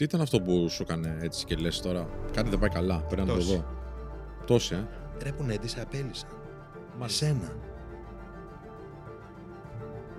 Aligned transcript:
Τι 0.00 0.06
ήταν 0.06 0.20
αυτό 0.20 0.40
που 0.40 0.66
σου 0.68 0.82
έκανε 0.82 1.16
έτσι 1.22 1.44
και 1.44 1.54
λες 1.54 1.80
τώρα. 1.80 2.06
Κάτι 2.32 2.50
δεν 2.50 2.58
πάει 2.58 2.68
καλά. 2.68 2.96
Πρέπει 3.08 3.20
να 3.20 3.26
το 3.26 3.32
Πτώση. 3.34 3.54
δω. 3.56 3.64
Πτώση, 4.42 4.74
ε. 4.74 4.86
Ρε 5.22 5.32
που 5.32 5.42
νέντι, 5.44 5.68
σε 5.68 5.80
απέλησαν. 5.80 6.28
Μάλιστα. 6.98 7.26
Εσένα. 7.26 7.52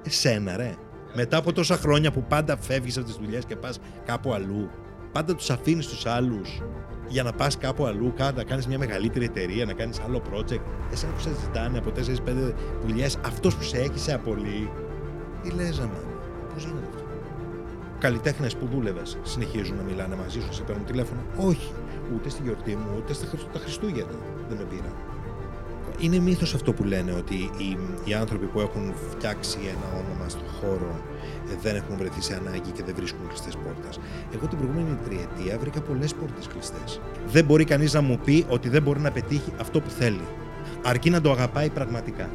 Εσένα, 0.04 0.58
ρε. 0.58 0.76
Μετά 1.16 1.38
από 1.38 1.54
τόσα 1.54 1.76
χρόνια 1.78 2.12
που 2.12 2.24
πάντα 2.24 2.58
φεύγεις 2.58 2.98
από 2.98 3.06
τις 3.06 3.16
δουλειές 3.16 3.46
και 3.46 3.56
πας 3.56 3.80
κάπου 4.06 4.34
αλλού, 4.34 4.70
πάντα 5.12 5.36
τους 5.36 5.50
αφήνεις 5.50 5.88
τους 5.88 6.06
άλλους 6.06 6.62
για 7.08 7.24
να 7.24 7.32
πας 7.34 7.58
κάπου 7.58 7.86
αλλού, 7.86 8.14
κα- 8.16 8.32
να 8.32 8.44
κάνεις 8.44 8.68
μια 8.68 8.78
μεγαλύτερη 8.78 9.26
εταιρεία, 9.26 9.66
να 9.66 9.74
κάνεις 9.74 10.00
άλλο 10.00 10.22
project. 10.32 10.62
Εσένα 10.92 11.14
που 11.14 11.20
σε 11.20 11.30
ζητάνε 11.40 11.78
από 11.78 11.92
4-5 11.92 12.54
δουλειές, 12.86 13.18
αυτός 13.26 13.56
που 13.56 13.64
σε 13.64 13.78
έχει 13.78 14.00
σε 14.00 14.14
απολύει. 14.14 14.70
Τι 15.44 15.52
λες, 15.52 15.80
αμά. 15.80 16.00
Πώς 16.54 16.64
γίνεται 16.64 16.88
αυτό; 16.90 17.01
Καλλιτέχνες 18.02 18.56
που 18.56 18.68
δούλευες 18.72 19.18
συνεχίζουν 19.24 19.76
να 19.76 19.84
μιλάνε 19.84 20.16
μαζί 20.16 20.40
σου, 20.42 20.54
σε 20.54 20.62
παίρνουν 20.62 20.86
τηλέφωνο; 20.86 21.22
Όχι. 21.38 21.72
Ούτε 22.16 22.30
στη 22.30 22.42
γιορτή 22.44 22.76
μου, 22.76 22.90
ούτε 22.98 23.14
στα 23.14 23.26
Χριστ- 23.26 23.52
τα 23.54 23.60
Χριστούγεννα 23.60 24.18
δεν 24.50 24.58
με 24.58 24.64
πήραν. 24.64 24.94
Είναι 26.00 26.20
μύθος 26.20 26.54
αυτό 26.54 26.74
που 26.74 26.84
λένε 26.84 27.12
ότι 27.12 27.36
οι, 27.36 27.78
οι 28.04 28.14
άνθρωποι 28.14 28.46
που 28.46 28.60
έχουν 28.60 28.94
φτιάξει 29.10 29.58
ένα 29.62 30.04
όνομα 30.04 30.30
στον 30.30 30.48
χώρο 30.60 31.02
ε, 31.52 31.56
δεν 31.62 31.76
έχουν 31.76 31.98
βρεθεί 31.98 32.22
σε 32.22 32.36
ανάγκη 32.36 32.72
και 32.72 32.84
δεν 32.84 32.96
βρίσκουν 32.96 33.28
κλειστές 33.28 33.56
πόρτες. 33.56 34.00
Εγώ 34.34 34.48
την 34.48 34.58
προηγούμενη 34.58 34.98
τριετία 35.06 35.58
βρήκα 35.60 35.82
πολλές 35.82 36.14
πόρτες 36.14 36.48
κλειστές. 36.48 37.02
Δεν 37.28 37.46
μπορεί 37.46 37.64
κανείς 37.64 37.94
να 37.94 38.02
μου 38.02 38.20
πει 38.26 38.46
ότι 38.50 38.70
δεν 38.70 38.82
μπορεί 38.82 39.00
να 39.00 39.12
πετύχει 39.12 39.54
αυτό 39.60 39.80
που 39.82 39.90
θέλει. 39.90 40.26
Αρκεί 40.84 41.10
να 41.10 41.22
το 41.22 41.32
αγαπάει 41.32 41.70
πραγματικά. 41.70 42.30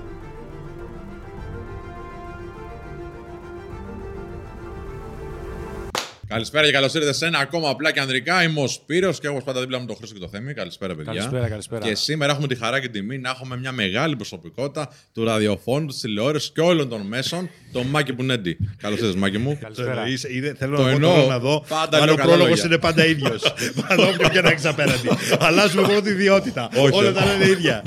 Καλησπέρα 6.28 6.66
και 6.66 6.72
καλώς 6.72 6.94
ήρθατε 6.94 7.12
σε 7.12 7.26
ένα 7.26 7.38
ακόμα 7.38 7.68
απλά 7.68 7.92
και 7.92 8.00
ανδρικά. 8.00 8.42
Είμαι 8.42 8.60
ο 8.60 8.66
Σπύρος 8.66 9.20
και 9.20 9.28
όπω 9.28 9.40
πάντα 9.44 9.60
δίπλα 9.60 9.78
μου 9.78 9.86
τον 9.86 9.96
Χρήστο 9.96 10.14
και 10.14 10.20
το 10.20 10.28
Θέμη. 10.28 10.54
Καλησπέρα, 10.54 10.94
παιδιά. 10.94 11.12
Καλησπέρα, 11.12 11.48
καλησπέρα. 11.48 11.86
Και 11.86 11.94
σήμερα 11.94 12.32
έχουμε 12.32 12.46
τη 12.46 12.54
χαρά 12.56 12.80
και 12.80 12.88
τιμή 12.88 13.18
να 13.18 13.30
έχουμε 13.30 13.56
μια 13.56 13.72
μεγάλη 13.72 14.16
προσωπικότητα 14.16 14.92
του 15.14 15.24
ραδιοφώνου, 15.24 15.86
της 15.86 16.00
τηλεόρασης 16.00 16.50
και 16.54 16.60
όλων 16.60 16.88
των 16.88 17.00
μέσων, 17.00 17.50
τον 17.72 17.86
Μάκη 17.86 18.12
Πουνέντη. 18.12 18.56
Καλώς 18.82 18.98
ήρθατε, 18.98 19.18
Μάκη 19.18 19.38
μου. 19.38 19.50
Το 19.54 19.58
Καλησπέρα. 19.62 19.90
εννοείς, 20.00 20.24
είδε- 20.24 20.56
θέλω 20.58 20.76
Το 20.76 20.82
να, 20.82 20.88
δω, 20.88 20.94
εννοώ. 20.94 21.14
τώρα 21.14 21.26
να 21.26 21.38
δω 21.38 21.64
Πάντα 21.68 21.98
αν 21.98 22.04
λέω 22.04 22.12
ο 22.12 22.16
καλά 22.16 22.28
πρόλογος 22.28 22.48
λόγια. 22.50 22.64
είναι 22.66 22.78
πάντα 22.78 23.06
ίδιος. 23.06 23.42
να 23.88 23.96
δω 23.96 24.12
ποιον 24.16 24.30
και 24.30 24.40
να 24.40 24.48
έχεις 24.50 24.64
απέναντι. 24.64 25.08
Αλλάζουμε 25.38 25.82
μόνο 25.86 26.00
τη 26.00 26.10
ιδιότητα. 26.10 26.68
Όχι. 26.76 26.94
Όλα 26.96 27.12
τα 27.12 27.24
λένε 27.24 27.44
ίδια. 27.50 27.82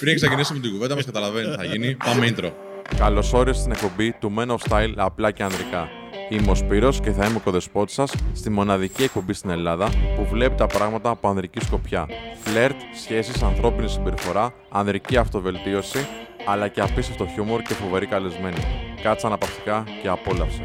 Πριν 0.00 0.14
ξεκινήσουμε 0.14 0.58
την 0.60 0.70
κουβέντα 0.70 0.94
μας, 0.94 1.04
καταλαβαίνει 1.04 1.48
τι 1.50 1.56
θα 1.56 1.64
γίνει. 1.64 1.94
Πάμε 2.04 2.34
intro. 2.36 2.50
Καλώς 2.96 3.32
όρισες 3.32 3.60
στην 3.60 3.72
εκπομπή 3.72 4.12
του 4.20 4.34
Men 4.38 4.46
of 4.46 4.56
Style 4.72 4.92
απλά 4.96 5.30
και 5.30 5.42
ανδρικά. 5.42 5.88
Είμαι 6.32 6.50
ο 6.50 6.54
Σπύρος 6.54 7.00
και 7.00 7.10
θα 7.10 7.26
είμαι 7.26 7.36
ο 7.36 7.40
κοδεσπότης 7.40 7.94
σας 7.94 8.14
στη 8.34 8.50
μοναδική 8.50 9.02
εκπομπή 9.02 9.32
στην 9.32 9.50
Ελλάδα 9.50 9.90
που 10.16 10.26
βλέπει 10.30 10.54
τα 10.54 10.66
πράγματα 10.66 11.10
από 11.10 11.28
ανδρική 11.28 11.60
σκοπιά. 11.60 12.08
Φλερτ, 12.44 12.76
σχέσεις, 13.02 13.42
ανθρώπινη 13.42 13.88
συμπεριφορά, 13.88 14.54
ανδρική 14.70 15.16
αυτοβελτίωση, 15.16 15.98
αλλά 16.46 16.68
και 16.68 16.80
απίστευτο 16.80 17.26
χιούμορ 17.26 17.62
και 17.62 17.74
φοβερή 17.74 18.06
καλεσμένη. 18.06 18.56
Κάτσε 19.02 19.26
αναπαυτικά 19.26 19.84
και 20.02 20.08
απόλαυσε. 20.08 20.62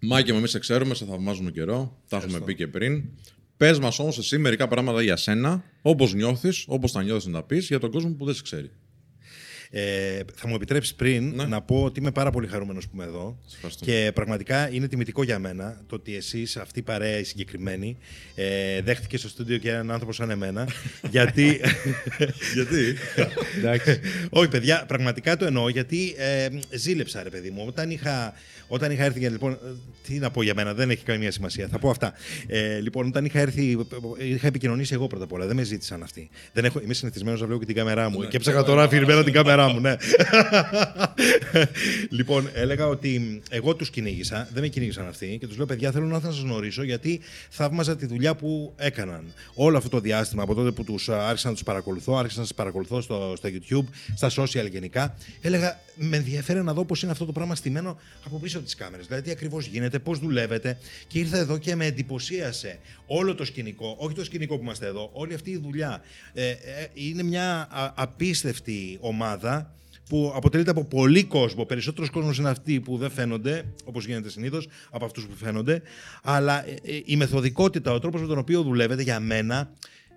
Μάκη, 0.00 0.30
εμείς 0.30 0.50
σε 0.50 0.58
ξέρουμε, 0.58 0.94
σε 0.94 1.04
θαυμάζουμε 1.04 1.50
καιρό. 1.50 1.96
Τα 2.08 2.16
έχουμε 2.16 2.40
πει 2.40 2.54
και 2.54 2.66
πριν. 2.66 3.04
Πες 3.56 3.78
μας 3.78 3.98
όμως 3.98 4.18
εσύ 4.18 4.38
μερικά 4.38 4.68
πράγματα 4.68 5.02
για 5.02 5.16
σένα, 5.16 5.64
όπως 5.82 6.14
νιώθεις, 6.14 6.64
όπως 6.68 6.92
τα 6.92 7.02
νιώθεις 7.02 7.26
να 7.26 7.32
τα 7.32 7.42
πεις, 7.42 7.66
για 7.66 7.78
τον 7.78 7.90
κόσμο 7.90 8.14
που 8.14 8.24
δεν 8.24 8.34
σε 8.34 8.42
ξέρει. 8.42 8.70
Ε, 9.72 10.20
θα 10.34 10.48
μου 10.48 10.54
επιτρέψεις 10.54 10.94
πριν 10.94 11.32
Ναι. 11.34 11.44
να 11.44 11.60
πω 11.60 11.82
ότι 11.82 12.00
είμαι 12.00 12.10
πάρα 12.10 12.30
πολύ 12.30 12.46
χαρούμενος 12.46 12.84
που 12.84 12.90
είμαι 12.94 13.04
εδώ. 13.04 13.38
Σε 13.46 13.54
ευχαριστώ. 13.54 13.84
Και 13.84 14.10
πραγματικά 14.14 14.70
είναι 14.72 14.88
τιμητικό 14.88 15.22
για 15.22 15.38
μένα 15.38 15.80
το 15.86 15.94
ότι 15.94 16.16
εσείς, 16.16 16.56
αυτή 16.56 16.78
η 16.78 16.82
παρέα 16.82 17.18
η 17.18 17.24
συγκεκριμένη, 17.24 17.96
ε, 18.34 18.80
δέχτηκε 18.82 19.16
στο 19.16 19.28
στούντιο 19.28 19.58
και 19.58 19.70
έναν 19.70 19.90
άνθρωπο 19.90 20.12
σαν 20.12 20.30
εμένα. 20.30 20.68
γιατί. 21.10 21.60
Γιατί; 22.54 22.96
Εντάξει. 23.58 24.00
Όχι, 24.30 24.48
παιδιά, 24.48 24.84
πραγματικά 24.86 25.36
το 25.36 25.44
εννοώ 25.44 25.68
γιατί 25.68 26.14
ε, 26.16 26.48
ζήλεψα, 26.76 27.22
ρε 27.22 27.30
παιδί 27.30 27.50
μου. 27.50 27.64
Όταν 27.66 27.90
είχα, 27.90 28.34
όταν 28.68 28.90
είχα 28.90 29.04
έρθει. 29.04 29.20
Λοιπόν, 29.28 29.52
ε, 29.52 29.56
τι 30.06 30.14
να 30.18 30.30
πω 30.30 30.42
για 30.42 30.54
μένα, 30.54 30.74
δεν 30.74 30.90
έχει 30.90 31.04
καμία 31.04 31.30
σημασία. 31.30 31.68
Θα 31.68 31.78
πω 31.78 31.90
αυτά. 31.90 32.12
Ε, 32.46 32.78
λοιπόν, 32.80 33.06
όταν 33.06 33.24
είχα 33.24 33.38
έρθει, 33.40 33.78
ε, 34.18 34.26
είχα 34.26 34.46
επικοινωνήσει 34.46 34.94
εγώ 34.94 35.06
πρώτα 35.06 35.24
απ' 35.24 35.32
όλα. 35.32 35.46
Δεν 35.46 35.56
με 35.56 35.62
ζήτησαν 35.62 36.02
αυτοί. 36.02 36.28
Δεν 36.52 36.64
έχω, 36.64 36.80
είμαι 36.84 36.94
συνηθισμένος 36.94 37.40
να 37.40 37.46
βλέπω 37.46 37.60
και 37.60 37.66
την 37.66 37.76
κάμερά 37.76 38.08
μου. 38.10 38.28
και 38.28 38.36
έψαχα 38.36 38.62
τώρα 38.64 38.82
αφηρημένα 38.82 39.24
την 39.24 39.32
κάμερά 39.32 39.59
μου, 39.68 39.80
ναι. 39.80 39.96
λοιπόν, 42.18 42.50
έλεγα 42.54 42.86
ότι 42.86 43.42
εγώ 43.50 43.74
τους 43.74 43.90
κυνήγησα, 43.90 44.48
δεν 44.52 44.62
με 44.62 44.68
κυνήγησαν 44.68 45.06
αυτοί 45.08 45.36
και 45.40 45.46
τους 45.46 45.56
λέω: 45.56 45.66
Παιδιά, 45.66 45.90
θέλω 45.90 46.06
να 46.06 46.20
σας 46.20 46.38
γνωρίσω 46.38 46.82
γιατί 46.82 47.20
θαύμαζα 47.50 47.96
τη 47.96 48.06
δουλειά 48.06 48.34
που 48.34 48.72
έκαναν. 48.76 49.32
Όλο 49.54 49.76
αυτό 49.76 49.88
το 49.88 50.00
διάστημα 50.00 50.42
από 50.42 50.54
τότε 50.54 50.70
που 50.70 50.84
τους 50.84 51.08
άρχισα 51.08 51.48
να 51.48 51.54
τους 51.54 51.62
παρακολουθώ, 51.62 52.16
άρχισα 52.16 52.38
να 52.40 52.44
σας 52.46 52.54
παρακολουθώ 52.54 53.00
στο, 53.00 53.34
στο 53.36 53.48
YouTube, 53.52 53.84
στα 54.14 54.30
social 54.36 54.70
γενικά, 54.70 55.14
έλεγα: 55.40 55.80
Με 55.96 56.16
ενδιαφέρει 56.16 56.62
να 56.62 56.72
δω 56.72 56.84
πώς 56.84 57.02
είναι 57.02 57.12
αυτό 57.12 57.24
το 57.24 57.32
πράγμα 57.32 57.54
στημένο 57.54 57.98
από 58.24 58.38
πίσω 58.38 58.56
από 58.56 58.66
τις 58.66 58.74
κάμερες. 58.74 59.06
Δηλαδή, 59.06 59.22
τι 59.24 59.30
ακριβώς 59.30 59.66
γίνεται, 59.66 59.98
πώς 59.98 60.18
δουλεύετε. 60.18 60.78
Και 61.06 61.18
ήρθα 61.18 61.38
εδώ 61.38 61.58
και 61.58 61.74
με 61.74 61.86
εντυπωσίασε 61.86 62.78
όλο 63.06 63.34
το 63.34 63.44
σκηνικό, 63.44 63.94
όχι 63.98 64.14
το 64.14 64.24
σκηνικό 64.24 64.56
που 64.56 64.62
είμαστε 64.62 64.86
εδώ, 64.86 65.10
όλη 65.12 65.34
αυτή 65.34 65.50
η 65.50 65.58
δουλειά. 65.58 66.02
Ε, 66.32 66.48
ε, 66.48 66.56
είναι 66.94 67.22
μια 67.22 67.68
α- 67.70 67.92
απίστευτη 67.94 68.98
ομάδα 69.00 69.49
που 70.10 70.32
αποτελείται 70.34 70.70
από 70.70 70.84
πολύ 70.84 71.24
κόσμο. 71.24 71.64
Περισσότερος 71.64 72.10
κόσμος 72.10 72.38
είναι 72.38 72.48
αυτοί 72.48 72.80
που 72.80 72.96
δεν 72.96 73.10
φαίνονται, 73.10 73.64
όπως 73.84 74.06
γίνεται 74.06 74.30
συνήθως, 74.30 74.68
από 74.90 75.04
αυτούς 75.04 75.26
που 75.26 75.34
φαίνονται. 75.34 75.82
Αλλά 76.22 76.68
ε, 76.68 76.70
ε, 76.82 77.00
η 77.04 77.16
μεθοδικότητα, 77.16 77.92
ο 77.92 77.98
τρόπος 77.98 78.20
με 78.20 78.26
τον 78.26 78.38
οποίο 78.38 78.62
δουλεύετε 78.62 79.02
για 79.02 79.20
μένα, 79.20 79.72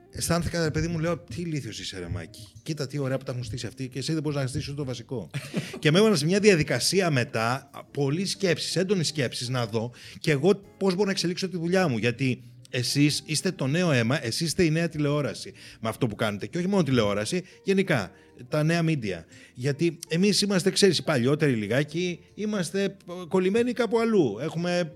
αισθάνθηκα, 0.09 0.63
ρε 0.63 0.71
παιδί 0.71 0.87
μου, 0.87 0.99
λέω, 0.99 1.17
τι 1.17 1.41
ηλίθιος 1.41 1.79
είσαι, 1.79 1.99
ρε 1.99 2.07
Μάκη. 2.07 2.47
Κοίτα 2.63 2.87
τι 2.87 2.97
ωραία 2.97 3.17
που 3.17 3.23
τα 3.23 3.31
έχουν 3.31 3.43
στήσει 3.43 3.67
αυτοί 3.67 3.87
και 3.87 3.99
εσύ 3.99 4.13
δεν 4.13 4.21
μπορείς 4.21 4.37
να 4.37 4.47
στήσεις 4.47 4.73
το 4.73 4.85
βασικό. 4.85 5.29
και 5.79 5.91
με 5.91 5.97
έβαλαν 5.97 6.17
σε 6.17 6.25
μια 6.25 6.39
διαδικασία 6.39 7.09
μετά, 7.09 7.69
πολλή 7.91 8.25
σκέψη, 8.25 8.79
έντονη 8.79 9.03
σκέψη 9.03 9.51
να 9.51 9.65
δω 9.65 9.91
και 10.19 10.31
εγώ 10.31 10.61
πώς 10.77 10.93
μπορώ 10.93 11.05
να 11.05 11.11
εξελίξω 11.11 11.49
τη 11.49 11.57
δουλειά 11.57 11.87
μου. 11.87 11.97
Γιατί 11.97 12.43
εσείς 12.75 13.23
είστε 13.25 13.51
το 13.51 13.67
νέο 13.67 13.91
αίμα, 13.91 14.25
εσείς 14.25 14.47
είστε 14.47 14.63
η 14.63 14.69
νέα 14.69 14.89
τηλεόραση 14.89 15.53
με 15.79 15.89
αυτό 15.89 16.07
που 16.07 16.15
κάνετε. 16.15 16.47
Και 16.47 16.57
όχι 16.57 16.67
μόνο 16.67 16.83
τηλεόραση, 16.83 17.43
γενικά 17.63 18.11
τα 18.49 18.63
νέα 18.63 18.81
μίντια. 18.81 19.25
Γιατί 19.53 19.99
εμείς 20.07 20.41
είμαστε, 20.41 20.69
ξέρεις, 20.69 20.97
οι 20.97 21.03
παλιότεροι 21.03 21.53
λιγάκι, 21.53 22.19
είμαστε 22.33 22.83
ε, 22.83 22.95
κολλημένοι 23.27 23.73
κάπου 23.73 23.99
αλλού. 23.99 24.37
Έχουμε 24.41 24.93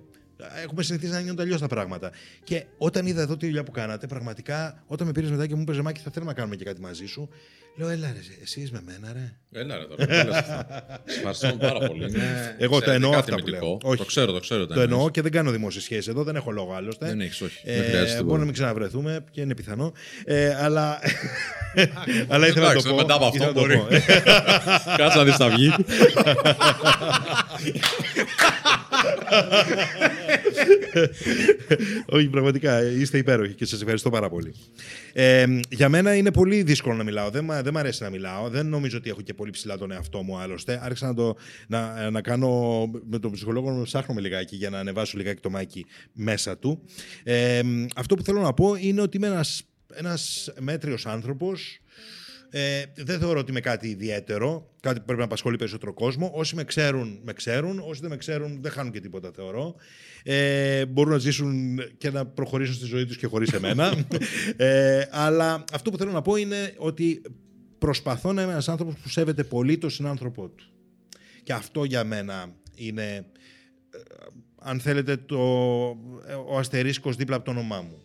Έχουμε 0.64 0.84
συνηθίσει 0.84 1.12
να 1.12 1.20
γίνονται 1.20 1.42
αλλιώς 1.42 1.60
τα 1.60 1.68
πράγματα. 1.68 2.12
Και 2.44 2.66
όταν 2.78 3.06
είδα 3.06 3.22
εδώ 3.22 3.38
τη 3.38 3.46
δουλειά 3.46 3.64
που 3.64 3.72
κάνατε, 3.72 4.08
πραγματικά 4.08 4.84
όταν 4.88 5.08
με 5.08 5.14
πήρες 5.14 5.30
μετά 5.30 5.48
και 5.48 5.56
μου 5.56 5.62
είπες 5.62 5.80
Μάκη, 5.82 6.02
θα 6.04 6.12
θέλουμε 6.12 6.32
να 6.32 6.38
κάνουμε 6.38 6.56
και 6.56 6.64
κάτι 6.64 6.82
μαζί 6.82 7.06
σου. 7.06 7.30
Λέω, 7.80 7.90
έλα 7.90 8.08
ρε, 8.14 8.20
εσύ 8.44 8.62
είσαι 8.62 8.72
με 8.74 8.82
μένα, 8.86 9.14
ρε. 9.14 9.34
Έλα 9.62 9.78
ρε 9.78 9.84
τώρα. 9.86 10.06
τι 10.06 10.28
λες 10.28 10.36
αυτά. 10.38 10.86
Σε 11.06 11.18
ευχαριστούμε 11.18 11.54
πάρα 11.54 11.88
πολύ. 11.88 12.04
Είναι 12.10 12.56
Εγώ 12.58 12.82
το 12.82 12.92
εννοώ 12.92 13.10
εξαιρετικά 13.10 13.18
αυτά 13.20 13.36
που 13.36 13.42
τιμητικό. 13.42 13.66
λέω. 13.66 13.78
Όχι. 13.92 13.98
Το 13.98 14.06
ξέρω, 14.06 14.32
το 14.32 14.40
ξέρω. 14.40 14.66
Το 14.68 14.82
εννοώ 14.82 15.10
και 15.10 15.22
δεν 15.22 15.32
κάνω 15.32 15.52
δημόσιες 15.52 15.84
σχέσεις 15.84 16.08
εδώ, 16.08 16.24
δεν 16.24 16.36
έχω 16.36 16.52
λόγο 16.52 16.74
άλλωστε. 16.74 17.06
Δεν 17.06 17.22
έχεις, 17.22 17.42
όχι. 17.42 17.62
Δεν 17.66 17.74
Ε, 17.76 17.78
χρειάζεται 17.78 18.04
τίποτα. 18.06 18.24
μπορεί 18.24 18.40
να 18.40 18.46
μην 18.46 18.54
ξαναβρεθούμε 18.54 19.24
και 19.32 19.42
είναι 19.42 19.56
πιθανό. 19.56 19.94
Ε, 20.26 20.56
αλλά 20.56 21.00
αλλά 22.28 22.48
ήθελα 22.48 22.66
να 22.66 22.72
Εντάξει, 22.72 22.88
το 22.88 22.94
πω. 22.94 22.96
μετά 23.02 23.14
από 23.14 23.26
αυτό 23.26 23.38
ήθελα 23.38 23.54
να 23.54 23.54
το 23.54 23.60
μπορεί. 23.62 23.78
πω. 23.78 23.86
Κάτσε 24.98 25.18
να 25.18 25.24
δεις 25.24 25.38
τα 25.38 25.50
βγει. 25.50 25.74
Όχι, 32.16 32.28
πραγματικά 32.28 32.84
είστε 32.84 33.18
υπέροχοι 33.18 33.54
και 33.54 33.66
σας 33.66 33.82
ευχαριστώ 33.82 34.10
πάρα 34.10 34.30
πολύ. 34.30 34.54
Ε, 35.14 35.46
για 35.70 35.90
μένα 35.90 36.16
είναι 36.16 36.32
πολύ 36.32 36.64
δύσκολο 36.64 36.96
να 36.96 37.04
μιλάω. 37.04 37.30
Δεν, 37.30 37.44
μ' 37.44 37.62
δεν 37.62 37.74
μ' 37.74 37.78
αρέσει 37.78 38.04
να 38.04 38.10
μιλάω. 38.10 38.50
Δεν 38.50 38.68
νομίζω 38.68 38.98
ότι 38.98 39.10
έχω 39.10 39.22
και 39.22 39.34
πολύ 39.34 39.52
ψηλά 39.52 39.78
τον 39.78 39.92
εαυτό 39.92 40.22
μου 40.22 40.38
άλλωστε. 40.38 40.80
Άρχισα 40.84 41.08
να, 41.08 41.14
το, 41.14 41.36
να, 41.68 42.10
να 42.10 42.22
κάνω 42.22 42.86
με 43.10 43.20
τον 43.20 43.32
ψυχολόγο 43.32 43.72
να 43.72 43.84
ψάχνουμε 43.84 44.22
λιγάκι 44.22 44.56
για 44.56 44.70
να 44.70 44.80
ανεβάσω 44.80 45.18
λιγάκι 45.18 45.42
το 45.42 45.50
μάκι 45.50 45.86
μέσα 46.14 46.58
του. 46.58 46.82
Ε, 47.24 47.62
αυτό 47.96 48.16
που 48.16 48.24
θέλω 48.24 48.42
να 48.42 48.54
πω 48.54 48.76
είναι 48.80 49.02
ότι 49.02 49.18
είμαι 49.18 49.28
ένας, 49.28 49.64
ένας 49.94 50.54
μέτριος 50.60 51.06
άνθρωπος 51.06 51.82
ε, 52.50 52.84
δεν 52.96 53.20
θεωρώ 53.20 53.40
ότι 53.40 53.52
είμαι 53.52 53.60
κάτι 53.60 53.88
ιδιαίτερο, 53.88 54.76
κάτι 54.80 55.00
που 55.00 55.06
πρέπει 55.06 55.20
να 55.20 55.26
απασχολεί 55.26 55.56
περισσότερο 55.56 55.94
κόσμο. 55.94 56.32
Όσοι 56.34 56.56
με 56.56 56.64
ξέρουν, 56.64 57.20
με 57.24 57.34
ξέρουν. 57.34 57.80
Όσοι 57.80 58.02
δεν 58.02 58.10
με 58.10 58.18
ξέρουν, 58.18 58.62
δεν 58.62 58.72
χάνουν 58.72 58.92
και 58.92 59.00
τίποτα, 59.00 59.32
θεωρώ. 59.36 59.76
Ε, 60.24 60.86
μπορούν 60.86 61.12
να 61.12 61.18
ζήσουν 61.18 61.80
και 61.98 62.10
να 62.10 62.26
προχωρήσουν 62.26 62.76
στη 62.76 62.86
ζωή 62.86 63.06
τους 63.06 63.18
και 63.18 63.28
χωρίς 63.28 63.52
εμένα. 63.52 63.94
ε, 64.58 65.06
αλλά 65.12 65.64
αυτό 65.74 65.92
που 65.92 65.98
θέλω 65.98 66.12
να 66.12 66.22
πω 66.22 66.36
είναι 66.36 66.74
ότι 66.78 67.22
προσπαθώ 67.78 68.34
να 68.34 68.42
είμαι 68.42 68.52
ένας 68.52 68.70
άνθρωπος 68.70 68.96
που 68.96 69.10
σέβεται 69.10 69.44
πολύ 69.44 69.78
τον 69.78 69.90
συνάνθρωπό 69.90 70.48
του. 70.48 70.66
Και 71.44 71.54
αυτό 71.54 71.84
για 71.84 72.04
μένα 72.04 72.56
είναι, 72.76 73.04
ε, 73.14 73.26
αν 74.60 74.80
θέλετε, 74.80 75.18
το, 75.18 75.38
ο 76.48 76.58
αστερίσκος 76.58 77.16
δίπλα 77.16 77.36
από 77.36 77.46
το 77.46 77.52
όνομά 77.52 77.82
μου. 77.82 78.02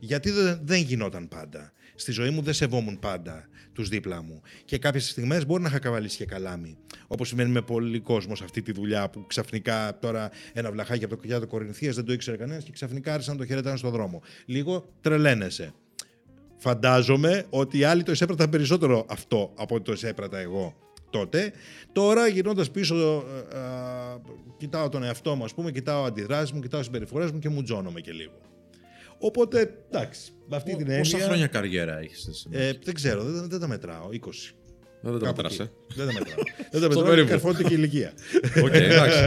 Γιατί 0.00 0.30
δεν, 0.30 0.60
δεν 0.62 0.80
γινόταν 0.80 1.28
πάντα. 1.28 1.72
Στη 1.94 2.12
ζωή 2.12 2.30
μου 2.30 2.42
δεν 2.42 2.54
σεβόμουν 2.54 2.98
πάντα 2.98 3.48
τους 3.78 3.88
δίπλα 3.88 4.22
μου. 4.22 4.42
Και 4.64 4.78
κάποιες 4.78 5.08
στιγμές 5.08 5.46
μπορεί 5.46 5.62
να 5.62 5.68
είχα 5.68 5.78
καβαλήσει 5.78 6.16
και 6.16 6.24
καλάμι. 6.24 6.76
Όπως 7.06 7.28
συμβαίνει 7.28 7.50
με 7.50 7.62
πολύ 7.62 8.00
κόσμος 8.00 8.38
σε 8.38 8.44
αυτή 8.44 8.62
τη 8.62 8.72
δουλειά 8.72 9.10
που 9.10 9.26
ξαφνικά 9.26 9.98
τώρα 10.00 10.30
ένα 10.52 10.70
βλαχάκι 10.70 11.04
από 11.04 11.14
το 11.14 11.20
κουκιά 11.20 11.40
του 11.40 11.46
Κορινθίας 11.46 11.94
δεν 11.94 12.04
το 12.04 12.12
ήξερε 12.12 12.36
κανένας 12.36 12.64
και 12.64 12.72
ξαφνικά 12.72 13.12
άρχισαν 13.12 13.34
να 13.34 13.40
το 13.40 13.46
χαιρετάνε 13.46 13.76
στον 13.76 13.90
δρόμο. 13.90 14.22
Λίγο 14.46 14.92
τρελαίνεσαι. 15.00 15.72
Φαντάζομαι 16.56 17.46
ότι 17.50 17.78
οι 17.78 17.84
άλλοι 17.84 18.02
το 18.02 18.12
εισέπραταν 18.12 18.50
περισσότερο 18.50 19.06
αυτό 19.08 19.52
από 19.56 19.74
ότι 19.74 19.84
το 19.84 19.92
εισέπρατα 19.92 20.38
εγώ 20.38 20.76
τότε. 21.10 21.52
Τώρα 21.92 22.26
γυρνώντας 22.26 22.70
πίσω, 22.70 23.24
ε, 23.52 23.56
ε, 23.56 23.60
κοιτάω 24.58 24.88
τον 24.88 25.02
εαυτό 25.02 25.34
μου, 25.34 25.44
ας 25.44 25.54
πούμε, 25.54 25.70
κοιτάω 25.70 26.04
αντιδράσεις 26.04 26.52
μου, 26.52 26.60
κοιτάω 26.60 26.82
συμπεριφορές 26.82 27.30
μου 27.30 27.38
και 27.38 27.48
μου 27.48 27.62
τζώνομαι 27.62 28.00
και 28.00 28.12
λίγο. 28.12 28.40
Οπότε, 29.18 29.74
εντάξει, 29.90 30.30
με 30.48 30.56
αυτή 30.56 30.70
την 30.76 30.80
έννοια. 30.86 30.98
Πόσα 30.98 31.18
χρόνια 31.18 31.46
καριέρα 31.46 31.98
έχεις 31.98 32.26
εσύ. 32.28 32.46
Ε, 32.50 32.72
δεν 32.84 32.94
ξέρω, 32.94 33.22
δεν, 33.24 33.48
δεν 33.48 33.60
τα 33.60 33.68
μετράω. 33.68 34.08
20. 34.12 34.16
Δεν 35.02 35.12
τα 35.12 35.18
Κάπου 35.18 35.26
μετράς, 35.42 35.52
εκεί. 35.58 35.62
ε. 35.62 35.94
Δεν 35.94 36.06
τα 36.06 36.12
μετράω. 36.12 36.36
δεν 36.70 36.70
τα 36.70 36.78
Στο 36.78 36.88
μετράω. 36.88 37.04
περίπου. 37.04 37.28
Καρφώνεται 37.28 37.62
και 37.62 37.72
η 37.72 37.76
ηλικία. 37.78 38.12
Οκ, 38.64 38.72
εντάξει. 38.74 39.18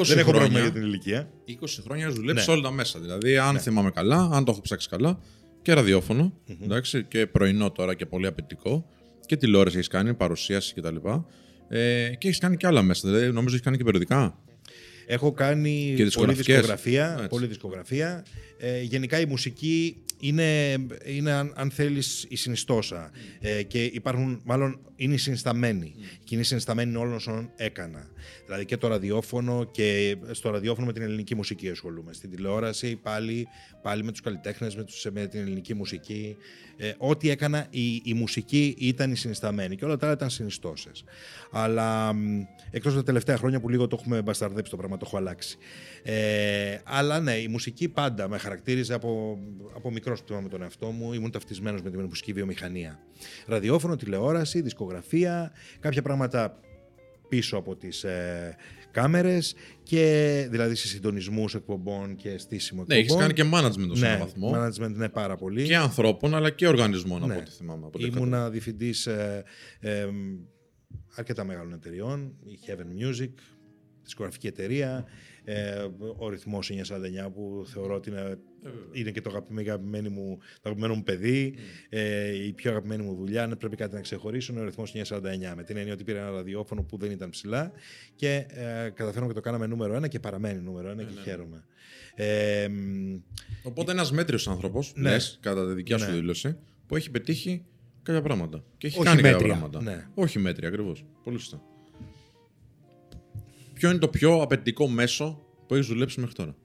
20 0.00 0.04
δεν 0.04 0.18
έχω 0.18 0.30
πρόβλημα 0.30 0.58
για 0.60 0.60
χρόνια, 0.60 0.72
την 0.72 0.82
ηλικία. 0.82 1.28
20 1.48 1.64
χρόνια 1.84 2.06
έχει 2.06 2.14
δουλέψει 2.14 2.46
Ναι. 2.48 2.52
όλα 2.54 2.62
τα 2.62 2.70
μέσα. 2.70 2.98
Δηλαδή, 3.00 3.36
αν 3.38 3.58
θυμάμαι 3.58 3.90
καλά, 3.90 4.28
αν 4.32 4.44
το 4.44 4.50
έχω 4.52 4.60
ψάξει 4.60 4.88
καλά, 4.88 5.18
και 5.62 5.72
ραδιοφωνο 5.72 6.32
εντάξει, 6.62 7.04
και 7.04 7.26
πρωινό 7.26 7.70
τώρα 7.70 7.94
και 7.94 8.06
πολύ 8.06 8.26
απαιτητικό, 8.26 8.86
και 9.26 9.36
τηλεόραση 9.36 9.76
έχεις 9.76 9.88
κάνει, 9.88 10.14
παρουσίαση 10.14 10.74
κτλ. 10.74 10.96
Ε, 11.68 12.08
και 12.18 12.26
έχεις 12.28 12.38
κάνει 12.38 12.56
και 12.56 12.66
άλλα 12.66 12.82
μέσα. 12.82 13.08
Δηλαδή, 13.08 13.26
νομίζω 13.26 13.48
έχεις 13.54 13.60
κάνει 13.60 13.76
και 13.76 13.84
περιοδικά. 13.84 14.38
Έχω 15.06 15.32
κάνει 15.32 15.80
Και 15.80 15.92
πολλή 15.92 16.04
δισκογραφικές. 16.04 16.54
δισκογραφία. 16.56 17.14
Έτσι. 17.16 17.28
Πολλή 17.28 17.46
δισκογραφία. 17.46 18.24
Ε, 18.58 18.82
γενικά 18.82 19.20
η 19.20 19.26
μουσική 19.26 19.96
είναι, 20.20 20.76
είναι 21.04 21.32
αν, 21.32 21.52
αν 21.56 21.70
θέλεις, 21.70 22.26
η 22.28 22.36
συνιστόσα. 22.36 23.10
Ε, 23.40 23.62
και 23.62 23.84
υπάρχουν, 23.84 24.40
μάλλον 24.44 24.80
είναι 24.96 25.14
η 25.14 25.16
συνισταμένη. 25.16 25.94
Και 26.24 26.34
είναι 26.34 26.42
η 26.42 26.44
συνισταμένη 26.44 26.96
όλων 26.96 27.14
όσων 27.14 27.50
έκανα. 27.56 28.10
Δηλαδή 28.44 28.64
και 28.64 28.76
το 28.76 28.88
ραδιόφωνο 28.88 29.64
και 29.64 30.16
στο 30.30 30.50
ραδιόφωνο 30.50 30.86
με 30.86 30.92
την 30.92 31.02
ελληνική 31.02 31.34
μουσική 31.34 31.68
ασχολούμαι. 31.68 32.12
Στην 32.12 32.30
τηλεόραση 32.30 32.96
πάλι, 32.96 33.48
πάλι 33.82 34.04
με 34.04 34.10
τους 34.10 34.20
καλλιτέχνες, 34.20 34.76
με, 34.76 34.84
τους, 34.84 35.06
με 35.12 35.26
την 35.26 35.40
ελληνική 35.40 35.74
μουσική. 35.74 36.36
Ε, 36.76 36.92
ό,τι 36.98 37.30
έκανα, 37.30 37.66
η, 37.70 37.94
η 38.04 38.14
μουσική 38.14 38.74
ήταν 38.78 39.10
η 39.10 39.16
συνισταμένη 39.16 39.76
και 39.76 39.84
όλα 39.84 39.96
τα 39.96 40.06
άλλα 40.06 40.14
ήταν 40.14 40.30
συνιστώσεις. 40.30 41.04
Αλλά 41.50 42.12
μ, 42.12 42.40
εκτός 42.70 42.92
από 42.92 43.00
τα 43.00 43.06
τελευταία 43.06 43.36
χρόνια 43.36 43.60
που 43.60 43.68
λίγο 43.68 43.86
το 43.86 43.96
έχουμε 44.00 44.22
μπασταρδέψει 44.22 44.70
το 44.70 44.76
πράγμα, 44.76 44.96
το 44.96 45.04
έχω 45.06 45.16
αλλάξει. 45.16 45.58
Ε, 46.08 46.78
αλλά 46.84 47.20
ναι, 47.20 47.32
η 47.36 47.48
μουσική 47.48 47.88
πάντα 47.88 48.28
με 48.28 48.38
χαρακτήριζε 48.38 48.94
από, 48.94 49.38
από 49.74 49.90
μικρός 49.90 50.20
που 50.20 50.26
θυμάμαι 50.26 50.48
τον 50.48 50.62
εαυτό 50.62 50.86
μου. 50.86 51.12
Ήμουν 51.12 51.30
ταυτισμένος 51.30 51.82
με 51.82 51.90
τη 51.90 51.96
μουσική 51.96 52.32
βιομηχανία. 52.32 52.98
Ραδιόφωνο, 53.46 53.96
τηλεόραση, 53.96 54.60
δισκογραφία, 54.60 55.52
κάποια 55.80 56.02
πράγματα 56.02 56.60
πίσω 57.28 57.56
από 57.56 57.76
τις 57.76 58.04
ε, 58.04 58.56
κάμερες 58.90 59.54
και 59.82 60.46
δηλαδή 60.50 60.74
σε 60.74 60.86
συντονισμούς 60.86 61.54
εκπομπών 61.54 62.16
και 62.16 62.38
στήσιμο 62.38 62.84
Ναι, 62.88 62.94
εκπομπών. 62.94 63.22
έχει 63.22 63.34
κάνει 63.34 63.50
και 63.50 63.56
management 63.56 63.96
σε 63.96 64.00
ναι, 64.06 64.12
έναν 64.12 64.18
βαθμό. 64.18 64.50
management 64.54 64.94
ναι 64.94 65.04
από 65.14 65.34
πολύ. 65.36 65.64
Και 65.64 65.76
ανθρώπων, 65.76 66.34
αλλά 66.34 66.50
και 66.50 66.66
οργανισμών, 66.68 67.18
από 67.18 67.26
Ναι. 67.26 67.36
ό,τι 67.36 67.50
θυμάμαι. 67.50 67.86
Από 67.86 67.98
ό,τι 67.98 68.04
κατάλαβα. 68.04 68.26
Ήμουνα 68.26 68.50
διευθυντής 68.50 69.06
ε, 69.06 69.44
ε, 69.80 70.06
αρκετά 71.14 71.44
μεγάλων 71.44 71.72
εταιριών, 71.72 72.34
η 72.44 72.58
Heaven 72.66 73.04
Music, 73.22 73.30
δισκογραφική 74.02 74.46
εταιρεία, 74.46 75.04
ε, 75.48 75.86
ο 76.16 76.28
ρυθμός 76.28 76.70
949 76.70 77.32
που 77.34 77.64
θεωρώ 77.66 77.94
ότι 77.94 78.10
είναι, 78.10 78.38
είναι 78.92 79.10
και 79.10 79.20
το 79.20 79.30
αγαπημένο, 79.30 79.68
αγαπημένο 79.70 80.10
μου, 80.10 80.38
το 80.40 80.60
αγαπημένο 80.62 80.94
μου 80.94 81.02
παιδί, 81.02 81.54
ε, 81.88 82.44
η 82.46 82.52
πιο 82.52 82.70
αγαπημένη 82.70 83.02
μου 83.02 83.14
δουλειά, 83.14 83.42
αν 83.42 83.56
πρέπει 83.58 83.76
κάτι 83.76 83.94
να 83.94 84.00
ξεχωρίσω, 84.00 84.52
είναι 84.52 84.60
ο 84.60 84.64
ρυθμός 84.64 84.92
949, 84.94 85.52
με 85.56 85.62
την 85.64 85.76
έννοια 85.76 85.92
ότι 85.92 86.04
πήρα 86.04 86.18
ένα 86.18 86.30
ραδιόφωνο 86.30 86.82
που 86.82 86.96
δεν 86.96 87.10
ήταν 87.10 87.30
ψηλά 87.30 87.72
και 88.14 88.46
ε, 88.48 88.88
καταφέραμε 88.94 89.26
και 89.28 89.34
το 89.34 89.40
κάναμε 89.40 89.66
νούμερο 89.66 89.94
ένα 89.94 90.08
και 90.08 90.20
παραμένει 90.20 90.60
νούμερο 90.60 90.88
ένα 90.90 91.02
και 91.02 91.20
χαίρομαι. 91.24 91.64
Ε, 92.14 92.68
μ, 92.68 93.14
Οπότε 93.62 93.92
ένας 93.92 94.12
μέτριος 94.12 94.48
άνθρωπος, 94.48 94.92
Ναι. 94.96 95.10
ναι. 95.10 95.16
κατά 95.40 95.66
τη 95.68 95.72
δικιά 95.74 95.98
σου 95.98 96.06
Ναι. 96.10 96.12
δήλωση, 96.16 96.56
που 96.86 96.96
έχει 96.96 97.10
πετύχει 97.10 97.64
κάποια 98.02 98.22
πράγματα. 98.22 98.64
Και 98.78 98.86
έχει 98.86 98.98
Όχι 98.98 99.06
κάνει 99.06 99.20
κάποια 99.22 99.36
μέτρια, 99.36 99.54
πράγματα. 99.56 99.82
ναι. 99.82 100.06
Όχι 100.14 100.38
μέτρια, 100.38 100.68
ακριβώς. 100.68 101.04
Πολύ 101.24 101.38
σωστά. 101.38 101.62
Ποιο 103.76 103.90
είναι 103.90 103.98
το 103.98 104.08
πιο 104.08 104.40
απαιτητικό 104.42 104.88
μέσο 104.88 105.46
που 105.66 105.74
έχεις 105.74 105.86
δουλέψει 105.86 106.20
μέχρι 106.20 106.34
τώρα; 106.34 106.56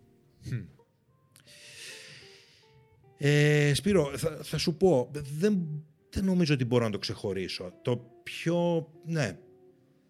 Ε, 3.18 3.74
Σπύρο, 3.74 4.18
θα, 4.18 4.40
θα 4.42 4.58
σου 4.58 4.78
πω, 4.78 5.12
δεν, 5.38 5.84
δεν 6.10 6.26
νομίζω 6.26 6.54
ότι 6.54 6.66
μπορώ 6.66 6.86
να 6.86 6.92
το 6.92 6.98
ξεχωρίσω. 6.98 7.74
Το 7.82 7.98
πιο, 8.24 8.88
ναι, 9.06 9.38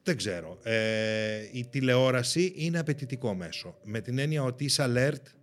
δεν 0.03 0.17
ξέρω. 0.17 0.57
Ε, 0.63 1.49
η 1.51 1.65
τηλεόραση 1.65 2.53
είναι 2.55 2.79
απαιτητικό 2.79 3.33
μέσο. 3.33 3.77
Με 3.83 4.01
την 4.01 4.17
έννοια 4.17 4.43
ότι 4.43 4.63
είσαι 4.63 4.85
alert 4.87 5.35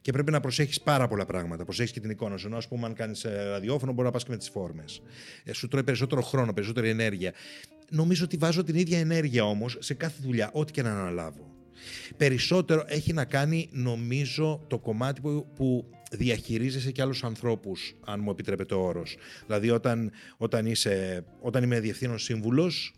και 0.00 0.12
πρέπει 0.12 0.30
να 0.30 0.40
προσέχεις 0.40 0.80
πάρα 0.80 1.08
πολλά 1.08 1.26
πράγματα. 1.26 1.64
Προσέχεις 1.64 1.92
και 1.92 2.00
την 2.00 2.10
εικόνα 2.10 2.36
σου. 2.36 2.46
Ενώ, 2.46 2.56
ας 2.56 2.68
πούμε, 2.68 2.86
αν 2.86 2.94
κάνεις 2.94 3.24
ε, 3.24 3.42
ραδιόφωνο, 3.48 3.92
μπορεί 3.92 4.06
να 4.06 4.12
πας 4.12 4.24
και 4.24 4.30
με 4.30 4.36
τις 4.36 4.48
φόρμες. 4.48 5.02
Ε, 5.44 5.52
σου 5.52 5.68
τρώει 5.68 5.84
περισσότερο 5.84 6.22
χρόνο, 6.22 6.52
περισσότερη 6.52 6.88
ενέργεια. 6.88 7.32
Νομίζω 7.90 8.24
ότι 8.24 8.36
βάζω 8.36 8.64
την 8.64 8.74
ίδια 8.74 8.98
ενέργεια 8.98 9.44
όμως 9.44 9.76
σε 9.78 9.94
κάθε 9.94 10.16
δουλειά, 10.22 10.50
ό,τι 10.52 10.72
και 10.72 10.82
να 10.82 10.90
αναλάβω. 10.90 11.48
Περισσότερο 12.16 12.84
έχει 12.86 13.12
να 13.12 13.24
κάνει, 13.24 13.68
νομίζω, 13.72 14.64
το 14.66 14.78
κομμάτι 14.78 15.20
που, 15.20 15.46
που 15.54 15.84
διαχειρίζεσαι 16.10 16.92
και 16.92 17.02
άλλους 17.02 17.24
ανθρώπους, 17.24 17.96
αν 18.04 18.20
μου 18.20 18.30
επιτρέπετε 18.30 18.74
ο 18.74 18.80
όρος. 18.80 19.16
Δηλαδή, 19.46 19.70
όταν, 19.70 20.10
όταν, 20.36 20.66
είσαι, 20.66 21.24
όταν 21.40 21.62
είμαι 21.62 21.80
διευθύνων 21.80 22.18
σύμβουλος, 22.18 22.92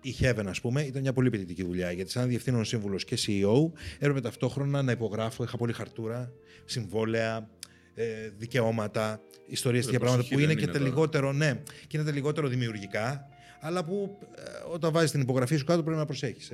η 0.00 0.14
Heaven, 0.20 0.44
ας 0.46 0.60
πούμε, 0.60 0.82
ήταν 0.82 1.02
μια 1.02 1.12
πολύ 1.12 1.28
απαιτητική 1.28 1.64
δουλειά. 1.64 1.92
Γιατί, 1.92 2.10
σαν 2.10 2.28
διευθύνων 2.28 2.64
σύμβουλος 2.64 3.04
και 3.04 3.18
CEO, 3.26 3.72
έπρεπε 3.94 4.20
ταυτόχρονα 4.20 4.82
να 4.82 4.92
υπογράφω. 4.92 5.44
Είχα 5.44 5.56
πολύ 5.56 5.72
χαρτούρα, 5.72 6.32
συμβόλαια, 6.64 7.48
ε, 7.94 8.04
δικαιώματα, 8.36 9.20
ιστορίες 9.46 9.86
Ε, 9.86 9.90
για 9.90 9.98
πράγματα 9.98 10.18
προσοχή 10.18 10.34
που 10.34 10.40
είναι 10.40 10.54
δεν 10.54 10.56
και 10.56 10.62
είναι 10.62 10.72
τα 10.72 10.78
τώρα. 10.78 10.90
λιγότερο, 10.90 11.32
ναι, 11.32 11.62
και 11.86 11.96
είναι 11.96 12.06
τα 12.06 12.12
λιγότερο 12.12 12.48
δημιουργικά, 12.48 13.28
αλλά 13.66 13.84
που 13.84 14.18
ε, 14.36 14.42
όταν 14.72 14.92
βάζεις 14.92 15.10
την 15.10 15.20
υπογραφή 15.20 15.56
σου 15.56 15.64
κάτω 15.64 15.82
πρέπει 15.82 15.98
να 15.98 16.04
προσέχεις. 16.04 16.50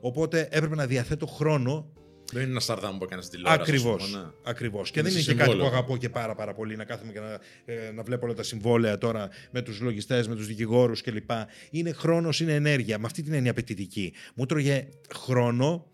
Οπότε 0.00 0.48
έπρεπε 0.50 0.74
να 0.74 0.86
διαθέτω 0.86 1.26
χρόνο 1.26 1.92
Δεν 2.32 2.42
είναι 2.42 2.50
ένα 2.50 2.60
σαρδάμ 2.60 2.98
που 2.98 3.04
έκανες 3.04 3.24
στην 3.24 3.38
τηλεόραση. 3.38 3.70
Ακριβώ. 3.70 3.94
ας 3.94 4.06
πούμε, 4.06 4.22
ναι. 4.22 4.30
Ακριβώς. 4.44 4.90
Και 4.90 4.98
Είναι 4.98 5.08
δεν 5.08 5.16
είναι 5.18 5.26
σε 5.26 5.32
και 5.32 5.38
κάτι 5.38 5.50
που 5.50 5.56
συμβόλαιο. 5.56 5.76
αγαπώ 5.78 5.96
και 5.96 6.08
πάρα, 6.08 6.34
πάρα 6.34 6.54
πολύ 6.54 6.76
να 6.76 6.84
κάθομαι 6.84 7.12
και 7.12 7.20
να, 7.20 7.32
ε, 7.64 7.90
να 7.94 8.02
βλέπω 8.02 8.24
όλα 8.26 8.34
τα 8.34 8.42
συμβόλαια 8.42 8.98
τώρα 8.98 9.28
με 9.50 9.62
τους 9.62 9.80
λογιστές, 9.80 10.28
με 10.28 10.34
τους 10.34 10.46
δικηγόρους 10.46 11.02
κλπ. 11.02 11.30
Είναι 11.70 11.92
χρόνος, 11.92 12.40
είναι 12.40 12.54
ενέργεια. 12.54 12.98
Με 12.98 13.06
αυτή 13.06 13.22
την 13.22 13.32
έννοια 13.32 13.50
απαιτητική. 13.50 14.12
Μου 14.34 14.46
τρώγε 14.46 14.88
χρόνο 15.14 15.86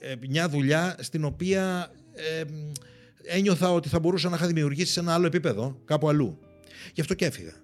ε, 0.00 0.14
μια 0.28 0.48
δουλειά 0.48 0.96
στην 1.00 1.24
οποία 1.24 1.92
ε, 2.12 2.44
μ, 2.44 2.72
ένιωθα 3.22 3.72
ότι 3.72 3.88
θα 3.88 3.98
μπορούσα 3.98 4.28
να 4.28 4.36
είχα 4.36 4.46
δημιουργήσει 4.46 4.92
σε 4.92 5.00
ένα 5.00 5.14
άλλο 5.14 5.26
επίπεδο, 5.26 5.80
κάπου 5.84 6.08
αλλού. 6.08 6.38
Γι' 6.92 7.00
αυτό 7.00 7.14
και 7.14 7.24
έφυγα. 7.24 7.61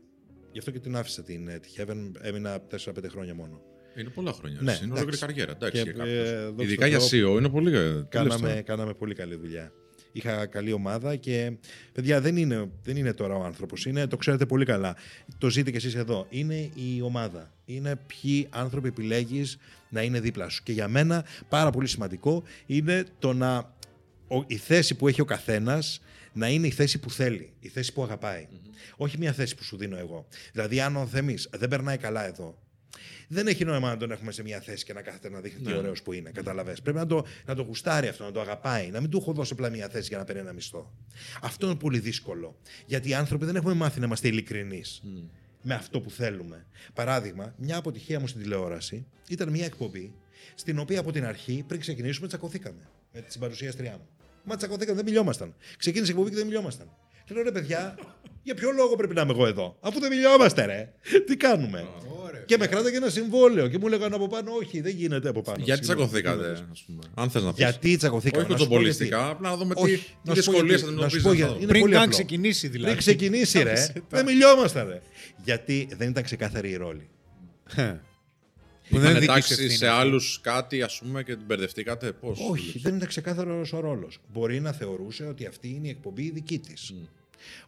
Γι' 0.58 0.64
αυτό 0.68 0.70
και 0.70 0.78
την 0.88 0.96
άφησα 0.96 1.22
την 1.22 1.48
ε, 1.48 1.58
τη 1.58 1.68
Heaven. 1.76 2.10
Έμεινα 2.20 2.58
4-5 2.70 2.92
χρόνια 3.10 3.34
μόνο. 3.34 3.60
Είναι 3.96 4.08
πολλά 4.10 4.32
χρόνια. 4.32 4.58
Ναι, 4.62 4.72
Ναι, 4.72 4.78
είναι 4.82 4.92
ολόκληρη 4.92 5.16
εντάξει. 5.16 5.26
καριέρα. 5.26 5.50
Εντάξει, 5.52 5.82
Και, 5.82 5.90
για 5.90 6.04
ε, 6.04 6.06
κάποιους. 6.06 6.44
δόξα 6.44 6.64
Ειδικά 6.64 6.82
τω 6.82 6.88
για 6.88 6.98
Θεώ, 6.98 7.34
CEO 7.34 7.38
είναι 7.38 7.48
πολύ. 7.48 7.70
τι 7.70 8.04
Κάναμε, 8.08 8.54
λες 8.54 8.62
κάναμε 8.64 8.94
πολύ 8.94 9.14
καλή 9.14 9.34
δουλειά. 9.36 9.72
Είχα 10.12 10.46
καλή 10.46 10.72
ομάδα 10.72 11.16
και 11.16 11.52
παιδιά 11.92 12.20
δεν 12.20 12.36
είναι, 12.36 12.70
δεν 12.82 12.96
είναι 12.96 13.12
τώρα 13.12 13.34
ο 13.34 13.42
άνθρωπος. 13.44 13.86
Είναι, 13.86 14.06
το 14.06 14.16
ξέρετε 14.16 14.46
πολύ 14.46 14.64
καλά. 14.64 14.96
Το 15.38 15.50
ζείτε 15.50 15.70
κι 15.70 15.76
εσείς 15.76 15.94
εδώ. 15.94 16.26
Είναι 16.28 16.54
η 16.74 17.00
ομάδα. 17.02 17.52
Είναι 17.64 17.96
ποιοι 18.06 18.46
άνθρωποι 18.50 18.88
επιλέγεις 18.88 19.58
να 19.88 20.02
είναι 20.02 20.20
δίπλα 20.20 20.48
σου. 20.48 20.62
Και 20.62 20.72
για 20.72 20.88
μένα 20.88 21.24
πάρα 21.48 21.70
πολύ 21.70 21.86
σημαντικό 21.86 22.42
είναι 22.66 23.04
το 23.18 23.32
να. 23.32 23.76
ο- 24.28 24.44
η 24.46 24.56
θέση 24.56 24.94
που 24.94 25.08
έχει 25.08 25.20
ο 25.20 25.24
καθένας 25.24 26.00
να 26.38 26.48
είναι 26.48 26.66
η 26.66 26.70
θέση 26.70 26.98
που 26.98 27.10
θέλει, 27.10 27.52
η 27.60 27.68
θέση 27.68 27.92
που 27.92 28.02
αγαπαει 28.02 28.48
Όχι 28.96 29.18
μια 29.18 29.32
θέση 29.32 29.54
που 29.54 29.62
σου 29.62 29.76
δίνω 29.76 29.96
εγώ. 29.96 30.26
Δηλαδή, 30.52 30.80
αν 30.80 30.96
ο 30.96 31.06
Θεμής 31.06 31.48
δεν 31.52 31.68
περνάει 31.68 31.96
καλά 31.96 32.26
εδώ, 32.26 32.58
δεν 33.28 33.46
έχει 33.46 33.64
νόημα 33.64 33.88
να 33.88 33.96
τον 33.96 34.10
έχουμε 34.10 34.32
σε 34.32 34.42
μια 34.42 34.60
θέση 34.60 34.84
και 34.84 34.92
να 34.92 35.02
κάθεται 35.02 35.30
να 35.30 35.40
δείχνει 35.40 35.64
τι 35.64 35.70
Ναι. 35.70 35.76
ωραίος 35.76 36.02
που 36.02 36.12
είναι. 36.12 36.30
Καταλαβες. 36.30 36.80
Πρέπει 36.82 36.98
να 36.98 37.06
το, 37.06 37.24
να 37.46 37.54
το 37.54 37.62
γουστάρει 37.62 38.08
αυτό, 38.08 38.24
να 38.24 38.32
το 38.32 38.40
αγαπάει. 38.40 38.90
Να 38.90 39.00
μην 39.00 39.10
του 39.10 39.18
έχω 39.18 39.32
δώσει 39.32 39.52
απλά 39.52 39.68
μια 39.70 39.88
θέση 39.88 40.08
για 40.08 40.18
να 40.18 40.24
παίρνει 40.24 40.40
ένα 40.40 40.52
μισθό. 40.52 40.92
Αυτό 41.42 41.66
είναι 41.66 41.74
πολύ 41.76 41.98
δύσκολο. 41.98 42.56
Γιατί 42.86 43.08
οι 43.08 43.14
άνθρωποι 43.14 43.44
δεν 43.44 43.56
έχουμε 43.56 43.74
μάθει 43.74 43.98
να 44.00 44.06
είμαστε 44.06 44.28
ειλικρινείς 44.28 45.02
με 45.62 45.74
αυτό 45.74 46.00
που 46.00 46.10
θέλουμε. 46.10 46.66
Παράδειγμα, 46.94 47.54
μια 47.56 47.76
αποτυχία 47.76 48.20
μου 48.20 48.26
στην 48.26 48.42
τηλεόραση 48.42 49.06
ήταν 49.28 49.48
μια 49.48 49.64
εκπομπή 49.64 50.14
στην 50.54 50.78
οποία 50.78 51.00
από 51.00 51.12
την 51.12 51.24
αρχή, 51.24 51.64
πριν 51.66 51.80
ξεκινήσουμε, 51.80 52.26
τσακωθήκαμε 52.26 52.88
με 53.12 53.20
την 53.20 53.40
παρουσίαστριά 53.40 53.92
μου. 53.92 54.08
Μα 54.44 54.56
τσακωθήκαμε, 54.56 54.96
δεν 54.96 55.04
μιλιόμασταν. 55.04 55.54
Ξεκίνησε 55.78 56.10
η 56.10 56.14
εκπομπή 56.14 56.30
και 56.30 56.36
δεν 56.36 56.46
μιλιόμασταν. 56.46 56.90
Και 57.24 57.34
λέω 57.34 57.42
ρε 57.42 57.52
παιδιά, 57.52 57.98
για 58.42 58.54
ποιο 58.54 58.70
λόγο 58.72 58.96
πρέπει 58.96 59.14
να 59.14 59.20
είμαι 59.22 59.32
εγώ 59.32 59.46
εδώ, 59.46 59.76
αφού 59.80 60.00
δεν 60.00 60.10
μιλιόμαστε, 60.12 60.64
ρε. 60.64 60.92
Τι 61.26 61.36
κάνουμε; 61.36 61.86
Και 62.46 62.56
με 62.58 62.66
κράταγε 62.66 62.96
ένα 62.96 63.08
συμβόλαιο 63.08 63.68
και 63.68 63.78
μου 63.78 63.86
έλεγαν 63.86 64.14
από 64.14 64.26
πάνω, 64.26 64.52
Όχι, 64.52 64.80
δεν 64.80 64.94
γίνεται 64.96 65.28
από 65.28 65.42
πάνω. 65.42 65.62
Γιατί 65.64 65.84
Συγγνώμη. 65.84 66.10
τσακωθήκατε, 66.10 66.66
ας 66.72 66.84
πούμε. 66.86 66.98
Αν 67.14 67.30
θες 67.30 67.42
να 67.42 67.48
πεις. 67.52 67.58
Γιατί 67.64 67.96
τσακωθήκαμε. 67.96 68.42
Όχι 68.42 68.52
να 68.52 68.58
σου 68.58 68.68
πω 68.68 68.80
γιατί. 68.80 68.84
κοτσομπολιστικά, 68.88 69.28
απλά 69.28 69.50
να 69.50 69.56
δούμε 69.56 69.74
τι, 69.74 69.82
Όχι, 69.82 69.96
τι 69.96 70.28
να 70.28 70.34
σου 70.34 70.42
πω 70.44 70.50
δυσκολίες 70.52 70.80
γιατί. 70.80 70.94
θα 70.94 71.00
Να 71.02 71.08
σου 71.08 71.20
πω 71.22 71.28
αντιμετωπίζει. 71.30 71.36
γιατί. 71.36 71.56
Είναι 71.62 71.66
Πριν 71.66 71.80
πολύ 71.80 71.92
καν 71.92 72.02
απλό. 72.02 72.12
ξεκινήσει 72.14 72.68
δηλαδή. 72.68 72.86
Πριν 72.92 72.98
ξεκινήσει, 72.98 73.62
ρε. 73.68 73.86
δεν 74.08 74.24
μιλιόμασταν, 74.24 74.88
ρε. 74.88 75.00
Γιατί 75.44 75.88
δεν 75.96 76.08
ήταν 76.08 76.22
ξεκάθαρη 76.22 76.70
η 76.70 76.76
ρόλη. 76.76 77.08
Που 78.90 78.98
Δεν 78.98 79.10
είναι 79.10 79.18
δική 79.18 79.24
σου 79.24 79.30
εντάξει 79.30 79.52
ευθύνη 79.52 79.70
σε 79.70 79.86
αυτό. 79.86 79.98
άλλους 80.00 80.40
κάτι, 80.42 80.82
ας 80.82 80.98
πούμε, 80.98 81.22
και 81.22 81.36
την 81.36 81.44
μπερδευτήκατε; 81.46 82.12
Πώς. 82.12 82.38
Όχι, 82.50 82.78
δεν 82.78 82.96
ήταν 82.96 83.08
ξεκάθαρος 83.08 83.72
ο 83.72 83.80
ρόλος. 83.80 84.18
Μπορεί 84.32 84.60
να 84.60 84.72
θεωρούσε 84.72 85.24
ότι 85.24 85.46
αυτή 85.46 85.68
είναι 85.68 85.86
η 85.86 85.90
εκπομπή 85.90 86.30
δική 86.30 86.58
της. 86.58 86.94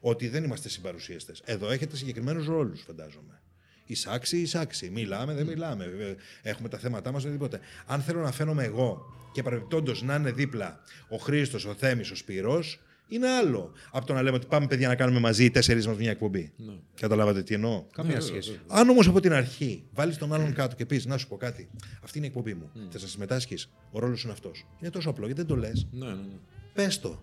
Ότι 0.00 0.28
δεν 0.28 0.44
είμαστε 0.44 0.68
συμπαρουσιαστές. 0.68 1.42
Εδώ 1.44 1.70
έχετε 1.70 1.96
συγκεκριμένους 1.96 2.46
ρόλους, 2.46 2.82
φαντάζομαι. 2.86 3.40
Εισάξι, 3.86 4.36
εισάξι. 4.38 4.90
Μιλάμε, 4.90 5.34
δεν 5.34 5.46
μιλάμε. 5.46 5.86
Βέβαια, 5.86 6.14
Έχουμε 6.42 6.68
τα 6.68 6.78
θέματά 6.78 7.12
μας, 7.12 7.22
οτιδήποτε. 7.22 7.60
Αν 7.86 8.00
θέλω 8.00 8.20
να 8.20 8.32
φαίνομαι 8.32 8.64
εγώ 8.64 9.14
και 9.32 9.42
παρεμπιπτόντως 9.42 10.02
να 10.02 10.14
είναι 10.14 10.32
δίπλα 10.32 10.80
ο 11.08 11.16
Χρήστος, 11.16 11.64
ο 11.64 11.74
Θέμης, 11.74 12.10
ο 12.10 12.14
Σπύρος, 12.16 12.80
είναι 13.10 13.28
άλλο 13.28 13.72
από 13.90 14.06
το 14.06 14.12
να 14.12 14.22
λέμε 14.22 14.36
ότι 14.36 14.46
πάμε 14.46 14.66
παιδιά 14.66 14.88
να 14.88 14.94
κάνουμε 14.94 15.20
μαζί 15.20 15.44
οι 15.44 15.50
τέσσερις 15.50 15.86
μα 15.86 15.92
μια 15.92 16.10
εκπομπή. 16.10 16.52
Καταλάβατε 17.00 17.42
τι 17.42 17.54
εννοώ; 17.54 17.84
Καμία 17.92 18.20
σχέση. 18.20 18.60
Αν 18.66 18.88
όμως 18.88 19.08
από 19.08 19.20
την 19.20 19.32
αρχή 19.32 19.84
βάλεις 19.92 20.16
τον 20.16 20.32
άλλον 20.32 20.52
κάτω 20.54 20.74
και 20.76 20.86
πεις: 20.86 21.06
Να 21.06 21.16
σου 21.16 21.28
πω 21.28 21.36
κάτι, 21.36 21.68
αυτή 22.02 22.18
είναι 22.18 22.26
η 22.26 22.30
εκπομπή 22.30 22.54
μου. 22.54 22.70
Θε 22.90 22.98
να 23.00 23.06
συμμετάσχεις, 23.06 23.70
ο 23.90 23.98
ρόλος 23.98 24.22
είναι 24.22 24.32
αυτός. 24.32 24.66
Είναι 24.80 24.90
τόσο 24.90 25.10
απλό, 25.10 25.26
γιατί 25.26 25.40
δεν 25.40 25.50
το 25.50 25.56
λες. 25.56 25.86
Ναι, 25.90 26.06
ναι, 26.06 26.12
ναι. 26.12 26.38
Πες 26.74 27.00
το. 27.00 27.20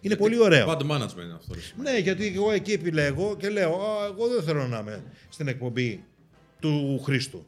Είναι 0.00 0.16
πολύ 0.16 0.40
ωραίο. 0.40 0.66
Bad 0.68 0.80
management 0.80 1.22
είναι 1.24 1.34
αυτό. 1.36 1.54
ρε. 1.54 1.60
Ναι, 1.82 1.98
γιατί 1.98 2.26
εγώ 2.26 2.50
εκεί 2.50 2.72
επιλέγω 2.72 3.36
και 3.36 3.48
λέω: 3.48 3.74
Α, 3.74 4.04
εγώ 4.04 4.28
δεν 4.28 4.42
θέλω 4.42 4.66
να 4.66 4.78
είμαι 4.78 5.02
στην 5.28 5.48
εκπομπή 5.48 6.04
του 6.60 7.00
Χρήστου. 7.04 7.46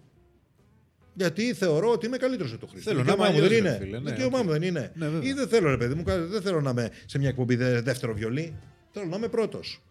Γιατί 1.15 1.55
θεωρώ 1.55 1.91
ότι 1.91 2.07
είμαι 2.07 2.17
καλύτερος 2.17 2.51
από 2.51 2.61
τον 2.61 2.69
Χρήστο. 2.69 2.91
Θέλω 2.91 3.03
να 3.03 3.11
Δικαίωμά 3.13 3.29
είμαι 3.31 3.41
μου 3.41 3.49
δεν 3.49 3.59
αλλιώς, 3.59 3.73
είναι. 3.75 3.79
ρε 3.79 3.85
φίλε, 3.85 3.99
ναι, 4.01 4.11
Δικαίωμά 4.11 4.39
οκ. 4.39 4.45
μου 4.45 4.51
δεν 4.51 4.63
είναι. 4.63 4.93
Ναι, 4.95 5.09
βέβαια. 5.09 5.29
Ή 5.31 5.33
δεν 5.33 5.49
θέλω, 5.49 5.71
ρε 5.71 5.77
παιδί 5.77 5.95
μου, 5.95 6.03
κα- 6.03 6.19
δεν 6.27 6.43
θέλω 6.43 6.61
να 6.61 6.71
είμαι 6.71 6.91
σε 7.07 7.19
μια 7.19 7.29
εκπομπή 7.29 7.57
δε- 7.57 7.81
δεύτερο 7.81 8.15
βιολί. 8.15 8.57
Θέλω 8.93 9.07
να 9.07 9.17
είμαι 9.17 9.29
πρώτος. 9.29 9.83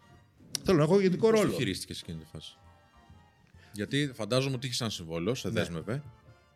Θέλω 0.64 0.78
να 0.78 0.82
έχω 0.84 0.98
ηγετικό 0.98 1.30
Πώς 1.30 1.38
το 1.38 1.44
ρόλο. 1.44 1.56
χειρίστηκες 1.58 2.00
εκείνη 2.00 2.18
τη 2.18 2.24
φάση; 2.32 2.56
Γιατί 3.72 4.10
φαντάζομαι 4.14 4.54
ότι 4.54 4.66
είχε 4.66 4.76
ένα 4.84 4.92
συμβόλαιο, 4.92 5.34
σε 5.34 5.48
δέσμευε. 5.48 6.02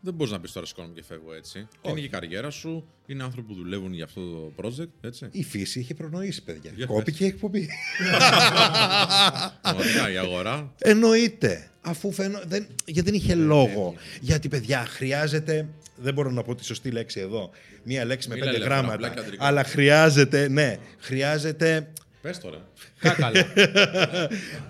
Δεν 0.00 0.14
μπορείς 0.14 0.32
να 0.32 0.40
πεις 0.40 0.52
τώρα 0.52 0.66
σηκώνομαι 0.66 0.94
και 0.94 1.02
φεύγω 1.02 1.34
έτσι. 1.34 1.68
Και 1.80 1.90
είναι 1.90 1.98
και 2.00 2.06
η 2.06 2.08
καριέρα 2.08 2.50
σου, 2.50 2.88
είναι 3.06 3.22
άνθρωποι 3.22 3.48
που 3.48 3.54
δουλεύουν 3.54 3.92
για 3.92 4.04
αυτό 4.04 4.20
το 4.20 4.52
project, 4.62 4.88
έτσι. 5.00 5.28
Η 5.30 5.42
φύση 5.44 5.80
είχε 5.80 5.94
προνοήσει, 5.94 6.42
παιδιά. 6.44 6.70
Για 6.76 6.86
Κόπηκε 6.86 7.24
η 7.24 7.26
εκπομπή. 7.26 7.68
Πραγματικά 9.62 10.10
η 10.10 10.16
αγορά. 10.16 10.72
Εννοείται. 10.78 11.70
Αφού 11.88 12.12
φαίνω, 12.12 12.40
δεν, 12.46 12.66
γιατί 12.84 13.10
δεν 13.10 13.14
είχε 13.20 13.34
λόγο. 13.34 13.94
Γιατί, 14.20 14.48
παιδιά, 14.48 14.84
χρειάζεται. 14.88 15.66
Δεν 15.96 16.14
μπορώ 16.14 16.30
να 16.30 16.42
πω 16.42 16.54
τη 16.54 16.64
σωστή 16.64 16.90
λέξη 16.90 17.20
εδώ. 17.20 17.50
Μία 17.82 18.04
λέξη 18.04 18.28
με 18.28 18.34
Μίλα 18.34 18.46
πέντε 18.46 18.56
ελεύθερα, 18.56 18.80
γράμματα. 18.80 19.06
απλά 19.08 19.22
κεντρικό. 19.22 19.44
Αλλά 19.44 19.64
χρειάζεται, 19.64 20.48
ναι, 20.48 20.76
χρειάζεται. 20.98 21.88
Πες 22.20 22.38
τώρα. 22.38 22.68
Κάκαλα. 23.00 23.46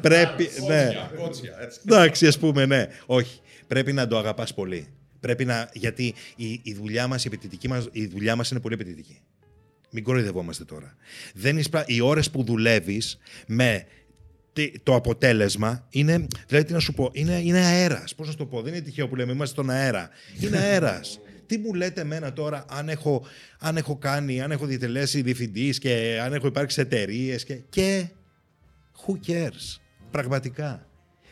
Πρέπει. 0.01 0.49
ναι. 0.69 0.89
Κότσια, 1.17 1.57
έτσι. 1.61 1.81
Εντάξει, 1.85 2.27
ας 2.27 2.39
πούμε, 2.39 2.67
ναι. 2.67 2.87
Όχι. 3.07 3.41
Πρέπει 3.67 3.93
να 3.93 4.07
το 4.09 4.19
αγαπάς 4.19 4.55
πολύ. 4.55 4.89
Πρέπει 5.21 5.45
να. 5.45 5.69
Γιατί 5.73 6.15
η, 6.37 6.61
η 6.63 6.75
δουλειά 6.75 7.07
μας, 7.07 7.25
η, 7.25 7.27
απαιτητική 7.27 7.69
μας, 7.69 7.89
η 7.93 8.07
δουλειά 8.07 8.37
μας 8.37 8.51
είναι 8.51 8.61
πολύ 8.61 8.75
απαιτητική. 8.75 9.21
Μην 9.91 10.05
κοροϊδευόμαστε 10.05 10.65
τώρα. 10.65 10.97
Δεν 11.35 11.59
είσαι, 11.59 11.71
οι 11.87 12.01
ώρες 12.01 12.31
που 12.31 12.45
δουλεύεις 12.45 13.19
με 13.47 13.85
τι- 13.87 14.06
το 14.83 14.95
αποτέλεσμα 14.95 15.87
είναι. 15.91 16.27
Δηλαδή, 16.47 16.67
τι 16.67 16.73
να 16.73 16.79
σου 16.79 16.93
πω, 16.93 17.11
είναι, 17.13 17.41
είναι 17.45 17.59
αέρας. 17.59 18.15
Πώς 18.15 18.27
να 18.27 18.33
σου 18.33 18.39
το 18.39 18.47
πω, 18.47 18.63
δεν 18.63 18.75
είναι 18.75 18.83
τυχαίο 18.83 19.09
που 19.09 19.17
λέμε, 19.17 19.33
είμαστε 19.33 19.55
στον 19.55 19.71
αέρα. 19.71 20.11
Είναι 20.41 20.59
αέρας. 20.59 21.21
τι 21.47 21.59
μου 21.59 21.75
λέτε 21.75 22.01
εμένα 22.01 22.33
τώρα, 22.33 22.65
αν 22.69 22.89
έχω, 22.89 23.27
αν 23.59 23.77
έχω 23.77 23.97
κάνει, 23.97 24.41
αν 24.41 24.51
έχω 24.51 24.67
διατελέσει 24.67 25.23
διευθυντής 25.23 25.79
και 25.79 26.19
αν 26.23 26.33
έχω 26.33 26.47
υπάρξει 26.47 26.81
εταιρείες 26.81 27.45
και. 27.45 27.55
και 27.69 28.07
Who 29.07 29.31
cares. 29.31 29.81
Πραγματικά. 30.11 30.87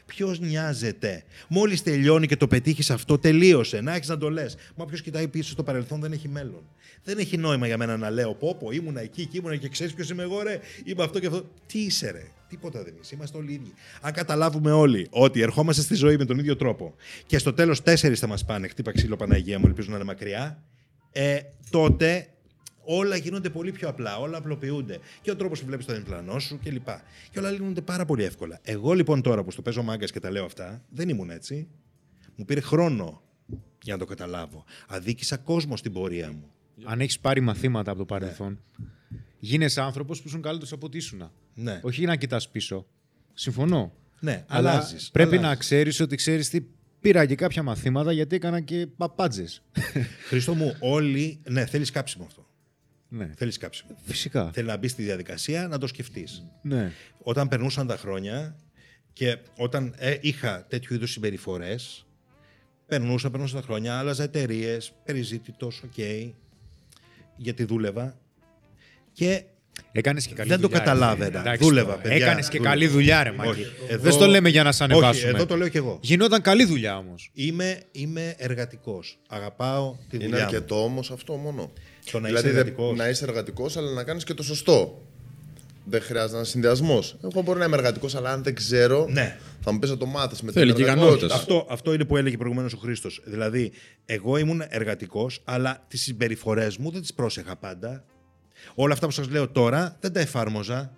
Ποιος 0.06 0.40
νοιάζεται. 0.40 1.24
Μόλις 1.48 1.82
τελειώνει 1.82 2.26
και 2.26 2.36
το 2.36 2.46
πετύχεις 2.46 2.90
αυτό, 2.90 3.18
τελείωσε. 3.18 3.80
Να 3.80 3.94
έχεις 3.94 4.08
να 4.08 4.18
το 4.18 4.30
λες. 4.30 4.56
Μα 4.76 4.84
ποιος 4.84 5.02
κοιτάει 5.02 5.28
πίσω 5.28 5.50
στο 5.50 5.62
παρελθόν 5.62 6.00
δεν 6.00 6.12
έχει 6.12 6.28
μέλλον. 6.28 6.62
Δεν 7.04 7.18
έχει 7.18 7.37
νόημα 7.37 7.66
για 7.66 7.76
μένα 7.76 7.96
να 7.96 8.11
λέω 8.11 8.34
πω, 8.34 8.56
πω 8.58 8.70
ήμουνα 8.70 9.00
εκεί 9.00 9.26
και 9.26 9.37
ήμουνα 9.37 9.56
και 9.56 9.68
ξέρεις 9.68 9.94
ποιος 9.94 10.11
είμαι 10.11 10.23
εγώ, 10.23 10.42
ρε. 10.42 10.61
Είμαι 10.84 11.02
αυτό 11.02 11.18
και 11.18 11.26
αυτό. 11.26 11.44
Τι 11.66 11.78
είσαι, 11.78 12.11
ρε. 12.11 12.26
Τίποτα 12.49 12.82
δεν 12.82 12.94
είσαι. 13.00 13.14
Είμαστε 13.14 13.38
όλοι 13.38 13.52
ίδιοι. 13.52 13.73
Αν 14.00 14.12
καταλάβουμε 14.12 14.73
όλοι 14.73 15.06
ότι 15.11 15.40
ερχόμαστε 15.40 15.82
στη 15.82 15.94
ζωή 15.94 16.16
με 16.16 16.25
τον 16.25 16.38
ίδιο 16.38 16.56
τρόπο 16.56 16.94
και 17.26 17.38
στο 17.38 17.52
τέλος 17.52 17.82
τέσσερις 17.82 18.20
θα 18.20 18.26
μας 18.26 18.44
πάνε, 18.44 18.68
χτύπα 18.68 18.92
ξύλο 18.92 19.16
Παναγία 19.16 19.58
μου, 19.58 19.66
ελπίζω 19.66 19.90
να 19.90 19.96
είναι 19.96 20.04
μακριά, 20.04 20.62
ε, 21.12 21.38
τότε 21.70 22.28
όλα 22.84 23.16
γίνονται 23.16 23.50
πολύ 23.50 23.73
πιο 23.73 23.88
απλά, 23.88 24.18
όλα 24.18 24.38
απλοποιούνται. 24.38 24.99
Και 25.23 25.30
ο 25.30 25.37
τρόπος 25.37 25.61
που 25.61 25.66
βλέπεις 25.66 25.87
τον 25.87 25.94
διπλανό 25.94 26.38
σου 26.38 26.58
κλπ. 26.64 26.88
Και 27.30 27.38
όλα 27.38 27.50
λύνονται 27.50 27.80
πάρα 27.80 28.04
πολύ 28.04 28.25
εύκολα. 28.25 28.61
Εγώ 28.62 28.92
λοιπόν 28.92 29.23
τώρα 29.23 29.44
που 29.44 29.50
στο 29.50 29.62
παίζω 29.62 29.82
μάγκας 29.82 30.12
και 30.12 30.20
τα 30.20 30.30
λέω 30.30 30.44
αυτά, 30.44 30.84
δεν 30.90 31.08
ήμουν 31.08 31.30
έτσι. 31.30 31.68
Μου 32.37 32.44
πήρε 32.44 32.61
χρόνο 32.61 33.23
για 33.82 33.92
να 33.92 33.99
το 33.99 34.04
καταλάβω. 34.04 34.64
Αδίκησα 34.88 35.37
κόσμο 35.37 35.76
στην 35.76 35.92
πορεία 35.92 36.32
μου. 36.32 36.53
Αν 36.84 37.00
έχεις 37.00 37.18
πάρει 37.20 37.40
μαθήματα 37.40 37.90
από 37.90 37.98
το 37.98 38.04
παρελθόν, 38.04 38.60
γίνεσαι 39.38 39.80
άνθρωπος 39.80 40.20
που 40.22 40.28
ήσουν 40.28 40.42
καλύτερος 40.42 40.72
από 40.72 40.86
ό,τι 40.86 40.96
ήσουν. 40.96 41.30
Ναι. 41.54 41.80
Όχι 41.82 42.04
να 42.04 42.16
κοιτάς 42.16 42.48
πίσω. 42.48 42.86
Συμφωνώ. 43.34 43.92
Ναι, 44.20 44.44
Αλλά 44.48 44.70
αλλάζεις, 44.70 45.10
πρέπει 45.10 45.28
αλλάζεις. 45.36 45.48
να 45.48 45.56
ξέρεις 45.56 46.00
ότι 46.00 46.16
ξέρεις 46.16 46.48
τι. 46.48 46.60
Πήρα 47.00 47.26
και 47.26 47.34
κάποια 47.34 47.62
μαθήματα 47.62 48.12
γιατί 48.12 48.36
έκανα 48.36 48.60
και 48.60 48.86
παπάτζες. 48.96 49.44
Χρήστο 50.28 50.54
μου, 50.54 50.76
όλοι. 50.80 51.40
Ναι, 51.48 51.66
θέλεις 51.66 51.90
κάψιμο 51.90 52.24
αυτό. 52.24 52.46
ναι. 53.08 53.30
Θέλεις 53.36 53.56
κάψιμο. 53.58 53.90
Φυσικά. 54.02 54.50
Θέλει 54.52 54.66
να 54.66 54.76
μπεις 54.76 54.90
στη 54.90 55.02
διαδικασία 55.02 55.68
να 55.68 55.78
το 55.78 55.86
σκεφτείς. 55.86 56.44
Ναι. 56.62 56.92
Όταν 57.18 57.48
περνούσαν 57.48 57.86
τα 57.86 57.96
χρόνια 57.96 58.56
και 59.12 59.38
όταν 59.56 59.94
ε, 59.98 60.16
είχα 60.20 60.66
τέτοιου 60.68 60.94
είδους 60.94 61.10
συμπεριφορές, 61.10 62.06
περνούσα, 62.86 63.30
περνούσαν 63.30 63.60
τα 63.60 63.66
χρόνια, 63.66 63.98
άλλαζα 63.98 64.22
εταιρείες, 64.22 64.92
περιζήτητος, 65.04 65.82
οκ, 65.82 65.98
γιατί 67.36 67.64
δούλευα. 67.64 68.16
Και 69.12 69.42
Έκανες 69.92 70.26
και 70.26 70.34
καλή 70.34 70.48
Δεν 70.48 70.60
το 70.60 70.66
δουλειά. 70.66 70.78
ρε 70.78 70.84
καταλάβαινα. 70.84 71.26
φίλε. 71.26 71.38
Εντάξει 71.40 71.64
Δούλευα, 71.64 71.90
τώρα. 71.90 72.00
παιδιά, 72.02 72.16
Έκανες 72.26 72.48
και 72.48 72.56
δούλευα. 72.56 72.74
καλή 72.74 72.86
δουλειά, 72.90 73.22
ρε 73.22 73.32
Μάκη. 73.32 73.50
Όχι, 73.50 73.66
εδώ- 73.88 74.02
Δεν 74.02 74.12
στο 74.12 74.26
λέμε 74.26 74.48
για 74.48 74.62
να 74.62 74.72
σε 74.72 74.84
ανεβάσουμε. 74.84 75.26
Όχι, 75.28 75.36
εδώ 75.36 75.46
το 75.46 75.56
λέω 75.56 75.68
κι 75.68 75.76
εγώ. 75.76 75.98
Γινόταν 76.02 76.40
καλή 76.42 76.64
δουλειά 76.64 76.96
όμως. 76.98 77.30
Είμαι, 77.34 77.80
είμαι 77.92 78.34
εργατικός. 78.38 79.18
Αγαπάω 79.28 79.96
τη 80.08 80.16
Είναι 80.16 80.24
δουλειά 80.24 80.38
μου. 80.38 80.44
αρκετό 80.44 80.82
όμως 80.84 81.10
αυτό 81.10 81.34
μόνο. 81.36 81.72
Το 82.10 82.20
να 82.20 82.26
δηλαδή, 82.26 82.46
είσαι 82.46 82.56
δεν- 82.56 82.66
εργατικός. 82.66 82.96
να 82.98 83.08
είσαι 83.08 83.24
εργατικός, 83.24 83.76
αλλά 83.76 83.90
να 83.90 84.04
κάνεις 84.04 84.24
και 84.24 84.34
το 84.34 84.42
σωστό. 84.42 85.02
Δεν 85.86 86.00
χρειάζεται 86.02 86.36
ένα 86.36 86.44
συνδυασμός. 86.44 87.16
Εγώ 87.24 87.42
μπορεί 87.42 87.58
να 87.58 87.64
είμαι 87.64 87.76
εργατικός, 87.76 88.14
αλλά 88.14 88.30
αν 88.32 88.42
δεν 88.42 88.54
ξέρω, 88.54 89.06
Ναι. 89.10 89.38
θα 89.60 89.72
μου 89.72 89.78
πει 89.78 89.88
να 89.88 89.96
το 89.96 90.06
μάθεις 90.06 90.42
με 90.42 90.52
Θέλει 90.52 90.66
την 90.66 90.74
και 90.84 90.90
εργατικότητα. 90.90 91.26
ικανότητες. 91.26 91.56
Αυτό, 91.60 91.72
αυτό 91.74 91.92
είναι 91.94 92.04
που 92.04 92.16
έλεγε 92.16 92.36
προηγουμένως 92.36 92.72
ο 92.72 92.76
Χρήστος. 92.76 93.20
Δηλαδή, 93.24 93.72
εγώ 94.04 94.36
ήμουν 94.36 94.62
εργατικός, 94.68 95.40
αλλά 95.44 95.84
τις 95.88 96.02
συμπεριφορές 96.02 96.76
μου 96.76 96.90
δεν 96.90 97.00
τις 97.00 97.14
πρόσεχα 97.14 97.56
πάντα. 97.56 98.04
Όλα 98.74 98.92
αυτά 98.92 99.06
που 99.06 99.12
σας 99.12 99.28
λέω 99.28 99.48
τώρα 99.48 99.96
δεν 100.00 100.12
τα 100.12 100.20
εφάρμοζα. 100.20 100.94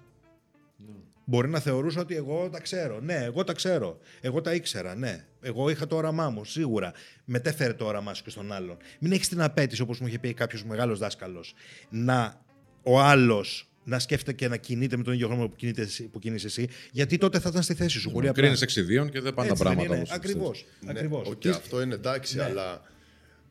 Μπορεί 1.24 1.48
να 1.48 1.58
θεωρούσα 1.58 2.00
ότι 2.00 2.16
εγώ 2.16 2.48
τα 2.52 2.60
ξέρω. 2.60 3.00
Ναι, 3.00 3.14
εγώ 3.14 3.44
τα 3.44 3.52
ξέρω. 3.52 3.98
Εγώ 4.20 4.40
τα 4.40 4.54
ήξερα. 4.54 4.94
Ναι. 4.94 5.24
Εγώ 5.40 5.70
είχα 5.70 5.86
το 5.86 5.96
όραμά 5.96 6.30
μου, 6.30 6.44
σίγουρα. 6.44 6.92
Μετέφερε 7.24 7.72
το 7.72 7.84
όραμά 7.84 8.14
σου 8.14 8.22
και 8.22 8.30
στον 8.30 8.52
άλλον. 8.52 8.76
Μην 9.00 9.12
έχεις 9.12 9.28
την 9.28 9.42
απέτηση, 9.42 9.82
όπως 9.82 9.98
μου 10.00 10.06
είχε 10.06 10.18
πει 10.18 10.34
κάποιος 10.34 10.64
μεγάλος 10.64 10.98
δάσκαλος, 10.98 11.54
να 11.90 12.40
ο 12.82 13.00
άλλος 13.00 13.68
να 13.88 13.98
σκέφτεται 13.98 14.32
και 14.32 14.48
να 14.48 14.56
κινείται 14.56 14.96
με 14.96 15.02
τον 15.02 15.12
ίδιο 15.14 15.26
χρόνο 15.26 15.48
που, 15.48 15.56
κινείται 15.56 15.82
εσύ- 15.82 16.04
που 16.08 16.18
κινείς 16.18 16.44
εσύ, 16.44 16.68
γιατί 16.92 17.18
τότε 17.18 17.38
θα 17.40 17.48
ήταν 17.48 17.62
στη 17.62 17.74
θέση 17.74 17.98
σου. 17.98 18.10
Πολύ 18.10 18.28
απλά. 18.28 18.42
Κρίνεις 18.42 18.62
εξιδίων 18.62 19.10
και 19.10 19.20
δεν 19.20 19.34
πάνε 19.34 19.48
τα 19.48 19.52
Έτσι 19.54 19.64
δεν 19.64 19.72
πράγματα 19.72 19.94
είναι. 19.94 20.04
όπως 20.08 20.16
Ακριβώς. 20.16 20.66
Ναι, 20.80 20.90
Ακριβώς. 20.90 21.28
οκ, 21.28 21.38
Και- 21.38 21.48
αυτό 21.48 21.80
είναι 21.82 21.94
εντάξει, 21.94 22.40
αλλά 22.40 22.82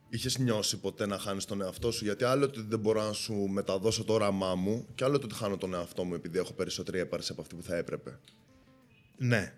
είχες 0.09 0.37
νιώσει 0.37 0.77
ποτέ 0.77 1.05
να 1.05 1.17
χάνεις 1.17 1.45
τον 1.45 1.61
εαυτό 1.61 1.91
σου; 1.91 2.03
Γιατί 2.03 2.23
άλλο 2.23 2.45
ότι 2.45 2.65
δεν 2.67 2.79
μπορώ 2.79 3.03
να 3.05 3.13
σου 3.13 3.33
μεταδώσω 3.33 4.03
το 4.03 4.13
όραμά 4.13 4.55
μου, 4.55 4.87
και 4.95 5.03
άλλο 5.03 5.15
ότι 5.23 5.35
χάνω 5.35 5.57
τον 5.57 5.73
εαυτό 5.73 6.03
μου 6.03 6.13
επειδή 6.13 6.37
έχω 6.37 6.53
περισσότερη 6.53 6.99
έπαρση 6.99 7.31
από 7.31 7.41
αυτή 7.41 7.55
που 7.55 7.63
θα 7.63 7.75
έπρεπε. 7.75 8.19
Ναι. 9.17 9.53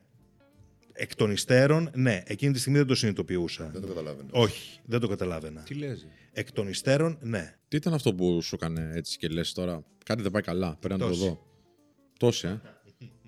Εκ 1.00 1.16
των 1.16 1.32
υστέρων, 1.32 1.90
ναι. 1.94 2.24
Εκείνη 2.26 2.54
τη 2.54 2.60
στιγμή 2.60 2.78
δεν 2.78 2.88
το 2.88 2.96
συνειδητοποιούσα. 2.96 3.70
Δεν 3.74 3.82
το 3.82 3.88
καταλαβαίνω. 3.88 4.30
Όχι, 4.32 4.80
δεν 4.86 5.00
το 5.00 5.08
καταλάβαινα. 5.08 5.62
Τι 5.62 5.74
λες. 5.74 6.08
Εκ 6.32 6.52
των 6.52 6.68
υστέρων, 6.68 7.18
ναι. 7.22 7.56
Τι 7.68 7.78
ήταν 7.78 7.94
αυτό 7.94 8.14
που 8.14 8.42
σου 8.42 8.56
έκανε 8.56 8.92
έτσι 8.94 9.18
και 9.18 9.28
λες 9.28 9.54
τώρα, 9.54 9.84
κάτι 10.06 10.22
δεν 10.22 10.32
πάει 10.32 10.42
καλά, 10.42 10.78
πρέπει 10.80 11.00
να 11.00 11.06
το 11.06 11.08
Τόση. 11.08 11.28
δω. 11.28 11.46
Τόση, 12.20 12.48
ε. 12.48 12.60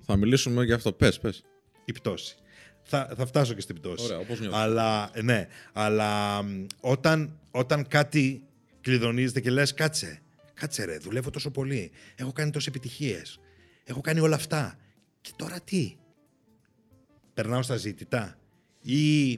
Θα 0.02 0.16
μιλήσουμε 0.16 0.64
για 0.64 0.76
αυτό. 0.76 0.94
Πες, 0.94 1.20
πες. 1.20 1.44
Η 1.86 1.92
πτώση. 1.92 2.36
Θα, 2.84 3.14
θα 3.16 3.26
φτάσω 3.26 3.54
και 3.54 3.62
στην 3.62 3.76
πτώση. 3.76 4.06
Ωραία, 4.06 4.18
όπως 4.18 4.40
νιώθεις. 4.40 4.60
Αλλά, 4.60 5.12
ναι. 5.24 5.48
Αλλά 5.74 6.44
μ, 6.44 6.66
όταν, 6.80 7.40
όταν 7.52 7.88
κάτι 7.88 8.44
κλειδονίζεται 8.82 9.40
και 9.40 9.50
λες 9.50 9.74
κάτσε, 9.74 10.22
κάτσε 10.54 10.86
ρε, 10.86 10.98
δουλεύω 10.98 11.30
τόσο 11.30 11.52
πολύ. 11.52 11.92
Έχω 12.16 12.32
κάνει 12.32 12.52
τόσες 12.52 12.68
επιτυχίες. 12.68 13.40
Έχω 13.84 14.02
κάνει 14.02 14.20
όλα 14.20 14.36
αυτά. 14.36 14.78
Και 15.22 15.32
τώρα 15.36 15.60
τι; 15.62 15.96
Περνάω 17.40 17.62
στα 17.62 17.76
ζήτητα. 17.76 18.38
Ή 18.82 19.32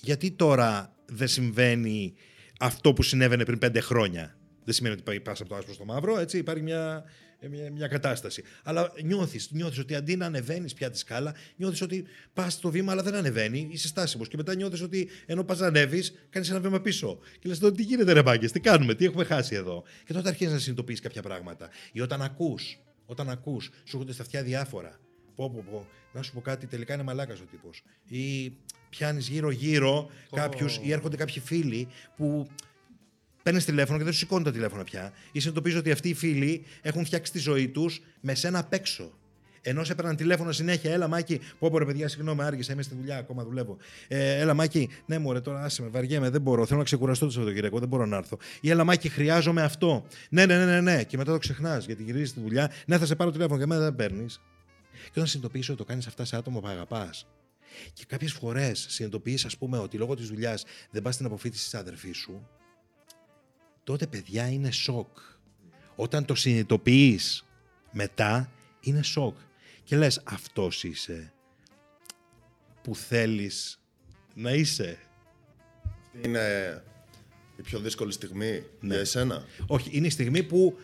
γιατί 0.00 0.30
τώρα 0.30 0.94
δεν 1.06 1.28
συμβαίνει 1.28 2.14
αυτό 2.60 2.92
που 2.92 3.02
συνέβαινε 3.02 3.44
πριν 3.44 3.58
πέντε 3.58 3.80
χρόνια; 3.80 4.36
Δεν 4.64 4.74
σημαίνει 4.74 4.94
ότι 5.06 5.20
πας 5.20 5.40
από 5.40 5.48
το 5.48 5.56
άσπρο 5.56 5.74
στο 5.74 5.84
μαύρο, 5.84 6.18
έτσι 6.18 6.38
υπάρχει 6.38 6.62
μια, 6.62 7.04
μια, 7.50 7.70
μια 7.70 7.88
κατάσταση. 7.88 8.42
Αλλά 8.62 8.92
νιώθεις 9.02 9.50
νιώθεις 9.50 9.78
ότι 9.78 9.94
αντί 9.94 10.16
να 10.16 10.26
ανεβαίνεις 10.26 10.74
πια 10.74 10.90
τη 10.90 10.98
σκάλα, 10.98 11.34
νιώθεις 11.56 11.82
ότι 11.82 12.04
πας 12.32 12.58
το 12.58 12.70
βήμα, 12.70 12.92
αλλά 12.92 13.02
δεν 13.02 13.14
ανεβαίνει, 13.14 13.68
είσαι 13.70 13.86
στάσιμος. 13.88 14.28
Και 14.28 14.36
μετά 14.36 14.54
νιώθεις 14.54 14.82
ότι 14.82 15.08
ενώ 15.26 15.44
πας 15.44 15.58
να 15.58 15.66
ανέβεις, 15.66 16.26
κάνεις 16.30 16.50
ένα 16.50 16.60
βήμα 16.60 16.80
πίσω. 16.80 17.18
Και 17.38 17.48
λες 17.48 17.58
τότε 17.58 17.74
τι 17.74 17.82
γίνεται, 17.82 18.12
ρε 18.12 18.22
μπάγκες, 18.22 18.52
τι 18.52 18.60
κάνουμε, 18.60 18.94
τι 18.94 19.04
έχουμε 19.04 19.24
χάσει 19.24 19.54
εδώ; 19.54 19.84
Και 20.06 20.12
τότε 20.12 20.28
αρχίζεις 20.28 20.52
να 20.52 20.58
συνειδητοποιείς 20.58 21.00
κάποια 21.00 21.22
πράγματα. 21.22 21.68
Ή 21.92 22.00
όταν 22.00 22.22
ακούς, 22.22 22.78
όταν 23.06 23.30
ακούς, 23.30 23.64
σου 23.64 23.72
έρχονται 23.86 24.12
στα 24.12 24.22
αυτιά 24.22 24.42
διάφορα. 24.42 25.00
Πω, 25.36 25.50
πω, 25.50 25.64
πω. 25.70 25.86
Να 26.12 26.22
σου 26.22 26.32
πω 26.32 26.40
κάτι, 26.40 26.66
τελικά 26.66 26.94
είναι 26.94 27.02
μαλάκας 27.02 27.40
ο 27.40 27.44
τύπος. 27.50 27.82
Ή 28.08 28.52
πιάνεις 28.90 29.28
γύρω-γύρω 29.28 30.10
κάποιους, 30.32 30.80
ή 30.82 30.92
έρχονται 30.92 31.16
κάποιοι 31.16 31.40
φίλοι 31.40 31.88
που 32.16 32.46
παίρνεις 33.42 33.64
τηλέφωνο 33.64 33.98
και 33.98 34.04
δεν 34.04 34.12
σου 34.12 34.18
σηκώνει 34.18 34.44
το 34.44 34.50
τηλέφωνο 34.50 34.84
πια. 34.84 35.12
Ή 35.32 35.40
συνειδητοποιείς 35.40 35.76
ότι 35.76 35.90
αυτοί 35.90 36.08
οι 36.08 36.14
φίλοι 36.14 36.64
έχουν 36.82 37.04
φτιάξει 37.04 37.32
τη 37.32 37.38
ζωή 37.38 37.68
τους 37.68 38.00
με 38.20 38.34
σένα 38.34 38.58
απ' 38.58 38.72
έξω. 38.72 39.12
Ενώ 39.66 39.84
σε 39.84 39.92
έπαιρναν 39.92 40.16
τηλέφωνο 40.16 40.52
συνέχεια, 40.52 40.92
έλα 40.92 41.08
Μάκη, 41.08 41.40
πω 41.58 41.70
πω 41.70 41.78
ρε 41.78 41.84
παιδιά, 41.84 42.08
συγγνώμη, 42.08 42.42
άργησα, 42.42 42.72
είμαι 42.72 42.82
στη 42.82 42.94
δουλειά, 42.94 43.16
ακόμα 43.16 43.44
δουλεύω. 43.44 43.76
Ε, 44.08 44.40
έλα 44.40 44.54
Μάκη, 44.54 44.88
ναι, 45.06 45.18
μου 45.18 45.40
τώρα 45.40 45.62
άσε 45.62 45.82
με, 45.82 45.88
βαριέμαι, 45.88 46.30
δεν 46.30 46.40
μπορώ, 46.40 46.66
θέλω 46.66 46.78
να 46.78 46.84
ξεκουραστώ 46.84 47.26
το 47.26 47.32
Σαββατοκύριακο, 47.32 47.78
δεν 47.78 47.88
μπορώ 47.88 48.06
να 48.06 48.16
έρθω. 48.16 48.38
Ή 48.60 48.70
έλα 48.70 48.84
Μάκη, 48.84 49.08
χρειάζομαι 49.08 49.62
αυτό. 49.62 50.06
Ναι, 50.30 50.46
ναι, 50.46 50.56
ναι, 50.58 50.64
ναι, 50.64 50.80
ναι. 50.80 51.04
Και 51.04 51.16
μετά 51.16 51.32
το 51.32 51.38
ξεχνάς 51.38 51.86
γιατί 51.86 52.02
γυρίζεις 52.02 52.28
στη 52.28 52.40
δουλειά, 52.40 52.70
ναι, 52.86 52.98
θα 52.98 53.06
σε 53.06 53.14
πάρω 53.14 53.30
τηλέφωνο 53.30 53.60
και 53.60 53.66
μετά 53.66 53.80
δεν 53.80 53.94
παίρνεις. 53.94 54.40
Και 55.14 55.20
όταν 55.20 55.32
συνειδητοποιήσει 55.32 55.70
ότι 55.70 55.80
το 55.80 55.86
κάνεις 55.86 56.06
αυτά 56.06 56.24
σε 56.24 56.36
άτομο 56.36 56.60
που 56.60 56.66
αγαπάς, 56.66 57.26
και 57.92 58.04
κάποιες 58.04 58.32
φορές 58.32 58.86
συνειδητοποιείς, 58.88 59.44
ας 59.44 59.56
πούμε, 59.56 59.78
ότι 59.78 59.96
λόγω 59.96 60.14
της 60.14 60.28
δουλειάς 60.28 60.64
δεν 60.90 61.02
πας 61.02 61.14
στην 61.14 61.26
αποφύτιση 61.26 61.64
της 61.64 61.74
αδερφής 61.74 62.16
σου, 62.16 62.48
τότε 63.84 64.06
παιδιά 64.06 64.48
είναι 64.48 64.70
σοκ. 64.70 65.18
Όταν 65.96 66.24
το 66.24 66.34
συνειδητοποιείς 66.34 67.44
μετά, 67.92 68.50
είναι 68.80 69.02
σοκ. 69.02 69.36
Και 69.84 69.96
λες, 69.96 70.20
αυτός 70.24 70.84
είσαι 70.84 71.32
που 72.82 72.94
θέλεις 72.94 73.80
να 74.34 74.52
είσαι. 74.52 74.98
Είναι 76.22 76.82
η 77.56 77.62
πιο 77.62 77.78
δύσκολη 77.78 78.12
στιγμή 78.12 78.66
για 78.80 78.98
εσένα; 78.98 79.44
Όχι, 79.66 79.88
είναι 79.92 80.06
η 80.06 80.10
στιγμή 80.10 80.42
που 80.42 80.78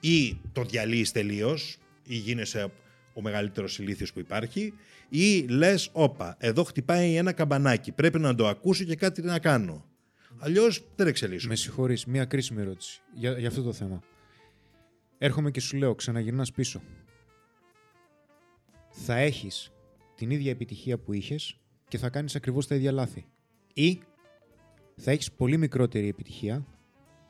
ή 0.00 0.36
το 0.52 0.64
διαλύεις 0.64 1.12
τελείως 1.12 1.78
ή 2.06 2.16
γίνεσαι 2.16 2.72
ο 3.12 3.20
μεγαλύτερος 3.20 3.78
ηλίθιος 3.78 4.12
που 4.12 4.20
υπάρχει 4.20 4.72
ή 5.08 5.46
λες, 5.48 5.88
όπα, 5.92 6.36
εδώ 6.38 6.64
χτυπάει 6.64 7.16
ένα 7.16 7.32
καμπανάκι, 7.32 7.92
πρέπει 7.92 8.18
να 8.18 8.34
το 8.34 8.48
ακούσω 8.48 8.84
και 8.84 8.96
κάτι 8.96 9.22
να 9.22 9.38
κάνω. 9.38 9.84
Αλλιώς 10.38 10.84
δεν 10.96 11.06
εξελίσσω. 11.06 11.48
Με 11.48 11.54
συγχωρείς, 11.54 12.04
μία 12.04 12.24
κρίσιμη 12.24 12.60
ερώτηση 12.60 13.00
για, 13.14 13.38
για 13.38 13.48
αυτό 13.48 13.62
το 13.62 13.72
θέμα. 13.72 14.02
Έρχομαι 15.18 15.50
και 15.50 15.60
σου 15.60 15.76
λέω, 15.76 15.94
ξαναγυρνάς 15.94 16.52
πίσω. 16.52 16.82
Θα 18.90 19.16
έχεις 19.16 19.72
την 20.14 20.30
ίδια 20.30 20.50
επιτυχία 20.50 20.98
που 20.98 21.12
είχες 21.12 21.56
και 21.88 21.98
θα 21.98 22.10
κάνεις 22.10 22.34
ακριβώς 22.34 22.66
τα 22.66 22.74
ίδια 22.74 22.92
λάθη. 22.92 23.24
Ή 23.74 24.00
θα 24.96 25.10
έχεις 25.10 25.32
πολύ 25.32 25.56
μικρότερη 25.56 26.08
επιτυχία, 26.08 26.66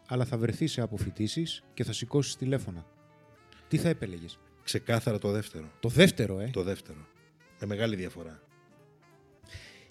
αλλά 0.06 0.24
θα 0.24 0.38
βρεθείς 0.38 0.72
σε 0.72 0.80
αποφοιτήσεις 0.80 1.64
και 1.74 1.84
θα 1.84 1.92
σηκώσεις 1.92 2.36
τηλέφωνα. 2.36 2.86
Τι 3.68 3.78
θα 3.78 3.88
επέλεγες; 3.88 4.38
Ξεκάθαρα 4.64 5.18
το 5.18 5.30
δεύτερο. 5.30 5.70
Το 5.80 5.88
δεύτερο, 5.88 6.40
ε. 6.40 6.50
Το 6.52 6.62
δεύτερο. 6.62 6.98
Με 7.60 7.66
μεγάλη 7.66 7.96
διαφορά. 7.96 8.40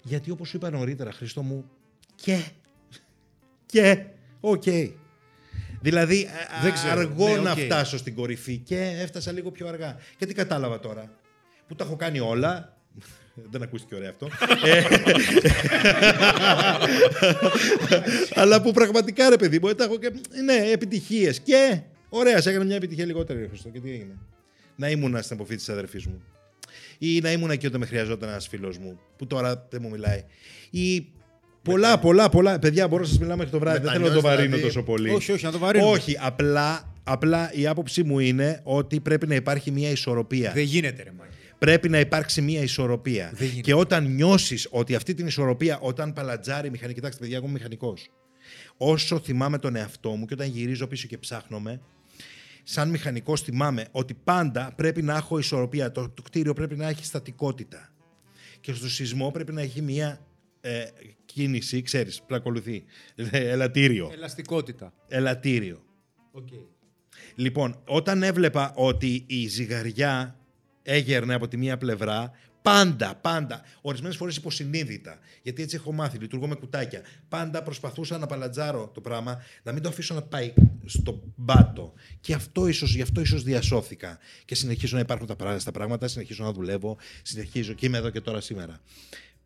Γιατί 0.02 0.30
όπως 0.30 0.48
σου 0.48 0.56
είπα 0.56 0.70
νωρίτερα, 0.70 1.12
Χρήστο 1.12 1.42
μου, 1.42 1.70
και, 2.14 2.42
και, 3.66 4.04
οκ. 4.40 4.62
Δηλαδή, 5.80 6.24
α- 6.24 6.62
Δεν 6.62 6.72
ξέρω. 6.72 6.92
αργό 7.00 7.28
Ναι, 7.28 7.36
να 7.42 7.52
οκ. 7.52 7.58
φτάσω 7.58 7.98
στην 7.98 8.14
κορυφή 8.14 8.56
και 8.58 8.78
έφτασα 9.00 9.32
λίγο 9.32 9.50
πιο 9.50 9.68
αργά. 9.68 9.96
Και 10.16 10.26
τι 10.26 10.34
κατάλαβα 10.34 10.80
τώρα; 10.80 11.12
Που 11.68 11.74
τα 11.74 11.84
έχω 11.84 11.96
κάνει 11.96 12.20
όλα. 12.20 12.76
Δεν 13.50 13.62
ακούστηκε 13.62 13.94
ωραία 13.94 14.10
αυτό. 14.10 14.28
Ε, 14.64 14.82
Αλλά 18.34 18.62
που 18.62 18.72
πραγματικά 18.72 19.28
ρε 19.28 19.36
παιδί 19.36 19.58
μου, 19.62 19.74
τα 19.74 19.84
έχω 19.84 19.98
και. 19.98 20.12
Ναι, 20.44 20.54
επιτυχίες. 20.72 21.40
Και 21.40 21.80
ωραία, 22.08 22.40
σε 22.40 22.50
έκανα 22.50 22.64
μια 22.64 22.76
επιτυχία 22.76 23.06
λιγότερη, 23.06 23.40
ρε 23.40 23.48
Χριστό. 23.48 23.68
Και 23.68 23.80
τι 23.80 23.90
έγινε; 23.90 24.18
Να 24.76 24.88
ήμουν 24.90 25.22
στην 25.22 25.36
αποφύτιση 25.36 25.64
της 25.66 25.74
αδερφής 25.74 26.06
μου. 26.06 26.22
Ή 26.98 27.20
να 27.20 27.32
ήμουν 27.32 27.50
εκεί 27.50 27.66
όταν 27.66 27.80
με 27.80 27.86
χρειαζόταν 27.86 28.28
ένας 28.28 28.48
φίλος 28.48 28.78
μου, 28.78 29.00
που 29.16 29.26
τώρα 29.26 29.66
δεν 29.70 29.80
μου 29.82 29.90
μιλάει. 29.90 30.24
Ή 30.70 31.06
πολλά, 31.62 31.98
πολλά, 31.98 32.28
πολλά. 32.28 32.58
Παιδιά, 32.58 32.88
μπορώ 32.88 33.02
να 33.02 33.08
σας 33.08 33.18
μιλάω 33.18 33.36
μέχρι 33.36 33.52
το 33.52 33.58
βράδυ. 33.58 33.78
Δεν 33.78 33.90
θέλω 33.90 34.04
να 34.04 34.08
το 34.08 34.14
Μετανιώσεις, 34.14 34.36
βαρύνω 34.36 34.56
δηλαδή. 34.56 34.74
τόσο 34.74 34.82
πολύ. 34.82 35.10
Όχι, 35.10 35.32
όχι, 35.32 35.44
να 35.44 35.50
το 35.50 35.58
βαρύνουμε. 35.58 35.90
Όχι, 35.90 36.16
απλά, 36.20 36.94
απλά 37.04 37.52
η 37.52 37.66
άποψή 37.66 38.02
μου 38.02 38.18
είναι 38.18 38.60
ότι 38.62 39.00
πρέπει 39.00 39.26
να 39.26 39.34
υπάρχει 39.34 39.70
μια 39.70 39.90
ισορροπία. 39.90 40.52
Δεν 40.52 40.62
γίνεται, 40.62 41.02
ρε 41.02 41.12
Μάκη. 41.18 41.36
Πρέπει 41.58 41.88
να 41.88 42.00
υπάρξει 42.00 42.42
μια 42.42 42.62
ισορροπία. 42.62 43.30
Δεν 43.34 43.46
γίνεται. 43.46 43.60
Και 43.60 43.74
όταν 43.74 44.14
νιώσεις 44.14 44.68
ότι 44.70 44.94
αυτή 44.94 45.14
την 45.14 45.26
ισορροπία, 45.26 45.78
όταν 45.80 46.12
παλατζάρει 46.12 46.66
η 46.66 46.70
μηχανική, 46.70 46.98
κοιτάξτε, 46.98 47.20
παιδιά, 47.20 47.36
εγώ 47.36 47.44
είμαι 47.44 47.54
μηχανικός. 47.54 48.10
Όσο 48.76 49.18
θυμάμαι 49.18 49.58
τον 49.58 49.76
εαυτό 49.76 50.10
μου 50.10 50.24
και 50.24 50.34
όταν 50.34 50.48
γυρίζω 50.48 50.86
πίσω 50.86 51.06
και 51.06 51.18
ψάχνομαι, 51.18 51.80
σαν 52.62 52.90
μηχανικό 52.90 53.36
θυμάμαι 53.36 53.86
ότι 53.90 54.14
πάντα 54.14 54.72
πρέπει 54.76 55.02
να 55.02 55.16
έχω 55.16 55.38
ισορροπία. 55.38 55.92
Το, 55.92 56.08
το 56.08 56.22
κτίριο 56.22 56.52
πρέπει 56.52 56.76
να 56.76 56.88
έχει 56.88 57.04
στατικότητα. 57.04 57.92
Και 58.60 58.72
στο 58.72 58.88
σεισμό 58.88 59.30
πρέπει 59.30 59.52
να 59.52 59.60
έχει 59.60 59.82
μια 59.82 60.20
ε, 60.60 60.84
κίνηση, 61.24 61.82
ξέρεις, 61.82 62.22
που 62.22 62.34
ακολουθεί. 62.34 62.84
Ε, 63.14 63.50
Ελαττήριο. 63.50 64.10
Ελαστικότητα. 64.12 64.92
Ελαττήριο. 65.08 65.82
Okay. 66.34 66.66
Λοιπόν, 67.34 67.82
όταν 67.86 68.22
έβλεπα 68.22 68.72
ότι 68.74 69.24
η 69.26 69.46
ζυγαριά 69.46 70.36
έγερνε 70.82 71.34
από 71.34 71.48
τη 71.48 71.56
μία 71.56 71.76
πλευρά, 71.76 72.30
πάντα, 72.62 73.14
πάντα, 73.14 73.62
ορισμένες 73.80 74.16
φορές 74.16 74.36
υποσυνείδητα, 74.36 75.18
γιατί 75.42 75.62
έτσι 75.62 75.76
έχω 75.76 75.92
μάθει, 75.92 76.18
λειτουργώ 76.18 76.46
με 76.46 76.54
κουτάκια, 76.54 77.00
πάντα 77.28 77.62
προσπαθούσα 77.62 78.18
να 78.18 78.26
παλατζάρω 78.26 78.90
το 78.94 79.00
πράγμα, 79.00 79.42
να 79.62 79.72
μην 79.72 79.82
το 79.82 79.88
αφήσω 79.88 80.14
να 80.14 80.22
πάει 80.22 80.52
στο 80.84 81.22
μπάτο. 81.36 81.92
Και 82.20 82.34
αυτό 82.34 82.66
ίσως, 82.66 82.94
γι' 82.94 83.02
αυτό 83.02 83.20
ίσως 83.20 83.42
διασώθηκα. 83.42 84.18
Και 84.44 84.54
συνεχίζω 84.54 84.94
να 84.94 85.00
υπάρχουν 85.00 85.26
τα 85.26 85.36
πράγματα, 85.36 85.60
στα 85.60 85.72
πράγματα, 85.72 86.08
συνεχίζω 86.08 86.44
να 86.44 86.52
δουλεύω, 86.52 86.96
συνεχίζω 87.22 87.72
και 87.72 87.86
είμαι 87.86 87.98
εδώ 87.98 88.10
και 88.10 88.20
τώρα 88.20 88.40
σήμερα. 88.40 88.80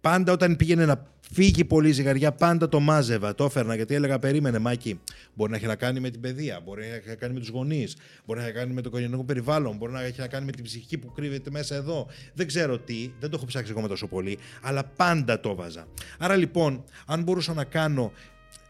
Πάντα 0.01 0.33
όταν 0.33 0.57
πήγαινε 0.57 0.85
να 0.85 1.07
φύγει 1.33 1.65
πολύ 1.65 1.93
ζυγαριά, 1.93 2.33
πάντα 2.33 2.69
το 2.69 2.81
μάζευα, 2.81 3.35
το 3.35 3.45
έφερνα 3.45 3.75
γιατί 3.75 3.95
έλεγα: 3.95 4.19
Περίμενε, 4.19 4.59
Μάκη. 4.59 5.01
Μπορεί 5.35 5.51
να 5.51 5.57
έχει 5.57 5.67
να 5.67 5.77
κάνει 5.77 6.01
με 6.01 6.11
την 6.11 6.21
παιδεία, 6.21 6.61
μπορεί 6.65 6.87
να 6.89 6.95
έχει 6.95 7.09
να 7.09 7.15
κάνει 7.15 7.33
με 7.33 7.39
τους 7.39 7.49
γονείς, 7.49 7.97
μπορεί 8.25 8.39
να 8.41 8.47
έχει 8.47 8.55
να 8.55 8.61
κάνει 8.61 8.73
με 8.75 8.81
το 8.81 8.89
οικογενειακό 8.89 9.25
περιβάλλον, 9.25 9.77
μπορεί 9.77 9.93
να 9.93 10.03
έχει 10.03 10.21
να 10.21 10.27
κάνει 10.27 10.45
με 10.45 10.53
την 10.53 10.65
ψυχική 10.65 10.99
που 10.99 11.13
κρύβεται 11.13 11.51
μέσα 11.51 11.75
εδώ. 11.75 12.07
Δεν 12.35 12.47
ξέρω 12.47 12.79
τι, 12.79 13.13
δεν 13.21 13.31
το 13.31 13.37
έχω 13.37 13.47
ψάξει 13.47 13.73
ακόμα 13.73 13.89
τόσο 13.89 14.07
πολύ, 14.07 14.39
αλλά 14.63 14.85
πάντα 14.85 15.41
το 15.41 15.55
βάζα. 15.55 15.87
Άρα 16.19 16.37
λοιπόν, 16.37 16.85
αν 17.07 17.23
μπορούσα 17.23 17.55
να 17.55 17.65
κάνω 17.65 18.13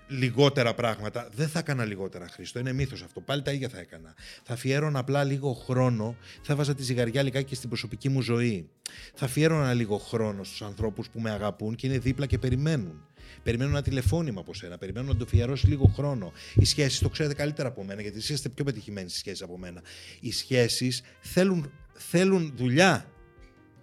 λιγότερα 0.08 0.74
πράγματα. 0.74 1.28
Δεν 1.34 1.48
θα 1.48 1.58
έκανα 1.58 1.84
λιγότερα, 1.84 2.28
Χρήστο. 2.28 2.58
Είναι 2.58 2.72
μύθος 2.72 3.02
αυτό. 3.02 3.20
Πάλι 3.20 3.42
τα 3.42 3.52
ίδια 3.52 3.68
θα 3.68 3.78
έκανα. 3.78 4.14
Θα 4.42 4.52
αφιέρωνα 4.52 4.98
απλά 4.98 5.24
λίγο 5.24 5.52
χρόνο. 5.52 6.16
Θα 6.42 6.54
βάζα 6.54 6.74
τη 6.74 6.82
ζυγαριά 6.82 7.22
λιγάκι 7.22 7.48
και 7.48 7.54
στην 7.54 7.68
προσωπική 7.68 8.08
μου 8.08 8.20
ζωή. 8.20 8.68
Θα 9.14 9.24
αφιέρωνα 9.24 9.74
λίγο 9.74 9.98
χρόνο 9.98 10.44
στους 10.44 10.62
ανθρώπους 10.62 11.08
που 11.08 11.20
με 11.20 11.30
αγαπούν 11.30 11.74
και 11.74 11.86
είναι 11.86 11.98
δίπλα 11.98 12.26
και 12.26 12.38
περιμένουν. 12.38 13.06
Περιμένουν 13.42 13.72
ένα 13.72 13.82
τηλεφώνημα 13.82 14.40
από 14.40 14.54
σένα. 14.54 14.78
Περιμένουν 14.78 15.08
να 15.08 15.16
το 15.16 15.24
αφιερώσεις 15.24 15.68
λίγο 15.68 15.86
χρόνο. 15.86 16.32
Οι 16.54 16.64
σχέσεις 16.64 16.98
το 16.98 17.08
ξέρετε 17.08 17.34
καλύτερα 17.34 17.68
από 17.68 17.84
μένα, 17.84 18.02
γιατί 18.02 18.16
εσείς 18.16 18.30
είστε 18.30 18.48
πιο 18.48 18.64
πετυχημένοι 18.64 19.08
στις 19.08 19.20
σχέσεις 19.20 19.42
από 19.42 19.58
μένα. 19.58 19.82
Οι 20.20 20.32
σχέσεις 20.32 21.02
θέλουν, 21.20 21.72
θέλουν 21.92 22.52
δουλειά. 22.56 23.10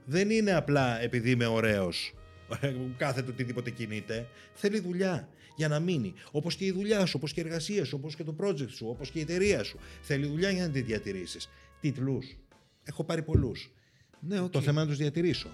Δεν 0.06 0.30
είναι 0.30 0.54
απλά 0.54 1.02
επειδή 1.02 1.32
είμαι 1.32 1.46
ωραίος. 1.46 2.14
Κάθεται 2.98 3.32
οτιδήποτε 3.32 3.70
κινείται. 3.70 4.28
Θέλει 4.54 4.80
δουλειά 4.80 5.28
για 5.56 5.68
να 5.68 5.80
μείνει. 5.80 6.14
Όπως 6.32 6.56
και 6.56 6.66
η 6.66 6.72
δουλειά 6.72 7.06
σου, 7.06 7.14
όπως 7.16 7.34
και 7.34 7.42
η 7.42 7.44
εργασία 7.44 7.86
σου, 7.86 7.98
όπως 8.00 8.16
και 8.16 8.24
το 8.24 8.36
project 8.40 8.70
σου, 8.70 8.88
όπως 8.88 9.10
και 9.10 9.20
η 9.20 9.22
εταιρεία 9.22 9.64
σου. 9.64 9.80
Θέλει 10.02 10.28
δουλειά 10.28 10.50
για 10.50 10.68
να 10.68 10.74
τη 10.74 10.82
διατηρήσεις. 10.82 11.50
Τίτλους. 11.82 12.38
Έχω 12.84 13.04
πάρει 13.04 13.22
πολλούς. 13.24 13.72
Ναι, 14.20 14.40
οκ. 14.40 14.52
Το 14.52 14.62
θέμα 14.62 14.72
είναι 14.72 14.82
να 14.82 14.88
τους 14.88 14.98
διατηρήσω. 14.98 15.50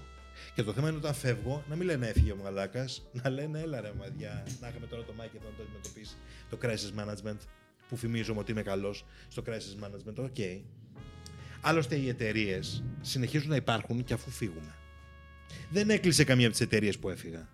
Και 0.56 0.64
το 0.64 0.74
θέμα 0.74 0.88
είναι 0.88 0.98
όταν 0.98 1.14
φεύγω 1.14 1.64
να 1.70 1.76
μην 1.76 1.86
λένε 1.86 2.08
έφυγε 2.08 2.32
ο 2.32 2.36
μαλάκας, 2.36 3.10
να 3.12 3.30
λένε 3.30 3.60
έλα 3.60 3.82
ρε 3.82 3.92
μαδιά. 3.98 4.48
Να 4.62 4.68
είχαμε 4.68 4.86
τώρα 4.86 5.04
τον 5.04 5.14
Μάκη 5.18 5.38
εδώ 5.38 5.50
να 5.50 5.56
το 5.56 5.64
αντιμετωπίσει. 5.64 6.16
Το 6.50 6.58
crisis 6.62 7.00
management, 7.00 7.38
που 7.90 7.96
φημίζομαι 7.96 8.40
ότι 8.40 8.52
είμαι 8.52 8.62
καλός 8.62 9.06
στο 9.28 9.44
crisis 9.46 9.86
management. 9.86 10.16
OK. 10.16 10.36
Άλλωστε 11.62 11.96
οι 11.96 12.08
εταιρείες 12.08 12.84
συνεχίζουν 13.02 13.50
να 13.50 13.56
υπάρχουν 13.56 14.04
και 14.04 14.14
αφού 14.14 14.30
φύγουμε. 14.30 14.76
Δεν 15.70 15.90
έκλεισε 15.90 16.24
καμία 16.24 16.46
από 16.46 16.56
τις 16.56 16.66
εταιρείες 16.66 17.00
που 17.00 17.10
έφυγα. 17.10 17.50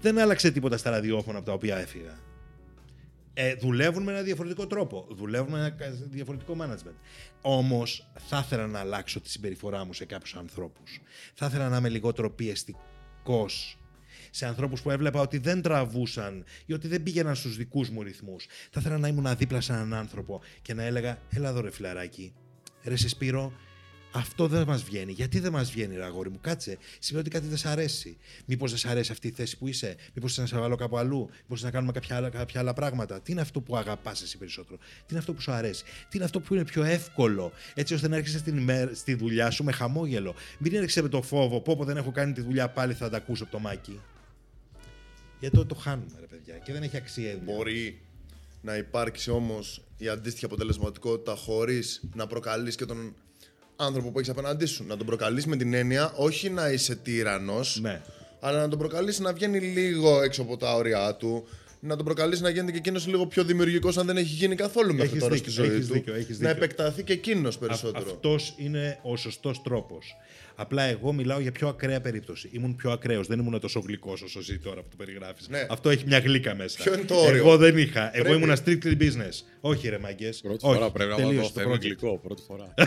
Δεν 0.00 0.18
άλλαξε 0.18 0.50
τίποτα 0.50 0.76
στα 0.76 0.90
ραδιόφωνα 0.90 1.36
από 1.38 1.46
τα 1.46 1.52
οποία 1.52 1.76
έφυγα. 1.76 2.18
Ε, 3.36 3.54
δουλεύουν 3.54 4.02
με 4.02 4.12
ένα 4.12 4.22
διαφορετικό 4.22 4.66
τρόπο. 4.66 5.06
Δουλεύουν 5.10 5.50
με 5.52 5.58
ένα 5.58 5.70
κα- 5.70 5.90
διαφορετικό 5.90 6.56
management. 6.60 6.94
Όμως 7.42 8.10
θα 8.28 8.42
ήθελα 8.44 8.66
να 8.66 8.78
αλλάξω 8.78 9.20
τη 9.20 9.30
συμπεριφορά 9.30 9.84
μου 9.84 9.92
σε 9.92 10.04
κάποιους 10.04 10.34
ανθρώπους. 10.34 11.00
Θα 11.34 11.46
ήθελα 11.46 11.68
να 11.68 11.76
είμαι 11.76 11.88
λιγότερο 11.88 12.30
πιεστικός 12.30 13.78
σε 14.30 14.46
ανθρώπους 14.46 14.82
που 14.82 14.90
έβλεπα 14.90 15.20
ότι 15.20 15.38
δεν 15.38 15.62
τραβούσαν 15.62 16.44
ή 16.66 16.72
ότι 16.72 16.88
δεν 16.88 17.02
πήγαιναν 17.02 17.34
στους 17.34 17.56
δικούς 17.56 17.90
μου 17.90 18.02
ρυθμούς. 18.02 18.46
Θα 18.70 18.80
ήθελα 18.80 18.98
να 18.98 19.08
ήμουν 19.08 19.36
δίπλα 19.36 19.60
σε 19.60 19.72
έναν 19.72 19.94
άνθρωπο 19.94 20.40
και 20.62 20.74
να 20.74 20.82
έλεγα: 20.82 21.18
Έλα 21.30 21.48
εδώ, 21.48 21.60
ρε 21.60 21.70
φιλαράκι. 21.70 22.32
Ρε 22.84 22.96
σε 22.96 23.08
Σπύρο, 23.08 23.52
αυτό 24.14 24.46
δεν 24.46 24.66
μας 24.66 24.82
βγαίνει. 24.82 25.12
Γιατί 25.12 25.38
δεν 25.40 25.52
μας 25.52 25.70
βγαίνει, 25.70 25.96
ρε 25.96 26.04
αγόρι 26.04 26.30
μου, 26.30 26.38
κάτσε. 26.40 26.78
Σημαίνει 26.98 27.26
ότι 27.26 27.36
κάτι 27.36 27.46
δεν 27.48 27.56
σ' 27.56 27.66
αρέσει. 27.66 28.16
Μήπως 28.44 28.70
δεν 28.70 28.78
σ' 28.78 28.84
αρέσει 28.84 29.12
αυτή 29.12 29.28
η 29.28 29.30
θέση 29.30 29.58
που 29.58 29.68
είσαι, 29.68 29.96
Μήπως 30.14 30.36
να 30.36 30.46
σε 30.46 30.58
βάλω 30.58 30.76
κάπου 30.76 30.98
αλλού, 30.98 31.28
Μήπως 31.42 31.62
να 31.62 31.70
κάνουμε 31.70 31.92
κάποια 31.92 32.16
άλλα, 32.16 32.30
κάποια 32.30 32.60
άλλα 32.60 32.72
πράγματα; 32.72 33.20
Τι 33.20 33.32
είναι 33.32 33.40
αυτό 33.40 33.60
που 33.60 33.76
αγαπάς 33.76 34.22
εσύ 34.22 34.38
περισσότερο, 34.38 34.76
Τι 34.76 35.06
είναι 35.08 35.18
αυτό 35.18 35.32
που 35.32 35.40
σου 35.40 35.52
αρέσει, 35.52 35.84
Τι 35.84 36.16
είναι 36.16 36.24
αυτό 36.24 36.40
που 36.40 36.54
είναι 36.54 36.64
πιο 36.64 36.82
εύκολο, 36.82 37.52
έτσι 37.74 37.94
ώστε 37.94 38.08
να 38.08 38.16
έρχεσαι 38.16 38.38
στην 38.38 38.56
ημέρα, 38.56 38.94
στη 38.94 39.14
δουλειά 39.14 39.50
σου 39.50 39.64
με 39.64 39.72
χαμόγελο; 39.72 40.34
Μην 40.58 40.74
έρχεσαι 40.74 41.02
με 41.02 41.08
το 41.08 41.22
φόβο, 41.22 41.60
πω, 41.60 41.76
πω 41.76 41.84
δεν 41.84 41.96
έχω 41.96 42.10
κάνει 42.10 42.32
τη 42.32 42.40
δουλειά 42.40 42.68
πάλι 42.68 42.94
θα 42.94 43.10
τα 43.10 43.16
ακούσω 43.16 43.42
από 43.42 43.52
το 43.52 43.58
μάκι. 43.58 44.00
Γιατί 45.40 45.56
το, 45.56 45.66
το 45.66 45.74
χάνουμε, 45.74 46.16
ρε 46.20 46.26
παιδιά, 46.26 46.58
και 46.58 46.72
δεν 46.72 46.82
έχει 46.82 46.96
αξία. 46.96 47.30
η 47.30 47.36
δουλειά. 47.36 47.54
Μπορεί 47.54 48.00
να 48.60 48.76
υπάρξει 48.76 49.30
όμως 49.30 49.84
η 49.96 50.08
αντίστοιχη 50.08 50.44
αποτελεσματικότητα 50.44 51.34
χωρίς 51.34 52.04
να 52.14 52.26
προκαλείς 52.26 52.76
και 52.76 52.84
τον 52.84 53.14
άνθρωπο 53.76 54.10
που 54.10 54.18
έχεις 54.18 54.30
απέναντί 54.30 54.66
σου. 54.66 54.84
Να 54.86 54.96
τον 54.96 55.06
προκαλείς 55.06 55.46
με 55.46 55.56
την 55.56 55.74
έννοια 55.74 56.12
όχι 56.16 56.50
να 56.50 56.68
είσαι 56.70 56.94
τύρανος, 56.96 57.78
Ναι. 57.82 58.00
αλλά 58.40 58.60
να 58.60 58.68
τον 58.68 58.78
προκαλείς 58.78 59.18
να 59.18 59.32
βγαίνει 59.32 59.58
λίγο 59.58 60.22
έξω 60.22 60.42
από 60.42 60.56
τα 60.56 60.74
όρια 60.74 61.14
του. 61.14 61.46
Να 61.80 61.96
τον 61.96 62.04
προκαλείς 62.04 62.40
να 62.40 62.48
γίνεται 62.48 62.70
και 62.72 62.78
εκείνος 62.78 63.06
λίγο 63.06 63.26
πιο 63.26 63.44
δημιουργικός, 63.44 63.96
αν 63.98 64.06
δεν 64.06 64.16
έχει 64.16 64.34
γίνει 64.34 64.54
καθόλου 64.54 64.92
μέχρι 64.94 65.04
Έχεις 65.08 65.18
τώρα 65.20 65.34
δίκιο, 65.34 65.52
στη 65.52 65.62
ζωή 65.62 65.74
έχεις 65.74 65.86
του. 65.86 65.92
δίκιο, 65.92 66.14
έχεις 66.14 66.38
να 66.40 66.48
δίκιο. 66.48 66.64
επεκταθεί 66.64 67.02
και 67.02 67.12
εκείνος 67.12 67.58
περισσότερο. 67.58 68.10
Αυτός 68.10 68.54
είναι 68.56 68.98
ο 69.02 69.16
σωστός 69.16 69.62
τρόπος. 69.62 70.16
Απλά 70.56 70.82
εγώ 70.82 71.12
μιλάω 71.12 71.40
για 71.40 71.52
πιο 71.52 71.68
ακραία 71.68 72.00
περίπτωση. 72.00 72.48
Ήμουν 72.52 72.76
πιο 72.76 72.90
ακραίος, 72.90 73.26
δεν 73.26 73.38
ήμουν 73.38 73.60
τόσο 73.60 73.80
γλυκός 73.80 74.22
όσο 74.22 74.40
ζει 74.40 74.58
τώρα 74.58 74.80
που 74.82 74.88
το 74.90 74.96
περιγράφεις. 74.96 75.48
Ναι. 75.48 75.66
Αυτό 75.70 75.90
έχει 75.90 76.04
μια 76.06 76.18
γλύκα 76.18 76.54
μέσα. 76.54 76.82
Ποιο 76.82 76.94
είναι 76.94 77.02
το 77.04 77.14
όριο; 77.14 77.36
Εγώ 77.36 77.56
δεν 77.56 77.78
είχα. 77.78 78.16
Εγώ 78.16 78.24
Πρέπει. 78.24 78.42
ήμουν 78.42 78.56
strictly 78.64 79.02
business. 79.02 79.42
Όχι, 79.60 79.88
ρε 79.88 79.98
μαγκέ. 79.98 80.32
Πρώτη 80.42 80.66
Όχι, 80.66 80.74
φορά 80.76 80.90
πρέπει 80.90 81.10
να 81.10 81.16
τελείωσε 81.16 81.36
δω. 81.40 81.42
το 81.46 81.52
Θα 81.54 81.62
είμαι 81.62 81.74
project. 81.74 81.80
γλυκό, 81.80 82.18
πρώτη 82.22 82.42
φορά. 82.46 82.74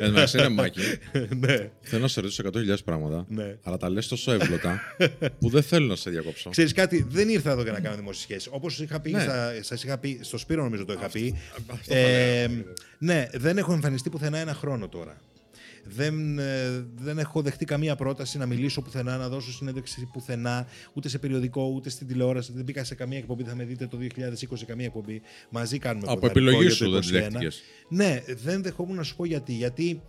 Εν 0.00 0.06
τω 0.06 0.12
μεταξύ, 0.12 0.36
ρε 0.38 0.48
Μάκη, 0.48 0.80
ναι. 1.44 1.70
θέλω 1.80 2.02
να 2.02 2.08
σε 2.08 2.20
ρωτήσω 2.20 2.42
100.000 2.52 2.76
πράγματα, 2.84 3.24
Ναι. 3.28 3.56
αλλά 3.62 3.76
τα 3.76 3.88
λες 3.90 4.08
τόσο 4.08 4.32
εύγλωτα 4.32 4.80
που 5.40 5.48
δεν 5.48 5.62
θέλω 5.62 5.86
να 5.86 5.96
σε 5.96 6.10
διακόψω. 6.10 6.50
Ξέρεις 6.50 6.72
κάτι, 6.72 7.06
δεν 7.08 7.28
ήρθα 7.28 7.50
εδώ 7.50 7.62
για 7.62 7.72
να 7.72 7.80
κάνω 7.80 7.96
δημόσιες 7.96 8.22
σχέσεις. 8.22 8.48
Όπως 8.52 8.80
είχα 8.80 9.00
πει, 9.00 9.10
Ναι. 9.10 9.20
στα, 9.22 9.52
σας 9.60 9.84
είχα 9.84 9.98
πει, 9.98 10.18
στο 10.22 10.38
Σπύρο 10.38 10.62
νομίζω 10.62 10.84
το 10.84 10.92
είχα 10.92 11.08
πει. 11.08 11.38
αυτό 11.72 11.94
Ε, 11.94 12.02
θα 12.02 12.08
λέγαμε. 12.48 12.64
ναι, 12.98 13.28
δεν 13.32 13.58
έχω 13.58 13.72
εμφανιστεί 13.72 14.10
πουθενά 14.10 14.38
ένα 14.38 14.54
χρόνο 14.54 14.88
τώρα. 14.88 15.16
Δεν, 15.84 16.38
ε, 16.38 16.86
δεν 16.94 17.18
έχω 17.18 17.42
δεχτεί 17.42 17.64
καμία 17.64 17.96
πρόταση 17.96 18.38
να 18.38 18.46
μιλήσω 18.46 18.82
πουθενά, 18.82 19.16
να 19.16 19.28
δώσω 19.28 19.52
συνέντευξη 19.52 20.08
πουθενά, 20.12 20.66
ούτε 20.92 21.08
σε 21.08 21.18
περιοδικό, 21.18 21.70
ούτε 21.74 21.90
στην 21.90 22.06
τηλεόραση. 22.06 22.52
Δεν 22.52 22.64
μπήκα 22.64 22.84
σε 22.84 22.94
καμία 22.94 23.18
εκπομπή, 23.18 23.42
θα 23.42 23.54
με 23.54 23.64
δείτε 23.64 23.86
το 23.86 23.96
2020 23.96 24.56
σε 24.56 24.64
καμία 24.64 24.86
εκπομπή. 24.86 25.22
Μαζί 25.50 25.78
κάνουμε 25.78 26.06
Από 26.08 26.20
ποδαρικό 26.20 26.48
επιλογή 26.48 26.66
για 26.66 26.76
το 26.76 26.84
σου 26.84 26.90
δεν 26.90 27.00
τις 27.00 27.10
21. 27.10 27.12
δέχτηκες. 27.12 27.62
Ναι, 27.88 28.22
δεν 28.42 28.62
δεχόμουν 28.62 28.96
να 28.96 29.02
σου 29.02 29.16
πω 29.16 29.24
γιατί. 29.24 29.52
Γιατί 29.52 30.02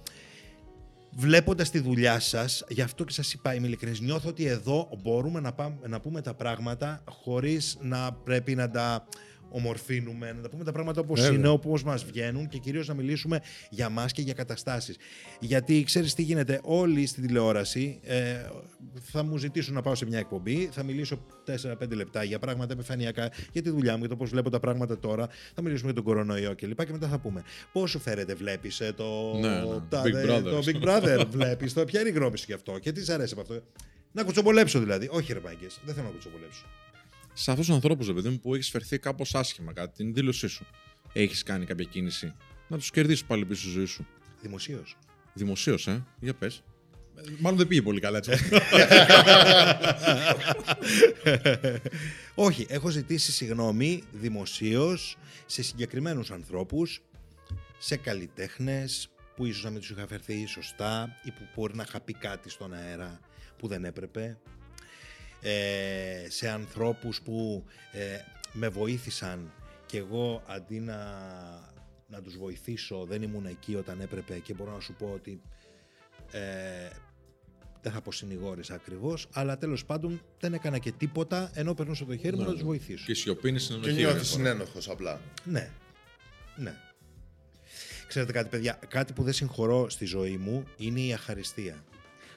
βλέποντας 1.15 1.69
τη 1.69 1.79
δουλειά 1.79 2.19
σας, 2.19 2.63
γι' 2.69 2.81
αυτό 2.81 3.03
και 3.03 3.13
σας 3.13 3.33
είπα 3.33 3.55
είμαι 3.55 3.67
ειλικρινής, 3.67 3.99
νιώθω 3.99 4.29
ότι 4.29 4.45
εδώ 4.45 4.89
μπορούμε 5.01 5.39
να, 5.39 5.53
πάμε, 5.53 5.75
να 5.87 5.99
πούμε 5.99 6.21
τα 6.21 6.33
πράγματα 6.33 7.03
χωρίς 7.09 7.77
να 7.81 8.13
πρέπει 8.13 8.55
να 8.55 8.69
τα 8.69 9.07
ομορφύνουμε, 9.55 10.31
να 10.33 10.41
τα 10.41 10.49
πούμε 10.49 10.63
τα 10.63 10.71
πράγματα 10.71 11.01
όπως 11.01 11.19
Βέβαια. 11.21 11.37
είναι, 11.37 11.47
όπως 11.47 11.83
μας 11.83 12.03
βγαίνουν 12.05 12.47
και 12.47 12.57
κυρίως 12.57 12.87
να 12.87 12.93
μιλήσουμε 12.93 13.39
για 13.69 13.89
μας 13.89 14.11
και 14.11 14.21
για 14.21 14.33
καταστάσεις. 14.33 14.95
Γιατί 15.39 15.83
ξέρεις 15.83 16.13
τι 16.13 16.21
γίνεται, 16.21 16.59
όλοι 16.63 17.05
στην 17.05 17.27
τηλεόραση 17.27 17.99
ε, 18.03 18.35
θα 19.01 19.23
μου 19.23 19.37
ζητήσουν 19.37 19.73
να 19.73 19.81
πάω 19.81 19.95
σε 19.95 20.05
μια 20.05 20.19
εκπομπή, 20.19 20.69
θα 20.71 20.83
μιλήσω 20.83 21.25
4-5 21.45 21.89
λεπτά 21.95 22.23
για 22.23 22.39
πράγματα 22.39 22.73
επιφανειακά, 22.73 23.31
για 23.51 23.61
τη 23.61 23.69
δουλειά 23.69 23.91
μου, 23.93 23.99
για 23.99 24.09
το 24.09 24.15
πώς 24.15 24.29
βλέπω 24.29 24.49
τα 24.49 24.59
πράγματα 24.59 24.99
τώρα, 24.99 25.27
θα 25.55 25.61
μιλήσουμε 25.61 25.91
για 25.91 26.01
τον 26.03 26.03
κορονοϊό 26.13 26.55
κλπ. 26.55 26.85
Και 26.85 26.91
μετά 26.91 27.07
θα 27.07 27.19
πούμε 27.19 27.43
πώς 27.71 27.89
σου 27.89 27.99
φέρεται, 27.99 28.33
βλέπεις 28.35 28.79
ε, 28.79 28.93
το, 28.95 29.37
Ναι, 29.39 29.47
ναι. 29.47 29.63
τα- 29.89 30.01
Big 30.05 30.11
δε- 30.11 30.37
Brother. 30.37 30.43
το 30.43 30.59
Big 30.65 30.87
Brother, 30.87 31.25
βλέπεις 31.29 31.73
το, 31.73 31.83
ποια 31.85 31.99
είναι 31.99 32.09
η 32.09 32.11
γνώμη 32.11 32.37
σου 32.37 32.45
γι' 32.47 32.53
αυτό 32.53 32.79
και 32.79 32.91
τι 32.91 33.03
σ' 33.03 33.09
αρέσει 33.09 33.33
από 33.33 33.41
αυτό. 33.41 33.63
Να 34.11 34.23
κουτσομπολέψω 34.23 34.79
δηλαδή. 34.79 35.07
Όχι, 35.11 35.33
ρε 35.33 35.39
μάγκες, 35.43 35.79
δεν 35.85 35.93
θέλω 35.93 36.05
να 36.07 36.11
κουτσομπολέψω. 36.11 36.65
Σε 37.33 37.51
αυτούς 37.51 37.65
τους 37.65 37.75
ανθρώπους, 37.75 38.07
ρε 38.07 38.13
παιδί 38.13 38.29
μου, 38.29 38.39
που 38.39 38.53
έχεις 38.53 38.69
φερθεί 38.69 38.99
κάπως 38.99 39.35
άσχημα 39.35 39.73
κατά 39.73 39.91
την 39.91 40.13
δήλωσή 40.13 40.47
σου, 40.47 40.65
έχεις 41.13 41.43
κάνει 41.43 41.65
κάποια 41.65 41.85
κίνηση 41.85 42.33
να 42.67 42.77
τους 42.77 42.91
κερδίσεις 42.91 43.25
πάλι 43.25 43.45
πίσω 43.45 43.61
στη 43.61 43.69
ζωή 43.69 43.85
σου. 43.85 44.07
Δημοσίως. 44.41 44.97
Δημοσίως, 45.33 45.87
ε, 45.87 46.05
για 46.19 46.33
πες. 46.33 46.63
Μάλλον 47.39 47.57
δεν 47.57 47.67
πήγε 47.67 47.81
πολύ 47.81 47.99
καλά 47.99 48.17
έτσι. 48.17 48.31
Όχι, 52.35 52.65
έχω 52.69 52.89
ζητήσει 52.89 53.31
συγγνώμη 53.31 54.03
δημοσίως 54.11 55.17
σε 55.45 55.63
συγκεκριμένους 55.63 56.31
ανθρώπους, 56.31 57.01
σε 57.77 57.95
καλλιτέχνες 57.97 59.09
που 59.35 59.45
ίσως 59.45 59.63
να 59.63 59.69
μην 59.69 59.79
τους 59.79 59.89
είχα 59.89 60.07
φερθεί 60.07 60.45
σωστά 60.45 61.19
ή 61.23 61.31
που 61.31 61.47
μπορεί 61.55 61.75
να 61.75 61.83
είχα 61.87 61.99
πει 61.99 62.13
κάτι 62.13 62.49
στον 62.49 62.73
αέρα 62.73 63.19
που 63.57 63.67
δεν 63.67 63.85
έπρεπε. 63.85 64.37
Ε, 65.43 66.25
σε 66.29 66.49
ανθρώπους 66.49 67.21
που 67.21 67.63
ε, 67.91 68.17
με 68.51 68.67
βοήθησαν 68.69 69.51
και 69.85 69.97
εγώ 69.97 70.43
αντί 70.47 70.79
να, 70.79 70.95
να 72.07 72.21
τους 72.21 72.37
βοηθήσω 72.37 73.05
δεν 73.05 73.21
ήμουν 73.21 73.45
εκεί 73.45 73.75
όταν 73.75 74.01
έπρεπε 74.01 74.39
και 74.39 74.53
μπορώ 74.53 74.71
να 74.71 74.79
σου 74.79 74.93
πω 74.93 75.11
ότι 75.13 75.41
ε, 76.31 76.39
δεν 77.81 77.91
θα 77.91 78.01
πω 78.01 78.11
συνηγόρησα 78.11 78.73
ακριβώς 78.73 79.27
αλλά 79.33 79.57
τέλος 79.57 79.85
πάντων 79.85 80.21
δεν 80.39 80.53
έκανα 80.53 80.77
και 80.77 80.91
τίποτα 80.91 81.51
ενώ 81.53 81.73
περνούσα 81.73 82.05
το 82.05 82.17
χέρι 82.17 82.35
μου 82.35 82.43
να 82.43 82.51
τους 82.51 82.63
βοηθήσω. 82.63 83.05
και 83.05 83.11
η 83.11 83.15
σιωπή 83.15 83.49
είναι 83.49 83.57
Και 83.57 83.63
συνενοχή. 83.63 83.93
νιώθεις 83.93 84.17
ρε, 84.21 84.23
φορά. 84.23 84.43
συνένοχος 84.43 84.89
απλά. 84.89 85.21
Ναι. 85.43 85.71
Ναι. 86.55 86.75
Ξέρετε 88.07 88.31
κάτι, 88.31 88.49
παιδιά, 88.49 88.79
κάτι 88.87 89.13
που 89.13 89.23
δεν 89.23 89.33
συγχωρώ 89.33 89.89
στη 89.89 90.05
ζωή 90.05 90.37
μου 90.37 90.63
είναι 90.77 90.99
η 90.99 91.13
αχαριστία. 91.13 91.83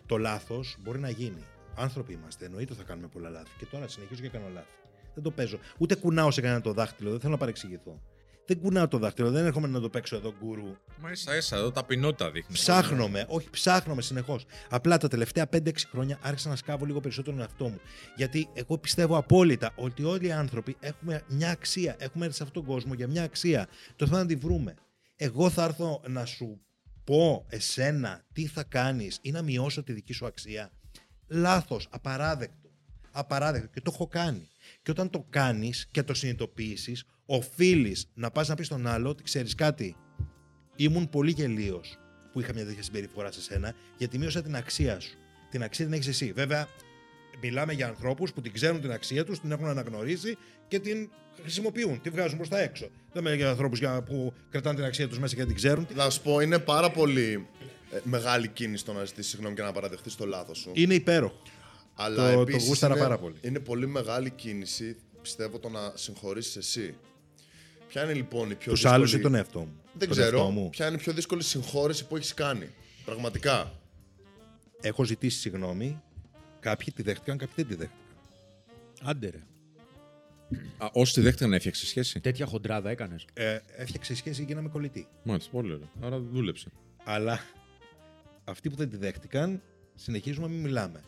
Το 0.06 0.16
λάθος 0.16 0.76
μπορεί 0.80 0.98
να 0.98 1.10
γίνει. 1.10 1.44
Άνθρωποι 1.76 2.12
είμαστε, 2.12 2.44
εννοείται 2.44 2.74
θα 2.74 2.82
κάνουμε 2.82 3.06
πολλά 3.06 3.28
λάθη. 3.28 3.50
Και 3.58 3.66
τώρα 3.66 3.88
συνεχίζω 3.88 4.22
και 4.22 4.28
κάνω 4.28 4.48
λάθη. 4.54 4.68
Δεν 5.14 5.22
το 5.22 5.30
παίζω. 5.30 5.58
Ούτε 5.78 5.94
κουνάω 5.94 6.30
σε 6.30 6.40
κανένα 6.40 6.60
το 6.60 6.72
δάχτυλο, 6.72 7.10
δεν 7.10 7.20
θέλω 7.20 7.32
να 7.32 7.38
παρεξηγηθώ. 7.38 8.00
Δεν 8.46 8.60
κουνάω 8.60 8.88
το 8.88 8.98
δάχτυλο, 8.98 9.30
δεν 9.30 9.44
έρχομαι 9.46 9.68
να 9.68 9.80
το 9.80 9.88
παίξω 9.88 10.16
εδώ 10.16 10.34
γκουρού. 10.38 10.76
Μα 11.00 11.10
ίσα 11.10 11.36
ίσα 11.36 11.56
εδώ 11.56 11.70
ταπεινότητα 11.70 12.30
δείχνει. 12.30 12.54
Ψάχνομαι, 12.54 13.24
όχι 13.28 13.50
ψάχνομαι 13.50 14.02
συνεχώς. 14.02 14.46
Απλά 14.70 14.98
τα 14.98 15.08
τελευταία 15.08 15.48
5-6 15.52 15.70
χρόνια 15.90 16.18
άρχισα 16.22 16.48
να 16.48 16.56
σκάβω 16.56 16.84
λίγο 16.84 17.00
περισσότερο 17.00 17.36
τον 17.36 17.44
εαυτό 17.44 17.68
μου. 17.68 17.80
Γιατί 18.16 18.48
εγώ 18.52 18.78
πιστεύω 18.78 19.16
απόλυτα 19.16 19.72
ότι 19.76 20.04
όλοι 20.04 20.26
οι 20.26 20.32
άνθρωποι 20.32 20.76
έχουμε 20.80 21.22
μια 21.28 21.50
αξία. 21.50 21.96
Έχουμε 21.98 22.24
έρθει 22.24 22.36
σε 22.36 22.42
αυτόν 22.42 22.64
τον 22.64 22.72
κόσμο 22.72 22.94
για 22.94 23.08
μια 23.08 23.22
αξία. 23.22 23.68
Το 23.96 24.06
θέμα 24.06 24.18
να 24.18 24.26
τη 24.26 24.34
βρούμε. 24.34 24.74
Εγώ 25.16 25.50
θα 25.50 25.64
έρθω 25.64 26.02
να 26.08 26.24
σου 26.24 26.60
πω 27.04 27.46
εσένα 27.48 28.24
τι 28.32 28.46
θα 28.46 28.62
κάνεις 28.62 29.18
ή 29.22 29.30
να 29.30 29.42
μειώσω 29.42 29.82
τη 29.82 29.92
δική 29.92 30.12
σου 30.12 30.26
αξία. 30.26 30.70
Λάθος, 31.28 31.86
απαράδεκτο. 31.90 32.70
Απαράδεκτο. 33.10 33.68
Και 33.72 33.80
το 33.80 33.90
έχω 33.94 34.06
κάνει. 34.06 34.48
Και 34.82 34.90
όταν 34.90 35.10
το 35.10 35.26
κάνεις 35.30 35.88
και 35.90 36.02
το 36.02 36.14
συνειδητοποιήσεις, 36.14 37.04
οφείλεις 37.26 38.10
να 38.14 38.30
πας 38.30 38.48
να 38.48 38.54
πεις 38.54 38.66
στον 38.66 38.86
άλλο 38.86 39.08
ότι 39.08 39.22
ξέρεις 39.22 39.54
κάτι. 39.54 39.96
Ήμουν 40.76 41.08
πολύ 41.08 41.30
γελίος 41.30 41.98
που 42.32 42.40
είχα 42.40 42.52
μια 42.54 42.64
τέτοια 42.64 42.82
συμπεριφορά 42.82 43.32
σε 43.32 43.42
σένα, 43.42 43.74
γιατί 43.98 44.18
μείωσα 44.18 44.42
την 44.42 44.56
αξία 44.56 45.00
σου. 45.00 45.16
Την 45.50 45.62
αξία 45.62 45.84
την 45.84 45.94
έχεις 45.94 46.06
εσύ. 46.06 46.32
Βέβαια, 46.32 46.68
μιλάμε 47.42 47.72
για 47.72 47.86
ανθρώπους 47.86 48.32
που 48.32 48.40
την 48.40 48.52
ξέρουν 48.52 48.80
την 48.80 48.92
αξία 48.92 49.24
τους, 49.24 49.40
την 49.40 49.50
έχουν 49.50 49.66
αναγνωρίσει 49.66 50.36
και 50.68 50.80
την 50.80 51.10
χρησιμοποιούν, 51.40 52.00
τη 52.00 52.10
βγάζουν 52.10 52.36
προς 52.36 52.48
τα 52.48 52.58
έξω. 52.60 52.88
Δεν 53.12 53.22
μιλάμε 53.22 53.36
για 53.36 53.48
ανθρώπους 53.50 53.80
που 54.06 54.32
κρατάνε 54.50 54.76
την 54.76 54.84
αξία 54.84 55.08
τους 55.08 55.18
μέσα 55.18 55.32
και 55.34 55.38
δεν 55.38 55.46
την 55.46 55.56
ξέρουν. 55.56 55.86
Να 55.94 56.10
σου 56.10 56.22
πω, 56.22 56.40
είναι 56.40 56.58
πάρα 56.58 56.90
πολύ 56.90 57.46
ε, 57.60 57.66
μεγάλη 58.04 58.48
κίνηση 58.48 58.84
το 58.84 58.92
να 58.92 59.04
ζητήσεις 59.04 59.30
συγγνώμη 59.30 59.54
και 59.54 59.62
να 59.62 59.72
παραδεχτείς 59.72 60.14
το 60.16 60.26
λάθος 60.26 60.58
σου. 60.58 60.70
Είναι 60.74 60.94
υπέροχο. 60.94 61.42
Αλλά 61.94 62.28
το- 62.30 62.34
το 62.34 62.40
επίσης 62.40 62.68
γούσταρα 62.68 62.94
είναι, 62.94 63.02
πάρα 63.02 63.18
πολύ. 63.18 63.34
Είναι 63.40 63.58
πολύ 63.60 63.86
μεγάλη 63.86 64.30
κίνηση, 64.30 64.96
πιστεύω, 65.22 65.58
το 65.58 65.68
να 65.68 65.92
συγχωρήσεις 65.94 66.56
εσύ. 66.56 66.94
Ποια 67.88 68.04
είναι 68.04 68.12
λοιπόν 68.14 68.50
η 68.50 68.54
πιο 68.54 68.72
Τους 68.72 68.80
δύσκολη... 68.80 68.94
άλλους 68.94 69.12
ή 69.12 69.18
τον 69.20 69.34
εαυτό 69.34 69.58
μου; 69.58 69.80
Δεν 69.92 70.08
Τον 70.08 70.16
ξέρω. 70.16 70.36
εαυτό 70.36 70.50
μου; 70.50 70.70
Ποια 70.70 70.86
είναι 70.86 70.96
η 70.96 70.98
πιο 70.98 71.12
δύσκολη 71.12 71.42
συγχώρεση 71.42 72.06
που 72.06 72.16
έχεις 72.16 72.34
κάνει. 72.34 72.68
Πραγματικά; 73.04 73.72
Έχω 74.80 75.04
ζητήσει 75.04 75.38
συγγνώμη. 75.38 76.02
Κάποιοι 76.60 76.92
τη 76.94 77.02
δέχτηκαν, 77.02 77.38
κάποιοι 77.38 77.54
δεν 77.56 77.66
τη 77.66 77.74
δέχτηκαν. 77.74 78.04
Άντε 79.02 79.28
ρε. 79.30 79.42
Α, 80.78 80.88
όσοι 80.92 81.12
τη 81.14 81.20
δέχτηκαν 81.20 81.48
να 81.50 81.56
έφτιαξε 81.56 81.86
σχέση; 81.86 82.20
Τέτοια 82.20 82.46
χοντράδα 82.46 82.90
έκανες. 82.90 83.24
Ε, 83.34 83.58
έφτιαξε 83.76 84.14
σχέση 84.14 84.40
και 84.40 84.46
γίναμε 84.46 84.68
κολλητοί. 84.68 85.06
Μάλιστα, 85.22 85.50
πολύ 85.50 85.72
ωραία. 85.72 85.88
Άρα 86.02 86.18
δούλεψε. 86.18 86.70
Αλλά 87.04 87.40
αυτοί 88.46 88.70
που 88.70 88.76
δεν 88.76 88.90
τη 88.90 88.96
δέχτηκαν, 88.96 89.62
συνεχίζουμε 89.94 90.46
να 90.46 90.52
μην 90.52 90.62
μιλάμε. 90.62 91.00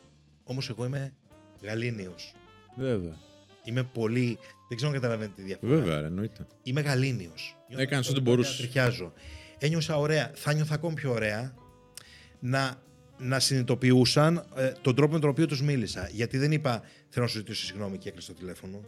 Όμως 0.44 0.68
εγώ 0.68 0.84
είμαι 0.84 1.12
γαλήνιος. 1.62 2.34
Βέβαια. 2.76 3.16
Είμαι 3.64 3.82
πολύ. 3.82 4.38
Δεν 4.68 4.76
ξέρω 4.76 4.92
αν 4.92 5.00
καταλαβαίνετε 5.00 5.42
τη 5.42 5.46
διαφορά. 5.46 5.74
Βέβαια, 5.74 6.00
ρε, 6.00 6.06
εννοείται. 6.06 6.46
Είμαι 6.62 6.80
γαλήνιος. 6.80 7.56
Νιώθω 7.68 7.82
Έκανες 7.82 8.08
ότι 8.08 8.16
ό,τι 8.16 8.22
πρέπει 8.22 8.36
μπορούσες. 8.36 8.58
να 8.58 8.64
Τριχιάζω. 8.64 9.12
Ένιωσα 9.58 9.98
ωραία. 9.98 10.30
Θα 10.34 10.52
νιώθω 10.52 10.74
ακόμη 10.74 10.94
πιο 10.94 11.10
ωραία 11.12 11.54
να 12.40 12.82
να 13.20 13.40
συνειδητοποιούσαν 13.40 14.46
ε, 14.54 14.72
τον 14.80 14.94
τρόπο 14.94 15.12
με 15.12 15.18
τον 15.20 15.30
οποίο 15.30 15.46
τους 15.46 15.62
μίλησα. 15.62 16.08
Γιατί 16.12 16.38
δεν 16.38 16.52
είπα 16.52 16.82
θέλω 17.08 17.24
να 17.24 17.30
σου 17.30 17.38
ζητήσω 17.38 17.64
συγγνώμη 17.64 17.98
και 17.98 18.08
έκλεισε 18.08 18.32
το 18.32 18.38
τηλέφωνο. 18.38 18.80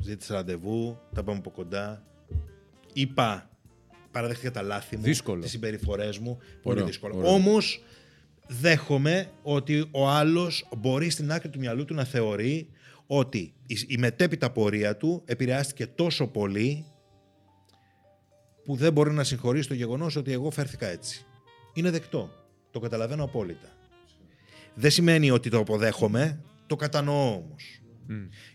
Ζήτησα 0.00 0.34
ραντεβού, 0.34 0.98
τα 1.14 1.22
πάμε 1.24 1.38
από 1.38 1.50
κοντά. 1.50 2.04
Είπα, 2.92 3.50
παραδέχτηκα 4.16 4.50
τα 4.50 4.62
λάθη 4.62 4.96
μου, 4.96 5.02
Δύσκολο. 5.02 5.40
τις 5.42 5.50
συμπεριφορές 5.50 6.18
μου. 6.18 6.36
Πολύ 6.36 6.60
Ωραίο, 6.62 6.84
δύσκολο. 6.86 7.16
ωραίο. 7.16 7.32
Όμως 7.32 7.82
δέχομαι 8.46 9.30
ότι 9.42 9.88
ο 9.90 10.08
άλλος 10.08 10.68
μπορεί 10.76 11.10
στην 11.10 11.32
άκρη 11.32 11.48
του 11.48 11.58
μυαλού 11.58 11.84
του 11.84 11.94
να 11.94 12.04
θεωρεί 12.04 12.68
ότι 13.06 13.54
η, 13.66 13.76
η 13.88 13.96
μετέπειτα 13.98 14.50
πορεία 14.50 14.96
του 14.96 15.22
επηρεάστηκε 15.24 15.86
τόσο 15.86 16.26
πολύ 16.26 16.84
που 18.64 18.76
δεν 18.76 18.92
μπορεί 18.92 19.12
να 19.12 19.24
συγχωρήσει 19.24 19.68
το 19.68 19.74
γεγονός 19.74 20.16
ότι 20.16 20.32
εγώ 20.32 20.50
φέρθηκα 20.50 20.86
έτσι. 20.86 21.24
Είναι 21.74 21.90
δεκτό. 21.90 22.30
Το 22.70 22.78
καταλαβαίνω 22.80 23.24
απόλυτα. 23.24 23.68
Δεν 24.74 24.90
σημαίνει 24.90 25.30
ότι 25.30 25.50
το 25.50 25.58
αποδέχομαι, 25.58 26.40
το 26.66 26.76
κατανοώ 26.76 27.28
όμως. 27.28 27.80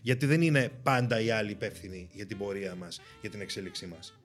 Γιατί 0.02 0.26
δεν 0.26 0.42
είναι 0.42 0.70
πάντα 0.82 1.20
οι 1.20 1.30
άλλοι 1.30 1.50
υπεύθυνοι 1.50 2.08
για 2.12 2.26
την 2.26 2.38
πορεία 2.38 2.74
μας, 2.74 3.00
για 3.20 3.30
την 3.30 3.40
εξέλιξή 3.40 3.86
μας. 3.86 4.16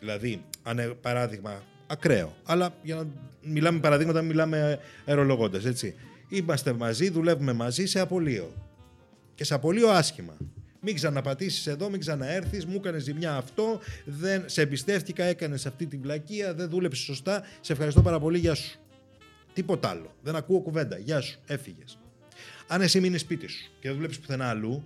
Δηλαδή, 0.00 0.44
αν 0.62 0.78
ε, 0.78 0.86
παράδειγμα, 0.86 1.62
ακραίο, 1.86 2.36
αλλά 2.44 2.74
για 2.82 2.94
να 2.94 3.06
μιλάμε 3.42 3.80
παραδείγματα, 3.80 4.22
μιλάμε 4.22 4.78
αερολογώντας, 5.04 5.64
έτσι. 5.64 5.94
Είμαστε 6.28 6.72
μαζί, 6.72 7.10
δουλεύουμε 7.10 7.52
μαζί 7.52 7.86
σε 7.86 8.00
απολύο. 8.00 8.52
Και 9.34 9.44
σε 9.44 9.54
απολύο 9.54 9.88
άσχημα. 9.88 10.36
Μην 10.80 10.94
ξαναπατήσεις 10.94 11.66
εδώ, 11.66 11.90
μην 11.90 12.00
ξαναέρθεις, 12.00 12.66
μου 12.66 12.74
έκανες 12.76 13.02
ζημιά 13.02 13.36
αυτό, 13.36 13.80
δεν, 14.04 14.42
σε 14.46 14.62
εμπιστεύτηκα, 14.62 15.24
έκανες 15.24 15.66
αυτή 15.66 15.86
την 15.86 16.00
βλακεία, 16.02 16.54
δεν 16.54 16.68
δούλεψες 16.68 17.04
σωστά. 17.04 17.42
Σε 17.60 17.72
ευχαριστώ 17.72 18.02
πάρα 18.02 18.20
πολύ, 18.20 18.38
γεια 18.38 18.54
σου. 18.54 18.78
Τίποτα 19.52 19.88
άλλο. 19.88 20.14
Δεν 20.22 20.36
ακούω 20.36 20.60
κουβέντα. 20.60 20.98
Γεια 20.98 21.20
σου, 21.20 21.38
έφυγες. 21.46 21.98
Αν 22.66 22.80
εσύ 22.80 23.00
μείνεις 23.00 23.20
σπίτι 23.20 23.46
σου 23.46 23.70
και 23.80 23.88
δεν 23.88 23.94
δουλέψεις 23.94 24.20
πουθενά 24.20 24.48
αλλού, 24.48 24.82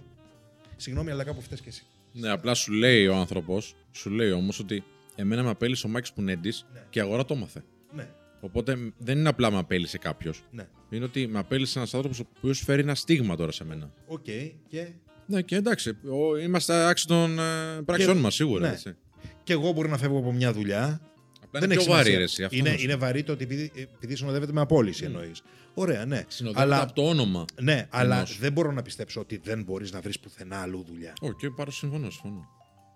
συγγνώμη, 0.77 1.11
αλλά 1.11 1.25
κάπου 1.25 1.41
φταίεις 1.41 1.61
κι 1.61 1.69
εσύ. 1.69 1.85
Ναι, 2.13 2.31
απλά 2.31 2.55
σου 2.55 2.73
λέει 2.73 3.07
ο 3.07 3.17
άνθρωπος, 3.17 3.77
σου 3.91 4.11
λέει 4.11 4.31
όμως 4.31 4.59
ότι 4.59 4.85
εμένα 5.15 5.43
με 5.43 5.51
απέλυσε 5.51 5.87
ο 5.87 5.91
Μάκης 5.91 6.13
Πουνέντης 6.13 6.53
και 6.91 6.99
η 6.99 7.03
αγορά 7.03 7.25
το 7.25 7.35
έμαθε. 7.35 7.65
Ναι, 7.95 8.09
Οπότε 8.41 8.77
δεν 8.99 9.19
είναι 9.19 9.29
απλά 9.29 9.51
με 9.51 9.59
απέλυσε 9.59 9.99
κάποιος. 9.99 10.43
ναι. 10.51 10.67
Είναι 10.91 11.05
ότι 11.05 11.27
με 11.27 11.39
απέλυσε 11.39 11.79
ένας 11.79 11.95
άνθρωπος 11.95 12.21
ο 12.21 12.25
οποίος 12.37 12.61
φέρει 12.61 12.83
ένα 12.83 12.95
στίγμα 12.95 13.37
τώρα 13.37 13.53
σε 13.53 13.65
μένα. 13.65 13.91
Οκ. 14.07 14.25
Και; 14.69 14.89
Ναι, 15.27 15.43
και 15.43 15.57
εντάξει, 15.57 15.91
ο- 15.91 16.37
είμαστε 16.37 16.87
άξιοι 16.89 17.07
των 17.09 17.39
ε, 17.39 17.43
πράξεών 17.85 18.15
Και- 18.17 18.21
μας 18.23 18.35
σίγουρα. 18.35 18.67
ναι. 18.67 18.73
έτσι. 18.73 18.97
Και 19.43 19.53
εγώ 19.53 19.73
μπορεί 19.73 19.89
να 19.89 19.97
φεύγω 19.99 20.19
από 20.19 20.33
μια 20.33 20.53
δουλειά. 20.53 21.01
Απλά 21.45 21.65
είναι 21.65 21.75
πιο 21.75 21.83
σημασία. 21.83 22.05
βαρύ, 22.05 22.17
ρε, 22.17 22.23
εσύ, 22.23 22.45
αυτό 22.45 22.57
είναι, 22.57 22.71
να 22.71 22.77
σου 22.77 22.85
είναι 22.85 22.95
βαρύ 22.97 23.23
το 23.23 23.33
ότι 23.33 23.45
επειδή, 23.45 23.71
επειδή 23.75 24.17
συνοδεύεται 24.17 24.53
με 24.53 24.61
απόλυση 24.61 25.05
εννοείς. 25.05 25.43
Ωραία, 25.75 26.05
ναι. 26.05 26.25
Συνοδεύεται 26.29 26.65
Αλλά, 26.75 26.83
από 26.83 26.93
το 26.93 27.03
όνομα. 27.09 27.45
ναι, 27.61 27.87
αλλά 27.91 28.17
ενός. 28.17 28.39
δεν 28.39 28.53
μπορώ 28.53 28.73
να 28.73 28.83
πιστέψω 28.83 29.21
ότι 29.21 29.41
δεν 29.45 29.63
μπορείς 29.63 29.93
να 29.93 30.01
βρεις 30.01 30.21
πουθενά 30.21 30.57
αλλού 30.61 30.85
δουλειά. 30.89 31.13
Ω, 31.21 31.33
και 31.33 31.51
πάρω 31.51 31.71
συμφωνώ, 31.71 32.11
συμφωνώ. 32.11 32.49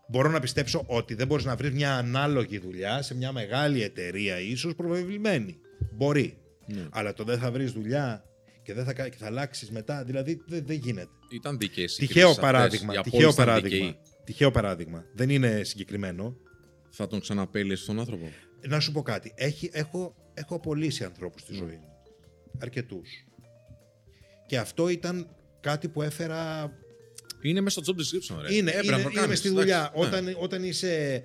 Μπορώ 0.08 0.30
να 0.30 0.40
πιστέψω 0.40 0.84
ότι 0.86 1.14
δεν 1.14 1.26
μπορείς 1.26 1.44
να 1.44 1.56
βρεις 1.56 1.70
μια 1.70 1.96
ανάλογη 1.96 2.58
δουλειά 2.58 3.02
σε 3.02 3.14
μια 3.14 3.32
μεγάλη 3.32 3.82
εταιρεία, 3.82 4.40
ίσως 4.40 4.74
προβεβλημένη. 4.74 5.56
Μπορεί. 5.92 6.38
Ναι. 6.66 6.86
Αλλά 6.90 7.12
το 7.12 7.24
δεν 7.24 7.38
θα 7.38 7.50
βρεις 7.50 7.72
δουλειά 7.72 8.24
και 8.62 8.74
δεν 8.74 8.84
θα, 8.84 8.92
κα- 8.92 9.08
και 9.08 9.16
θα 9.16 9.26
αλλάξεις 9.26 9.70
μετά. 9.70 10.04
Δηλαδή 10.04 10.42
δεν 10.46 10.66
δεν 10.66 10.76
γίνεται. 10.76 11.08
Ήταν 11.32 11.58
δικαίε 11.58 11.84
Τυχαίο 11.84 12.34
παράδειγμα. 12.34 13.00
Τυχαίο 13.00 13.32
παράδειγμα. 13.32 13.96
Τυχαίο 14.24 14.50
παράδειγμα. 14.50 15.04
Δεν 15.14 15.28
είναι 15.30 15.62
συγκεκριμένο. 15.62 16.36
Θα 16.90 17.06
τον 17.06 17.20
ξαναπέλησε 17.20 17.86
τον 17.86 17.98
άνθρωπο. 17.98 18.30
Να 18.68 18.80
σου 18.80 18.92
πω 18.92 19.02
κάτι. 19.02 19.32
Έχει, 19.36 19.70
έχω, 19.72 20.14
έχω 20.34 20.54
απολύσει 20.54 21.04
ανθρώπους 21.04 21.40
στη 21.40 21.54
ζωή 21.54 21.76
μου. 21.76 21.88
Αρκετούς. 22.58 23.08
Και 24.46 24.58
αυτό 24.58 24.88
ήταν 24.88 25.36
κάτι 25.60 25.88
που 25.88 26.02
έφερα... 26.02 26.72
Είναι 27.44 27.60
μέσα 27.60 27.82
στο 27.82 27.92
job 27.92 28.00
description, 28.00 28.38
ρε. 28.40 28.54
είναι, 28.54 28.70
Έπρεπε 28.70 28.90
να 28.90 28.96
είναι, 28.96 29.02
το 29.02 29.10
είναι 29.10 29.20
κάνεις, 29.20 29.28
μες 29.28 29.38
στη 29.38 29.48
εντάξει. 29.48 29.64
δουλειά. 29.64 29.92
Ναι. 29.94 30.06
Όταν, 30.06 30.36
όταν 30.38 30.64
είσαι 30.64 31.22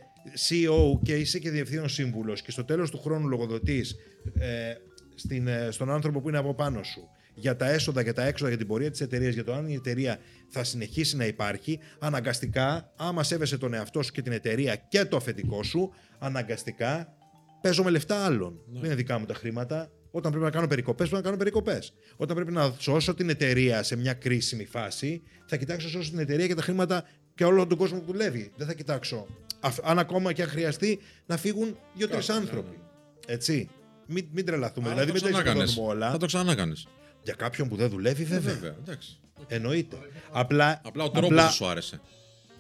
CEO 0.48 1.00
και 1.04 1.16
είσαι 1.16 1.40
και 1.40 1.50
διευθύνων 1.50 1.90
σύμβουλος 1.90 2.42
και 2.42 2.52
στο 2.52 2.64
τέλος 2.66 2.92
του 2.92 3.00
χρόνου 3.00 3.28
λογοδοτείς 3.28 3.96
ε, 4.40 4.74
στην, 5.16 5.48
ε, 5.48 5.68
στον 5.72 5.92
άνθρωπο 5.92 6.22
που 6.22 6.30
είναι 6.30 6.38
από 6.38 6.54
πάνω 6.54 6.84
σου 6.84 7.10
για 7.34 7.56
τα 7.56 7.70
έσοδα 7.70 8.04
και 8.04 8.14
τα 8.14 8.26
έξοδα 8.26 8.50
για 8.50 8.58
την 8.58 8.68
πορεία 8.68 8.92
της 8.92 9.02
εταιρείας, 9.02 9.34
για 9.34 9.44
το 9.44 9.54
αν 9.54 9.68
η 9.68 9.74
εταιρεία 9.74 10.20
θα 10.50 10.64
συνεχίσει 10.64 11.16
να 11.16 11.26
υπάρχει, 11.26 11.80
αναγκαστικά, 12.00 12.92
άμα 12.96 13.24
σέβεσαι 13.24 13.58
τον 13.58 13.74
εαυτό 13.74 14.02
σου 14.02 14.12
και 14.12 14.22
την 14.22 14.32
εταιρεία 14.32 14.76
και 14.76 15.06
το 15.06 15.18
αφεντικό 15.18 15.64
σου, 15.64 15.94
αναγκαστικά 16.20 17.14
παίζω 17.62 17.84
με 17.84 17.90
λεφτά 17.90 18.26
άλλων. 18.26 18.60
Δεν 18.68 18.84
είναι 18.84 18.96
δικά 18.96 19.20
μου 19.20 19.26
τα 19.26 19.34
χρήματα. 19.34 19.92
Όταν 20.12 20.32
πρέπει 20.32 20.46
να 20.46 20.52
κάνω 20.52 20.68
περικοπές, 20.68 21.08
πρέπει 21.10 21.16
να 21.24 21.28
κάνω 21.30 21.38
περικοπές. 21.38 21.94
Όταν 22.16 22.36
πρέπει 22.36 22.52
να 22.52 22.76
σώσω 22.80 23.14
την 23.14 23.30
εταιρεία 23.30 23.84
σε 23.84 23.96
μια 23.96 24.14
κρίσιμη 24.14 24.66
φάση, 24.66 25.22
θα 25.46 25.58
κοιτάξω 25.58 25.88
να 25.88 25.94
σώσω 25.94 26.10
την 26.10 26.20
εταιρεία 26.20 26.48
και 26.48 26.56
τα 26.56 26.62
χρήματα 26.62 27.06
και 27.36 27.46
όλο 27.46 27.68
τον 27.68 27.78
κόσμο 27.78 28.00
που 28.00 28.12
δουλεύει. 28.12 28.52
Δεν 28.56 28.68
θα 28.68 28.74
κοιτάξω. 28.74 29.28
αφ- 29.60 29.80
Αν 29.84 30.00
ακόμα 30.00 30.34
και 30.34 30.42
αν 30.42 30.48
χρειαστεί 30.50 31.00
να 31.26 31.38
φύγουν 31.38 31.78
δύο-τρεις 31.94 32.30
άνθρωποι. 32.30 32.80
Έτσι. 33.28 33.70
Μην, 34.08 34.28
μην 34.32 34.46
τρελαθούμε. 34.46 34.90
Άρα 34.90 34.96
δηλαδή, 35.04 35.20
θα 35.20 35.26
μην 35.26 35.34
το 35.34 35.38
τα 35.38 35.44
ξανάκανες. 35.44 35.70
εξοδώνουμε 35.70 35.94
όλα. 36.04 36.12
Θα 36.12 36.18
το 36.18 36.26
ξανάκανες. 36.26 36.88
Για 37.24 37.34
κάποιον 37.34 37.68
που 37.70 37.76
δεν 37.76 37.90
δουλεύει, 37.90 38.24
βέβαια. 38.24 38.54
Βέβαια, 38.54 38.76
εντάξει. 38.80 39.20
Εννοείται. 39.48 39.98
Απλά, 40.32 40.82
Απλά 40.84 41.04
ο 41.04 41.10
τρόπος 41.10 41.54
σου 41.54 41.66
άρεσε. 41.68 42.00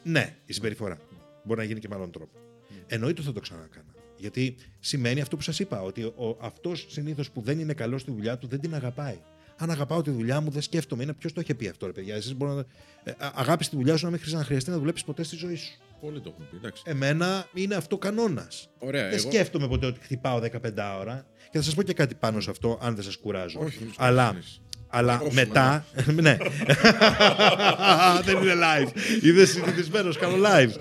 ναι, 0.03 0.35
η 0.45 0.53
συμπεριφορά. 0.53 0.97
Μπορεί 1.43 1.59
να 1.59 1.65
γίνει 1.65 1.79
και 1.79 1.87
με 1.87 1.95
άλλον 1.95 2.11
τρόπο. 2.11 2.37
Εννοείται 2.87 3.19
ότι 3.19 3.27
θα 3.29 3.33
το 3.33 3.39
ξανακάνα. 3.39 3.88
Γιατί 4.19 4.55
σημαίνει 4.79 5.21
αυτό 5.21 5.35
που 5.35 5.41
σας 5.41 5.59
είπα, 5.59 5.81
ότι 5.81 6.13
αυτός 6.39 6.85
συνήθως 6.89 7.31
που 7.31 7.41
δεν 7.41 7.59
είναι 7.59 7.73
καλός 7.73 8.01
στη 8.01 8.11
δουλειά 8.11 8.37
του 8.37 8.47
δεν 8.47 8.59
την 8.59 8.75
αγαπάει. 8.75 9.17
Αν 9.61 9.71
αγαπάω 9.71 10.01
τη 10.01 10.09
δουλειά 10.11 10.41
μου, 10.41 10.49
δεν 10.49 10.61
σκέφτομαι. 10.61 11.03
Είναι 11.03 11.13
ποιος 11.13 11.33
το 11.33 11.41
είχε 11.41 11.55
πει 11.55 11.67
αυτό, 11.67 11.85
ρε 11.85 11.91
παιδιά; 11.91 12.15
Εσείς 12.15 12.35
μπορεί 12.35 12.51
να... 12.51 12.59
ε, 13.03 13.11
α- 13.17 13.31
αγάπης 13.35 13.69
τη 13.69 13.75
δουλειά 13.75 13.97
σου 13.97 14.03
να 14.05 14.09
μην 14.09 14.19
χρειάζεται 14.19 14.41
να 14.41 14.47
χρειαστεί 14.47 14.69
να 14.69 14.77
δουλέψεις 14.77 15.05
ποτέ 15.05 15.23
στη 15.23 15.35
ζωή 15.35 15.55
σου. 15.55 15.71
Πολύ 16.01 16.19
το 16.21 16.29
έχουν 16.33 16.49
πει, 16.49 16.55
εντάξει. 16.55 16.83
Εμένα 16.85 17.47
είναι 17.53 17.75
αυτό 17.75 17.97
κανόνας. 17.97 18.69
Ωραία, 18.79 19.03
Δεν 19.09 19.11
Ε, 19.17 19.21
εγώ- 19.21 19.31
σκέφτομαι 19.31 19.67
ποτέ 19.67 19.85
ότι 19.85 19.99
χτυπάω 19.99 20.39
15 20.39 20.97
ώρα. 20.99 21.25
Και 21.51 21.57
θα 21.57 21.63
σας 21.63 21.73
πω 21.75 21.81
και 21.83 21.93
κάτι 21.93 22.15
πάνω 22.15 22.39
σε 22.39 22.49
αυτό, 22.49 22.79
αν 22.81 22.95
δεν 22.95 23.03
σας 23.03 23.15
κουράζω. 23.17 23.59
Όχι, 23.59 23.77
μην 23.79 23.87
τους 23.87 23.95
Αλλά, 23.99 24.27
κουράζεις. 24.27 24.61
Αλλά 24.89 25.13
Εγώ 25.13 25.29
σου 25.29 25.35
μετά. 25.35 25.85
ναι. 26.05 26.37
δεν 28.25 28.37
είναι 28.41 28.53
live. 28.55 28.89
Είδε 29.23 29.45
συνηθισμένος, 29.45 30.17
κάνω 30.17 30.35
live. 30.47 30.71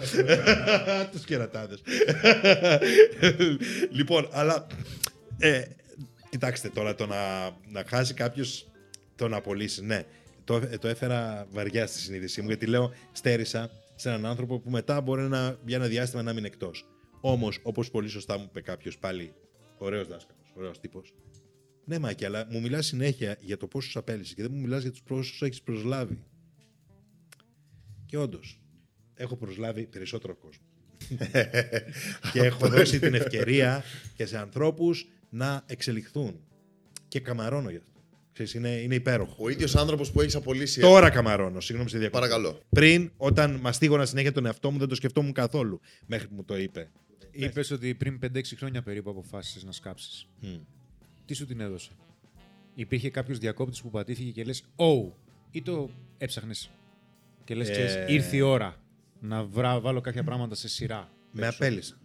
Τους 1.12 1.24
κερατάδες. 1.24 1.82
λοιπόν, 3.98 4.28
αλλά. 4.32 4.66
Ε, 5.38 5.62
κοιτάξτε 6.30 6.68
τώρα, 6.68 6.94
το 6.94 7.06
να, 7.06 7.16
να 7.68 7.84
χάσει 7.86 8.14
κάποιος 8.14 8.66
το 9.16 9.28
να 9.28 9.36
απολύσει. 9.36 9.84
Ναι, 9.84 10.02
το, 10.44 10.54
ε, 10.56 10.78
το 10.78 10.88
έφερα 10.88 11.46
βαριά 11.50 11.86
στη 11.86 11.98
συνείδησή 11.98 12.40
μου 12.40 12.46
γιατί 12.48 12.66
λέω 12.66 12.92
στέρισα 13.12 13.70
σε 13.94 14.08
έναν 14.08 14.26
άνθρωπο 14.26 14.58
που 14.58 14.70
μετά 14.70 15.00
μπορεί 15.00 15.22
να, 15.22 15.56
για 15.66 15.76
ένα 15.76 15.86
διάστημα 15.86 16.22
να 16.22 16.32
μείνει 16.32 16.46
εκτός. 16.46 16.84
Όμως, 17.20 17.58
όπως 17.62 17.90
πολύ 17.90 18.08
σωστά 18.08 18.38
μου 18.38 18.46
είπε 18.48 18.60
κάποιος 18.60 18.98
πάλι, 18.98 19.34
ωραίος 19.78 20.08
δάσκαλος, 20.08 20.52
ωραίος 20.56 20.80
τύπος. 20.80 21.12
Ναι, 21.88 21.98
Μάκη, 21.98 22.24
αλλά 22.24 22.46
μου 22.50 22.60
μιλάς 22.60 22.86
συνέχεια 22.86 23.36
για 23.40 23.56
το 23.56 23.66
πόσους 23.66 23.96
απέλησες 23.96 24.34
και 24.34 24.42
δεν 24.42 24.50
μου 24.54 24.60
μιλάς 24.60 24.82
για 24.82 24.90
τους 24.90 25.02
πόσους 25.02 25.42
έχεις 25.42 25.62
προσλάβει. 25.62 26.18
Και 28.06 28.16
όντως, 28.16 28.60
έχω 29.14 29.36
προσλάβει 29.36 29.86
περισσότερο 29.86 30.36
κόσμο. 30.36 30.64
και 32.32 32.40
έχω 32.40 32.68
δώσει 32.68 32.98
την 32.98 33.14
ευκαιρία 33.14 33.84
και 34.16 34.26
σε 34.26 34.38
ανθρώπους 34.38 35.08
να 35.30 35.62
εξελιχθούν. 35.66 36.40
Και 37.08 37.20
καμαρώνω 37.20 37.70
γι' 37.70 37.76
αυτό. 37.76 38.00
Ξέρεις, 38.32 38.54
είναι, 38.54 38.70
είναι 38.70 38.94
υπέροχο. 38.94 39.36
Ο 39.38 39.48
ίδιος 39.48 39.76
άνθρωπος 39.76 40.10
που 40.10 40.20
έχεις 40.20 40.34
απολύσει. 40.34 40.80
Τώρα 40.80 41.10
καμαρώνω, 41.10 41.60
συγγνώμη 41.60 41.90
σε 41.90 41.98
διακοπή. 41.98 42.20
Παρακαλώ. 42.20 42.60
Πριν, 42.68 43.10
όταν 43.16 43.54
μαστίγωνα 43.54 44.06
συνέχεια 44.06 44.32
τον 44.32 44.46
εαυτό 44.46 44.70
μου, 44.70 44.78
δεν 44.78 44.88
το 44.88 44.94
σκεφτόμουν 44.94 45.32
καθόλου 45.32 45.80
μέχρι 46.06 46.28
που 46.28 46.34
μου 46.34 46.44
το 46.44 46.56
είπε. 46.56 46.90
Είπες 47.30 47.70
ότι 47.70 47.94
πριν 47.94 48.18
5-6 48.22 48.42
χρόνια 48.56 48.82
περίπου 48.82 49.10
αποφάσισες 49.10 49.64
να 49.64 49.72
σκάψεις. 49.72 50.28
Τι 51.28 51.34
σου 51.34 51.46
την 51.46 51.60
έδωσε. 51.60 51.90
Υπήρχε 52.74 53.10
κάποιος 53.10 53.38
διακόπτης 53.38 53.82
που 53.82 53.90
πατήθηκε 53.90 54.30
και 54.30 54.44
λες: 54.44 54.64
Oh, 54.76 55.12
ή 55.50 55.62
το 55.62 55.90
έψαχνες 56.18 56.70
και 57.44 57.54
λες: 57.54 57.68
Ε. 57.68 58.04
Ήρθε 58.08 58.36
η 58.36 58.40
ώρα 58.40 58.76
να 59.20 59.44
βρά, 59.44 59.80
βάλω 59.80 60.00
κάποια 60.00 60.24
πράγματα 60.24 60.54
σε 60.54 60.68
σειρά. 60.68 61.10
Με 61.30 61.46
απέλησαν. 61.46 61.98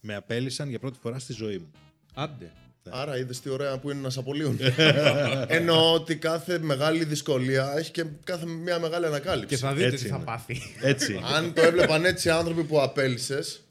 Με 0.00 0.14
απέλησαν 0.14 0.68
για 0.68 0.78
πρώτη 0.78 0.98
φορά 1.02 1.18
στη 1.18 1.32
ζωή 1.32 1.58
μου. 1.58 1.70
Άντε. 2.14 2.52
Άρα 2.90 3.18
είδες 3.18 3.40
τι 3.40 3.48
ωραία 3.48 3.78
που 3.78 3.90
είναι 3.90 4.00
να 4.00 4.10
σε 4.10 4.18
απολύουν. 4.18 4.58
Εννοώ 5.46 5.92
ότι 5.94 6.16
κάθε 6.16 6.58
μεγάλη 6.58 7.04
δυσκολία 7.04 7.74
έχει 7.76 7.90
και 7.90 8.04
κάθε 8.24 8.46
μια 8.46 8.78
μεγάλη 8.78 9.06
ανακάλυψη. 9.06 9.54
Και 9.54 9.56
θα 9.56 9.74
δείτε 9.74 9.86
Έτσι 9.86 10.04
τι 10.04 10.10
θα 10.10 10.16
είναι. 10.16 10.24
πάθει. 10.24 10.60
Έτσι. 10.80 11.20
Αν 11.36 11.52
το 11.54 11.62
έβλεπαν 11.62 12.04
έτσι 12.04 12.28
οι 12.28 12.30
άνθρωποι 12.30 12.64
που 12.64 12.80
απέλησες, 12.80 13.67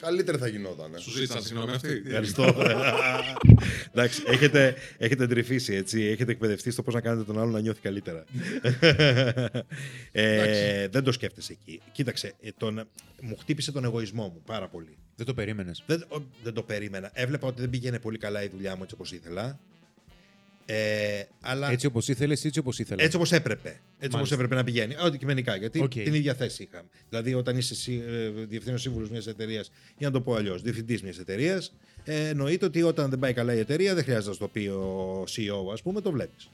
Καλύτερη 0.00 0.38
θα 0.38 0.46
γινόταν. 0.48 0.98
Σου 0.98 1.10
ζήτησαν 1.10 1.42
συγγνώμη 1.42 1.72
αυτή. 1.72 2.02
Ευχαριστώ. 2.06 2.54
Εντάξει, 3.92 4.22
έχετε, 4.26 4.74
έχετε 4.98 5.24
εντρυφήσει, 5.24 5.74
έτσι. 5.74 6.02
Έχετε 6.02 6.32
εκπαιδευτεί 6.32 6.70
στο 6.70 6.82
πώς 6.82 6.94
να 6.94 7.00
κάνετε 7.00 7.24
τον 7.24 7.40
άλλο 7.40 7.50
να 7.50 7.60
νιώθει 7.60 7.80
καλύτερα. 7.80 8.24
ε, 10.12 10.88
δεν 10.88 11.04
το 11.04 11.12
σκέφτεσαι 11.12 11.52
εκεί. 11.52 11.80
Κοίταξε, 11.92 12.32
ε, 12.40 12.48
τον, 12.56 12.88
μου 13.20 13.36
χτύπησε 13.40 13.72
τον 13.72 13.84
εγωισμό 13.84 14.22
μου 14.22 14.42
πάρα 14.46 14.68
πολύ. 14.68 14.96
Δεν 15.16 15.26
το 15.26 15.34
περίμενες. 15.34 15.82
Δεν, 15.86 16.04
ο- 16.08 16.22
δεν 16.42 16.52
το 16.54 16.62
περίμενα. 16.62 17.10
Έβλεπα 17.14 17.46
ότι 17.46 17.60
δεν 17.60 17.70
πήγαινε 17.70 17.98
πολύ 17.98 18.18
καλά 18.18 18.42
η 18.42 18.48
δουλειά 18.48 18.76
μου 18.76 18.82
έτσι 18.82 18.94
όπως 18.94 19.12
ήθελα. 19.12 19.58
Ε, 20.72 21.22
αλλά 21.40 21.70
Έτσι 21.70 21.86
όπως 21.86 22.08
ήθελες, 22.08 22.44
έτσι 22.44 22.58
όπως 22.58 22.78
ήθελα. 22.78 23.02
έτσι 23.02 23.16
όπως 23.16 23.32
έπρεπε. 23.32 23.68
Έτσι 23.68 23.80
όπως 23.98 24.14
Μάλιστα. 24.14 24.34
έπρεπε 24.34 24.54
να 24.54 24.64
πηγαίνει. 24.64 24.94
Αντικειμενικά. 24.98 25.56
Γιατί 25.56 25.82
Οκ. 25.82 25.90
την 25.90 26.14
ίδια 26.14 26.34
θέση 26.34 26.62
είχαμε. 26.62 26.88
Δηλαδή, 27.08 27.34
όταν 27.34 27.56
είσαι 27.56 27.72
εσύ, 27.74 28.02
ε, 28.06 28.28
διευθύνων 28.30 28.78
σύμβουλος 28.78 29.10
μιας 29.10 29.26
εταιρείας, 29.26 29.70
ή 29.98 30.04
να 30.04 30.10
το 30.10 30.20
πω 30.20 30.34
αλλιώς, 30.34 30.62
διευθυντής 30.62 31.02
μιας 31.02 31.18
εταιρείας, 31.18 31.74
ε, 32.04 32.28
εννοείται 32.28 32.64
ότι 32.64 32.82
όταν 32.82 33.10
δεν 33.10 33.18
πάει 33.18 33.32
καλά 33.32 33.54
η 33.54 33.58
εταιρεία, 33.58 33.94
δεν 33.94 34.02
χρειάζεται 34.04 34.28
να 34.28 34.32
σου 34.34 34.40
το 34.40 34.48
πει 34.48 34.66
ο 34.66 35.24
CEO, 35.28 35.72
ας 35.72 35.82
πούμε, 35.82 36.00
το 36.00 36.10
βλέπεις. 36.10 36.48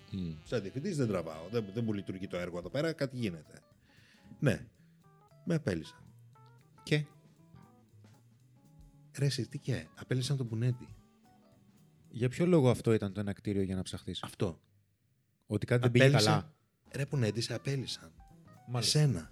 Σαν 0.45 0.61
διευθυντής 0.61 0.97
δεν 0.97 1.07
τραβάω. 1.09 1.43
Δεν, 1.51 1.65
δεν 1.75 1.85
μου 1.87 1.93
λειτουργεί 1.93 2.27
το 2.27 2.37
έργο 2.37 2.59
εδώ 2.59 2.69
πέρα, 2.69 2.93
κάτι 2.93 3.17
γίνεται. 3.17 3.61
Ναι. 4.41 4.61
Με 5.45 5.55
απέλησαν. 5.55 5.99
Και; 6.83 7.05
Ρε, 9.19 9.25
εσύ, 9.25 9.47
τι 9.49 9.59
και, 9.59 9.87
απέλησαν 9.95 10.37
τον 10.37 10.49
Πουνέτη. 10.49 10.89
Για 12.17 12.29
ποιο 12.29 12.47
λόγο 12.47 12.71
αυτό 12.71 12.93
ήταν 12.93 13.13
το 13.13 13.21
ένα 13.21 13.33
κτίριο 13.33 13.63
για 13.63 13.75
να 13.75 13.83
ψαχθείς; 13.83 14.23
Αυτό. 14.23 14.61
Ότι 15.47 15.67
κάτι 15.67 15.81
δεν 15.83 15.91
πήγε 15.91 16.05
Απέλησαν. 16.05 16.33
καλά; 16.33 16.55
Ρε, 16.95 17.07
Πουνέτη, 17.07 17.41
σε 17.41 17.55
απέλησαν. 17.55 18.13
Μάλιστα. 18.69 18.99
Εσένα. 18.99 19.31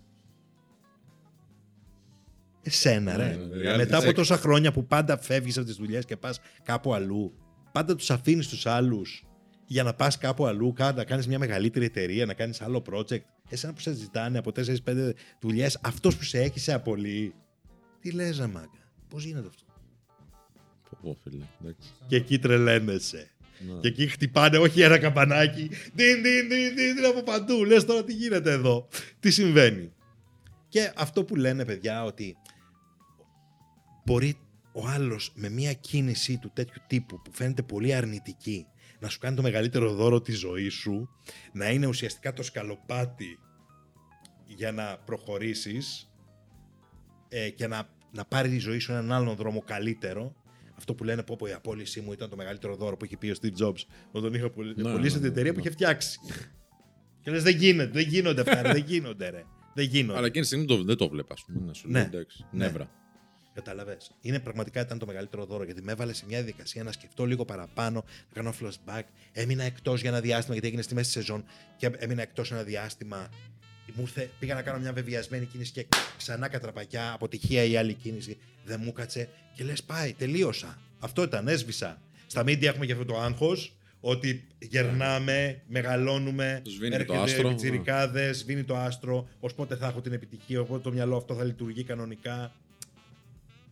Εσένα, 2.63 3.17
ρε. 3.17 3.35
Ναι, 3.35 3.73
reality 3.73 3.77
Μετά 3.77 3.99
από 3.99 4.09
check. 4.09 4.15
τόσα 4.15 4.37
χρόνια 4.37 4.73
που 4.73 4.87
πάντα 4.87 5.19
φεύγεις 5.19 5.57
από 5.57 5.67
τις 5.67 5.77
δουλειές 5.77 6.05
και 6.05 6.17
πας 6.17 6.41
κάπου 6.63 6.95
αλλού, 6.95 7.35
πάντα 7.73 7.97
τους 7.97 8.11
αφήνεις 8.11 8.49
τους 8.49 8.67
άλλους 8.67 9.27
για 9.67 9.83
να 9.83 9.95
πας 9.95 10.19
κάπου 10.19 10.47
αλλού, 10.47 10.73
κάτω, 10.73 10.97
να 10.97 11.05
κάνεις 11.05 11.27
μια 11.27 11.39
μεγαλύτερη 11.39 11.85
εταιρεία, 11.85 12.27
να 12.27 12.35
κάνεις 12.35 12.61
άλλο 12.61 12.83
project. 12.91 13.25
Εσένα 13.49 13.73
που 13.73 13.81
σε 13.81 13.93
ζητάνε 13.93 14.39
από 14.39 14.53
4-5 14.53 15.15
δουλειές, 15.41 15.79
αυτός 15.83 16.17
που 16.17 16.25
σε 16.25 16.41
έχει 16.41 16.59
σε 16.59 16.73
απολύει. 16.73 17.35
Τι 18.01 18.11
λες, 18.11 18.39
μάγκα; 18.39 18.93
Πώς 19.09 19.25
γίνεται 19.25 19.47
αυτό; 19.49 19.64
Πω, 21.03 21.17
φίλε. 21.23 21.45
εντάξει. 21.63 21.89
Και 22.07 22.17
εκεί 22.17 22.39
τρελαίνεσαι. 22.39 23.29
Ναι. 23.59 23.81
Και 23.81 23.89
εκεί 23.89 24.07
χτυπάνε 24.07 24.59
όχι 24.59 24.81
ένα 24.81 24.99
καμπανάκι. 24.99 25.71
Διν, 25.95 26.23
διν, 26.23 26.49
διν, 26.49 26.75
διν, 26.75 26.95
διν 26.95 27.05
από 27.05 27.23
παντού. 27.23 27.65
Λες 27.65 27.85
τώρα 27.85 28.05
τι 28.05 28.13
γίνεται 28.13 28.51
εδώ. 28.51 28.89
Τι 29.21 29.31
συμβαίνει. 29.31 29.93
Και 30.69 30.93
αυτό 30.97 31.25
που 31.25 31.37
λένε 31.37 31.65
παιδιά 31.65 32.05
ότι 32.05 32.37
μπορεί 34.05 34.39
ο 34.73 34.87
άλλος 34.87 35.33
με 35.35 35.49
μια 35.49 35.73
κίνησή 35.73 36.39
του 36.39 36.51
τέτοιου 36.55 36.83
τύπου 36.87 37.23
που 37.23 37.31
φαίνεται 37.33 37.63
πολύ 37.63 37.95
αρνητική 37.95 38.67
να 39.05 39.09
σου 39.09 39.19
κάνει 39.19 39.37
το 39.37 39.43
μεγαλύτερο 39.43 39.93
δώρο 39.93 40.21
της 40.21 40.39
ζωής 40.39 40.75
σου, 40.75 41.09
να 41.53 41.71
είναι 41.71 41.87
ουσιαστικά 41.87 42.33
το 42.33 42.43
σκαλοπάτι 42.43 43.39
για 44.47 44.73
να 44.73 44.99
προχωρήσεις 44.99 46.11
ε, 47.29 47.51
και 47.51 47.67
να, 47.67 47.89
να 48.13 48.25
πάρει 48.25 48.49
τη 48.49 48.59
ζωή 48.59 48.79
σου 48.79 48.93
έναν 48.93 49.13
άλλον 49.13 49.37
δρόμο 49.37 49.63
καλύτερο. 49.63 50.35
Αυτό 50.77 50.95
που 50.95 51.05
λένε 51.05 51.23
πω, 51.23 51.37
πω 51.37 51.47
η 51.47 51.53
απόλυσή 51.53 52.01
μου 52.01 52.13
ήταν 52.13 52.31
το 52.31 52.37
μεγαλύτερο 52.37 52.77
δώρο 52.77 52.97
που 52.97 53.05
είχε 53.05 53.17
πει 53.17 53.31
ο 53.31 53.35
Steve 53.43 53.67
Jobs 53.67 53.81
όταν 54.09 54.23
τον 54.23 54.35
είχα 54.35 54.51
πουλήσει 54.51 54.83
Ναι, 54.83 54.93
πουλήσει 54.93 55.15
ναι, 55.15 55.21
την 55.21 55.21
ναι, 55.21 55.27
εταιρεία 55.29 55.51
ναι. 55.51 55.57
που 55.57 55.61
είχε 55.61 55.71
φτιάξει. 55.71 56.19
και 57.21 57.31
λες 57.31 57.43
δεν 57.43 57.57
γίνεται, 57.57 57.91
δεν 57.93 58.09
γίνονται 58.09 58.41
αυτά, 58.41 58.63
ρε, 58.63 58.73
δεν 58.73 58.85
γίνονται 58.87 59.29
ρε. 59.31 59.45
Δεν 59.75 59.85
γίνονται. 59.85 60.19
Αλλά 60.19 60.27
εκείνη 60.27 60.41
τη 60.43 60.47
στιγμή 60.47 60.67
το, 60.67 60.83
δεν 60.85 60.97
το 60.97 61.09
βλέπα, 61.09 61.35
ας 61.35 61.45
πούμε. 61.45 61.67
Να 61.67 61.73
σου 61.73 61.89
Ναι. 61.89 61.99
λέει 61.99 62.07
εντάξει. 62.07 62.47
Ναι. 62.51 62.65
Νεύρα. 62.65 62.91
Κατάλαβες. 63.55 64.11
Είναι 64.21 64.41
πραγματικά 64.41 64.81
ήταν 64.81 64.99
το 64.99 65.07
μεγαλύτερο 65.07 65.45
δώρο 65.45 65.65
γιατί 65.65 65.83
με 65.83 65.93
έβαλε 65.93 66.13
σε 66.13 66.25
μια 66.27 66.37
διαδικασία 66.37 66.83
να 66.83 66.93
σκεφτώ 66.93 67.25
λίγο 67.27 67.45
παραπάνω, 67.45 68.05
να 68.29 68.43
κάνω 68.43 68.55
flashback. 68.61 69.03
Έμεινα 69.33 69.63
εκτός 69.65 70.01
για 70.01 70.11
ένα 70.11 70.21
διάστημα 70.21 70.53
γιατί 70.53 70.67
έγινε 70.67 70.83
στη 70.83 70.95
μέση 70.95 71.13
της 71.13 71.23
σεζόν 71.25 71.45
και 71.77 71.91
έμεινα 71.97 72.23
εκτός 72.23 72.53
ένα 72.53 72.63
διάστημα. 72.63 73.29
Μου 73.93 74.03
ήρθε, 74.03 74.31
πήγα 74.39 74.55
να 74.55 74.63
κάνω 74.63 74.79
μια 74.79 74.93
βεβαιασμένη 74.93 75.47
κίνηση 75.47 75.73
και 75.73 75.87
ξανά 76.17 76.49
κατραπακιά, 76.49 77.13
αποτυχία 77.13 77.65
η 77.65 77.77
άλλη 77.77 77.95
κίνηση. 77.95 78.39
Δεν 78.65 78.81
μου 78.85 78.93
κάτσε 78.93 79.29
και 79.55 79.65
λες 79.65 79.83
πάει, 79.83 80.13
τελείωσα. 80.13 80.79
Αυτό 80.99 81.23
ήταν, 81.23 81.49
έσβησα. 81.49 82.03
Στα 82.27 82.43
media 82.43 82.63
έχουμε 82.63 82.87
και 82.87 82.93
αυτό 82.93 83.05
το 83.05 83.21
άγχος 83.21 83.77
ότι 84.01 84.47
γερνάμε, 84.59 85.63
μεγαλώνουμε, 85.67 86.63
Σβήνει 86.67 86.97
και 86.97 87.05
το 87.05 87.23
άστρο. 87.23 87.49
πιτσιρικάδες, 87.49 88.39
σβήνει 88.39 88.65
το 88.65 88.77
άστρο, 88.77 89.29
ως 89.41 89.55
πότε 89.55 89.77
θα 89.77 89.87
έχω 89.87 90.01
την 90.01 90.13
επιτυχία, 90.13 90.61
οπότε 90.61 90.83
το 90.83 90.93
μυαλό 90.93 91.17
αυτό 91.17 91.35
θα 91.35 91.45
λειτουργεί 91.45 91.85
κανονικά 91.85 92.53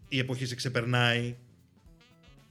η 0.09 0.19
εποχή 0.19 0.47
σε 0.47 0.55
ξεπερνάει. 0.55 1.37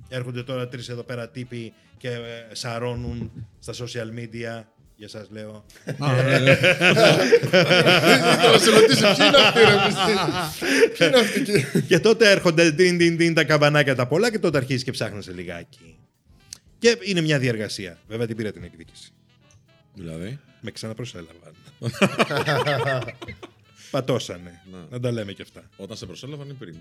Έρχονται 0.10 0.44
τώρα 0.44 0.68
τρεις 0.68 0.90
εδώ 0.90 1.04
πέρα 1.04 1.30
τύποι 1.30 1.74
και 1.98 2.10
ε, 2.10 2.48
σαρώνουν 2.52 3.48
στα 3.60 3.74
social 3.74 4.20
media. 4.20 4.64
Για 5.02 5.10
σας 5.10 5.28
λέω. 5.30 5.66
Θα 5.98 6.08
σε 8.60 8.70
ρωτήσω, 8.70 9.14
ποιοι 9.16 9.26
είναι 9.28 9.38
αυτοί, 9.38 9.60
ρε, 9.60 9.76
μισθοί. 9.86 10.14
Ποιοι 10.98 11.08
είναι 11.08 11.20
αυτοί 11.20 11.40
εκεί. 11.40 11.82
και 11.88 12.00
τότε 12.00 12.32
έρχονται 12.32 12.70
διν, 12.70 12.98
διν, 12.98 13.18
διν, 13.18 13.34
τα 13.34 13.44
καμπανάκια 13.44 13.96
τα 13.96 14.08
πολλά 14.08 14.32
και 14.32 14.40
τότε 14.40 14.58
αρχίζεις 14.58 14.84
και 14.84 14.92
ψάχνεσαι 14.92 15.32
λιγάκι. 15.32 15.98
Και 16.80 16.98
είναι 17.02 17.22
μια 17.22 17.40
διαργασία. 17.40 17.98
Βέβαια 18.08 18.28
την 18.28 18.36
πήρα 18.36 18.52
την 18.52 18.64
εκδίκηση. 18.64 19.12
Δηλαδή. 19.94 20.40
Με 20.62 20.72
ξαναπροσέλαβαν. 20.72 21.54
Πατώσανε. 23.92 24.62
Να. 24.72 24.78
Να 24.90 25.00
τα 25.00 25.12
λέμε 25.12 25.32
και 25.32 25.42
αυτά. 25.42 25.70
Όταν 25.78 25.98
σε 25.98 26.06
προσέλαβαν 26.06 26.50
ή 26.50 26.54
πριν. 26.54 26.76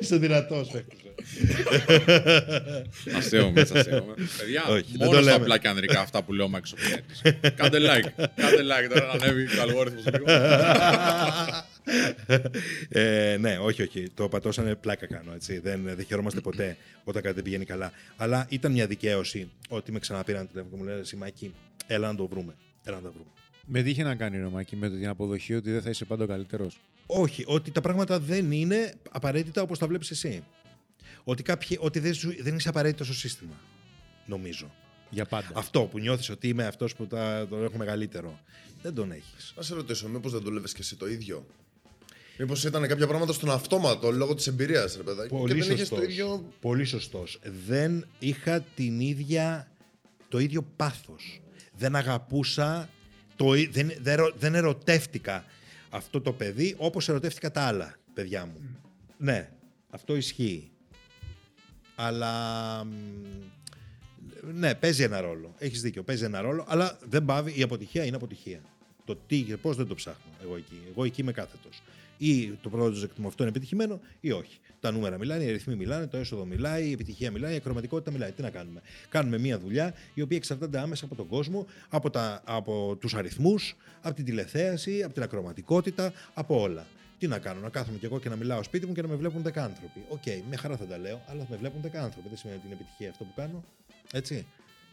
Είσαι 0.00 0.16
δυνατός. 0.16 0.70
Αστείωμε, 3.16 3.60
αστείωμε. 3.60 4.14
Παιδιά, 4.38 4.64
Όχι, 4.68 4.96
δεν 4.96 5.06
μόνο 5.06 5.10
το 5.10 5.16
στα 5.16 5.20
λέμε. 5.20 5.32
απλά 5.44 5.58
και 5.58 5.68
ανδρικά 5.68 6.00
αυτά 6.00 6.22
που 6.22 6.32
λέω 6.32 6.44
ο 6.44 6.48
Μάκης 6.48 6.72
ο 6.72 6.76
Πιέτης. 6.76 7.22
Κάντε 7.54 7.78
like. 7.80 8.24
Κάντε 8.34 8.62
like 8.62 8.88
τώρα 8.94 9.06
να 9.06 9.12
ανέβει 9.24 9.58
ο 9.58 9.62
αλγόριθμος 9.62 10.04
λίγο. 10.04 10.24
ε, 12.88 13.36
ναι, 13.40 13.58
όχι, 13.58 13.82
όχι. 13.82 14.10
Το 14.14 14.28
πατώσανε 14.28 14.74
πλάκα 14.74 15.06
κάνω. 15.06 15.32
Έτσι. 15.34 15.58
Δεν, 15.58 15.80
δεν 15.84 16.04
χαιρόμαστε 16.06 16.40
ποτέ 16.40 16.76
όταν 17.04 17.22
κάτι 17.22 17.34
δεν 17.34 17.44
πηγαίνει 17.44 17.64
καλά. 17.64 17.92
Αλλά 18.16 18.46
ήταν 18.48 18.72
μια 18.72 18.86
δικαίωση 18.86 19.50
ότι 19.68 19.92
με 19.92 19.98
ξαναπήραν 19.98 20.48
τηλέφωνο 20.48 20.74
και 20.76 20.82
μου 20.82 20.88
λένε 20.88 21.04
Σιμάκη, 21.04 21.54
έλα 21.86 22.08
να 22.08 22.14
το 22.14 22.26
βρούμε. 22.26 22.54
Έλα 22.84 22.96
να 22.96 23.02
το 23.02 23.12
βρούμε. 23.12 23.30
Με 23.66 23.82
τι 23.82 23.90
είχε 23.90 24.02
να 24.02 24.14
κάνει 24.14 24.40
Ρωμάκη 24.40 24.76
με 24.76 24.90
την 24.90 25.08
αποδοχή 25.08 25.54
ότι 25.54 25.70
δεν 25.70 25.82
θα 25.82 25.90
είσαι 25.90 26.04
πάντα 26.04 26.24
ο 26.24 26.26
καλύτερος; 26.26 26.80
Όχι, 27.06 27.44
ότι 27.46 27.70
τα 27.70 27.80
πράγματα 27.80 28.18
δεν 28.20 28.52
είναι 28.52 28.94
απαραίτητα 29.10 29.62
όπως 29.62 29.78
τα 29.78 29.86
βλέπεις 29.86 30.10
εσύ. 30.10 30.42
Ότι, 31.30 31.42
κάποιοι, 31.42 31.76
ότι 31.80 31.98
δεν, 31.98 32.14
σου, 32.14 32.34
δεν 32.42 32.56
είσαι 32.56 32.68
απαραίτητος 32.68 33.06
στο 33.06 33.14
σύστημα. 33.16 33.54
Νομίζω. 34.26 34.70
Για 35.10 35.24
πάντα. 35.24 35.48
Αυτό 35.54 35.82
που 35.82 35.98
νιώθεις 35.98 36.30
ότι 36.30 36.48
είμαι 36.48 36.66
αυτός 36.66 36.94
που 36.94 37.06
τα, 37.06 37.46
τον 37.50 37.64
έχω 37.64 37.76
μεγαλύτερο. 37.76 38.40
Δεν 38.82 38.94
τον 38.94 39.12
έχεις. 39.12 39.52
Να 39.56 39.62
σε 39.62 39.74
ρωτήσω, 39.74 40.08
μήπως 40.08 40.32
δεν 40.32 40.40
δούλευες 40.40 40.72
και 40.72 40.80
εσύ 40.80 40.96
το 40.96 41.08
ίδιο; 41.08 41.46
Μήπως 42.38 42.64
ήταν 42.64 42.86
κάποια 42.86 43.06
πράγματα 43.06 43.32
στον 43.32 43.50
αυτόματο 43.50 44.10
λόγω 44.10 44.34
της 44.34 44.46
εμπειρίας, 44.46 44.96
ρε 44.96 45.02
παιδάκι. 45.02 45.28
Πολύ 45.28 45.54
και 45.54 45.60
δεν 45.60 45.70
είχες 45.70 45.78
σωστός. 45.78 45.98
το 45.98 46.04
ίδιο. 46.04 46.52
Πολύ 46.60 46.84
σωστός. 46.84 47.38
Δεν 47.66 48.06
είχα 48.18 48.60
την 48.60 49.00
ίδια, 49.00 49.70
το 50.28 50.38
ίδιο 50.38 50.62
πάθος. 50.76 51.40
Δεν 51.76 51.96
αγαπούσα, 51.96 52.88
το, 53.36 53.54
ί- 53.54 53.72
δεν, 53.72 53.86
δεν, 54.00 54.12
ερω- 54.12 54.34
δεν 54.38 54.54
ερωτεύτηκα 54.54 55.44
αυτό 55.90 56.20
το 56.20 56.32
παιδί 56.32 56.74
όπως 56.78 57.08
ερωτεύτηκα 57.08 57.50
τα 57.50 57.62
άλλα 57.62 57.94
παιδιά 58.14 58.46
μου. 58.46 58.60
Ναι, 59.18 59.50
αυτό 59.90 60.16
ισχύει. 60.16 60.70
Αλλά 62.02 62.84
μ, 62.84 62.90
ναι, 64.54 64.74
παίζει 64.74 65.02
ένα 65.02 65.20
ρόλο. 65.20 65.54
Έχεις 65.58 65.80
δίκιο, 65.80 66.02
παίζει 66.02 66.24
ένα 66.24 66.40
ρόλο, 66.40 66.64
αλλά 66.68 66.98
δεν 67.08 67.24
πάβει, 67.24 67.58
η 67.58 67.62
αποτυχία 67.62 68.04
είναι 68.04 68.16
αποτυχία. 68.16 68.60
Το 69.04 69.18
τι 69.26 69.42
και 69.42 69.56
πώς 69.56 69.76
δεν 69.76 69.86
το 69.86 69.94
ψάχνω 69.94 70.32
εγώ 70.42 70.56
εκεί. 70.56 70.78
Εγώ 70.90 71.04
εκεί 71.04 71.20
είμαι 71.20 71.32
κάθετος. 71.32 71.82
Ή 72.18 72.50
το 72.50 72.70
project 72.74 73.16
μου 73.16 73.26
αυτό 73.26 73.42
είναι 73.42 73.48
επιτυχημένο 73.50 74.00
ή 74.20 74.32
όχι. 74.32 74.58
Τα 74.80 74.90
νούμερα 74.90 75.18
μιλάνε, 75.18 75.44
οι 75.44 75.48
αριθμοί 75.48 75.74
μιλάνε, 75.74 76.06
το 76.06 76.16
έσοδο 76.16 76.44
μιλάει, 76.44 76.88
η 76.88 76.92
επιτυχία 76.92 77.30
μιλάει, 77.30 77.52
η 77.52 77.56
ακροματικότητα 77.56 78.10
μιλάει. 78.10 78.30
Τι 78.30 78.42
να 78.42 78.50
κάνουμε. 78.50 78.80
Κάνουμε 79.08 79.38
μια 79.38 79.58
δουλειά 79.58 79.94
η 80.14 80.22
οποία 80.22 80.36
εξαρτάται 80.36 80.78
άμεσα 80.78 81.04
από 81.04 81.14
τον 81.14 81.26
κόσμο, 81.26 81.66
από, 81.88 82.10
τα, 82.10 82.42
από 82.44 82.96
τους 83.00 83.14
αριθμούς, 83.14 83.76
από 84.00 84.14
την 84.14 84.24
τηλεθέαση, 84.24 85.02
από 85.02 85.14
την 85.14 85.22
ακροαματικότητα, 85.22 86.12
από 86.34 86.60
όλα. 86.60 86.86
Τι 87.20 87.26
να 87.26 87.38
κάνω, 87.38 87.60
να 87.60 87.68
κάθομαι 87.68 87.98
κι 87.98 88.04
εγώ 88.04 88.20
και 88.20 88.28
να 88.28 88.36
μιλάω 88.36 88.62
σπίτι 88.62 88.86
μου 88.86 88.92
και 88.92 89.02
να 89.02 89.08
με 89.08 89.14
βλέπουν 89.14 89.42
10 89.42 89.58
άνθρωποι. 89.58 90.04
Οκ, 90.08 90.22
με 90.48 90.56
χαρά 90.56 90.76
θα 90.76 90.86
τα 90.86 90.98
λέω, 90.98 91.22
αλλά 91.26 91.40
θα 91.42 91.46
με 91.50 91.56
βλέπουν 91.56 91.80
10 91.84 91.96
άνθρωποι. 91.96 92.28
Δεν 92.28 92.38
σημαίνει 92.38 92.58
ότι 92.58 92.66
είναι 92.66 92.76
επιτυχία 92.80 93.10
αυτό 93.10 93.24
που 93.24 93.32
κάνω. 93.36 93.64
Έτσι. 94.12 94.46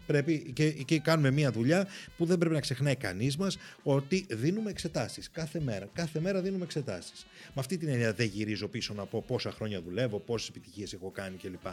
Πρέπει 0.05 0.51
και, 0.53 0.71
και 0.71 0.99
κάνουμε 0.99 1.31
μια 1.31 1.51
δουλειά 1.51 1.87
που 2.17 2.25
δεν 2.25 2.37
πρέπει 2.37 2.53
να 2.53 2.59
ξεχνάει 2.59 2.95
κανείς 2.95 3.37
μας 3.37 3.57
ότι 3.83 4.25
δίνουμε 4.29 4.69
εξετάσεις 4.69 5.29
κάθε 5.31 5.59
μέρα. 5.59 5.89
Κάθε 5.93 6.19
μέρα 6.19 6.41
δίνουμε 6.41 6.63
εξετάσεις. 6.63 7.25
Με 7.45 7.53
αυτή 7.55 7.77
την 7.77 7.87
έννοια 7.87 8.13
δεν 8.13 8.27
γυρίζω 8.27 8.67
πίσω 8.67 8.93
να 8.93 9.05
πω 9.05 9.23
πόσα 9.27 9.51
χρόνια 9.51 9.81
δουλεύω, 9.81 10.19
πόσες 10.19 10.49
επιτυχίες 10.49 10.93
έχω 10.93 11.11
κάνει 11.11 11.37
κλπ. 11.37 11.67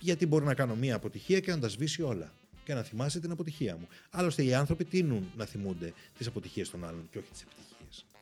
Γιατί 0.00 0.26
μπορεί 0.26 0.44
να 0.44 0.54
κάνω 0.54 0.74
μια 0.74 0.94
αποτυχία 0.94 1.40
και 1.40 1.50
να 1.50 1.58
τα 1.58 1.68
σβήσει 1.68 2.02
όλα. 2.02 2.32
Και 2.64 2.74
να 2.74 2.82
θυμάσαι 2.82 3.20
την 3.20 3.30
αποτυχία 3.30 3.76
μου. 3.76 3.88
Άλλωστε 4.10 4.44
οι 4.44 4.54
άνθρωποι 4.54 4.84
τείνουν 4.84 5.30
να 5.36 5.44
θυμούνται 5.44 5.92
τις 6.18 6.26
αποτυχίες 6.26 6.70
των 6.70 6.84
άλλων 6.84 7.08
και 7.10 7.18
όχι 7.18 7.28
τις 7.30 7.42
επιτυχίες. 7.42 7.63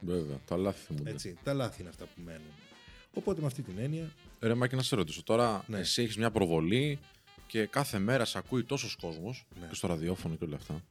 Βέβαια, 0.06 0.38
τα 0.46 0.56
λάθη 0.56 0.84
θυμούνται. 0.86 1.10
Έτσι, 1.10 1.36
τα 1.42 1.52
λάθη 1.52 1.80
είναι 1.80 1.90
αυτά 1.90 2.04
που 2.04 2.20
μένουν. 2.24 2.46
Οπότε 3.14 3.40
με 3.40 3.46
αυτή 3.46 3.62
την 3.62 3.74
έννοια. 3.78 4.10
Ρε 4.40 4.54
Μάκη, 4.54 4.76
να 4.76 4.82
σε 4.82 4.96
ρωτήσω. 4.96 5.22
Τώρα 5.22 5.64
Ναι. 5.66 5.78
εσύ 5.78 6.02
έχεις 6.02 6.16
μια 6.16 6.30
προβολή 6.30 6.98
και 7.46 7.66
κάθε 7.66 7.98
μέρα 7.98 8.24
σε 8.24 8.38
ακούει 8.38 8.64
τόσος 8.64 8.96
κόσμος 8.96 9.46
Ναι. 9.60 9.66
και 9.66 9.74
στο 9.74 9.86
ραδιόφωνο 9.86 10.34
και 10.34 10.44
όλα 10.44 10.56
αυτά. 10.56 10.82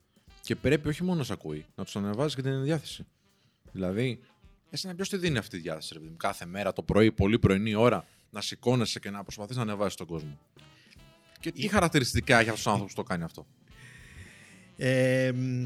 Και 0.41 0.55
πρέπει 0.55 0.88
όχι 0.88 1.03
μόνο 1.03 1.18
να 1.18 1.24
σε 1.24 1.34
ακούει, 1.34 1.66
να 1.76 1.84
τους 1.84 1.95
ανεβάζεις 1.95 2.36
και 2.36 2.41
την 2.41 2.64
διάθεση. 2.64 3.05
Δηλαδή, 3.72 4.20
εσένα 4.70 4.95
ποιος 4.95 5.09
τη 5.09 5.18
δίνει 5.18 5.38
αυτή 5.38 5.55
τη 5.57 5.62
διάθεση, 5.62 5.93
ρε 5.93 5.99
παιδί 5.99 6.12
μου, 6.12 6.18
κάθε 6.18 6.45
μέρα 6.45 6.74
το 6.74 6.84
πρωί, 6.84 7.12
πολύ 7.12 7.39
πρωινή 7.39 7.74
ώρα, 7.76 8.05
να 8.30 8.41
σηκώνεσαι 8.41 8.99
και 8.99 9.09
να 9.09 9.24
προσπαθείς 9.24 9.55
να 9.55 9.62
ανεβάσεις 9.62 9.95
τον 9.95 10.07
κόσμο; 10.07 10.39
Και 11.39 11.51
τι 11.51 11.68
χαρακτηριστικά 11.68 12.39
έχει 12.39 12.49
αυτός 12.49 12.66
ο 12.66 12.70
άνθρωπος 12.70 12.93
που 12.95 13.01
το 13.01 13.07
κάνει 13.07 13.24
αυτό; 13.24 13.47
Ε, 14.78 15.32
μ, 15.36 15.66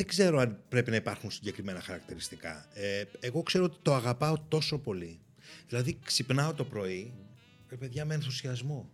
δεν 0.00 0.08
ξέρω 0.08 0.38
αν 0.38 0.58
πρέπει 0.68 0.90
να 0.90 0.96
υπάρχουν 0.96 1.30
συγκεκριμένα 1.30 1.80
χαρακτηριστικά. 1.80 2.66
Ε, 2.74 3.02
εγώ 3.20 3.42
ξέρω 3.42 3.64
ότι 3.64 3.76
το 3.82 3.94
αγαπάω 3.94 4.38
τόσο 4.48 4.78
πολύ. 4.78 5.20
Δηλαδή, 5.68 5.98
ξυπνάω 6.04 6.54
το 6.54 6.64
πρωί, 6.64 7.12
ρε 7.68 7.76
παιδιά, 7.76 8.04
με 8.04 8.14
ενθουσιασμό. 8.14 8.90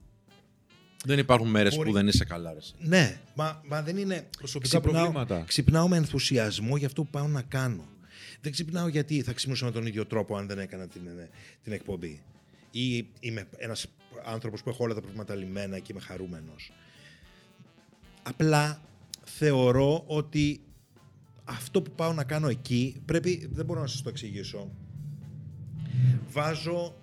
Δεν 1.05 1.19
υπάρχουν 1.19 1.49
μέρες 1.49 1.75
Μπορεί- 1.75 1.89
που 1.89 1.95
δεν 1.95 2.09
είσαι 2.09 2.25
καλά, 2.25 2.53
ρε. 2.53 2.59
εσύ. 2.59 2.75
Ναι, 2.79 3.21
μα, 3.35 3.63
μα 3.69 3.83
δεν 3.83 3.97
είναι. 3.97 4.29
Προσωπικά 4.39 4.81
προβλήματα. 4.81 5.45
Ξυπνάω 5.47 5.89
με 5.89 5.97
ενθουσιασμό 5.97 6.77
για 6.77 6.87
αυτό 6.87 7.03
που 7.03 7.11
πάω 7.11 7.27
να 7.29 7.43
κάνω. 7.43 7.89
Δεν 8.41 8.53
ξυπνάω 8.53 8.89
γιατί 8.89 9.23
θα 9.23 9.33
ξυπνούσα 9.33 9.65
με 9.65 9.71
τον 9.71 9.87
ίδιο 9.87 10.07
τρόπο 10.07 10.37
αν 10.37 10.47
δεν 10.47 10.59
έκανα 10.59 10.87
την, 10.87 11.07
ε, 11.07 11.29
την 11.63 11.73
εκπομπή. 11.73 12.23
Ή 12.71 12.97
είμαι 13.21 13.49
ένας 13.57 13.87
άνθρωπος 14.25 14.63
που 14.63 14.69
έχω 14.69 14.85
όλα 14.85 14.95
τα 14.95 15.01
προβλήματα 15.01 15.35
λυμμένα 15.35 15.79
και 15.79 15.93
είμαι 15.93 16.01
χαρούμενος. 16.01 16.73
Απλά 18.23 18.81
θεωρώ 19.25 20.05
ότι 20.07 20.61
αυτό 21.49 21.83
που 21.83 21.91
πάω 21.91 22.13
να 22.13 22.25
κάνω 22.25 22.49
εκεί 22.49 23.03
πρέπει, 23.05 23.49
δεν 23.53 23.65
μπορώ 23.65 23.81
να 23.81 23.87
σας 23.87 24.03
το 24.03 24.09
εξηγήσω. 24.09 24.71
Βάζω, 26.31 26.95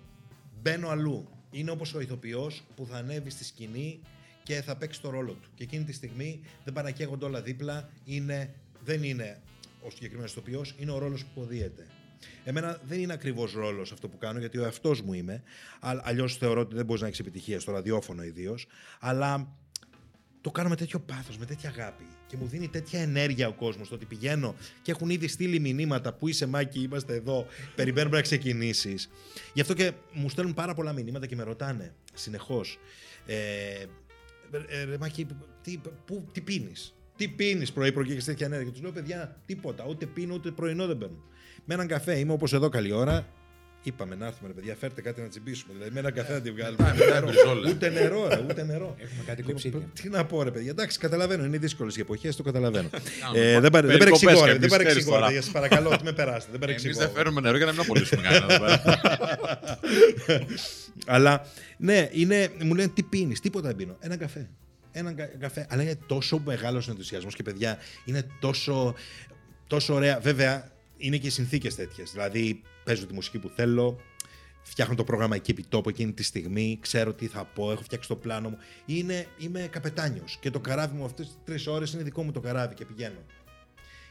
μπαίνω 0.62 0.90
αλλού. 0.90 1.28
Είναι 1.52 1.72
όπως 1.72 1.94
ο 1.94 2.00
ηθοποιός 2.00 2.64
που 2.76 2.86
θα 2.86 2.98
ανέβει 2.98 3.30
στη 3.30 3.44
σκηνή 3.44 4.00
και 4.44 4.62
θα 4.62 4.76
παίξει 4.76 5.02
το 5.02 5.10
ρόλο 5.10 5.32
του. 5.32 5.50
Και 5.56 5.64
εκείνη 5.64 5.84
τη 5.84 5.94
στιγμή 5.94 6.42
δεν 6.64 6.74
παρακαίγονται 6.74 7.26
όλα 7.26 7.42
δίπλα, 7.42 7.90
είναι, 8.06 8.54
δεν 8.84 9.04
είναι 9.04 9.42
ο 9.82 9.90
συγκεκριμένος 9.90 10.32
ηθοποιός, 10.32 10.76
είναι 10.78 10.92
ο 10.92 10.98
ρόλος 10.98 11.24
που 11.24 11.30
υποδίεται. 11.36 11.88
Εμένα 12.44 12.80
δεν 12.88 13.00
είναι 13.00 13.14
ακριβώς 13.14 13.54
ρόλος 13.54 13.92
αυτό 13.92 14.08
που 14.08 14.18
κάνω, 14.18 14.40
γιατί 14.40 14.58
ο 14.58 14.64
εαυτός 14.64 15.02
μου 15.02 15.14
είμαι. 15.14 15.44
Αλλιώς 15.80 16.38
θεωρώ 16.38 16.62
ότι 16.62 16.76
δεν 16.76 16.86
μπορείς 16.86 17.02
να 17.02 17.08
έχεις 17.08 17.20
επιτυχία 17.20 17.60
στο 17.60 17.72
ραδιόφωνο 17.72 18.24
ιδίως. 18.24 18.68
Αλλά 19.00 19.56
το 20.44 20.52
κάνω 20.52 20.70
με 20.70 20.76
τέτοιο 20.76 21.00
πάθος, 21.00 21.38
με 21.38 21.46
τέτοια 21.46 21.70
αγάπη 21.70 22.04
και 22.28 22.38
μου 22.38 22.48
δίνει 22.48 22.68
τέτοια 22.68 23.02
ενέργεια 23.02 23.48
ο 23.48 23.54
κόσμος 23.54 23.90
το 23.90 23.96
ότι 23.96 24.06
πηγαίνω 24.06 24.56
και 24.82 24.92
έχουν 24.92 25.10
ήδη 25.10 25.28
στείλει 25.28 25.60
μηνύματα 25.60 26.14
που 26.14 26.28
είσαι 26.28 26.46
Μάκη, 26.46 26.80
είμαστε 26.80 27.16
εδώ, 27.16 27.46
περιμένουμε 27.76 28.16
να 28.16 28.22
ξεκινήσεις. 28.22 29.10
Γι' 29.54 29.62
αυτό 29.62 29.74
και 29.74 29.92
μου 30.14 30.30
στέλνουν 30.30 30.54
πάρα 30.54 30.74
πολλά 30.74 30.94
μηνύματα 30.94 31.26
και 31.26 31.36
με 31.36 31.44
ρωτάνε 31.44 31.94
συνεχώς. 32.14 32.80
Ε, 33.26 33.36
ε, 34.68 34.84
ρε 34.84 34.98
Μάκη, 34.98 35.28
τι, 35.62 35.82
πού, 36.06 36.28
τι 36.32 36.42
πίνεις, 36.42 36.96
τι 37.16 37.28
πίνεις 37.28 37.72
πρωί 37.72 37.92
πρωί 37.92 38.06
και 38.06 38.12
έχεις 38.12 38.26
τέτοια 38.26 38.46
ενέργεια; 38.46 38.72
Τους 38.72 38.82
λέω 38.82 38.92
παιδιά, 38.92 39.42
τίποτα, 39.46 39.86
ούτε 39.88 40.06
πίνω 40.06 40.34
ούτε 40.34 40.52
πρωινό 40.52 40.88
δεν 40.88 40.98
παίρνω. 40.98 41.24
Με 41.66 41.74
έναν 41.74 41.88
καφέ, 41.88 42.20
είμαι 42.20 42.34
όπως 42.34 42.54
εδώ 42.54 42.70
καλή 42.70 42.92
ώρα, 42.92 43.28
Είπαμε 43.86 44.16
να 44.16 44.26
έρθουμε, 44.26 44.48
ρε 44.48 44.54
παιδιά, 44.54 44.76
φέρτε 44.80 45.02
κάτι 45.02 45.22
να 45.22 45.28
τσιμπήσουμε. 45.28 45.74
Δηλαδή, 45.74 45.92
με 45.94 46.00
έναν 46.00 46.14
καφέ 46.14 46.34
να 46.34 46.42
τη 46.42 46.52
βγάλουμε. 46.52 46.94
μετά 46.98 47.04
Ούτε 47.04 47.10
νερό, 47.14 47.26
μπριζόλα. 47.28 47.70
Ούτε 47.70 47.90
νερό, 47.90 48.28
ρε, 48.28 48.44
ούτε 48.50 48.64
νερό. 48.64 48.96
Έχουμε 49.00 49.24
κάτι 49.26 49.38
Λοιπόν, 49.38 49.54
κοψίδια. 49.54 49.80
Τι 50.02 50.10
να 50.10 50.26
πω, 50.26 50.44
ρε 50.44 50.52
παιδιά. 50.52 50.70
Εντάξει, 50.70 50.98
καταλαβαίνω. 51.00 51.44
Είναι 51.46 51.58
δύσκολες 51.58 51.98
οι 51.98 52.00
εποχές, 52.00 52.36
το 52.36 52.44
καταλαβαίνω. 52.44 52.90
Κάνουμε 53.22 53.40
ε, 53.46 53.60
δεν 53.60 53.72
παρε- 53.72 53.88
δεν 53.88 53.98
περικοπές 53.98 54.24
παρεξηγώ, 54.24 54.40
και 54.40 54.46
ρε, 54.46 54.52
δεν 54.52 54.56
εμείς, 54.56 54.70
παρεξηγώ. 54.78 55.12
ξέρεις 55.20 55.36
ρε, 55.36 55.42
Σας 55.42 55.52
παρακαλώ, 55.52 55.90
ότι 55.90 56.04
με 56.04 56.12
περάσετε. 56.14 56.58
Δεν 56.58 56.62
Εμείς 56.70 56.82
παρεξηγώ. 56.82 57.00
δεν 57.08 57.16
φέρουμε 57.16 57.42
νερό 57.42 57.58
για 57.58 57.66
να 57.66 57.72
μην 57.72 57.82
απολύσουμε 57.82 58.22
κανέναν 58.22 58.50
εδώ 58.50 58.60
πέρα. 58.66 59.00
Αλλά 61.06 61.46
ναι, 61.78 62.10
είναι, 62.12 62.50
μου 62.64 62.76
λένε 62.76 62.92
τι 62.94 63.04
πίνεις, 63.04 63.40
τίποτα 63.40 63.68
δεν 63.68 63.76
πίνω. 63.76 63.98
Έναν 64.00 64.18
καφέ. 64.18 64.50
Έναν 64.92 65.16
κα- 65.16 65.26
καφέ. 65.40 65.66
Αλλά 65.70 65.82
είναι 65.82 65.98
τόσο 66.08 66.42
μεγάλος 66.46 66.88
ενθουσιασμός 66.90 67.36
και 67.36 67.44
παιδιά 67.44 67.78
είναι 68.06 68.28
τόσο, 68.40 68.96
τόσο 69.68 69.94
ωραία. 69.94 70.20
Βέβαια, 70.20 70.72
είναι 70.98 71.18
και 71.18 71.28
οι 71.28 71.30
συνθήκες 71.30 71.76
τέτοιες. 71.76 72.12
Δηλαδή, 72.12 72.62
παίζω 72.84 73.06
τη 73.06 73.14
μουσική 73.14 73.40
που 73.40 73.52
θέλω, 73.56 74.00
φτιάχνω 74.62 74.96
το 74.96 75.04
πρόγραμμα 75.04 75.36
εκεί 75.36 75.52
επί 75.52 75.64
τόπου 75.64 75.90
εκείνη 75.90 76.14
τη 76.14 76.24
στιγμή, 76.24 76.78
ξέρω 76.82 77.14
τι 77.14 77.28
θα 77.28 77.46
πω, 77.46 77.72
έχω 77.72 77.82
φτιάξει 77.84 78.08
το 78.08 78.16
πλάνο 78.16 78.50
μου. 78.50 78.58
Είναι, 78.86 79.28
είμαι 79.38 79.68
καπετάνιος 79.72 80.38
και 80.42 80.50
το 80.50 80.60
καράβι 80.60 80.96
μου 80.96 81.06
αυτές 81.06 81.26
τις 81.26 81.38
τρεις 81.44 81.68
ώρες 81.68 81.94
είναι 81.94 82.04
δικό 82.04 82.24
μου 82.24 82.32
το 82.32 82.40
καράβι 82.40 82.74
και 82.74 82.86
πηγαίνω. 82.86 83.26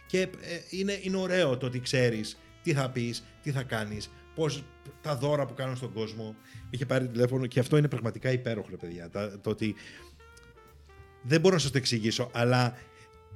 Και 0.07 0.21
ε, 0.21 0.29
είναι, 0.71 0.99
είναι 1.03 1.17
ωραίο 1.17 1.57
το 1.57 1.67
ότι 1.67 1.81
ξέρεις 1.81 2.39
τι 2.63 2.73
θα 2.73 2.91
πεις, 2.91 3.25
τι 3.43 3.51
θα 3.51 3.63
κάνεις, 3.63 4.11
πώς 4.35 4.65
τα 5.03 5.17
δώρα 5.17 5.47
που 5.47 5.55
κάνω 5.55 5.75
στον 5.75 5.93
κόσμο. 5.93 6.35
Είχε 6.71 6.87
πάρει 6.87 7.09
τηλέφωνο 7.09 7.47
και 7.47 7.61
αυτό 7.61 7.77
είναι 7.77 7.89
πραγματικά 7.89 8.31
υπέροχο, 8.31 8.69
ρε 8.71 8.77
παιδιά. 8.77 9.11
Τα- 9.11 9.41
το 9.41 9.51
ότι 9.51 9.75
δεν 11.23 11.41
μπορώ 11.41 11.55
να 11.55 11.61
σας 11.61 11.71
το 11.71 11.79
εξηγήσω, 11.79 12.31
αλλά 12.33 12.77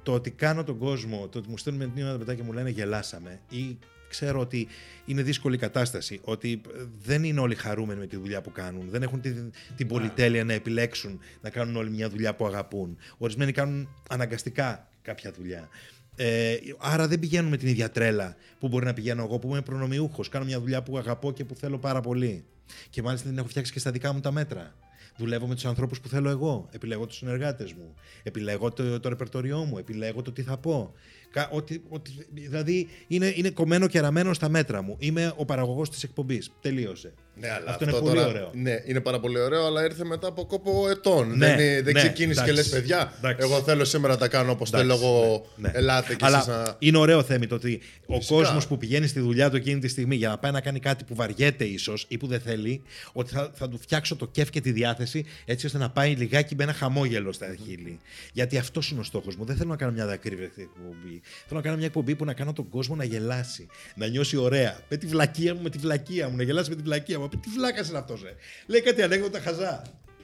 το 0.07 0.13
ότι 0.13 0.31
κάνω 0.31 0.65
τον 0.65 0.79
κόσμο, 0.79 1.29
το 1.29 1.39
ότι 1.39 1.49
μου 1.49 1.59
στέλνουν 1.59 1.91
μηνύματα 1.95 2.19
μετά 2.19 2.35
και 2.35 2.43
μου 2.43 2.53
λένε 2.53 2.71
γελάσαμε 2.71 3.41
ή 3.49 3.79
ξέρω 4.09 4.41
ότι 4.41 4.67
είναι 5.07 5.23
δύσκολη 5.23 5.55
η 5.55 5.59
κατάσταση, 5.59 6.21
ότι 6.25 6.61
ε, 6.77 6.83
δεν 7.03 7.25
είναι 7.25 7.41
όλοι 7.41 7.55
χαρούμενοι 7.55 8.01
με 8.01 8.07
τη 8.07 8.17
δουλειά 8.17 8.41
που 8.41 8.53
κάνουν, 8.53 8.89
δεν 8.91 9.03
έχουν 9.03 9.21
την, 9.21 9.53
την 9.77 9.87
πολυτέλεια 9.87 10.45
να 10.45 10.53
επιλέξουν 10.53 11.21
να 11.41 11.51
κάνουν 11.51 11.77
όλοι 11.77 11.91
μια 11.91 12.09
δουλειά 12.09 12.35
που 12.35 12.47
αγαπούν. 12.47 12.97
Ορισμένοι 13.19 13.53
κάνουν 13.53 13.89
αναγκαστικά 14.09 14.89
κάποια 15.03 15.33
δουλειά. 15.33 15.69
Ε, 16.17 16.57
άρα 16.79 17.09
δεν 17.09 17.19
πηγαίνουν 17.19 17.51
με 17.51 17.57
την 17.57 17.69
ίδια 17.69 17.91
τρέλα 17.91 18.37
που 18.59 18.69
μπορεί 18.69 18.85
να 18.85 18.93
πηγαίνω 18.93 19.23
εγώ 19.23 19.39
που 19.39 19.49
είμαι 19.49 19.63
προνομιούχος. 19.63 20.29
Κάνω 20.29 20.45
μια 20.45 20.61
δουλειά 20.61 20.83
που 20.83 20.99
αγαπώ 20.99 21.33
και 21.33 21.45
που 21.45 21.55
θέλω 21.55 21.79
πάρα 21.79 22.01
πολύ. 22.01 22.45
Και 22.91 23.03
μάλιστα 23.03 23.29
την 23.29 23.39
έχω 23.39 23.49
φτιάξει 23.49 23.73
και 23.73 23.79
στα 23.79 23.91
δικά 23.91 24.13
μου 24.13 24.21
τα 24.21 24.33
μέτρα. 24.33 24.75
Δουλεύω 25.17 25.47
με 25.47 25.55
τους 25.55 25.65
ανθρώπους 25.65 26.01
που 26.01 26.09
θέλω 26.09 26.31
εγώ. 26.31 26.69
Επιλέγω 26.71 27.07
τους 27.07 27.17
συνεργάτες 27.17 27.73
μου. 27.73 27.95
Επιλέγω 28.23 28.73
το, 28.73 29.01
το 29.01 29.09
ρεπερτοριό 29.09 29.65
μου. 29.65 29.79
Επιλέγω 29.79 30.23
το 30.23 30.33
τι 30.33 30.43
θα 30.43 30.57
πω. 30.57 30.93
Κα, 31.31 31.49
ότι, 31.53 31.83
ότι, 31.89 32.11
δηλαδή 32.33 32.89
είναι, 33.07 33.33
είναι 33.37 33.51
κομμένο 33.51 33.87
και 33.87 34.01
ραμμένο 34.01 34.35
στα 34.35 34.49
μέτρα 34.49 34.83
μου. 34.83 34.97
Είμαι 34.99 35.33
ο 35.37 35.45
παραγωγός 35.45 35.91
της 35.91 36.03
εκπομπής. 36.03 36.51
Τελείωσε. 36.61 37.13
Ναι, 37.41 37.51
αλλά 37.51 37.71
Αυτό 37.71 37.85
είναι 37.85 37.93
πολύ 37.99 38.19
ωραίο. 38.21 38.51
Ναι, 38.55 38.75
είναι 38.87 39.01
πάρα 39.01 39.21
πολύ 39.21 39.39
ωραίο, 39.41 39.67
αλλά 39.67 39.85
ήρθε 39.85 40.05
μετά 40.05 40.29
από 40.29 40.45
κόπο 40.47 40.89
ετών. 40.91 41.29
Ναι, 41.29 41.47
δεν 41.47 41.53
είναι- 41.59 41.83
δεν 41.83 41.93
ναι, 41.95 42.01
ξεκίνησε 42.01 42.45
και 42.45 42.53
λες, 42.53 42.67
εντάξει, 42.67 42.81
παιδιά, 42.81 43.13
εντάξει. 43.19 43.47
εγώ 43.51 43.63
θέλω 43.63 43.85
σήμερα 43.85 44.13
να 44.13 44.19
τα 44.19 44.29
κάνω 44.29 44.51
όπως 44.53 44.69
Εντάξει, 44.73 44.89
θέλω 44.89 45.01
εγώ. 45.07 45.47
ναι, 45.57 45.69
ναι. 45.69 45.79
Ελάτε 45.79 46.15
και 46.15 46.25
Αλλά 46.25 46.37
εσείς 46.37 46.49
να. 46.49 46.77
είναι 46.79 46.99
ωραίο 46.99 47.23
θέμα 47.23 47.47
το 47.47 47.55
ότι 47.55 47.81
ο 48.07 48.15
Φυσικά. 48.17 48.35
κόσμος 48.35 48.67
που 48.67 48.79
πηγαίνει 48.79 49.07
στη 49.07 49.21
δουλειά 49.21 49.51
του 49.51 49.57
εκείνη 49.57 49.81
τη 49.81 49.89
στιγμή 49.89 50.17
για 50.17 50.29
να 50.29 50.39
πάει 50.39 50.53
να 50.53 50.61
κάνει 50.61 50.79
κάτι 50.81 51.05
που 51.05 51.15
βαριέται 51.15 51.65
ίσως 51.65 52.05
ή 52.09 52.17
που 52.17 52.27
δεν 52.27 52.41
θέλει, 52.41 52.83
ότι 53.13 53.33
θα, 53.33 53.51
θα 53.55 53.69
του 53.69 53.79
φτιάξω 53.79 54.17
το 54.17 54.27
κέφ 54.27 54.51
και 54.51 54.61
τη 54.61 54.73
διάθεση 54.73 55.25
έτσι 55.45 55.67
ώστε 55.67 55.79
να 55.79 55.91
πάει 55.91 56.15
λιγάκι 56.15 56.55
με 56.55 56.63
ένα 56.63 56.73
χαμόγελο 56.73 57.33
στα 57.33 57.47
χείλη. 57.67 57.99
Γιατί 58.33 58.59
αυτός 58.59 58.91
είναι 58.91 59.01
ο 59.01 59.03
στόχος 59.05 59.37
μου. 59.37 59.45
Δεν 59.45 59.57
θέλω 59.57 59.71
να 59.71 59.77
κάνω 59.77 59.93
μια 59.93 60.07
δακρύβρεχτη 60.07 60.63
εκπομπή. 60.63 61.16
Θέλω 61.47 61.61
να 61.61 61.67
κάνω 61.67 61.77
μια 61.77 61.87
εκπομπή 61.87 62.15
που 62.17 62.25
να 62.25 62.33
κάνω 62.35 62.53
τον 62.53 62.69
κόσμο 62.69 62.95
να 62.95 63.05
γελάσει, 63.05 63.67
να 63.95 64.07
νιώσει 64.07 64.37
ωραία. 64.37 64.79
Με 64.89 64.97
τη 64.97 65.07
βλακεία 65.07 65.55
μου, 65.55 65.63
με 65.63 65.71
τη 65.71 65.79
βλακεία 65.79 66.29
μου, 66.29 66.37
να 66.37 66.43
γελάσει 66.43 66.71
με 66.71 66.77
τη 66.77 66.83
βλακεία 66.83 67.19
μου. 67.19 67.29
Τι 67.29 67.39
βλάκα 67.55 67.87
είναι 67.89 67.99
αυτός, 67.99 68.23
ε. 68.25 68.35
Λέει 68.67 68.81
κάτι 68.83 69.03
ανέκδοτα 69.03 69.41
χαζά. 69.41 69.83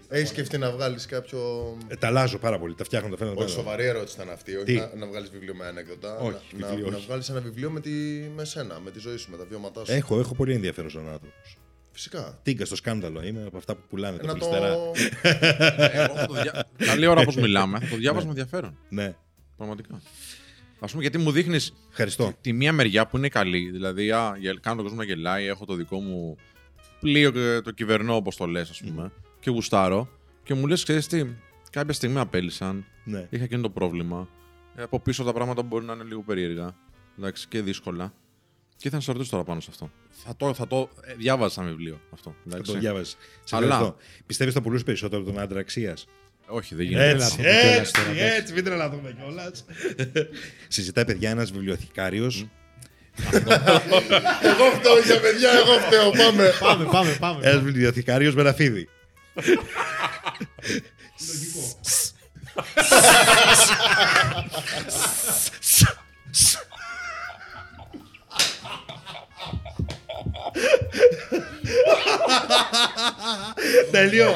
Έχεις 0.09 0.29
σκεφτεί 0.29 0.59
να 0.59 0.71
βγάλεις 0.71 1.07
κάποιο. 1.07 1.41
Ε, 1.89 1.97
τα 1.97 2.07
αλλάζω 2.07 2.39
πάρα 2.39 2.59
πολύ, 2.59 2.75
τα 2.75 2.85
φτιάχνω, 2.85 3.09
τα 3.09 3.17
φαίνονται. 3.17 3.43
Όχι, 3.43 3.53
σοβαρή 3.53 3.85
ερώτηση 3.85 4.15
ήταν 4.21 4.31
αυτή. 4.31 4.55
Όχι 4.57 4.65
Τι; 4.65 4.75
να, 4.75 4.91
να 4.95 5.07
βγάλεις 5.07 5.31
βιβλίο 5.31 5.55
με 5.55 5.67
ανέκδοτα. 5.67 6.19
Όχι, 6.19 6.37
να, 6.59 6.67
βιβλίο 6.69 6.91
να, 6.91 6.97
όχι. 6.97 7.07
βγάλεις 7.07 7.29
ένα 7.29 7.41
βιβλίο 7.41 7.71
με, 7.71 7.81
τη, 7.81 7.91
με 8.37 8.45
σένα, 8.45 8.81
με 8.81 8.91
τη 8.91 8.99
ζωή 8.99 9.17
σου, 9.17 9.31
με 9.31 9.37
τα 9.37 9.45
βιώματά 9.49 9.85
σου. 9.85 9.93
Έχω, 9.93 10.19
έχω 10.19 10.35
πολύ 10.35 10.55
ενδιαφέρον 10.55 10.91
σαν 10.91 11.09
άνθρωπος. 11.09 11.57
Φυσικά. 11.93 12.39
Τίγκα 12.43 12.65
στο 12.65 12.77
σκάνδαλο 12.77 13.23
είμαι 13.25 13.45
από 13.47 13.57
αυτά 13.57 13.75
που 13.75 13.83
πουλάνε 13.89 14.17
Ε, 14.17 14.19
τα 14.19 14.27
να 14.27 14.39
το. 14.39 14.47
πληστερά. 14.47 14.73
Εγώ 16.03 16.15
θα 16.17 16.27
το 16.27 16.35
δια- 16.43 16.69
Καλή 16.77 17.07
ώρα 17.07 17.21
όπως 17.21 17.37
μιλάμε. 17.37 17.79
Θα 17.79 17.87
το 17.89 17.97
διάβασμα 17.97 18.29
ενδιαφέρον. 18.31 18.79
Ναι, 18.89 19.15
Πραγματικά. 19.57 20.01
Α 20.85 20.87
πούμε, 20.87 21.03
γιατί 21.03 21.19
μου 21.19 21.31
δείχνεις 21.31 21.73
ευχαριστώ. 21.91 22.33
τη 22.41 22.53
μία 22.53 22.73
μεριά 22.73 23.07
που 23.07 23.17
είναι 23.17 23.29
καλή. 23.29 23.71
Δηλαδή, 23.71 24.11
α, 24.11 24.37
γελ- 24.39 24.61
κάνω 24.61 24.75
τον 24.77 24.85
κόσμο 24.85 24.99
να 25.01 25.05
γελάει, 25.05 25.47
έχω 25.47 25.65
το 25.65 25.75
δικό 25.75 26.01
μου 26.01 26.37
πλοίο 27.01 27.31
και 27.31 27.61
το 27.65 27.71
κυβερνώ, 27.71 28.15
όπως 28.17 28.37
το 28.37 28.47
λες, 28.47 28.71
ας 28.71 28.81
πούμε, 28.83 29.13
και 29.41 29.51
γουστάρω. 29.51 30.09
Και 30.43 30.55
μου 30.55 30.67
λες, 30.67 30.83
ξέρεις 30.83 31.07
τι, 31.07 31.27
κάποια 31.71 31.93
στιγμή 31.95 32.19
απέλησαν, 32.19 32.85
Ναι. 33.05 33.27
είχα 33.31 33.45
εκείνο 33.45 33.63
το 33.63 33.71
πρόβλημα. 33.71 34.29
Ε, 34.77 34.83
από 34.83 35.01
πίσω 35.01 35.25
τα 35.25 35.33
πράγματα 35.33 35.63
μπορεί 35.63 35.85
να 35.85 35.93
είναι 35.93 36.05
λίγο 36.05 36.23
περίεργα 36.23 36.77
εντάξει, 37.19 37.49
και 37.49 37.63
δύσκολα. 37.63 38.13
Και 38.77 38.89
ήθελα 38.89 38.97
να 38.97 39.01
σε 39.01 39.13
ρωτήσω 39.13 39.31
τώρα 39.31 39.45
πάνω 39.45 39.61
σε 39.61 39.69
αυτό. 39.71 39.91
Θα 40.11 40.37
το, 40.37 40.55
θα 40.55 40.67
το 40.67 40.89
ε, 41.05 41.15
διάβαζα 41.15 41.51
σαν 41.55 41.67
βιβλίο 41.67 42.01
αυτό. 42.13 42.31
Θα 42.31 42.37
Εντάξει. 42.47 42.73
το 42.73 42.79
διάβαζε. 42.79 43.17
Αλλά- 43.51 43.95
Πιστεύεις 44.27 44.55
θα 44.55 44.63
πουλούσες 44.63 44.85
περισσότερο 44.85 45.23
από 45.23 45.31
τον 45.33 45.41
άντρα 45.41 45.61
αξίας; 45.61 46.07
Όχι, 46.47 46.75
δεν 46.75 46.87
γίνεται. 46.87 47.11
Έτσι, 47.11 47.37
έτσι, 47.41 47.93
έτσι, 48.19 48.53
μην 48.53 48.65
τρελαθούμε 48.65 49.17
κιόλας. 49.19 49.65
Συζητάει 50.69 51.05
παιδιά 51.05 51.31
ένας 51.31 51.51
βιβλιοθηκάριος. 51.53 52.47
εγώ 54.43 54.71
φταίω 54.79 54.99
για 55.05 55.21
παιδιά, 55.21 55.51
εγώ 55.51 55.79
φταίω. 55.79 56.11
Πάμε. 56.11 56.53
πάμε, 56.61 56.85
πάμε, 56.85 57.17
πάμε. 57.21 57.47
Ένας 57.47 57.63
βιβλιοθηκάριος 57.63 58.35
με 58.35 58.41
ένα 58.41 58.53
φίδι. 58.53 58.89
Τελείω. 73.91 74.35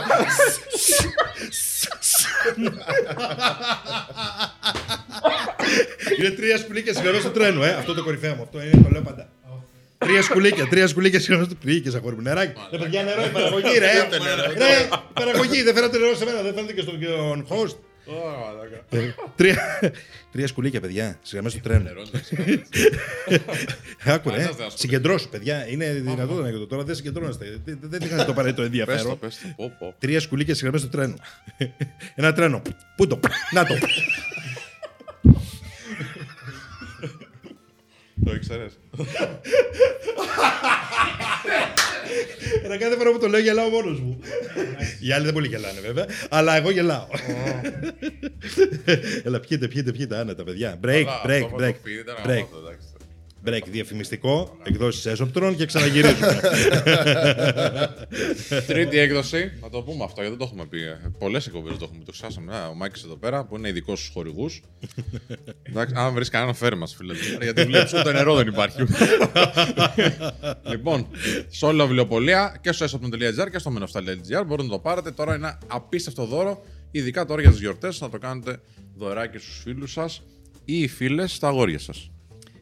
Είναι 6.18 6.30
τρία 6.30 6.58
σκουλίκια 6.58 6.94
συγγνώμη 6.94 7.18
του 7.18 7.30
τρένου, 7.30 7.62
ε. 7.62 7.72
Αυτό 7.72 7.94
το 7.94 8.02
κορυφαίο 8.02 8.34
μου. 8.34 8.42
Αυτό 8.42 8.62
είναι 8.62 8.82
το 8.82 8.88
λέω 8.92 9.02
πάντα. 9.02 9.28
Τρία 9.98 10.22
σκουλίκια, 10.22 10.66
τρία 10.66 10.86
σκουλίκια 10.86 11.20
συγγνώμη 11.20 11.48
του 11.48 11.56
Πήγε 11.56 11.96
αγόρι 11.96 12.14
μου. 12.14 12.22
Νεράκι. 12.22 12.60
Ρε 12.70 12.78
παιδιά, 12.78 13.02
νερό, 13.02 13.24
η 13.24 13.28
παραγωγή, 13.28 13.78
ρε. 13.78 13.92
Ρε, 14.56 14.82
η 14.82 14.88
παραγωγή, 15.12 15.62
δεν 15.62 15.74
φέρατε 15.74 15.98
νερό 15.98 16.14
σε 16.16 16.24
μένα, 16.24 16.42
δεν 16.42 16.54
φέρατε 16.54 16.72
και 16.72 16.80
στον 16.80 17.46
host. 17.48 17.76
Ε, 18.90 18.98
Τρία, 19.36 19.80
τρία 20.32 20.46
σκουλίκια, 20.46 20.80
παιδιά. 20.80 21.18
Σιγά 21.22 21.48
στο 21.48 21.60
τρένο. 21.60 21.90
Άκου, 24.04 24.30
ρε. 24.30 24.48
Συγκεντρώσου, 24.74 25.28
παιδιά. 25.28 25.68
Είναι 25.68 25.92
δυνατόν 25.92 26.42
να 26.42 26.50
το 26.52 26.66
τώρα. 26.66 26.82
Δεν 26.84 26.94
συγκεντρώνεστε. 26.94 27.60
Δεν- 27.64 27.78
Δεν 27.82 28.02
είχατε 28.02 28.24
το 28.24 28.30
απαραίτητο 28.30 28.62
Πες 28.62 28.70
το, 28.70 28.76
ενδιαφέρον. 28.78 29.18
πες 29.18 29.38
το. 29.42 29.48
Πω, 29.56 29.72
πω. 29.78 29.94
Τρία 29.98 30.20
σκουλίκια 30.20 30.54
συγγραμμέ 30.54 30.78
στο 30.78 30.88
τρένο. 30.88 31.14
Ένα 32.14 32.32
τρένο. 32.32 32.62
Πού 32.96 33.06
το. 33.06 33.20
Να 33.52 33.64
το. 33.66 33.74
Το 38.24 38.34
ήξερες. 38.34 38.78
Ένα 42.64 42.76
κάθε 42.76 42.96
φορά 42.96 43.10
που 43.12 43.18
το 43.18 43.26
λέω 43.28 43.40
γελάω 43.40 43.68
μόνος 43.68 44.00
μου. 44.00 44.20
Οι 45.00 45.12
άλλοι 45.12 45.24
δεν 45.24 45.34
πολύ 45.34 45.48
γελάνε 45.48 45.80
βέβαια, 45.80 46.06
αλλά 46.28 46.56
εγώ 46.56 46.70
γελάω. 46.70 47.06
Έλα, 49.24 49.40
πιείτε, 49.40 49.68
πιείτε, 49.68 49.92
πιείτε 49.92 50.16
άνετα, 50.16 50.44
παιδιά. 50.44 50.80
Break, 50.84 51.04
Αλλά 51.06 51.22
break, 51.26 51.42
αυτό 51.42 51.56
με 51.56 51.68
break. 51.68 51.72
το 51.72 51.78
φίδι 51.82 52.00
ήταν 52.00 52.16
break. 52.26 52.46
Γαμάτο, 53.46 53.46
εντάξει. 53.46 53.46
Break, 53.46 53.70
διαφημιστικό, 53.70 54.56
εκδόσεις 54.62 55.06
έσωπτρων 55.06 55.56
και 55.56 55.66
ξαναγυρίζουμε. 55.66 56.40
Τρίτη 58.66 58.98
έκδοση, 58.98 59.52
να 59.62 59.70
το 59.70 59.82
πούμε 59.82 60.04
αυτό 60.04 60.20
γιατί 60.20 60.36
δεν 60.36 60.38
το 60.38 60.44
έχουμε 60.44 60.66
πει. 60.66 60.78
Πολλές 61.18 61.46
εκπομπές 61.46 61.78
το 61.78 61.84
έχουμε 61.84 62.04
το 62.04 62.12
ξάσαμε. 62.12 62.52
Ο 62.70 62.74
Μάκη 62.74 63.00
εδώ 63.04 63.16
πέρα 63.16 63.44
που 63.44 63.56
είναι 63.56 63.68
ειδικός 63.68 63.98
στους 63.98 64.10
χορηγούς. 64.12 64.62
Εντάξει, 65.70 65.94
αν 65.96 66.14
βρεις 66.14 66.28
κανένα 66.28 66.54
φέρει 66.54 66.76
μας, 66.76 66.94
φίλε. 66.94 67.14
γιατί 67.42 67.64
βλέπεις 67.64 67.94
ούτε 67.94 68.12
νερό 68.12 68.34
δεν 68.34 68.46
υπάρχει. 68.46 68.78
λοιπόν, 70.70 71.06
σε 71.48 71.66
όλη 71.66 71.78
τα 71.78 71.84
βιβλιοπολία 71.84 72.58
και 72.60 72.72
στο 72.72 72.86
esopton.gr 72.86 73.50
και 73.50 73.58
στο 73.58 73.72
menofstyle.gr 73.74 74.42
μπορείτε 74.46 74.62
να 74.62 74.68
το 74.68 74.78
πάρετε. 74.78 75.10
Τώρα 75.10 75.34
είναι 75.34 75.46
ένα 75.46 75.58
απίστευτο 75.66 76.24
δώρο, 76.24 76.64
ειδικά 76.90 77.24
τώρα 77.24 77.40
για 77.40 77.50
τις 77.50 77.60
γιορτές, 77.60 78.00
να 78.00 78.10
το 78.10 78.18
κάνετε 78.18 78.60
δωράκι 78.96 79.38
στους 79.38 79.60
φίλους 79.62 79.92
σας 79.92 80.22
ή 80.64 80.88
φίλες 80.88 81.32
στα 81.32 81.48
αγόρια 81.48 81.78
σας. 81.78 82.10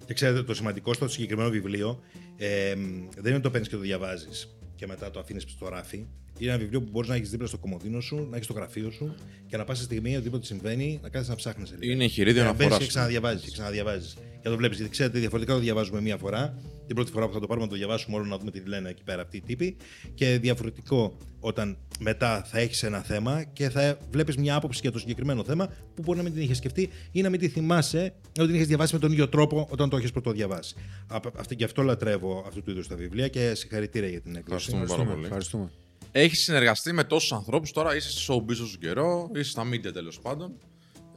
Και 0.07 0.15
ξέρετε, 0.15 0.43
το 0.43 0.55
σημαντικό 0.55 0.93
στο 0.93 1.09
συγκεκριμένο 1.09 1.51
βιβλίο 1.51 2.01
ε, 2.37 2.75
δεν 3.17 3.33
είναι 3.33 3.41
το 3.41 3.51
παίρνεις 3.51 3.69
και 3.69 3.77
το 3.77 3.81
διαβάζεις 3.83 4.57
και 4.77 4.87
μετά 4.87 5.11
το 5.11 5.21
αφήνεις 5.21 5.43
στο 5.49 5.69
ράφι. 5.69 6.07
Είναι 6.39 6.51
ένα 6.51 6.61
βιβλίο 6.61 6.83
που 6.83 6.89
μπορείς 6.91 7.09
να 7.09 7.15
έχεις 7.15 7.31
δίπλα 7.31 7.47
στο 7.47 7.59
κομμωδίνο 7.59 8.01
σου, 8.01 8.17
να 8.31 8.35
έχεις 8.35 8.45
στο 8.45 8.55
γραφείο 8.55 8.91
σου 8.91 9.15
και 9.47 9.57
να 9.57 9.65
πα 9.65 9.75
στη 9.75 9.85
στιγμή 9.85 10.15
οτιδήποτε 10.15 10.47
συμβαίνει 10.47 10.99
να 11.03 11.09
κάθεσαι 11.09 11.31
να 11.31 11.37
ψάχνεις. 11.37 11.75
Είναι 11.81 12.05
εγχειρίδιο 12.05 12.43
να 12.43 12.49
αναφοράς. 12.49 12.79
Και 12.79 12.87
ξαναδιαβάζεις 12.87 13.43
και 13.43 13.51
ξαναδιαβάζεις. 13.51 14.17
Και 14.43 14.49
το 14.49 14.57
βλέπεις. 14.57 14.77
Γιατί 14.77 14.93
ξέρετε, 14.93 15.19
διαφορετικά 15.19 15.55
το 15.55 15.61
διαβάζουμε 15.61 16.01
μία 16.01 16.17
φορά. 16.17 16.59
Την 16.87 16.95
πρώτη 16.95 17.11
φορά 17.11 17.27
που 17.27 17.33
θα 17.33 17.41
το 17.41 17.47
πάρουμε 17.47 17.65
να 17.67 17.71
το 17.71 17.77
διαβάσουμε 17.79 18.17
όλο 18.17 18.25
να 18.25 18.39
δούμε 18.39 18.51
τι 18.51 18.61
λένε 18.69 18.89
εκεί 18.89 19.03
πέρα 19.03 19.23
αυτοί 19.23 19.37
οι 19.37 19.41
τύποι. 19.41 19.77
Και 20.15 20.39
διαφορετικό 20.39 21.17
όταν 21.41 21.79
μετά 22.01 22.45
θα 22.47 22.59
έχεις 22.59 22.83
ένα 22.83 23.01
θέμα 23.03 23.45
και 23.45 23.69
θα 23.69 23.99
βλέπεις 24.11 24.37
μια 24.37 24.55
άποψη 24.55 24.81
για 24.83 24.93
το 24.93 24.99
συγκεκριμένο 24.99 25.45
θέμα 25.45 25.67
που 25.95 26.03
μπορεί 26.03 26.19
να 26.19 26.25
μην 26.25 26.33
την 26.33 26.43
είχες 26.43 26.57
σκεφτεί 26.57 26.89
ή 27.13 27.23
να 27.23 27.31
μην 27.31 27.41
τη 27.41 27.49
θυμάσαι 27.49 28.15
να 28.39 28.47
την 28.47 28.55
είχες 28.55 28.67
διαβάσει 28.67 28.95
με 28.95 29.01
τον 29.01 29.13
ίδιο 29.13 29.29
τρόπο 29.29 29.69
όταν 29.71 29.89
το 29.89 29.97
έχεις 29.97 30.11
πρωτοδιαβάσει. 30.11 30.75
Απ' 31.07 31.39
Αυτή, 31.39 31.55
γι' 31.55 31.65
αυτό 31.65 31.83
λατρεύω 31.83 32.45
αυτού 32.47 32.63
του 32.63 32.71
είδους 32.71 32.89
τα 32.89 32.97
βιβλία 32.97 33.29
και 33.29 33.55
συγχαρητήρια 33.55 34.09
για 34.09 34.21
την 34.21 34.37
έκδοση. 34.37 34.69
Ευχαριστούμε 34.71 35.03
πάρα 35.03 35.15
πολύ. 35.15 35.25
Ευχαριστούμε. 35.25 35.71
Έχεις 36.17 36.43
συνεργαστεί 36.43 36.93
με 36.93 37.05
τόσους 37.05 37.33
ανθρώπους. 37.33 37.73
Τώρα 37.73 37.97
είσαι 37.97 38.11
στο 38.11 38.35
showbiz 38.35 38.55
σου 38.55 38.79
καιρό, 38.79 39.31
είσαι 39.35 39.51
στα 39.51 39.69
media 39.69 39.93
τέλος 39.93 40.21
πάντων. 40.21 40.59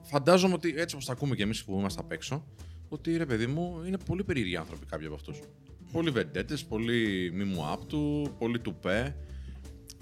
Φαντάζομαι 0.02 0.54
ότι 0.54 0.74
έτσι 0.78 0.96
όπως 0.96 1.08
τα 1.08 1.14
ακούμε 1.14 1.36
κι 1.36 1.42
εμείς 1.42 1.64
που 1.64 1.80
είμαστε 1.80 2.02
απ' 2.02 2.12
έξω, 2.12 2.48
ότι 2.90 3.18
ρε 3.18 3.26
παιδί 3.26 3.48
μου 3.48 3.84
είναι 3.86 3.98
πολύ 3.98 4.24
περίεργοι 4.24 4.56
άνθρωποι 4.56 4.86
κάποιοι 4.86 5.06
από 5.06 5.16
αυτούς. 5.16 5.40
Πολύ 5.92 6.10
βεντέτες, 6.10 6.66
πολύ 6.66 7.32
μη 7.34 7.44
μου 7.44 7.68
άπτου, 7.72 8.30
πολύ 8.40 8.60
τουπέ. 8.60 9.16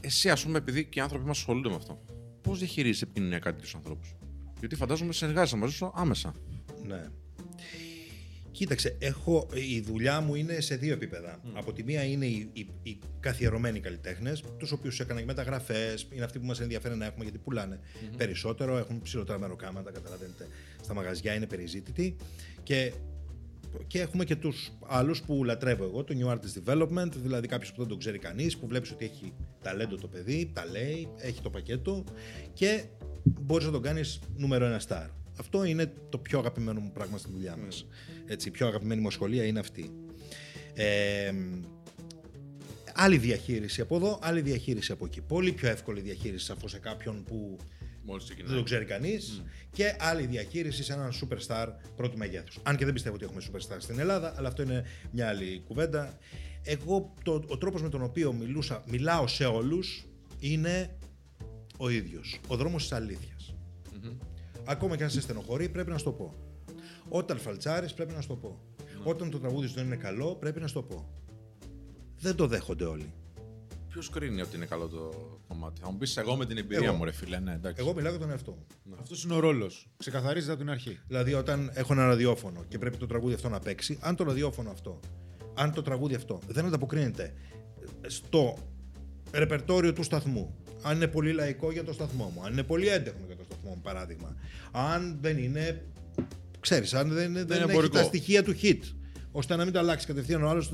Εσύ, 0.01 0.29
ας 0.29 0.43
πούμε, 0.43 0.57
επειδή 0.57 0.85
και 0.85 0.99
οι 0.99 1.01
άνθρωποι 1.01 1.25
μας 1.25 1.37
ασχολούνται 1.37 1.69
με 1.69 1.75
αυτό, 1.75 2.01
πώς 2.41 2.59
διαχειρίζεσαι 2.59 3.03
επικοινωνιακά 3.03 3.51
τέτοιους 3.51 3.75
ανθρώπους; 3.75 4.15
Γιατί 4.59 4.75
φαντάζομαι 4.75 5.13
συνεργάζεσαι 5.13 5.55
μαζί 5.55 5.73
σου 5.73 5.91
άμεσα. 5.95 6.33
Ναι. 6.87 7.07
Κοίταξε, 8.55 8.95
έχω, 8.99 9.47
η 9.53 9.81
δουλειά 9.81 10.21
μου 10.21 10.35
είναι 10.35 10.59
σε 10.59 10.75
δύο 10.75 10.93
επίπεδα. 10.93 11.39
Από 11.53 11.73
τη 11.73 11.83
μία 11.83 12.03
είναι 12.03 12.25
οι, 12.25 12.49
οι, 12.53 12.67
οι 12.83 12.99
καθιερωμένοι 13.19 13.79
καλλιτέχνες, 13.79 14.43
τους 14.57 14.71
οποίους 14.71 14.99
έκανα 14.99 15.19
και 15.19 15.25
μεταγραφές, 15.25 16.07
είναι 16.11 16.23
αυτοί 16.23 16.39
που 16.39 16.45
μας 16.45 16.59
ενδιαφέρει 16.59 16.95
να 16.95 17.05
έχουμε 17.05 17.23
γιατί 17.23 17.37
πουλάνε 17.37 17.79
περισσότερο, 18.17 18.77
έχουν 18.77 19.01
ψηλότερα 19.01 19.39
μεροκάματα, 19.39 19.91
καταλαβαίνετε, 19.91 20.47
στα 20.83 20.93
μαγαζιά 20.93 21.33
είναι 21.33 21.45
περιζήτητοι. 21.45 22.15
Και, 22.63 22.93
και 23.87 24.01
έχουμε 24.01 24.23
και 24.23 24.35
τους 24.35 24.71
άλλους 24.87 25.21
που 25.21 25.43
λατρεύω 25.43 25.83
εγώ, 25.83 26.03
το 26.03 26.15
New 26.19 26.31
Artist 26.31 26.63
Development, 26.65 27.11
δηλαδή 27.15 27.47
κάποιος 27.47 27.71
που 27.71 27.79
δεν 27.79 27.87
τον 27.87 27.99
ξέρει 27.99 28.19
κανείς, 28.19 28.57
που 28.57 28.67
βλέπεις 28.67 28.91
ότι 28.91 29.05
έχει 29.05 29.33
ταλέντο 29.61 29.95
το 29.95 30.07
παιδί, 30.07 30.51
τα 30.53 30.65
λέει, 30.65 31.07
έχει 31.17 31.41
το 31.41 31.49
πακέτο 31.49 32.03
και 32.53 32.83
μπορείς 33.23 33.65
να 33.65 33.71
τον 33.71 33.81
κάνεις 33.81 34.19
νούμερο 34.35 34.65
ένα 34.65 34.81
star. 34.87 35.24
Αυτό 35.39 35.63
είναι 35.63 35.93
το 36.09 36.17
πιο 36.17 36.39
αγαπημένο 36.39 36.79
μου 36.79 36.91
πράγμα 36.91 37.17
στη 37.17 37.31
δουλειά 37.31 37.57
μας. 37.57 37.87
Έτσι, 38.25 38.47
η 38.47 38.51
πιο 38.51 38.67
αγαπημένη 38.67 39.01
μου 39.01 39.11
σχολεία 39.11 39.45
είναι 39.45 39.59
αυτή. 39.59 39.91
Ε, 40.73 41.31
άλλη 42.93 43.17
διαχείριση 43.17 43.81
από 43.81 43.95
εδώ, 43.95 44.19
άλλη 44.21 44.41
διαχείριση 44.41 44.91
από 44.91 45.05
εκεί. 45.05 45.21
Πολύ 45.21 45.51
πιο 45.51 45.69
εύκολη 45.69 46.01
διαχείριση 46.01 46.45
σαφώς 46.45 46.71
σε 46.71 46.79
κάποιον 46.79 47.23
που 47.23 47.57
Μόλις 48.03 48.25
δεν 48.25 48.35
ξεκινάει. 48.35 48.57
το 48.57 48.63
ξέρει 48.63 48.85
κανείς. 48.85 49.43
Και 49.71 49.95
άλλη 49.99 50.25
διαχείριση 50.25 50.83
σε 50.83 50.93
έναν 50.93 51.11
superstar 51.11 51.67
πρώτου 51.95 52.17
μεγέθους. 52.17 52.59
Αν 52.63 52.77
και 52.77 52.85
δεν 52.85 52.93
πιστεύω 52.93 53.15
ότι 53.15 53.25
έχουμε 53.25 53.41
superstar 53.51 53.75
στην 53.77 53.99
Ελλάδα, 53.99 54.33
αλλά 54.37 54.47
αυτό 54.47 54.61
είναι 54.61 54.83
μια 55.11 55.27
άλλη 55.27 55.63
κουβέντα. 55.67 56.17
Εγώ, 56.63 57.13
το, 57.23 57.43
ο 57.47 57.57
τρόπος 57.57 57.81
με 57.81 57.89
τον 57.89 58.03
οποίο 58.03 58.33
μιλούσα, 58.33 58.83
μιλάω 58.87 59.27
σε 59.27 59.45
όλους 59.45 60.07
είναι 60.39 60.97
ο 61.77 61.89
ίδιος. 61.89 62.39
Ο 62.47 62.55
δρόμος 62.55 62.81
της 62.81 62.91
αλήθειας. 62.91 63.34
Ακόμα 64.65 64.95
και 64.97 65.03
αν 65.03 65.09
σε 65.09 65.21
στενοχωρεί, 65.21 65.69
πρέπει 65.69 65.89
να 65.91 65.97
σου 65.97 66.03
το 66.03 66.11
πω. 66.11 66.33
Όταν 67.09 67.37
φαλτσάρεις, 67.39 67.93
πρέπει 67.93 68.13
να 68.13 68.21
σου 68.21 68.27
το 68.27 68.35
πω. 68.35 68.59
Όταν 69.03 69.29
το 69.29 69.39
τραγούδι 69.39 69.67
σου 69.67 69.73
δεν 69.73 69.85
είναι 69.85 69.95
καλό, 69.95 70.35
πρέπει 70.35 70.59
να 70.59 70.67
σου 70.67 70.73
το 70.73 70.81
πω. 70.83 71.09
Δεν 72.19 72.35
το 72.35 72.47
δέχονται 72.47 72.83
όλοι. 72.83 73.13
Ποιος 73.89 74.09
κρίνει 74.09 74.41
ότι 74.41 74.55
είναι 74.55 74.65
καλό 74.65 74.87
το 74.87 75.09
κομμάτι; 75.47 75.81
Θα 75.81 75.91
μου 75.91 75.97
πεις 75.97 76.17
εγώ 76.17 76.35
με 76.35 76.45
την 76.45 76.57
εμπειρία 76.57 76.87
Εγώ. 76.87 76.95
μου, 76.95 77.03
ρε 77.03 77.11
φίλε. 77.11 77.39
Ναι, 77.39 77.53
εντάξει. 77.53 77.81
Εγώ 77.83 77.93
μιλάω 77.93 78.11
για 78.11 78.19
τον 78.19 78.29
εαυτό 78.29 78.51
μου. 78.51 78.95
Αυτός 79.01 79.23
είναι 79.23 79.33
ο 79.33 79.39
ρόλος. 79.39 79.89
Ξεκαθαρίζεται 79.97 80.51
από 80.51 80.61
την 80.61 80.69
αρχή. 80.69 80.99
Δηλαδή, 81.07 81.33
όταν 81.33 81.71
έχω 81.73 81.93
ένα 81.93 82.05
ραδιόφωνο 82.05 82.63
και 82.67 82.77
πρέπει 82.77 82.97
το 82.97 83.05
τραγούδι 83.05 83.33
αυτό 83.33 83.49
να 83.49 83.59
παίξει, 83.59 83.97
αν 84.01 84.15
το 84.15 84.23
ραδιόφωνο 84.23 84.69
αυτό, 84.69 84.99
αν 85.53 85.73
το 85.73 85.81
τραγούδι 85.81 86.15
αυτό 86.15 86.39
δεν 86.47 86.65
ανταποκρίνεται 86.65 87.33
στο 88.07 88.57
ρεπερτόριο 89.31 89.93
του 89.93 90.03
σταθμού, 90.03 90.55
αν 90.87 90.95
είναι 90.95 91.07
πολύ 91.07 91.31
λαϊκό 91.31 91.71
για 91.71 91.83
το 91.83 91.93
σταθμό 91.93 92.31
μου, 92.35 92.41
αν 92.45 92.51
είναι 92.51 92.63
πολύ 92.63 92.87
έντεχνο 92.87 93.19
για 93.27 93.35
το 93.35 93.43
σταθμό 93.43 93.69
μου, 93.69 93.81
παράδειγμα, 93.83 94.35
αν 94.71 95.17
δεν 95.21 95.37
είναι. 95.37 95.81
ξέρεις, 96.59 96.93
αν 96.93 97.09
δεν, 97.09 97.33
δεν, 97.33 97.51
έχει 97.51 97.69
εμπορικό. 97.69 97.97
τα 97.97 98.03
στοιχεία 98.03 98.43
του 98.43 98.55
hit, 98.61 98.79
ώστε 99.31 99.55
να 99.55 99.63
μην 99.63 99.73
το 99.73 99.79
αλλάξει 99.79 100.07
κατευθείαν 100.07 100.43
ο 100.43 100.49
άλλος 100.49 100.69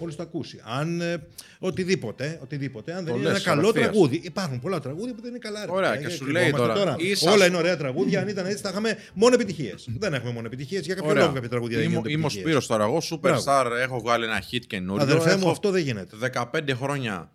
μόλι 0.00 0.14
το 0.14 0.22
ακούσει. 0.22 0.60
Αν 0.64 1.00
ε, 1.00 1.26
οτιδήποτε, 1.58 2.38
οτιδήποτε, 2.42 2.92
αν 2.92 3.04
δεν 3.04 3.12
Το 3.12 3.18
είναι 3.18 3.24
ένα 3.28 3.32
λες 3.32 3.42
καλό 3.42 3.60
απευθείας. 3.60 3.90
τραγούδι. 3.90 4.20
Υπάρχουν 4.24 4.60
πολλά 4.60 4.80
τραγούδια 4.80 5.14
που 5.14 5.20
δεν 5.20 5.30
είναι 5.30 5.38
καλά. 5.38 5.64
ρε 5.66 5.72
Ωραία, 5.72 5.90
παιδιά, 5.90 6.06
και 6.08 6.14
γιατί 6.14 6.24
σου 6.24 6.30
λέει 6.30 6.42
κρυβόμαστε 6.50 6.78
τώρα, 6.78 6.96
ίσα- 6.98 7.32
Όλα 7.32 7.46
είναι 7.46 7.56
ωραία 7.56 7.76
τραγούδια. 7.76 8.20
Αν 8.20 8.28
ήταν 8.28 8.46
έτσι, 8.46 8.62
θα 8.62 8.68
είχαμε 8.68 8.96
μόνο 9.14 9.34
επιτυχίες. 9.34 9.88
δεν 9.98 10.14
έχουμε 10.14 10.32
μόνο 10.32 10.46
επιτυχίες. 10.46 10.84
Για 10.84 10.94
κάποιο 10.94 11.14
λόγο 11.14 11.32
κάποια 11.32 11.48
τραγούδια 11.48 11.76
δεν 11.76 11.86
Είμαι, 11.86 11.94
γίνονται 11.94 12.12
είμαι 12.12 12.22
ο 12.22 12.26
επιτυχίες. 12.26 12.44
Σπύρος 12.46 12.66
τώρα. 12.66 12.84
Εγώ 12.84 12.98
superstar 13.10 13.66
έχω 13.82 14.00
βγάλει 14.00 14.24
ένα 14.24 14.42
hit 14.50 14.62
καινούριο. 14.66 15.02
Αδερφέ 15.02 15.34
μου, 15.34 15.40
έχω 15.40 15.50
αυτό 15.50 15.70
δεν 15.70 15.82
γίνεται. 15.82 16.16
15 16.52 16.74
χρόνια. 16.74 17.30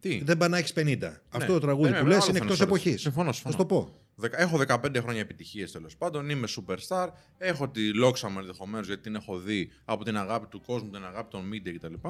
Τι; 0.00 0.22
Δεν 0.24 0.36
πάει 0.36 0.48
να 0.48 0.58
έχεις 0.58 0.72
50. 0.76 0.96
Αυτό 1.28 1.52
το 1.52 1.60
τραγούδι 1.60 1.90
Ναι, 1.90 1.98
που 1.98 2.04
ναι, 2.04 2.08
λες 2.14 2.16
άλλο 2.22 2.30
είναι 2.30 2.38
θέλω 2.38 2.44
εκτός 2.44 2.48
να 2.48 2.54
σου 2.56 2.62
εποχής. 2.62 3.00
Συμφωνώ, 3.00 3.26
Θα 3.26 3.32
συμφωνώ. 3.32 3.52
σου 3.52 3.58
το 3.58 3.66
πω. 3.74 4.00
Δεκα- 4.18 4.40
Έχω 4.40 4.56
15 4.68 5.00
χρόνια 5.00 5.20
επιτυχίες 5.20 5.72
τέλος 5.72 5.96
πάντων. 5.96 6.28
Είμαι 6.30 6.46
superstar. 6.56 7.08
Έχω 7.38 7.68
τη 7.68 7.94
λόξα 7.94 8.28
μου 8.28 8.38
ενδεχομένως 8.38 8.86
γιατί 8.86 9.02
την 9.02 9.14
έχω 9.14 9.38
δει 9.38 9.70
από 9.84 10.04
την 10.04 10.16
αγάπη 10.16 10.46
του 10.46 10.60
κόσμου, 10.66 10.90
την 10.90 11.04
αγάπη 11.04 11.28
των 11.30 11.42
media 11.52 11.72
κτλ. 11.76 12.08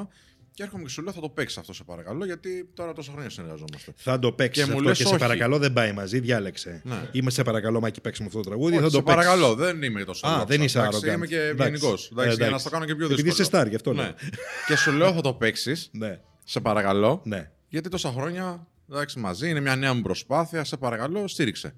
Και 0.51 0.63
έρχομαι 0.63 0.83
και 0.83 0.89
σου 0.89 1.03
λέω 1.03 1.13
θα 1.13 1.21
το 1.21 1.29
παίξεις 1.29 1.59
αυτό 1.59 1.73
σε 1.73 1.85
παρακαλώ 1.85 2.25
γιατί 2.25 2.71
τώρα 2.75 2.93
τόσα 2.93 3.11
χρόνια 3.13 3.31
συνεργαζόμαστε. 3.31 3.93
Θα 3.97 4.19
το 4.19 4.33
παίξεις 4.33 4.65
Και 4.65 4.71
μου 4.71 4.77
αυτό 4.77 4.89
λες 4.89 4.99
και 4.99 5.03
σε 5.05 5.09
όχι. 5.09 5.19
παρακαλώ 5.19 5.59
δεν 5.59 5.73
πάει 5.73 5.93
μαζί. 5.93 6.21
Διάλεξε. 6.21 6.81
Ναι. 6.85 7.09
Είμαι 7.13 7.31
σε 7.31 7.43
παρακαλώ, 7.43 7.81
Μάκη, 7.81 8.01
παίξει 8.01 8.21
με 8.23 8.27
αυτό 8.27 8.41
το 8.41 8.49
τραγούδι. 8.49 8.73
Όχι, 8.75 8.83
θα 8.83 8.91
το 8.91 8.97
σε 8.97 9.03
παίξεις. 9.03 9.15
παρακαλώ, 9.25 9.55
δεν 9.55 9.83
είμαι 9.83 10.05
τόσο 10.05 10.27
Α, 10.27 10.31
λόξα, 10.31 10.45
δεν 10.45 10.63
είσαι 10.63 10.79
εντάξει, 10.79 11.01
arrogant. 11.05 11.15
Είμαι 11.15 11.27
και 11.27 11.41
Εντάξει. 11.41 11.71
γενικό. 11.87 11.93
Ε, 11.93 11.97
Για 12.15 12.25
να 12.25 12.33
εντάξει. 12.33 12.59
στο 12.59 12.71
κάνω 12.71 12.85
και 12.85 12.95
πιο 12.95 13.05
Επειδή 13.05 13.23
δύσκολο. 13.23 13.49
είσαι 13.49 13.63
star, 13.65 13.69
γι' 13.69 13.75
αυτό 13.75 13.93
ναι. 13.93 14.03
λέω. 14.03 14.13
και 14.67 14.77
σου 14.77 14.93
λέω 14.93 15.13
θα 15.13 15.21
το 15.21 15.35
παίξεις. 15.35 15.89
Ναι. 15.93 16.21
Σε 16.45 16.61
παρακαλώ. 16.61 17.21
ναι. 17.25 17.51
Γιατί 17.69 17.89
τόσα 17.89 18.13
χρόνια 18.13 18.67
εντάξει, 18.91 19.19
μαζί 19.19 19.51
είναι 19.51 19.61
μια 19.61 19.77
νέα 19.77 19.95
μου 19.95 20.03
προσπάθεια. 20.03 20.65
Σε 20.65 20.77
παρακαλώ, 20.77 21.29
στήριξε. 21.29 21.75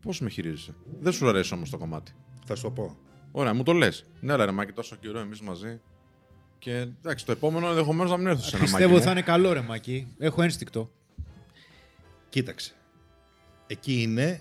Πώς 0.00 0.20
με 0.20 0.28
χειρίζεσαι; 0.30 0.74
Δεν 1.00 1.12
σου 1.12 1.28
αρέσει 1.28 1.54
όμως 1.54 1.70
το 1.70 1.78
κομμάτι. 1.78 2.12
Θα 2.46 2.54
σου 2.54 2.62
το 2.62 2.70
πω. 2.70 2.96
Ωραία, 3.32 3.54
μου 3.54 3.62
το 3.62 3.72
λες. 3.72 4.04
Ναι, 4.20 4.32
αλλά 4.32 4.44
ρε 4.44 4.50
Μάκη, 4.52 4.72
τόσο 4.72 4.96
καιρό 4.96 5.18
εμείς 5.18 5.40
μαζί. 5.40 5.80
Και 6.58 6.72
εντάξει, 6.76 7.26
το 7.26 7.32
επόμενο 7.32 7.68
ενδεχομένως 7.68 8.10
να 8.10 8.16
μην 8.16 8.26
έρθω 8.26 8.42
σε 8.42 8.56
ένα 8.56 8.64
Πιστεύω 8.64 8.90
μάκι 8.92 9.02
θα 9.02 9.10
μου. 9.10 9.16
είναι 9.16 9.26
καλό 9.26 9.52
ρε 9.52 9.60
Μακή. 9.60 10.14
Έχω 10.18 10.42
ένστικτο. 10.42 10.90
Κοίταξε. 12.28 12.74
Εκεί 13.66 14.02
είναι 14.02 14.40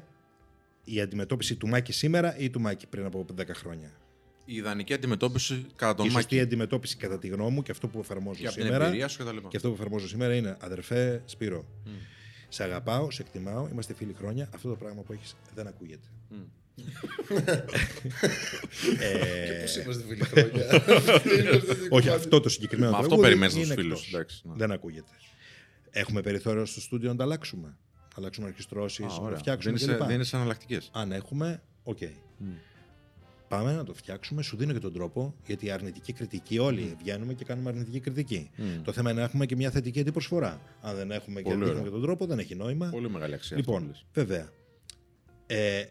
η 0.83 1.01
αντιμετώπιση 1.01 1.55
του 1.55 1.67
Μάκη 1.67 1.91
σήμερα 1.93 2.37
ή 2.37 2.49
του 2.49 2.61
Μάκη 2.61 2.87
πριν 2.87 3.05
από 3.05 3.25
10 3.37 3.43
χρόνια. 3.53 3.91
Η 4.51 4.55
ιδανική 4.55 4.93
αντιμετώπιση 4.93 5.65
κατά 5.75 5.93
τον 5.95 6.05
η 6.05 6.09
σωστή 6.09 6.35
Μάκη. 6.35 6.45
αντιμετώπιση 6.45 6.97
κατά 6.97 7.19
τη 7.19 7.27
γνώμη 7.27 7.51
μου 7.51 7.61
και 7.63 7.71
αυτό 7.71 7.87
που 7.87 7.99
εφαρμόζω 7.99 8.39
Και 8.39 8.47
από 8.47 8.55
την 8.55 8.65
σήμερα. 8.65 8.85
εμπειρία 8.85 9.07
σου 9.07 9.23
κτλ. 9.23 9.37
Και 9.47 9.55
αυτό 9.57 9.67
που 9.69 9.73
εφαρμόζω 9.73 10.07
σήμερα 10.07 10.35
είναι 10.35 10.57
αδερφέ 10.61 11.21
Σπύρο. 11.25 11.65
Σε 12.49 12.63
αγαπάω, 12.63 13.11
σε 13.11 13.21
εκτιμάω, 13.21 13.67
είμαστε 13.71 13.93
φίλοι 13.93 14.13
χρόνια. 14.17 14.49
Αυτό 14.55 14.69
το 14.69 14.75
πράγμα 14.75 15.01
που 15.01 15.13
έχεις 15.13 15.35
δεν 15.55 15.67
ακούγεται. 15.67 16.07
Και 19.47 19.61
πώς 19.61 19.75
είμαστε 19.77 20.03
φίλοι 20.07 20.23
χρόνια. 20.23 20.83
Όχι, 21.97 22.09
αυτό 22.09 22.39
το 22.39 22.49
συγκεκριμένο 22.49 22.91
Μα 22.91 22.97
αυτό 22.97 23.07
τραγούδι 23.07 23.27
περιμένεις 23.29 23.55
από 23.55 23.63
είναι 23.65 23.73
τους 23.75 23.83
φίλους, 23.83 23.99
εκτός. 23.99 24.13
εντάξει, 24.13 24.41
ναι. 24.47 24.53
Δεν 24.57 24.71
ακούγεται. 24.71 25.11
Έχουμε 25.91 26.21
περιθώριο 26.21 26.65
στο 26.65 26.81
στούντιο 26.81 27.09
να 27.09 27.15
τα 27.15 27.23
αλλάξουμε. 27.23 27.67
Να 27.67 27.77
αλλάξουμε 28.17 28.47
ενορχηστρώσεις, 28.47 29.03
Α, 29.03 29.07
να 29.07 29.13
ωραία. 29.13 29.37
φτιάξουμε 29.37 29.77
Δεν 29.77 29.83
είσαι, 29.87 29.97
κλπ. 29.97 30.07
δεν 30.07 30.15
είναι 30.15 30.25
εναλλακτικές. 30.33 30.89
Αν 30.93 31.11
έχουμε, 31.11 31.63
οκ. 31.83 31.97
Πάμε 33.51 33.73
να 33.73 33.83
το 33.83 33.93
φτιάξουμε. 33.93 34.41
Σου 34.41 34.57
δίνω 34.57 34.73
και 34.73 34.79
τον 34.79 34.93
τρόπο, 34.93 35.35
γιατί 35.45 35.65
η 35.65 35.71
αρνητική 35.71 36.13
κριτική, 36.13 36.59
όλοι 36.59 36.95
βγαίνουμε 36.99 37.33
και 37.33 37.43
κάνουμε 37.45 37.69
αρνητική 37.69 37.99
κριτική. 37.99 38.49
Το 38.83 38.91
θέμα 38.91 39.09
είναι 39.11 39.19
να 39.19 39.25
έχουμε 39.25 39.45
και 39.45 39.55
μια 39.55 39.71
θετική 39.71 39.99
αντιπροσφορά. 39.99 40.61
Αν 40.81 40.95
δεν 40.95 41.11
έχουμε 41.11 41.41
και 41.41 41.49
Πολύ 41.49 41.55
δείχνουμε 41.55 41.71
ωραία. 41.71 41.83
και 41.83 41.89
τον 41.89 42.01
τρόπο, 42.01 42.25
δεν 42.25 42.39
έχει 42.39 42.55
νόημα. 42.55 42.89
Πολύ 42.89 43.09
μεγάλη 43.09 43.33
αξία. 43.33 43.57
αυτό 43.57 43.71
που 43.71 43.77
Λοιπόν, 43.77 43.89
λες. 43.89 44.05
βέβαια. 44.13 44.49
Ε, 45.45 45.83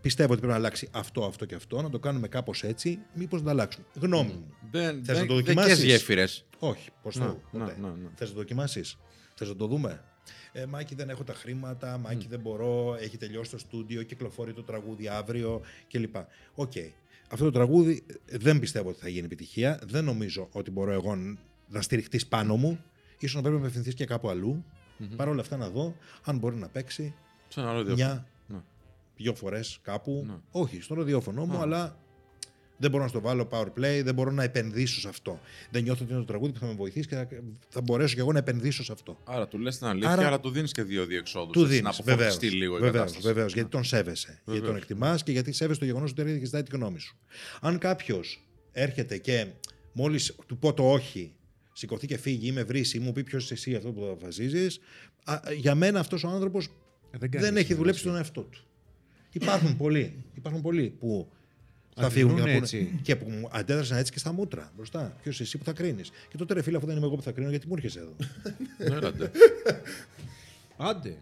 πιστεύω 0.00 0.30
ότι 0.32 0.40
πρέπει 0.40 0.52
να 0.52 0.58
αλλάξει 0.58 0.88
αυτό, 0.90 1.24
αυτό 1.24 1.44
και 1.44 1.54
αυτό, 1.54 1.82
να 1.82 1.90
το 1.90 1.98
κάνουμε 1.98 2.28
κάπως 2.28 2.62
έτσι, 2.62 2.98
μήπως 3.14 3.38
να 3.38 3.44
το 3.44 3.50
αλλάξουμε. 3.50 3.86
Γνώμη 3.94 4.28
μου. 4.32 4.54
Δεν, 4.70 5.04
Θες 5.04 5.06
να 5.06 5.14
δεν, 5.14 5.26
το 5.26 5.34
δεν 5.34 5.44
δοκιμάσεις; 5.44 5.74
καις 5.74 5.84
γέφυρες. 5.84 6.44
Όχι, 6.58 6.88
πώς 7.02 7.16
Να, 7.16 7.26
το. 7.26 7.40
να, 7.52 7.64
να, 7.64 7.72
να. 7.88 7.94
Θες 8.14 8.28
να 8.28 8.34
το 8.34 8.40
δοκιμάσεις; 8.40 8.96
Θες 9.34 9.48
να 9.48 9.56
το 9.56 9.66
δούμε; 9.66 10.04
Ε, 10.52 10.66
Μάκη, 10.66 10.94
δεν 10.94 11.10
έχω 11.10 11.24
τα 11.24 11.34
χρήματα. 11.34 11.98
Μάκη, 11.98 12.26
δεν 12.28 12.40
μπορώ. 12.40 12.96
Έχει 13.00 13.16
τελειώσει 13.16 13.50
το 13.50 13.58
στούντιο. 13.58 14.02
Κυκλοφορεί 14.02 14.52
το 14.52 14.62
τραγούδι 14.62 15.08
αύριο 15.08 15.60
κλπ. 15.90 16.16
Οκ. 16.54 16.72
Αυτό 17.30 17.44
το 17.44 17.50
τραγούδι 17.50 18.02
ε, 18.26 18.36
δεν 18.38 18.58
πιστεύω 18.58 18.88
ότι 18.88 18.98
θα 19.00 19.08
γίνει 19.08 19.24
επιτυχία. 19.24 19.80
Δεν 19.86 20.04
νομίζω 20.04 20.48
ότι 20.52 20.70
μπορώ 20.70 20.92
εγώ 20.92 21.16
να 21.68 21.82
στηριχτείς 21.82 22.26
πάνω 22.26 22.56
μου. 22.56 22.80
Ίσως 23.18 23.34
να 23.34 23.40
πρέπει 23.40 23.54
να 23.56 23.60
απευθυνθείς 23.62 23.94
και 23.94 24.04
κάπου 24.04 24.28
αλλού. 24.28 24.64
Παρ' 25.16 25.28
όλα 25.28 25.40
αυτά 25.40 25.56
να 25.56 25.68
δω 25.70 25.94
αν 26.24 26.38
μπορεί 26.38 26.56
να 26.56 26.68
παίξει 26.68 27.14
Σε 27.48 27.60
ένα 27.60 27.68
άλλο 27.68 27.78
ραδιόφωνο. 27.78 28.08
μια, 28.12 28.26
Ναι. 28.46 28.58
δύο 29.16 29.34
φορές 29.34 29.78
κάπου. 29.82 30.24
Ναι. 30.26 30.34
Όχι, 30.50 30.80
στο 30.80 30.94
ραδιόφωνο 30.94 31.44
μου, 31.46 31.58
αλλά 31.58 31.96
δεν 32.80 32.90
μπορώ 32.90 33.02
να 33.02 33.08
στο 33.08 33.20
βάλω 33.20 33.48
power 33.50 33.66
play, 33.66 34.00
δεν 34.04 34.14
μπορώ 34.14 34.30
να 34.30 34.42
επενδύσω 34.42 35.00
σε 35.00 35.08
αυτό. 35.08 35.40
Δεν 35.70 35.82
νιώθω 35.82 36.02
ότι 36.04 36.12
είναι 36.12 36.20
το 36.20 36.26
τραγούδι 36.26 36.52
που 36.52 36.58
θα 36.58 36.66
με 36.66 36.72
βοηθήσει 36.72 37.08
και 37.08 37.14
θα, 37.14 37.28
θα 37.68 37.80
μπορέσω 37.80 38.14
και 38.14 38.20
εγώ 38.20 38.32
να 38.32 38.38
επενδύσω 38.38 38.84
σε 38.84 38.92
αυτό. 38.92 39.18
Άρα 39.24 39.48
του 39.48 39.58
λες 39.58 39.78
την 39.78 39.86
αλήθεια, 39.86 40.10
Άρα- 40.10 40.26
αλλά 40.26 40.40
του 40.40 40.50
δίνεις 40.50 40.72
και 40.72 40.82
δύο 40.82 41.06
διεξόδους. 41.06 41.52
Του 41.52 41.60
έτσι, 41.60 41.72
δίνεις. 41.74 41.98
Να 41.98 42.12
αποφορτιστεί 42.12 42.50
λίγο 42.50 42.76
η 42.76 42.80
Βεβαίως, 42.80 42.92
κατάσταση. 42.96 43.26
βεβαίως, 43.26 43.54
γιατί 43.54 43.70
τον 43.70 43.84
σέβεσαι. 43.84 44.40
Γιατί 44.46 44.60
τον 44.60 44.76
εκτιμάς 44.76 45.22
και 45.22 45.32
γιατί 45.32 45.52
σέβεσαι 45.52 45.78
το 45.80 45.84
γεγονός 45.84 46.10
ότι 46.10 46.20
έρχεται 46.20 46.38
και 46.38 46.44
ζητάει 46.44 46.62
τη 46.62 46.76
γνώμη 46.76 46.98
σου. 47.00 47.16
Αν 47.60 47.78
κάποιος 47.78 48.46
έρχεται 48.72 49.18
και 49.18 49.46
μόλις 49.92 50.34
του 50.46 50.58
πω 50.58 50.72
το 50.74 50.90
όχι, 50.92 51.32
σηκωθεί 51.72 52.06
και 52.06 52.16
φύγει 52.16 52.46
ή 52.48 52.52
με 52.52 52.62
βρει 52.62 52.84
ή 52.92 52.98
μου 52.98 53.12
πει 53.12 53.22
ποιος 53.22 53.44
είσαι 53.44 53.54
εσύ 53.54 53.74
αυτό 53.74 53.90
που 53.92 54.04
αποφασίζεις, 54.04 54.80
για 55.56 55.74
μένα 55.74 56.00
αυτός 56.00 56.24
ο 56.24 56.28
άνθρωπος 56.28 56.68
δεν 57.10 57.30
δεν, 57.30 57.40
κάνει 57.42 57.60
έχει 57.60 57.74
δουλέψει 57.74 58.02
τον 58.02 58.16
εαυτό 58.16 58.40
του. 58.42 58.64
Υπάρχουν 59.32 59.76
πολλοί, 59.76 60.24
υπάρχουν 60.34 60.62
πολλοί 60.62 60.90
που 60.98 61.32
θα 62.00 62.10
φύγουν 62.10 62.34
και, 62.34 62.40
θα 62.40 62.46
Αντιδρούν 62.48 62.68
πούνε- 62.70 62.82
έτσι. 62.82 62.98
και 63.02 63.16
που 63.16 63.30
μου 63.30 63.48
αντέδρασαν 63.52 63.98
έτσι 63.98 64.12
και 64.12 64.18
στα 64.18 64.32
μούτρα 64.32 64.72
μπροστά. 64.76 65.16
Ποιος 65.22 65.40
εσύ 65.40 65.58
που 65.58 65.64
θα 65.64 65.72
κρίνεις. 65.72 66.10
Και 66.28 66.36
τότε 66.36 66.54
ρε 66.54 66.62
φίλε, 66.62 66.76
αφού 66.76 66.86
δεν 66.86 66.96
είμαι 66.96 67.06
εγώ 67.06 67.16
που 67.16 67.22
θα 67.22 67.30
κρίνω, 67.32 67.50
γιατί 67.50 67.66
μου 67.66 67.74
έρχεσαι 67.76 67.98
εδώ. 67.98 68.14
Ναι, 68.88 68.94
έλατε. 68.96 69.30
Άντε. 70.76 71.16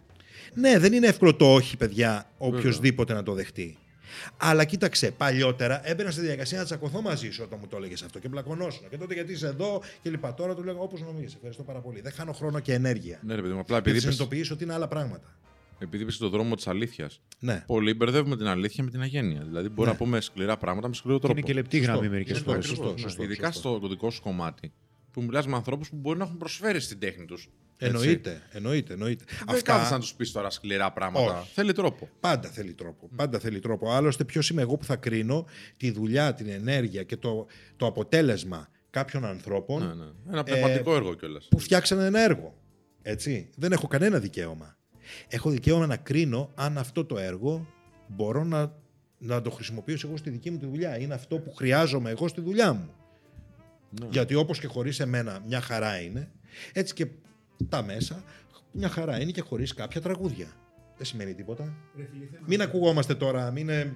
Ναι, 0.54 0.78
δεν 0.78 0.92
είναι 0.92 1.06
εύκολο 1.06 1.34
το 1.34 1.52
όχι, 1.54 1.76
παιδιά, 1.76 2.30
οποιοδήποτε 2.38 3.14
να 3.14 3.22
το 3.22 3.32
δεχτεί. 3.32 3.78
Αλλά 4.36 4.64
κοίταξε, 4.64 5.10
παλιότερα 5.10 5.88
έμπαινα 5.88 6.10
στη 6.10 6.20
διαδικασία 6.20 6.58
να 6.58 6.64
τσακωθώ 6.64 7.00
μαζί 7.02 7.30
σου 7.30 7.42
όταν 7.44 7.58
μου 7.62 7.66
το 7.68 7.76
έλεγες 7.76 8.02
αυτό 8.02 8.18
και 8.18 8.28
μπλακωνόσουν. 8.28 8.88
Και 8.90 8.96
τότε 8.96 9.14
γιατί 9.14 9.32
είσαι 9.32 9.46
εδώ 9.46 9.82
και 10.02 10.10
λοιπά. 10.10 10.34
Τώρα 10.34 10.54
του 10.54 10.64
λέγω 10.64 10.82
όπως 10.82 11.00
νομίζεις. 11.02 11.34
Ευχαριστώ 11.34 11.62
πάρα 11.62 11.78
πολύ. 11.78 12.00
Δεν 12.00 12.12
χάνω 12.12 12.32
χρόνο 12.32 12.60
και 12.60 12.72
ενέργεια. 12.72 13.20
Ναι, 13.22 13.34
ρε 13.34 13.40
παιδί 13.42 13.52
μου, 13.54 13.60
απλά 13.60 13.74
Γιατί 13.74 13.90
επειδή 13.90 13.96
είπες, 14.06 14.14
συνειδητοποιήσω 14.14 14.54
ότι 14.54 14.64
είναι 14.64 14.72
άλλα 14.72 14.88
πράγματα. 14.88 15.36
Επειδή 15.78 16.02
είπες 16.02 16.16
τον 16.16 16.30
δρόμο 16.30 16.54
της 16.54 16.66
αλήθειας, 16.66 17.20
Ναι. 17.38 17.64
πολλοί 17.66 17.94
μπερδεύουμε 17.94 18.36
την 18.36 18.46
αλήθεια 18.46 18.84
με 18.84 18.90
την 18.90 19.00
αγένεια. 19.00 19.42
Δηλαδή, 19.42 19.68
μπορεί 19.68 19.88
να 19.88 19.96
πούμε 19.96 20.20
σκληρά 20.20 20.56
πράγματα 20.56 20.88
με 20.88 20.94
σκληρό 20.94 21.16
Και 21.18 21.22
τρόπο. 21.24 21.38
είναι 21.38 21.46
και 21.48 21.54
λεπτή 21.54 21.78
γραμμή 21.78 22.08
μερικές 22.08 22.36
Σωστό, 22.36 22.50
φορές. 22.50 22.66
σωστό. 22.66 23.22
Ναι, 23.22 23.24
Ειδικά 23.24 23.52
στο 23.52 23.80
δικό 23.88 24.10
σου 24.10 24.22
κομμάτι, 24.22 24.72
που 25.10 25.22
μιλάς 25.22 25.46
με 25.46 25.54
ανθρώπους 25.56 25.90
που 25.90 25.96
μπορεί 25.96 26.18
να 26.18 26.24
έχουν 26.24 26.36
προσφέρει 26.36 26.80
στην 26.80 26.98
τέχνη 26.98 27.24
τους. 27.24 27.48
Έτσι. 27.80 27.94
Εννοείται, 27.96 28.42
εννοείται, 28.52 28.92
εννοείται. 28.92 29.24
Δεν 29.46 29.62
κάθεσαι 29.62 29.92
να 29.92 30.00
τους 30.00 30.14
πεις 30.14 30.32
τώρα 30.32 30.50
σκληρά 30.50 30.92
πράγματα. 30.92 31.40
Όχι. 31.40 31.50
Θέλει 31.54 31.72
τρόπο. 31.72 32.08
Πάντα 32.20 32.48
θέλει 32.48 32.74
τρόπο. 32.74 33.08
Πάντα 33.16 33.38
θέλει 33.38 33.58
τρόπο. 33.60 33.90
Άλλωστε, 33.92 34.24
ποιος 34.24 34.48
είμαι 34.50 34.62
εγώ 34.62 34.76
που 34.76 34.84
θα 34.84 34.96
κρίνω 34.96 35.46
τη 35.76 35.90
δουλειά, 35.90 36.34
την 36.34 36.48
ενέργεια 36.48 37.02
και 37.02 37.16
το, 37.16 37.46
το 37.76 37.86
αποτέλεσμα 37.86 38.68
κάποιων 38.90 39.24
ανθρώπων 39.24 39.86
Ναι, 39.86 39.94
ναι. 39.94 40.10
Ένα 40.32 40.42
πνευματικό 40.42 40.94
έργο 40.94 41.14
κιόλας. 41.14 41.46
που 41.50 41.58
φτιάξανε 41.58 42.04
ένα 42.06 42.20
έργο. 42.20 42.54
Έτσι. 43.02 43.50
Δεν 43.56 43.72
έχω 43.72 43.86
κανένα 43.86 44.18
δικαίωμα. 44.18 44.76
Έχω 45.28 45.50
δικαίωμα 45.50 45.86
να 45.86 45.96
κρίνω 45.96 46.50
αν 46.54 46.78
αυτό 46.78 47.04
το 47.04 47.18
έργο 47.18 47.66
μπορώ 48.06 48.44
να, 48.44 48.72
να 49.18 49.42
το 49.42 49.50
χρησιμοποιήσω 49.50 50.06
εγώ 50.06 50.16
στη 50.16 50.30
δική 50.30 50.50
μου 50.50 50.58
τη 50.58 50.66
δουλειά. 50.66 50.98
Είναι 50.98 51.14
αυτό 51.14 51.38
που 51.38 51.54
χρειάζομαι 51.54 52.10
εγώ 52.10 52.28
στη 52.28 52.40
δουλειά 52.40 52.72
μου. 52.72 52.90
Γιατί 54.10 54.34
όπως 54.34 54.60
και 54.60 54.66
χωρίς 54.66 55.00
εμένα 55.00 55.42
μια 55.46 55.60
χαρά 55.60 56.00
είναι, 56.00 56.30
έτσι 56.72 56.94
και 56.94 57.06
τα 57.68 57.82
μέσα 57.82 58.22
μια 58.72 58.88
χαρά 58.88 59.20
είναι 59.20 59.30
και 59.30 59.40
χωρίς 59.40 59.74
κάποια 59.74 60.00
τραγούδια. 60.00 60.46
Δεν 60.96 61.06
σημαίνει 61.06 61.34
τίποτα. 61.34 61.74
Μην 62.46 62.60
ακουγόμαστε 62.62 63.14
τώρα. 63.14 63.50
Μην, 63.50 63.68
ε, 63.68 63.94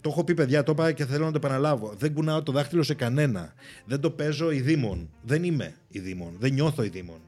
το 0.00 0.10
έχω 0.10 0.24
πει 0.24 0.34
παιδιά, 0.34 0.62
το 0.62 0.72
είπα 0.72 0.92
και 0.92 1.06
θέλω 1.06 1.24
να 1.24 1.30
το 1.30 1.36
επαναλάβω. 1.36 1.94
Δεν 1.98 2.14
κουνάω 2.14 2.42
το 2.42 2.52
δάχτυλο 2.52 2.82
σε 2.82 2.94
κανένα. 2.94 3.54
Δεν 3.84 4.00
το 4.00 4.10
παίζω 4.10 4.50
ειδήμων. 4.50 5.10
Δεν 5.22 5.44
είμαι 5.44 5.74
ειδήμων. 5.88 6.36
Δεν 6.38 6.52
νιώθω 6.52 6.82
ειδήμων. 6.82 7.20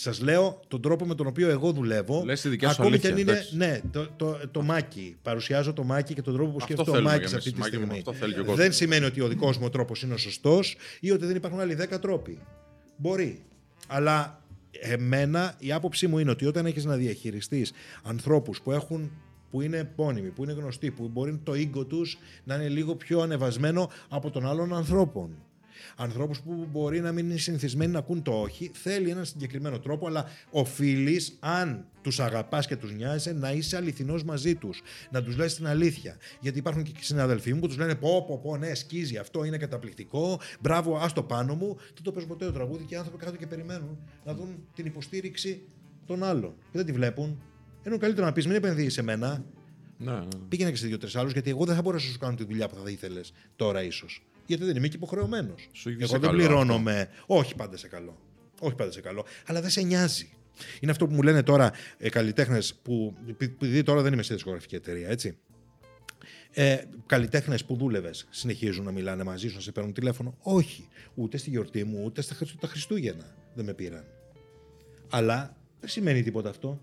Σας 0.00 0.20
λέω 0.20 0.60
τον 0.68 0.80
τρόπο 0.82 1.06
με 1.06 1.14
τον 1.14 1.26
οποίο 1.26 1.48
εγώ 1.50 1.72
δουλεύω. 1.72 2.22
Λες 2.24 2.40
τη 2.40 2.48
δικιά 2.48 2.68
σου 2.72 2.82
ακόμη 2.82 2.98
και 2.98 3.06
αλήθεια, 3.06 3.32
αν 3.32 3.38
είναι. 3.38 3.38
εντάξει. 3.38 3.56
Ναι, 3.56 3.80
το, 3.92 4.08
το, 4.16 4.40
το 4.50 4.62
μάκι. 4.62 5.16
Παρουσιάζω 5.22 5.72
το 5.72 5.82
μάκι 5.84 6.14
και 6.14 6.22
τον 6.22 6.34
τρόπο 6.34 6.50
που 6.50 6.56
Αυτό 6.60 6.64
σκέφτεται 6.66 6.90
ο 6.90 6.94
θέλουμε 6.94 7.10
μάκι 7.12 7.24
κι 7.24 7.30
εμείς, 7.32 7.38
αυτή 7.46 7.52
τη 7.52 7.58
Μάκη 7.60 7.76
μου, 7.76 7.82
στιγμή. 7.82 7.98
αυτό 7.98 8.12
θέλει 8.12 8.32
και 8.34 8.40
ο 8.40 8.44
κόσμος. 8.44 8.60
δεν 8.62 8.72
σημαίνει 8.72 9.04
ότι 9.04 9.20
ο 9.20 9.28
δικός 9.28 9.58
μου 9.58 9.68
τρόπος 9.68 10.02
είναι 10.02 10.14
ο 10.14 10.16
σωστός 10.16 10.76
ή 11.00 11.10
ότι 11.10 11.26
δεν 11.26 11.36
υπάρχουν 11.36 11.60
άλλοι 11.60 11.76
10 11.92 11.98
τρόποι. 12.00 12.38
Μπορεί. 12.96 13.42
Αλλά 13.86 14.42
εμένα 14.70 15.54
η 15.58 15.72
άποψή 15.72 16.06
μου 16.06 16.18
είναι 16.18 16.30
ότι 16.30 16.46
όταν 16.46 16.66
έχεις 16.66 16.84
να 16.84 16.96
διαχειριστείς 16.96 17.72
ανθρώπους 18.02 18.60
που 18.60 18.72
έχουν 18.72 19.10
που 19.50 19.60
είναι 19.60 19.76
επώνυμοι, 19.76 20.28
που 20.28 20.42
είναι 20.42 20.52
γνωστοί, 20.52 20.90
που 20.90 21.08
μπορεί 21.08 21.40
το 21.44 21.52
ego 21.52 21.86
τους 21.88 22.18
να 22.44 22.54
είναι 22.54 22.68
λίγο 22.68 22.94
πιο 22.96 23.20
ανεβασμένο 23.20 23.90
από 24.08 24.30
των 24.30 24.46
άλλων 24.46 24.74
ανθρώπων. 24.74 25.30
Ανθρώπους 26.02 26.40
που 26.40 26.68
μπορεί 26.70 27.00
να 27.00 27.12
μην 27.12 27.30
είναι 27.30 27.38
συνηθισμένοι 27.38 27.92
να 27.92 27.98
ακούν 27.98 28.22
το 28.22 28.32
όχι, 28.32 28.70
θέλει 28.74 29.10
έναν 29.10 29.24
συγκεκριμένο 29.24 29.78
τρόπο, 29.78 30.06
αλλά 30.06 30.24
οφείλεις, 30.50 31.36
αν 31.40 31.84
τους 32.02 32.20
αγαπάς 32.20 32.66
και 32.66 32.76
τους 32.76 32.92
νοιάζει, 32.92 33.32
να 33.32 33.52
είσαι 33.52 33.76
αληθινός 33.76 34.24
μαζί 34.24 34.54
τους. 34.54 34.82
Να 35.10 35.22
τους 35.22 35.36
λες 35.36 35.54
την 35.54 35.66
αλήθεια. 35.66 36.16
Γιατί 36.40 36.58
υπάρχουν 36.58 36.82
και 36.82 36.92
συναδελφοί 37.00 37.54
μου 37.54 37.60
που 37.60 37.66
τους 37.66 37.76
λένε 37.76 37.94
πω, 37.94 38.24
πω, 38.26 38.38
πω, 38.38 38.56
ναι, 38.56 38.74
σκίζει, 38.74 39.16
αυτό 39.16 39.44
είναι 39.44 39.56
καταπληκτικό, 39.56 40.40
μπράβο, 40.60 40.96
ας 40.96 41.12
το 41.12 41.22
πάνω 41.22 41.54
μου. 41.54 41.76
Δεν 41.94 42.02
το 42.02 42.12
παίζουν 42.12 42.30
ποτέ 42.30 42.44
το 42.44 42.52
τραγούδι 42.52 42.84
και 42.84 42.94
οι 42.94 42.96
άνθρωποι 42.96 43.24
κάτω 43.24 43.36
και 43.36 43.46
περιμένουν 43.46 43.98
να 44.24 44.34
δουν 44.34 44.64
την 44.74 44.86
υποστήριξη 44.86 45.62
των 46.06 46.22
άλλων. 46.22 46.54
Και 46.58 46.76
δεν 46.78 46.84
τη 46.86 46.92
βλέπουν. 46.92 47.42
Ενώ 47.82 47.98
καλύτερο 47.98 48.26
να 48.26 48.32
πεις: 48.32 48.46
Μην 48.46 48.56
επενδύεις 48.56 48.92
σε 48.92 49.02
μένα, 49.02 49.44
Ναι, 49.98 50.12
ναι. 50.12 50.26
πήγαινε 50.48 50.70
και 50.70 50.76
σε 50.76 50.86
δύο-τρεις 50.86 51.16
άλλους, 51.16 51.32
γιατί 51.32 51.50
εγώ 51.50 51.64
δεν 51.64 51.74
θα 51.74 51.82
μπορέσω 51.82 52.06
να 52.06 52.12
σου 52.12 52.18
κάνω 52.18 52.34
τη 52.34 52.44
δουλειά 52.44 52.68
που 52.68 52.76
θα 52.84 52.90
ήθελες 52.90 53.32
τώρα, 53.56 53.82
ίσως. 53.82 54.24
Γιατί 54.50 54.64
δεν 54.64 54.76
είμαι 54.76 54.88
και 54.88 54.96
υποχρεωμένος. 54.96 55.68
Σου 55.72 55.88
είχε 55.90 55.98
Εγώ 55.98 56.06
σε 56.12 56.18
δεν 56.18 56.28
καλό 56.28 56.38
πληρώνομαι. 56.42 57.08
Όχι 57.26 57.54
πάντα 57.54 57.76
σε 57.76 57.88
καλό. 57.88 58.18
Όχι 58.60 58.74
πάντα 58.74 58.90
σε 58.92 59.00
καλό. 59.00 59.24
Αλλά 59.46 59.60
δεν 59.60 59.70
σε 59.70 59.80
νοιάζει. 59.82 60.28
Είναι 60.80 60.90
αυτό 60.90 61.06
που 61.06 61.14
μου 61.14 61.22
λένε 61.22 61.42
τώρα 61.42 61.72
ε, 61.98 62.08
καλλιτέχνες 62.08 62.74
που. 62.82 63.14
Επειδή 63.26 63.82
τώρα 63.82 64.02
δεν 64.02 64.12
είμαι 64.12 64.22
σε 64.22 64.34
δισκογραφική 64.34 64.74
εταιρεία, 64.74 65.08
έτσι. 65.08 65.38
Ε, 66.52 66.76
Καλλιτέχνες 67.06 67.64
που 67.64 67.76
δούλευες 67.76 68.26
συνεχίζουν 68.30 68.84
να 68.84 68.90
μιλάνε 68.90 69.24
μαζί 69.24 69.48
σου, 69.48 69.54
να 69.54 69.60
σε 69.60 69.72
παίρνουν 69.72 69.92
τηλέφωνο. 69.92 70.36
Όχι. 70.42 70.88
Ούτε 71.14 71.36
στη 71.36 71.50
γιορτή 71.50 71.84
μου, 71.84 72.02
ούτε 72.04 72.20
στα 72.22 72.34
Χριστ- 72.34 72.60
τα 72.60 72.66
Χριστούγεννα 72.66 73.34
δεν 73.54 73.64
με 73.64 73.74
πήραν. 73.74 74.04
Αλλά 75.10 75.56
δεν 75.80 75.88
σημαίνει 75.88 76.22
τίποτα 76.22 76.48
αυτό. 76.48 76.80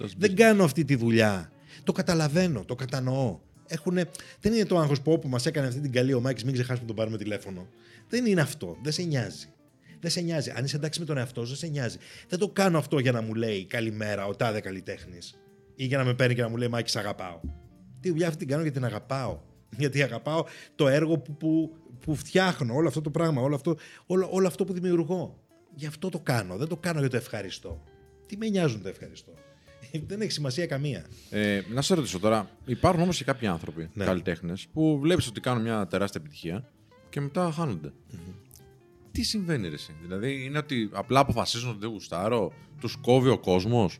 Just 0.00 0.06
Δεν 0.16 0.36
κάνω 0.36 0.64
αυτή 0.64 0.84
τη 0.84 0.94
δουλειά. 0.96 1.52
Το 1.84 1.92
καταλαβαίνω, 1.92 2.64
το 2.64 2.74
κατανοώ. 2.74 3.38
Έχουνε... 3.68 4.08
Δεν 4.40 4.52
είναι 4.52 4.64
το 4.64 4.78
άγχος 4.78 5.00
που 5.00 5.12
όπου 5.12 5.28
μας 5.28 5.46
έκανε 5.46 5.66
αυτή 5.66 5.80
την 5.80 5.92
καλή 5.92 6.14
ο 6.14 6.20
Μάκης, 6.20 6.44
μην 6.44 6.52
ξεχάσουμε 6.52 6.80
να 6.80 6.86
τον 6.86 6.96
πάρουμε 6.96 7.16
τηλέφωνο. 7.16 7.68
Δεν 8.08 8.26
είναι 8.26 8.40
αυτό. 8.40 8.76
Δεν 8.82 8.92
σε 8.92 9.02
νοιάζει. 9.02 9.46
Δεν 10.00 10.10
σε 10.10 10.20
νοιάζει. 10.20 10.50
Αν 10.50 10.64
είσαι 10.64 10.76
εντάξει 10.76 11.00
με 11.00 11.06
τον 11.06 11.16
εαυτό 11.16 11.40
σου, 11.40 11.48
δεν 11.48 11.56
σε 11.56 11.66
νοιάζει. 11.66 11.96
Δεν 12.28 12.38
το 12.38 12.48
κάνω 12.48 12.78
αυτό 12.78 12.98
για 12.98 13.12
να 13.12 13.22
μου 13.22 13.34
λέει 13.34 13.64
καλημέρα 13.64 14.26
ο 14.26 14.34
τάδε 14.34 14.60
καλλιτέχνης. 14.60 15.38
Ή 15.74 15.84
για 15.84 15.98
να 15.98 16.04
με 16.04 16.14
παίρνει 16.14 16.34
και 16.34 16.42
να 16.42 16.48
μου 16.48 16.56
λέει 16.56 16.68
Μάκη, 16.68 16.90
σ' 16.90 16.96
αγαπάω. 16.96 17.40
Τη 18.00 18.08
δουλειά 18.08 18.26
αυτή 18.26 18.38
την 18.38 18.48
κάνω 18.48 18.62
γιατί 18.62 18.76
την 18.76 18.86
αγαπάω. 18.86 19.40
Γιατί 19.76 20.02
αγαπάω 20.02 20.44
το 20.74 20.88
έργο 20.88 21.18
που, 21.18 21.36
που, 21.36 21.76
που 22.00 22.14
φτιάχνω, 22.14 22.74
όλο 22.74 22.88
αυτό 22.88 23.00
το 23.00 23.10
πράγμα, 23.10 23.42
όλο 23.42 23.54
αυτό, 23.54 23.76
όλο, 24.06 24.28
όλο 24.30 24.46
αυτό 24.46 24.64
που 24.64 24.72
δημιουργώ. 24.72 25.42
Γι' 25.74 25.86
αυτό 25.86 26.08
το 26.08 26.20
κάνω. 26.20 26.56
Δεν 26.56 26.68
το 26.68 26.76
κάνω 26.76 27.00
για 27.00 27.10
το 27.10 27.16
ευχαριστώ. 27.16 27.82
Τι 28.26 28.36
με 28.36 28.48
νοιάζουν 28.48 28.82
το 28.82 28.88
ευχαριστώ. 28.88 29.32
Δεν 30.06 30.20
έχει 30.20 30.30
σημασία 30.30 30.66
καμία. 30.66 31.04
Ε, 31.30 31.60
να 31.72 31.82
σε 31.82 31.94
ρωτήσω 31.94 32.18
τώρα, 32.18 32.50
υπάρχουν 32.64 33.02
όμως 33.02 33.16
και 33.16 33.24
κάποιοι 33.24 33.48
άνθρωποι, 33.48 33.90
Ναι. 33.92 34.04
καλλιτέχνες, 34.04 34.66
που 34.72 34.98
βλέπεις 34.98 35.26
ότι 35.26 35.40
κάνουν 35.40 35.62
μια 35.62 35.86
τεράστια 35.86 36.20
επιτυχία 36.24 36.70
και 37.08 37.20
μετά 37.20 37.50
χάνονται. 37.52 37.92
Τι 39.12 39.22
συμβαίνει, 39.22 39.68
ρε, 39.68 39.74
εσύ; 39.74 39.94
Δηλαδή, 40.02 40.44
είναι 40.44 40.58
ότι 40.58 40.90
απλά 40.92 41.20
αποφασίζουν 41.20 41.70
ότι 41.70 41.78
δεν 41.78 41.88
γουστάρω, 41.88 42.52
τους 42.80 42.96
κόβει 42.96 43.28
ο 43.28 43.38
κόσμος, 43.38 43.98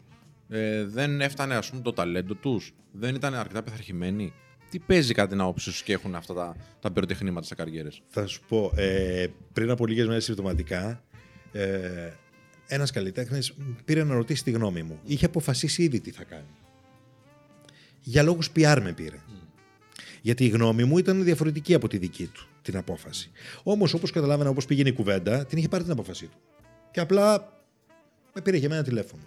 ε, 0.49 0.85
δεν 0.85 1.21
έφτανε 1.21 1.55
ας 1.55 1.71
πούμε, 1.71 1.83
το 1.83 1.93
ταλέντο 1.93 2.35
τους, 2.35 2.73
δεν 2.93 3.15
ήταν 3.15 3.35
αρκετά 3.35 3.63
πειθαρχημένοι. 3.63 4.33
Τι 4.71 4.79
παίζει 4.79 5.15
κατά 5.15 5.29
την 5.29 5.41
άποψή 5.41 5.71
σου 5.73 5.85
και 5.85 5.93
έχουν 5.93 6.15
αυτά 6.15 6.35
τα, 6.35 6.57
τα 6.81 6.91
πυροτεχνήματα 6.93 7.47
στα 7.47 7.55
καριέρες; 7.55 8.03
Θα 8.09 8.27
σου 8.27 8.41
πω, 8.49 8.73
ε, 8.77 9.27
πριν 9.53 9.71
από 9.71 9.87
λίγες 9.87 10.07
μέρες 10.07 10.25
συμπτωματικά, 10.25 11.03
ε, 11.53 12.11
ένας 12.69 12.91
καλλιτέχνης 12.91 13.55
πήρε 13.85 14.05
να 14.05 14.15
ρωτήσει 14.15 14.45
τη 14.45 14.51
γνώμη 14.51 14.83
μου. 14.83 15.01
Είχε 15.05 15.25
αποφασίσει 15.25 15.83
ήδη 15.83 16.01
τι 16.01 16.11
θα 16.11 16.25
κάνει. 16.25 16.57
Για 18.03 18.23
λόγους 18.23 18.51
PR 18.57 18.79
με 18.83 18.93
πήρε. 18.93 19.17
Γιατί 20.23 20.45
η 20.45 20.49
γνώμη 20.49 20.85
μου 20.85 20.99
ήταν 20.99 21.25
διαφορετική 21.25 21.75
από 21.75 21.89
τη 21.89 21.99
δική 21.99 22.27
του 22.27 22.49
την 22.63 22.77
απόφαση. 22.77 23.31
Όμως, 23.63 23.95
όπως 23.95 24.11
καταλάβαινα, 24.11 24.51
όπως 24.51 24.67
πήγαινε 24.67 24.89
η 24.89 24.93
κουβέντα, 24.93 25.45
την 25.45 25.59
είχε 25.59 25.69
πάρει 25.69 25.83
την 25.83 25.93
απόφασή 25.93 26.27
του. 26.27 26.39
Και 26.91 27.01
απλά 27.01 27.53
με 28.35 28.41
πήρε 28.41 28.57
για 28.57 28.69
μένα 28.69 28.83
τηλέφωνο. 28.83 29.23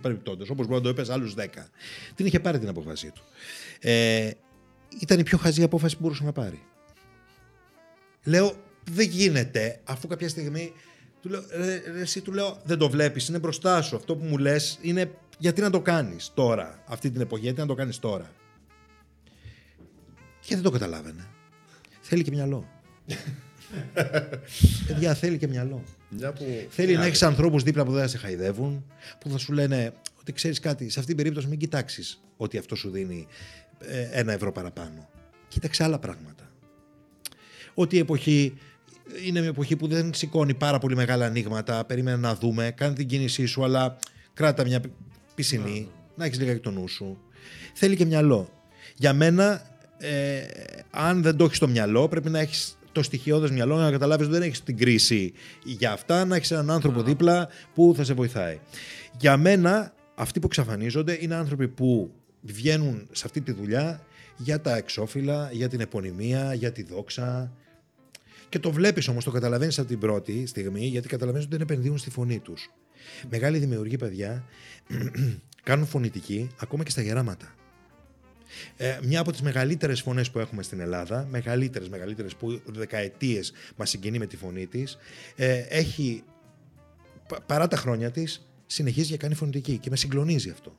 Παρεμπιπτόντω, 0.00 0.44
όπως 0.50 0.66
μπορεί 0.66 0.82
να 0.82 0.92
το 0.92 1.02
είπε 1.02 1.12
άλλους 1.12 1.34
10. 1.34 1.46
Την 2.14 2.26
είχε 2.26 2.40
πάρει 2.40 2.58
την 2.58 2.68
απόφασή 2.68 3.10
του. 3.10 3.22
Ε, 3.80 4.30
ήταν 5.00 5.18
η 5.18 5.22
πιο 5.22 5.38
χαζή 5.38 5.62
απόφαση 5.62 5.96
που 5.96 6.02
μπορούσε 6.02 6.24
να 6.24 6.32
πάρει. 6.32 6.62
Λέω, 8.24 8.54
δεν 8.90 9.08
γίνεται, 9.08 9.80
αφού 9.84 10.06
κάποια 10.08 10.28
στιγμή. 10.28 10.72
Του 11.22 11.28
λέω, 11.28 11.42
ρε, 11.50 11.82
ρε, 11.92 12.00
εσύ 12.00 12.20
του 12.20 12.32
λέω, 12.32 12.60
δεν 12.64 12.78
το 12.78 12.90
βλέπεις, 12.90 13.28
είναι 13.28 13.38
μπροστά 13.38 13.82
σου. 13.82 13.96
Αυτό 13.96 14.16
που 14.16 14.24
μου 14.24 14.38
λες 14.38 14.78
είναι 14.80 15.10
γιατί 15.38 15.60
να 15.60 15.70
το 15.70 15.80
κάνεις 15.80 16.30
τώρα, 16.34 16.82
αυτή 16.86 17.10
την 17.10 17.20
εποχή, 17.20 17.42
γιατί 17.42 17.60
να 17.60 17.66
το 17.66 17.74
κάνεις 17.74 17.98
τώρα; 17.98 18.30
Και 20.40 20.54
δεν 20.54 20.62
το 20.62 20.70
καταλάβαινε. 20.70 21.26
Θέλει 22.00 22.22
και 22.22 22.30
μυαλό. 22.30 22.68
Παιδιά, 24.86 25.14
θέλει 25.14 25.38
και 25.38 25.46
μυαλό. 25.46 25.84
Μια 26.08 26.32
που... 26.32 26.66
Θέλει 26.68 26.96
να 26.96 27.04
έχεις 27.04 27.22
ανθρώπους 27.22 27.62
δίπλα 27.62 27.84
που 27.84 27.92
δεν 27.92 28.00
θα 28.00 28.08
σε 28.08 28.18
χαϊδεύουν, 28.18 28.84
που 29.18 29.28
θα 29.28 29.38
σου 29.38 29.52
λένε 29.52 29.92
ότι 30.20 30.32
ξέρεις 30.32 30.60
κάτι. 30.60 30.82
Σε 30.82 30.98
αυτήν 30.98 31.06
την 31.06 31.16
περίπτωση 31.16 31.46
μην 31.46 31.58
κοιτάξεις 31.58 32.20
ότι 32.36 32.58
αυτό 32.58 32.74
σου 32.74 32.90
δίνει 32.90 33.26
ε, 33.78 34.08
ένα 34.12 34.32
ευρώ 34.32 34.52
παραπάνω. 34.52 35.08
Κοίταξε 35.48 35.84
άλλα 35.84 35.98
πράγματα. 35.98 36.50
Ότι 37.74 37.96
η 37.96 37.98
εποχή 37.98 38.58
είναι 39.26 39.40
μια 39.40 39.48
εποχή 39.48 39.76
που 39.76 39.86
δεν 39.86 40.14
σηκώνει 40.14 40.54
πάρα 40.54 40.78
πολύ 40.78 40.96
μεγάλα 40.96 41.26
ανοίγματα. 41.26 41.84
Περίμενε 41.84 42.16
να 42.16 42.34
δούμε, 42.34 42.70
κάνει 42.76 42.94
την 42.94 43.06
κίνησή 43.06 43.46
σου, 43.46 43.64
αλλά 43.64 43.96
κράτα 44.34 44.64
μια 44.64 44.80
πισινή, 45.34 45.88
να 46.14 46.24
έχεις 46.24 46.38
λίγα 46.38 46.52
και 46.52 46.60
το 46.60 46.70
νου 46.70 46.88
σου. 46.88 47.18
Θέλει 47.74 47.96
και 47.96 48.04
μυαλό. 48.04 48.48
Για 48.96 49.12
μένα, 49.12 49.62
ε, 49.98 50.40
αν 50.90 51.22
δεν 51.22 51.36
το 51.36 51.44
έχεις 51.44 51.56
στο 51.56 51.68
μυαλό, 51.68 52.08
πρέπει 52.08 52.30
να 52.30 52.38
έχεις 52.38 52.78
το 52.92 53.02
στοιχειώδες 53.02 53.50
μυαλό 53.50 53.76
να 53.76 53.90
καταλάβεις 53.90 54.26
ότι 54.26 54.34
δεν 54.34 54.46
έχεις 54.46 54.62
την 54.62 54.76
κρίση 54.76 55.32
για 55.64 55.92
αυτά, 55.92 56.24
να 56.24 56.36
έχεις 56.36 56.50
έναν 56.50 56.70
άνθρωπο 56.70 57.02
δίπλα 57.02 57.48
που 57.74 57.92
θα 57.96 58.04
σε 58.04 58.14
βοηθάει. 58.14 58.58
Για 59.18 59.36
μένα, 59.36 59.92
αυτοί 60.14 60.40
που 60.40 60.46
εξαφανίζονται 60.46 61.18
είναι 61.20 61.34
άνθρωποι 61.34 61.68
που 61.68 62.10
βγαίνουν 62.40 63.08
σε 63.12 63.22
αυτή 63.26 63.40
τη 63.40 63.52
δουλειά 63.52 64.00
για 64.36 64.60
τα 64.60 64.76
εξώφυλλα, 64.76 65.48
για 65.52 65.68
την 65.68 65.80
επωνυμία, 65.80 66.54
για 66.54 66.72
τη 66.72 66.82
δόξα. 66.82 67.52
Και 68.50 68.58
το 68.58 68.72
βλέπεις 68.72 69.08
όμως, 69.08 69.24
το 69.24 69.30
καταλαβαίνεις 69.30 69.78
από 69.78 69.88
την 69.88 69.98
πρώτη 69.98 70.46
στιγμή, 70.46 70.86
γιατί 70.86 71.08
καταλαβαίνεις 71.08 71.46
ότι 71.46 71.56
δεν 71.56 71.66
επενδύουν 71.66 71.98
στη 71.98 72.10
φωνή 72.10 72.38
τους. 72.38 72.70
Μεγάλοι 73.30 73.58
δημιουργοί, 73.58 73.96
παιδιά, 73.96 74.44
κάνουν 75.62 75.86
φωνητική 75.86 76.50
ακόμα 76.60 76.82
και 76.82 76.90
στα 76.90 77.02
γεράματα. 77.02 77.54
Ε, 78.76 78.98
μια 79.02 79.20
από 79.20 79.30
τις 79.30 79.42
μεγαλύτερες 79.42 80.00
φωνές 80.00 80.30
που 80.30 80.38
έχουμε 80.38 80.62
στην 80.62 80.80
Ελλάδα, 80.80 81.26
μεγαλύτερες, 81.30 81.88
μεγαλύτερες 81.88 82.36
που 82.36 82.60
δεκαετίες 82.64 83.52
μας 83.76 83.90
συγκινεί 83.90 84.18
με 84.18 84.26
τη 84.26 84.36
φωνή 84.36 84.66
της, 84.66 84.98
ε, 85.36 85.58
έχει 85.68 86.22
πα- 87.28 87.40
παρά 87.46 87.68
τα 87.68 87.76
χρόνια 87.76 88.10
της 88.10 88.50
συνεχίζει 88.66 89.10
και 89.10 89.16
κάνει 89.16 89.34
φωνητική 89.34 89.78
και 89.78 89.90
με 89.90 89.96
συγκλονίζει 89.96 90.50
αυτό. 90.50 90.76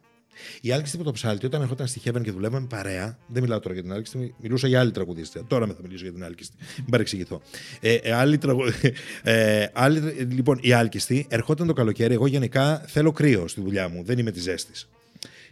Η 0.61 0.71
Άλκηστη 0.71 0.95
από 0.95 1.05
το 1.05 1.11
ψάλτη, 1.11 1.45
όταν 1.45 1.61
ερχόταν 1.61 1.87
στη 1.87 2.01
Heaven 2.05 2.21
και 2.23 2.31
δουλεύαμε 2.31 2.67
παρέα, 2.67 3.17
δεν 3.27 3.41
μιλάω 3.41 3.59
τώρα 3.59 3.73
για 3.73 3.83
την 3.83 3.93
Άλκηστη, 3.93 4.35
μιλούσα 4.41 4.67
για 4.67 4.79
άλλη 4.79 4.91
τραγουδίστρια. 4.91 5.43
Τώρα 5.47 5.67
με 5.67 5.73
θα 5.73 5.79
μιλήσω 5.81 6.03
για 6.03 6.13
την 6.13 6.23
Άλκηστη. 6.23 6.55
Μην 6.77 6.89
παρεξηγηθώ. 6.89 7.41
Ε, 7.79 7.93
ε, 7.93 8.11
άλλη 8.11 8.37
τραγου... 8.37 8.61
ε, 9.23 9.65
άλλη... 9.73 9.99
Λοιπόν, 10.29 10.59
η 10.61 10.73
Άλκηστη 10.73 11.25
ερχόταν 11.29 11.67
το 11.67 11.73
καλοκαίρι. 11.73 12.13
Εγώ 12.13 12.27
γενικά 12.27 12.83
θέλω 12.87 13.11
κρύο 13.11 13.47
στη 13.47 13.61
δουλειά 13.61 13.89
μου. 13.89 14.03
Δεν 14.03 14.17
είμαι 14.17 14.31
της 14.31 14.41
ζέστης. 14.41 14.89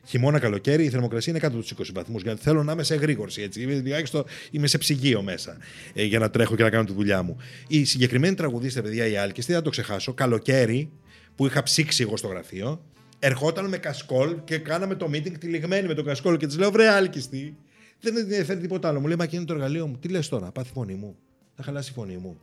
Χειμώνα, 0.05 0.39
καλοκαίρι, 0.39 0.83
η 0.83 0.89
θερμοκρασία 0.89 1.31
είναι 1.31 1.41
κάτω 1.41 1.57
από 1.57 1.65
τους 1.65 1.89
20 1.89 1.91
βαθμούς. 1.93 2.21
Γιατί 2.21 2.41
θέλω 2.41 2.63
να 2.63 2.71
είμαι 2.71 2.83
σε 2.83 2.93
εγρήγορση. 2.93 3.41
Έτσι. 3.41 3.61
Είμαι, 3.61 3.79
τουλάχιστον 3.79 4.23
είμαι 4.51 4.67
σε 4.67 4.77
ψυγείο 4.77 5.21
μέσα 5.21 5.57
ε, 5.93 6.03
για 6.03 6.19
να 6.19 6.29
τρέχω 6.29 6.55
και 6.55 6.63
να 6.63 6.69
κάνω 6.69 6.83
τη 6.83 6.93
δουλειά 6.93 7.21
μου. 7.23 7.37
Η 7.67 7.85
συγκεκριμένη 7.85 8.35
τραγουδίστρια, 8.35 8.83
παιδιά, 8.83 9.07
η 9.07 9.17
Άλκηστη, 9.17 9.51
δεν 9.51 9.59
θα 9.61 9.65
το 9.65 9.71
ξεχάσω. 9.71 10.13
Καλοκαίρι 10.13 10.89
που 11.35 11.45
είχα 11.45 11.63
ψήξει 11.63 12.03
εγώ 12.03 12.17
στο 12.17 12.27
γραφείο, 12.27 12.81
ερχόταν 13.19 13.67
με 13.67 13.77
κασκόλ 13.77 14.35
και 14.43 14.57
κάναμε 14.57 14.95
το 14.95 15.09
meeting 15.13 15.37
τυλιγμένη 15.39 15.87
με 15.87 15.93
το 15.93 16.03
κασκόλ 16.03 16.37
και 16.37 16.47
της 16.47 16.57
λέω: 16.57 16.71
Βρε, 16.71 16.87
Άλκηστη, 16.87 17.55
δεν 17.99 18.13
με 18.13 18.19
ενδιαφέρει 18.19 18.59
τίποτα 18.59 18.87
άλλο. 18.87 18.99
Μου 18.99 19.07
λέει: 19.07 19.15
Μα 19.15 19.25
και 19.25 19.35
είναι 19.35 19.45
το 19.45 19.53
εργαλείο 19.53 19.87
μου. 19.87 19.97
Τι 19.97 20.07
λες 20.07 20.27
τώρα, 20.27 20.51
πάθει 20.51 20.69
η 20.69 20.73
φωνή 20.73 20.93
μου. 20.93 21.15
Θα 21.55 21.63
χαλάσει 21.63 21.91
η 21.91 21.93
φωνή 21.93 22.17
μου. 22.17 22.39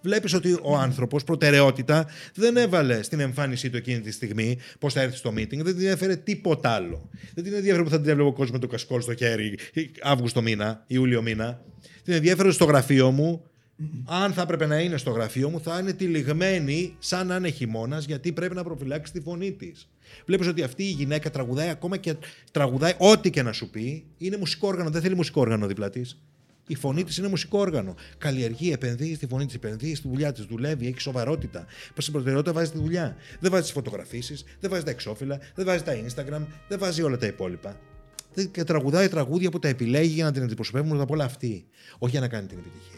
Βλέπεις 0.00 0.34
ότι 0.34 0.58
ο 0.62 0.76
άνθρωπος 0.76 1.24
προτεραιότητα 1.24 2.06
δεν 2.34 2.56
έβαλε 2.56 3.02
στην 3.02 3.20
εμφάνισή 3.20 3.70
του 3.70 3.76
εκείνη 3.76 4.00
τη 4.00 4.10
στιγμή 4.10 4.58
πώς 4.78 4.92
θα 4.92 5.00
έρθει 5.00 5.16
στο 5.16 5.30
meeting, 5.30 5.62
δεν 5.62 5.76
την 5.76 5.86
έφερε 5.86 6.16
τίποτα 6.16 6.70
άλλο. 6.70 7.10
Δεν 7.34 7.44
την 7.44 7.54
ενδιαφέρει 7.54 7.84
που 7.84 7.90
θα 7.90 8.00
την 8.00 8.10
έβλεπε 8.10 8.28
ο 8.28 8.32
κόσμος 8.32 8.50
με 8.50 8.58
το 8.58 8.66
κασκόλ 8.66 9.00
στο 9.00 9.14
χέρι 9.14 9.58
Αύγουστο 10.02 10.42
μήνα, 10.42 10.84
Ιούλιο 10.86 11.22
μήνα. 11.22 11.60
Την 12.04 12.14
ενδιαφέρει 12.14 12.52
στο 12.52 12.64
γραφείο 12.64 13.10
μου. 13.10 13.47
Αν 14.04 14.32
θα 14.32 14.42
έπρεπε 14.42 14.66
να 14.66 14.78
είναι 14.80 14.96
στο 14.96 15.10
γραφείο 15.10 15.50
μου, 15.50 15.60
θα 15.60 15.78
είναι 15.78 15.92
τυλιγμένη 15.92 16.96
σαν 16.98 17.26
να 17.26 17.36
είναι 17.36 17.50
χειμώνας, 17.50 18.04
γιατί 18.04 18.32
πρέπει 18.32 18.54
να 18.54 18.62
προφυλάξει 18.64 19.12
τη 19.12 19.20
φωνή 19.20 19.52
της. 19.52 19.88
Βλέπεις 20.26 20.46
ότι 20.46 20.62
αυτή 20.62 20.82
η 20.82 20.90
γυναίκα 20.90 21.30
τραγουδάει 21.30 21.68
ακόμα 21.68 21.96
και 21.96 22.14
τραγουδάει 22.52 22.92
ό,τι 22.98 23.30
και 23.30 23.42
να 23.42 23.52
σου 23.52 23.70
πει. 23.70 24.04
Είναι 24.18 24.36
μουσικό 24.36 24.68
όργανο, 24.68 24.90
δεν 24.90 25.02
θέλει 25.02 25.14
μουσικό 25.14 25.40
όργανο 25.40 25.66
δίπλα 25.66 25.90
της. 25.90 26.18
Η 26.66 26.74
φωνή 26.74 27.04
της 27.04 27.16
είναι 27.16 27.28
μουσικό 27.28 27.58
όργανο. 27.58 27.94
Καλλιεργεί, 28.18 28.72
επενδύει 28.72 29.14
στη 29.14 29.26
φωνή 29.26 29.46
της, 29.46 29.54
επενδύει 29.54 29.94
στη 29.94 30.08
δουλειά 30.08 30.32
της, 30.32 30.44
δουλεύει, 30.44 30.86
έχει 30.86 31.00
σοβαρότητα. 31.00 31.66
Πα 31.94 32.00
στην 32.00 32.12
προτεραιότητα 32.12 32.52
βάζει 32.52 32.70
τη 32.70 32.78
δουλειά. 32.78 33.16
Δεν 33.40 33.50
βάζει 33.50 33.62
τις 33.62 33.72
φωτογραφίσεις, 33.72 34.44
δεν 34.60 34.70
βάζει 34.70 34.84
τα 34.84 34.90
εξώφυλλα, 34.90 35.38
δεν 35.54 35.64
βάζει 35.66 35.82
τα 35.82 35.92
Instagram, 35.92 36.46
δεν 36.68 36.78
βάζει 36.78 37.02
όλα 37.02 37.16
τα 37.16 37.26
υπόλοιπα. 37.26 37.80
Δεν- 38.34 38.50
Και 38.50 38.64
τραγουδάει 38.64 39.08
τραγούδια 39.08 39.50
που 39.50 39.58
τα 39.58 39.68
επιλέγει 39.68 40.12
για 40.14 40.24
να 40.24 40.32
την 40.32 40.42
αντιπροσωπεύουν 40.42 40.88
πρώτα 40.88 41.02
απ' 41.02 41.10
όλα 41.10 41.24
αυτή. 41.24 41.64
Όχι 41.98 42.10
για 42.10 42.20
να 42.20 42.28
κάνει 42.28 42.46
την 42.46 42.58
επιτυχία. 42.58 42.97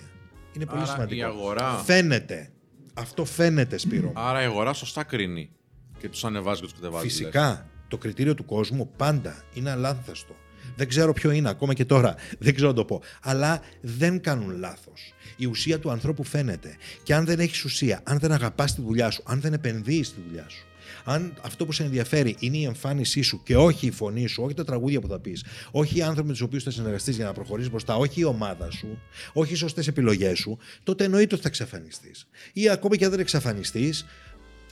Είναι 0.52 0.66
πολύ 0.66 0.80
Άρα 0.82 0.90
σημαντικό. 0.92 1.20
η 1.20 1.22
αγορά- 1.22 1.82
Φαίνεται. 1.84 2.50
Αυτό 2.94 3.24
φαίνεται, 3.24 3.78
Σπύρο. 3.78 4.12
Άρα 4.14 4.42
η 4.42 4.44
αγορά 4.44 4.72
σωστά 4.72 5.04
κρίνει 5.04 5.50
και 5.98 6.08
τους 6.08 6.24
ανεβάζει 6.24 6.60
και 6.60 6.66
τους 6.66 6.74
κατεβάζει. 6.74 7.06
Φυσικά. 7.06 7.66
Το 7.88 7.98
κριτήριο 7.98 8.34
του 8.34 8.44
κόσμου 8.44 8.90
πάντα 8.96 9.42
είναι 9.54 9.70
αλάνθαστο. 9.70 10.34
Δεν 10.76 10.88
ξέρω 10.88 11.12
ποιο 11.12 11.30
είναι 11.30 11.48
ακόμα 11.48 11.74
και 11.74 11.84
τώρα. 11.84 12.14
Δεν 12.38 12.54
ξέρω 12.54 12.68
να 12.70 12.74
το 12.74 12.84
πω. 12.84 13.02
Αλλά 13.22 13.60
δεν 13.80 14.20
κάνουν 14.20 14.58
λάθος. 14.58 15.12
Η 15.36 15.46
ουσία 15.46 15.78
του 15.78 15.90
ανθρώπου 15.90 16.24
φαίνεται. 16.24 16.76
Και 17.02 17.14
αν 17.14 17.24
δεν 17.24 17.38
έχεις 17.40 17.64
ουσία, 17.64 18.00
αν 18.04 18.18
δεν 18.18 18.32
αγαπάς 18.32 18.74
τη 18.74 18.82
δουλειά 18.82 19.10
σου, 19.10 19.22
αν 19.26 19.40
δεν 19.40 19.52
επενδύεις 19.52 20.06
στη 20.06 20.20
δουλειά 20.28 20.44
σου, 20.48 20.66
αν 21.04 21.34
αυτό 21.42 21.66
που 21.66 21.72
σε 21.72 21.82
ενδιαφέρει 21.82 22.36
είναι 22.38 22.56
η 22.56 22.64
εμφάνισή 22.64 23.22
σου 23.22 23.42
και 23.44 23.56
όχι 23.56 23.86
η 23.86 23.90
φωνή 23.90 24.26
σου, 24.26 24.42
όχι 24.42 24.54
τα 24.54 24.64
τραγούδια 24.64 25.00
που 25.00 25.08
θα 25.08 25.18
πεις, 25.18 25.44
όχι 25.70 25.98
οι 25.98 26.02
άνθρωποι 26.02 26.26
με 26.26 26.32
τους 26.32 26.42
οποίους 26.42 26.62
θα 26.62 26.70
συνεργαστείς 26.70 27.16
για 27.16 27.24
να 27.24 27.32
προχωρήσεις 27.32 27.70
μπροστά, 27.70 27.96
όχι 27.96 28.20
η 28.20 28.24
ομάδα 28.24 28.70
σου, 28.70 28.98
όχι 29.32 29.52
οι 29.52 29.56
σωστές 29.56 29.86
επιλογές 29.86 30.38
σου, 30.38 30.58
τότε 30.82 31.04
εννοείται 31.04 31.34
ότι 31.34 31.42
θα 31.42 31.48
εξαφανιστείς. 31.48 32.26
Ή 32.52 32.68
ακόμα 32.68 32.96
και 32.96 33.04
αν 33.04 33.10
δεν 33.10 33.20
εξαφανιστείς, 33.20 34.06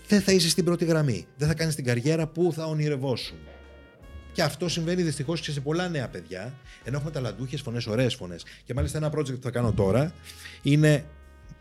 δεν 0.08 0.20
θα 0.20 0.32
είσαι 0.32 0.48
στην 0.48 0.64
πρώτη 0.64 0.84
γραμμή. 0.84 1.26
Δεν 1.36 1.48
θα 1.48 1.54
κάνεις 1.54 1.74
την 1.74 1.84
καριέρα 1.84 2.26
που 2.26 2.52
θα 2.54 2.64
ονειρευόσουν. 2.64 3.38
Και 4.32 4.42
αυτό 4.42 4.68
συμβαίνει 4.68 5.02
δυστυχώς 5.02 5.40
και 5.40 5.50
σε 5.50 5.60
πολλά 5.60 5.88
νέα 5.88 6.08
παιδιά. 6.08 6.54
Ενώ 6.84 6.96
έχουμε 6.96 7.10
ταλαντούχες 7.12 7.60
φωνές, 7.60 7.86
ωραίες 7.86 8.14
φωνές. 8.14 8.44
Και 8.64 8.74
μάλιστα 8.74 8.98
ένα 8.98 9.12
project 9.14 9.34
που 9.34 9.42
θα 9.42 9.50
κάνω 9.50 9.72
τώρα 9.72 10.12
είναι. 10.62 11.04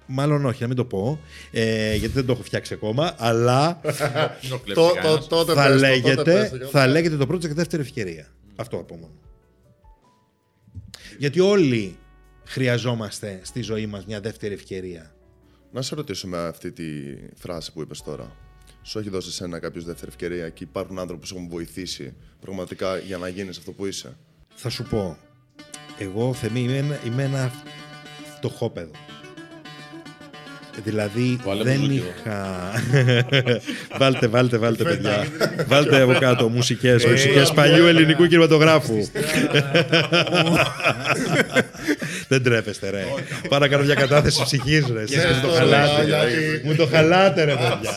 Μάλλον 0.07 0.45
όχι, 0.45 0.61
να 0.61 0.67
μην 0.67 0.75
το 0.75 0.85
πω, 0.85 1.19
ε, 1.51 1.95
γιατί 1.95 2.13
δεν 2.13 2.25
το 2.25 2.31
έχω 2.31 2.43
φτιάξει 2.43 2.73
ακόμα, 2.73 3.15
αλλά 3.17 3.81
Το- 4.73 4.91
το- 5.03 5.27
τότε 5.27 5.53
θα, 5.53 5.67
πες 5.67 5.77
το, 5.77 5.77
τότε 5.77 5.77
λέγεται, 5.77 6.23
πες 6.23 6.49
το, 6.49 6.65
θα 6.67 6.87
λέγεται 6.87 7.17
το 7.17 7.25
project 7.33 7.49
δεύτερη 7.53 7.81
ευκαιρία. 7.81 8.27
Αυτό 8.55 8.77
από 8.77 8.95
μόνο. 8.95 9.13
Γιατί 11.17 11.39
όλοι 11.39 11.97
χρειαζόμαστε 12.43 13.39
στη 13.43 13.61
ζωή 13.61 13.85
μας 13.85 14.05
μια 14.05 14.19
δεύτερη 14.19 14.53
ευκαιρία. 14.53 15.11
Να 15.71 15.81
σε 15.81 15.95
ρωτήσω 15.95 16.27
με 16.27 16.37
αυτή 16.37 16.71
τη 16.71 16.83
φράση 17.35 17.73
που 17.73 17.81
είπες 17.81 18.01
τώρα. 18.01 18.35
Σου 18.83 18.99
έχει 18.99 19.09
δώσει 19.09 19.43
ένα 19.43 19.59
κάποιος 19.59 19.85
δεύτερη 19.85 20.07
ευκαιρία 20.11 20.49
και 20.49 20.63
υπάρχουν 20.63 20.99
άνθρωποι 20.99 21.21
που 21.21 21.27
σε 21.27 21.35
έχουν 21.35 21.49
βοηθήσει 21.49 22.13
πραγματικά 22.41 22.97
για 22.97 23.17
να 23.17 23.27
γίνεις 23.27 23.57
αυτό 23.57 23.71
που 23.71 23.85
είσαι; 23.85 24.17
Θα 24.55 24.69
σου 24.69 24.83
πω, 24.83 25.17
εγώ 25.97 26.33
Θεμή 26.33 26.59
είμαι 26.59 26.77
ένα, 26.77 26.99
είμαι 27.05 27.23
ένα 27.23 27.51
φτωχόπεδο. 28.35 28.91
Δηλαδή 30.83 31.39
Βάλε 31.43 31.63
δεν 31.63 31.77
μουσική 31.77 32.03
είχα. 32.23 32.71
βάλτε, 33.99 34.27
βάλτε, 34.27 34.57
βάλτε, 34.57 34.83
παιδιά. 34.83 35.27
βάλτε 35.67 36.01
από 36.01 36.13
κάτω 36.13 36.49
μουσικές, 36.49 37.05
μουσικές 37.05 37.51
παλιού 37.51 37.85
ελληνικού 37.85 38.27
κινηματογράφου. 38.27 38.97
δεν 42.27 42.43
τρέπεστε, 42.43 42.89
ρε. 42.89 43.03
Πάρα 43.49 43.67
κάνω 43.67 43.83
μια 43.83 43.93
κατάθεση 43.95 44.43
ψυχής, 44.43 44.85
ρε. 44.87 45.01
Εσείς 45.01 45.25
μου 45.25 45.41
το 45.41 45.53
χαλάτε. 45.53 46.03
γιατί- 46.05 46.61
Μου 46.63 46.75
το 46.75 46.85
χαλάτε, 46.87 47.43
ρε, 47.43 47.51
παιδιά. 47.53 47.91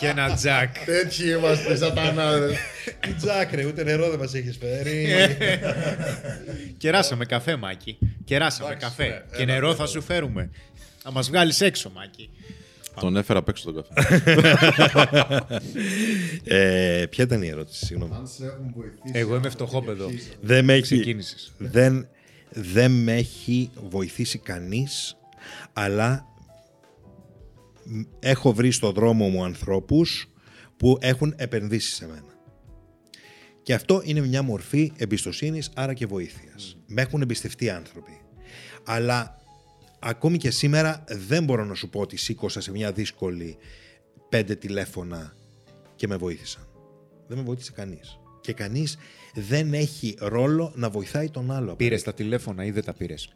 Και 0.00 0.06
ένα 0.06 0.34
τζακ. 0.34 0.74
Τέτοιοι 0.84 1.24
είμαστε, 1.38 1.76
σατανάδες. 1.76 2.56
Τι 3.00 3.12
τζάκρε, 3.12 3.64
ούτε 3.64 3.84
νερό 3.84 4.10
δεν 4.10 4.18
μας 4.18 4.34
έχεις 4.34 4.58
φέρει. 4.60 5.06
Κεράσαμε 6.78 7.24
καφέ, 7.24 7.56
Μάκη. 7.56 7.98
Κεράσαμε 8.24 8.74
καφέ. 8.74 9.24
Και 9.36 9.44
νερό 9.44 9.74
θα 9.74 9.86
σου 9.86 10.02
φέρουμε. 10.02 10.50
Θα 11.02 11.12
μας 11.12 11.28
βγάλεις 11.28 11.60
έξω, 11.60 11.90
Μάκη. 11.94 12.30
Τον 13.00 13.16
έφερα 13.16 13.38
απ' 13.38 13.48
έξω 13.48 13.72
τον 13.72 13.84
καφέ. 13.84 14.22
ε, 16.44 17.06
ποια 17.10 17.24
ήταν 17.24 17.42
η 17.42 17.46
ερώτηση, 17.48 17.84
συγγνώμη. 17.86 18.14
Αν 18.14 18.26
σε 18.26 18.44
έχουν 18.44 18.72
βοηθήσει. 18.76 19.00
Εγώ 19.12 19.36
είμαι 19.36 19.48
φτωχόπεδο. 19.48 20.06
Δεν 20.40 20.64
με 20.64 20.72
έχει, 20.72 20.82
Ξεκίνησες. 20.82 21.52
δεν, 21.58 22.08
δεν 22.50 22.90
με 22.90 23.12
έχει 23.14 23.70
βοηθήσει 23.88 24.38
κανείς, 24.38 25.16
αλλά 25.72 26.26
μ, 27.84 28.00
έχω 28.20 28.52
βρει 28.52 28.70
στο 28.70 28.92
δρόμο 28.92 29.28
μου 29.28 29.44
ανθρώπους 29.44 30.30
που 30.76 30.98
έχουν 31.00 31.34
επενδύσει 31.36 31.92
σε 31.94 32.06
μένα. 32.06 32.24
Και 33.62 33.74
αυτό 33.74 34.00
είναι 34.04 34.20
μια 34.20 34.42
μορφή 34.42 34.92
εμπιστοσύνης, 34.96 35.70
άρα 35.74 35.94
και 35.94 36.06
βοήθειας. 36.06 36.76
Με 36.86 37.02
έχουν 37.02 37.22
εμπιστευτεί 37.22 37.70
άνθρωποι. 37.70 38.20
Αλλά 38.84 39.39
ακόμη 40.00 40.36
και 40.36 40.50
σήμερα 40.50 41.04
δεν 41.08 41.44
μπορώ 41.44 41.64
να 41.64 41.74
σου 41.74 41.88
πω 41.88 42.00
ότι 42.00 42.16
σήκωσα 42.16 42.60
σε 42.60 42.70
μια 42.70 42.92
δύσκολη 42.92 43.56
πέντε 44.28 44.54
τηλέφωνα 44.54 45.34
και 45.96 46.06
με 46.06 46.16
βοήθησαν. 46.16 46.68
Δεν 47.26 47.38
με 47.38 47.44
βοήθησε 47.44 47.72
κανείς. 47.72 48.18
Και 48.40 48.52
κανείς 48.52 48.98
δεν 49.34 49.74
έχει 49.74 50.16
ρόλο 50.18 50.72
να 50.74 50.90
βοηθάει 50.90 51.30
τον 51.30 51.50
άλλο. 51.50 51.76
Πήρες 51.76 52.02
τα 52.02 52.14
τηλέφωνα 52.14 52.64
ή 52.64 52.70
δεν 52.70 52.84
τα 52.84 52.92
πήρες; 52.92 53.34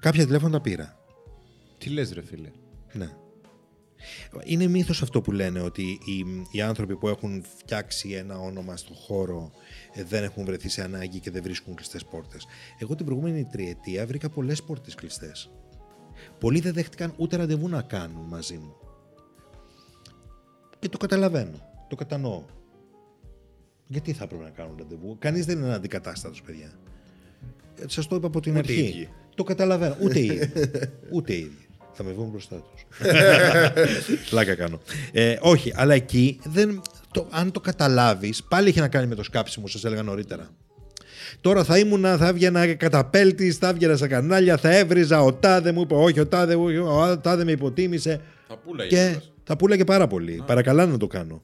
Κάποια 0.00 0.24
τηλέφωνα 0.24 0.52
τα 0.52 0.60
πήρα. 0.60 0.98
Τι 1.78 1.90
λες, 1.90 2.12
ρε 2.12 2.22
φίλε; 2.22 2.50
Ναι. 2.92 3.10
Είναι 4.44 4.66
μύθος 4.66 5.02
αυτό 5.02 5.20
που 5.20 5.32
λένε 5.32 5.60
ότι 5.60 5.82
οι, 5.82 6.46
οι 6.50 6.60
άνθρωποι 6.60 6.96
που 6.96 7.08
έχουν 7.08 7.44
φτιάξει 7.56 8.10
ένα 8.10 8.38
όνομα 8.38 8.76
στο 8.76 8.94
χώρο 8.94 9.52
ε, 9.52 9.65
δεν 10.04 10.24
έχουν 10.24 10.44
βρεθεί 10.44 10.68
σε 10.68 10.82
ανάγκη 10.82 11.18
και 11.20 11.30
δεν 11.30 11.42
βρίσκουν 11.42 11.74
κλειστές 11.74 12.04
πόρτες. 12.04 12.46
Εγώ 12.78 12.94
την 12.94 13.06
προηγούμενη 13.06 13.44
τριετία 13.44 14.06
βρήκα 14.06 14.28
πολλές 14.28 14.62
πόρτες 14.62 14.94
κλειστές. 14.94 15.50
Πολλοί 16.38 16.60
δεν 16.60 16.72
δέχτηκαν 16.72 17.12
ούτε 17.16 17.36
ραντεβού 17.36 17.68
να 17.68 17.82
κάνουν 17.82 18.24
μαζί 18.24 18.54
μου. 18.56 18.74
Και 20.78 20.88
το 20.88 20.98
καταλαβαίνω. 20.98 21.68
Το 21.88 21.96
κατανοώ. 21.96 22.44
Γιατί 23.86 24.12
θα 24.12 24.24
έπρεπε 24.24 24.42
να 24.42 24.50
κάνουν 24.50 24.76
ραντεβού; 24.78 25.16
Κανείς 25.18 25.46
δεν 25.46 25.58
είναι 25.58 25.74
αντικατάστατος, 25.74 26.42
παιδιά. 26.42 26.72
Ε, 27.80 27.84
Σας 27.88 28.06
το 28.06 28.16
είπα 28.16 28.26
από 28.26 28.40
την 28.40 28.50
Ούτε 28.50 28.58
αρχή. 28.58 28.80
οι 28.80 28.86
ίδιοι. 28.88 29.08
Το 29.34 29.44
καταλαβαίνω. 29.44 29.96
Ούτε 30.02 30.18
οι 30.18 30.24
ίδιοι. 30.24 30.50
Ούτε 31.14 31.32
οι 31.32 31.38
ίδιοι. 31.38 31.65
Θα 31.96 32.02
με 32.04 32.12
βγουν 32.12 32.28
μπροστά 32.28 32.56
τους. 32.56 32.84
Πλάκα 34.30 34.54
κάνω. 34.54 34.80
Ε, 35.12 35.36
όχι, 35.40 35.72
αλλά 35.76 35.94
εκεί 35.94 36.38
δεν, 36.44 36.82
το, 37.10 37.28
αν 37.30 37.50
το 37.52 37.60
καταλάβεις, 37.60 38.42
πάλι 38.42 38.68
έχει 38.68 38.80
να 38.80 38.88
κάνει 38.88 39.06
με 39.06 39.14
το 39.14 39.22
σκάψιμο, 39.22 39.66
σας 39.66 39.84
έλεγα 39.84 40.02
νωρίτερα. 40.02 40.50
Τώρα 41.40 41.64
θα 41.64 41.78
ήμουνα, 41.78 42.16
θα 42.16 42.26
έβγαινα 42.28 42.74
καταπέλτης, 42.74 43.56
θα 43.56 43.68
έβγαινα 43.68 43.96
στα 43.96 44.06
κανάλια, 44.08 44.56
θα 44.56 44.76
έβριζα. 44.76 45.22
Ο 45.22 45.32
τάδε 45.32 45.72
μου 45.72 45.80
είπε, 45.80 45.94
Όχι, 45.94 46.20
ο 46.20 46.26
τάδε, 46.26 46.56
μου- 46.56 46.86
ο 46.86 47.18
τάδε 47.18 47.44
με 47.44 47.50
υποτίμησε. 47.52 48.20
Θα 48.48 48.56
πουλάει. 48.56 48.88
Και 48.88 49.16
τα 49.44 49.56
πουλάγε 49.56 49.84
πάρα 49.84 50.06
πολύ. 50.06 50.42
Παρακαλά 50.46 50.86
να 50.86 50.96
το 50.96 51.06
κάνω. 51.06 51.42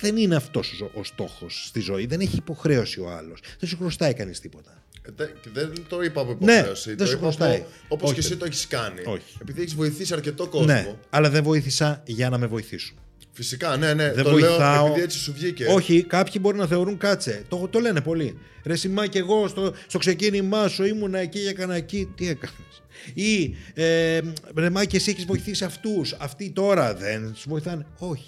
Δεν 0.00 0.16
είναι 0.16 0.36
αυτός 0.36 0.80
ο, 0.80 0.90
ο 1.00 1.04
στόχος 1.04 1.64
στη 1.66 1.80
ζωή. 1.80 2.06
Δεν 2.06 2.20
έχει 2.20 2.36
υποχρέωση 2.36 3.00
ο 3.00 3.10
άλλος. 3.10 3.40
Δεν 3.58 3.68
σου 3.68 3.76
χρωστάει 3.76 4.14
κανείς 4.14 4.40
τίποτα. 4.40 4.82
Ε, 5.06 5.10
δε- 5.16 5.26
και 5.26 5.48
Δεν 5.52 5.72
το 5.88 6.02
είπα 6.02 6.20
από 6.20 6.36
Ναι, 6.40 6.52
υποχρέωση. 6.52 6.88
δεν 6.88 6.98
το 6.98 7.06
σου 7.06 7.12
είπα 7.12 7.20
χρωστάει. 7.20 7.64
Όπω 7.88 8.04
Όχι, 8.04 8.14
και 8.14 8.20
εσύ 8.20 8.28
παιδί. 8.28 8.40
το 8.40 8.46
έχεις 8.46 8.66
κάνει. 8.66 9.00
Όχι. 9.06 9.36
Επειδή 9.40 9.60
έχεις 9.60 9.74
βοηθήσει 9.74 10.14
αρκετό 10.14 10.46
κόσμο. 10.48 10.66
Ναι, 10.66 10.94
αλλά 11.10 11.30
δεν 11.30 11.42
βοήθησα 11.42 12.02
για 12.06 12.28
να 12.28 12.38
με 12.38 12.46
βοηθήσουν. 12.46 12.96
Φυσικά, 13.34 13.76
ναι, 13.76 13.94
ναι. 13.94 14.12
Δεν 14.12 14.24
το 14.24 14.30
βοηθάω. 14.30 14.74
λέω 14.76 14.86
επειδή 14.86 15.02
έτσι 15.04 15.18
σου 15.18 15.32
βγήκε. 15.32 15.66
Όχι, 15.66 16.02
κάποιοι 16.02 16.34
μπορεί 16.40 16.58
να 16.58 16.66
θεωρούν 16.66 16.98
κάτσε. 16.98 17.44
Το, 17.48 17.68
το 17.70 17.78
λένε 17.78 18.00
πολλοί. 18.00 18.38
Ρε 18.64 18.76
Σιμά 18.76 19.06
και 19.06 19.18
εγώ 19.18 19.48
στο, 19.48 19.74
στο 19.86 19.98
ξεκίνημά 19.98 20.68
σου 20.68 20.84
ήμουνα 20.84 21.18
εκεί 21.18 21.42
και 21.42 21.48
έκανα 21.48 21.74
εκεί. 21.74 22.12
Τι 22.16 22.28
έκανες; 22.28 22.82
Ή 23.14 23.56
ε, 23.74 24.20
ρε 24.54 24.70
Μα 24.70 24.84
και 24.84 24.96
εσύ 24.96 25.10
έχεις 25.10 25.24
βοηθήσει 25.24 25.64
αυτούς. 25.64 26.12
Αυτοί 26.18 26.50
τώρα 26.50 26.94
δεν 26.94 27.32
σου 27.36 27.48
βοηθάνε. 27.48 27.86
Όχι. 27.98 28.24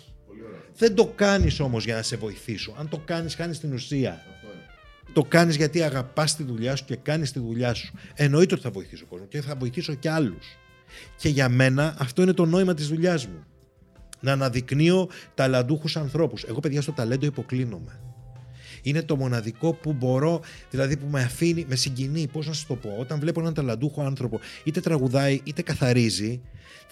Δεν 0.77 0.95
το 0.95 1.12
κάνεις 1.14 1.61
όμως 1.61 1.85
για 1.85 1.95
να 1.95 2.03
σε 2.03 2.16
βοηθήσω. 2.16 2.75
Αν 2.79 2.89
το 2.89 3.03
κάνεις, 3.05 3.35
χάνεις 3.35 3.59
την 3.61 3.72
ουσία. 3.72 4.22
Το 5.13 5.23
κάνεις 5.23 5.57
γιατί 5.57 5.83
αγαπάς 5.83 6.37
τη 6.37 6.43
δουλειά 6.43 6.77
σου 6.77 6.85
και 6.85 6.97
κάνεις 6.97 7.33
τη 7.33 7.39
δουλειά 7.39 7.75
σου. 7.75 7.95
Εννοείται 8.15 8.55
ότι 8.55 8.63
θα 8.63 8.71
βοηθήσω 8.71 9.07
κόσμο 9.07 9.27
και 9.27 9.41
θα 9.41 9.55
βοηθήσω 9.55 9.95
και 9.95 10.11
άλλους. 10.11 10.47
Και 11.17 11.29
για 11.29 11.49
μένα 11.49 11.95
αυτό 11.99 12.23
είναι 12.23 12.33
το 12.33 12.45
νόημα 12.45 12.75
της 12.75 12.89
δουλειάς 12.89 13.27
μου. 13.27 13.45
Να 14.21 14.33
αναδεικνύω 14.33 15.09
ταλαντούχους 15.35 15.97
ανθρώπους. 15.97 16.43
Εγώ, 16.43 16.61
παιδιά, 16.61 16.83
στο 16.83 16.93
ταλέντο 16.93 17.27
υποκλίνομαι. 17.27 18.01
Είναι 18.83 19.03
το 19.03 19.17
μοναδικό 19.17 19.73
που 19.73 19.93
μπορώ, 19.93 20.41
δηλαδή 20.71 20.97
που 20.97 21.07
με 21.07 21.23
αφήνει, 21.23 21.65
με 21.69 21.75
συγκινεί. 21.75 22.27
Πώς 22.33 22.47
να 22.47 22.53
σας 22.53 22.67
το 22.67 22.75
πω, 22.75 22.97
όταν 22.99 23.21
βλέπω 23.21 23.41
έναν 23.41 23.55
ταλαντούχο 23.55 24.03
άνθρωπο, 24.03 24.41
είτε 24.65 24.81
τραγουδάει 24.81 25.41
είτε 25.45 25.63
καθαρίζει, 25.63 26.41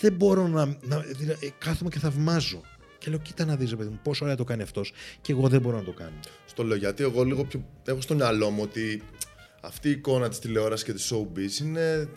δεν 0.01 0.13
μπορώ 0.13 0.47
να. 0.49 0.65
να 0.67 0.99
δηλαδή, 0.99 1.47
ε, 1.47 1.49
κάθομαι 1.59 1.91
και 1.91 1.99
θαυμάζω. 1.99 2.61
Και 3.03 3.11
λέω, 3.11 3.19
κοίτα 3.19 3.45
να 3.45 3.57
δεις, 3.57 3.71
ρε 3.71 3.77
παιδί 3.77 3.89
μου, 3.89 3.99
πόσο 4.03 4.25
ωραία 4.25 4.37
το 4.37 4.45
κάνει 4.45 4.63
αυτός 4.63 4.93
και 5.21 5.33
εγώ 5.33 5.49
δεν 5.49 5.61
μπορώ 5.61 5.77
να 5.77 5.83
το 5.85 5.93
κάνω. 5.93 6.19
Στο 6.47 6.63
λέω 6.65 6.77
γιατί 6.77 7.03
εγώ 7.03 7.25
λίγο 7.25 7.45
πιο. 7.45 7.65
Έχω 7.85 8.01
στο 8.01 8.15
μυαλό 8.15 8.51
μου 8.51 8.61
ότι 8.63 9.03
αυτή 9.61 9.89
η 9.89 9.91
εικόνα 9.91 10.29
της 10.29 10.39
τηλεόρασης 10.39 10.85
και 10.85 10.93
της 10.93 11.13
showbiz 11.13 11.61
είναι. 11.61 12.09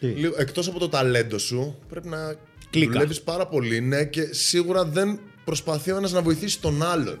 Τι; 0.00 0.06
Λίγο, 0.06 0.34
εκτός 0.38 0.68
από 0.68 0.78
το 0.78 0.88
ταλέντο 0.88 1.38
σου, 1.38 1.78
πρέπει 1.88 2.08
να 2.08 2.34
Κλίκα. 2.70 2.92
δουλεύεις 2.92 3.20
πάρα 3.20 3.46
πολύ, 3.46 3.80
ναι, 3.80 4.04
και 4.04 4.22
σίγουρα 4.30 4.84
δεν 4.84 5.20
προσπαθεί 5.44 5.90
ο 5.90 5.96
ένας 5.96 6.12
να 6.12 6.22
βοηθήσει 6.22 6.60
τον 6.60 6.82
άλλον. 6.82 7.18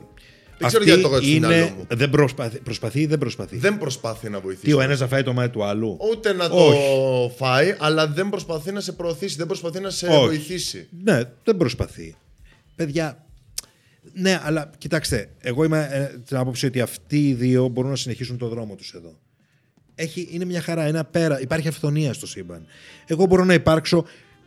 Δεν 0.58 0.66
Αυτή 0.66 0.66
ξέρω 0.66 0.84
γιατί 0.84 1.00
το 1.02 1.08
έχω 1.08 1.16
έτσι 1.16 1.30
στο 1.30 1.38
μυαλό 1.38 1.54
είναι, 1.56 1.74
μου. 1.76 1.86
δεν 1.96 2.10
προσπαθεί, 2.10 2.58
προσπαθεί 2.60 3.00
ή 3.00 3.06
δεν 3.06 3.18
προσπαθεί; 3.18 3.56
Δεν 3.56 3.78
προσπαθεί 3.78 4.28
να 4.30 4.40
βοηθήσει. 4.40 4.66
Τι, 4.66 4.72
ο 4.72 4.80
ένας 4.80 5.00
να 5.00 5.06
φάει 5.06 5.22
το 5.22 5.32
μάτι 5.32 5.50
του 5.52 5.64
άλλου; 5.64 5.96
Ούτε 6.10 6.32
να 6.32 6.44
Όχι. 6.44 6.78
το 6.78 7.34
φάει, 7.36 7.76
αλλά 7.78 8.06
δεν 8.06 8.28
προσπαθεί 8.28 8.72
να 8.72 8.80
σε 8.80 8.92
προωθήσει, 8.92 9.36
δεν 9.36 9.46
προσπαθεί 9.46 9.80
να 9.80 9.90
σε 9.90 10.06
Όχι. 10.06 10.26
βοηθήσει. 10.26 10.88
Ναι, 11.04 11.22
δεν 11.44 11.56
προσπαθεί. 11.56 12.16
Παιδιά, 12.78 13.24
ναι, 14.12 14.40
αλλά 14.42 14.70
κοιτάξτε, 14.78 15.30
εγώ 15.40 15.64
είμαι 15.64 15.88
ε, 15.90 16.18
την 16.18 16.36
άποψη 16.36 16.66
ότι 16.66 16.80
αυτοί 16.80 17.28
οι 17.28 17.34
δύο 17.34 17.68
μπορούν 17.68 17.90
να 17.90 17.96
συνεχίσουν 17.96 18.38
το 18.38 18.48
δρόμο 18.48 18.74
τους 18.74 18.92
εδώ. 18.92 19.18
Έχει, 19.94 20.28
είναι 20.30 20.44
μια 20.44 20.60
χαρά, 20.60 20.84
ένα 20.84 21.04
πέρα, 21.04 21.40
υπάρχει 21.40 21.68
αυθονία 21.68 22.12
στο 22.12 22.26
σύμπαν. 22.26 22.66
Εγώ 23.06 23.26
μπορώ 23.26 23.44
να 23.44 23.54
υπάρξω, 23.54 24.04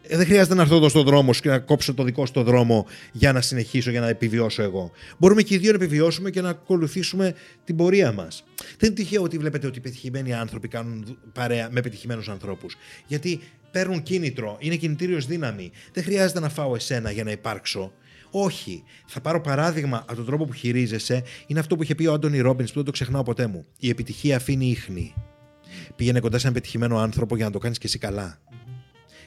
ε, 0.08 0.18
δεν 0.18 0.26
χρειάζεται 0.26 0.56
να 0.56 0.62
έρθω 0.62 0.76
εδώ 0.76 0.90
στον 0.90 1.04
δρόμο 1.04 1.34
σου 1.34 1.42
και 1.42 1.50
να 1.50 1.60
κόψω 1.60 1.94
το 1.94 2.04
δικό 2.04 2.26
σου 2.26 2.34
το 2.34 2.44
δρόμο 2.44 2.88
για 3.12 3.32
να 3.34 3.42
συνεχίσω, 3.42 3.92
για 3.92 4.00
να 4.00 4.08
επιβιώσω 4.08 4.62
εγώ. 4.62 4.92
Μπορούμε 5.18 5.42
και 5.42 5.54
οι 5.54 5.58
δύο 5.58 5.70
να 5.72 5.76
επιβιώσουμε 5.84 6.30
και 6.30 6.42
να 6.42 6.50
ακολουθήσουμε 6.50 7.34
την 7.64 7.76
πορεία 7.76 8.12
μας. 8.12 8.44
Δεν 8.78 8.90
είναι 8.90 8.94
τυχαίο 9.00 9.22
ότι 9.22 9.38
βλέπετε 9.38 9.68
ότι 9.68 9.78
οι 9.78 9.82
πετυχημένοι 9.82 10.34
άνθρωποι 10.34 10.68
κάνουν 10.68 11.04
δου- 11.06 11.18
παρέα 11.34 11.68
με 11.72 11.82
πετυχημένους 11.82 12.30
ανθρώπους. 12.30 12.76
Γιατί 13.08 13.40
παίρνουν 13.72 14.04
κίνητρο, 14.04 14.58
είναι 14.60 14.76
κινητήριος 14.76 15.26
δύναμη. 15.26 15.72
Δεν 15.94 16.04
χρειάζεται 16.04 16.40
να 16.40 16.50
φάω 16.50 16.76
εσένα 16.76 17.12
για 17.12 17.24
να 17.24 17.32
υπάρξω. 17.32 17.94
Όχι. 18.32 18.84
Θα 19.06 19.22
πάρω 19.22 19.42
παράδειγμα 19.42 19.98
από 19.98 20.16
τον 20.16 20.26
τρόπο 20.26 20.46
που 20.46 20.54
χειρίζεσαι. 20.54 21.24
Είναι 21.48 21.60
αυτό 21.60 21.76
που 21.76 21.84
είχε 21.84 21.96
πει 21.96 22.06
ο 22.06 22.14
Άντωνι 22.14 22.40
Ρόμπινς 22.40 22.70
που 22.70 22.76
δεν 22.76 22.86
το 22.86 22.92
ξεχνάω 22.92 23.24
ποτέ 23.24 23.48
μου. 23.48 23.66
Η 23.80 23.90
επιτυχία 23.90 24.36
αφήνει 24.36 24.66
ίχνη. 24.66 25.14
Πήγαινε 25.96 26.20
κοντά 26.20 26.38
σε 26.38 26.42
έναν 26.48 26.54
πετυχημένο 26.54 26.98
άνθρωπο 26.98 27.36
για 27.36 27.46
να 27.46 27.52
το 27.52 27.60
κάνεις 27.60 27.78
και 27.78 27.88
εσύ 27.88 27.98
καλά. 27.98 28.42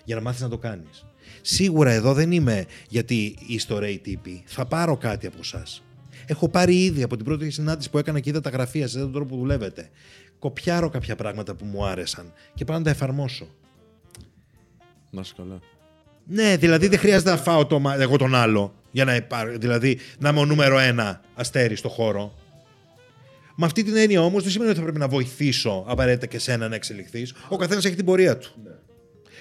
Για 0.04 0.14
να 0.14 0.20
μάθεις 0.20 0.40
να 0.40 0.48
το 0.48 0.58
κάνεις. 0.58 1.06
Σίγουρα 1.40 1.90
εδώ 1.90 2.12
δεν 2.12 2.32
είμαι 2.32 2.66
γιατί 2.88 3.36
είστε 3.46 3.74
ωραίοι 3.74 3.98
τύποι. 3.98 4.42
Θα 4.46 4.66
πάρω 4.66 4.96
κάτι 4.96 5.26
από 5.26 5.38
εσά. 5.40 5.62
Έχω 6.26 6.48
πάρει 6.48 6.84
ήδη 6.84 7.02
από 7.02 7.16
την 7.16 7.24
πρώτη 7.24 7.50
συνάντηση 7.50 7.90
που 7.90 7.98
έκανα 7.98 8.20
και 8.20 8.30
είδα 8.30 8.40
τα 8.40 8.50
γραφεία 8.50 8.82
σας, 8.82 8.94
είδα 8.94 9.02
τον 9.02 9.12
τρόπο 9.12 9.34
που 9.34 9.40
δουλεύετε. 9.40 9.90
Κοπιάρω 10.38 10.88
κάποια 10.88 11.16
πράγματα 11.16 11.54
που 11.54 11.64
μου 11.64 11.84
άρεσαν 11.84 12.32
και 12.54 12.64
πάω 12.64 12.78
να 12.78 12.84
τα 12.84 12.90
εφαρμόσω. 12.90 13.46
Να 15.10 15.20
είσαι 15.20 15.34
καλά. 15.36 15.60
Ναι, 16.26 16.56
δηλαδή 16.56 16.88
δεν 16.88 16.98
χρειάζεται 16.98 17.30
να 17.30 17.36
φάω 17.36 17.66
το, 17.66 17.78
μα- 17.78 18.00
εγώ 18.00 18.16
τον 18.16 18.34
άλλο 18.34 18.74
για 18.90 19.04
να 19.04 19.14
υπάρξει. 19.14 19.58
Δηλαδή 19.58 19.98
να 20.18 20.28
είμαι 20.28 20.38
ο 20.40 20.44
νούμερο 20.44 20.78
ένα 20.78 21.20
αστέρι 21.34 21.76
στο 21.76 21.88
χώρο. 21.88 22.34
Με 23.56 23.66
αυτή 23.66 23.82
την 23.82 23.96
έννοια 23.96 24.22
όμως 24.22 24.42
δεν 24.42 24.52
σημαίνει 24.52 24.70
ότι 24.70 24.78
θα 24.78 24.84
πρέπει 24.84 25.00
να 25.00 25.08
βοηθήσω 25.08 25.84
απαραίτητα 25.86 26.26
και 26.26 26.38
σένα 26.38 26.68
να 26.68 26.74
εξελιχθείς. 26.74 27.34
Ο 27.48 27.56
καθένας 27.56 27.84
έχει 27.84 27.94
την 27.94 28.04
πορεία 28.04 28.38
του. 28.38 28.54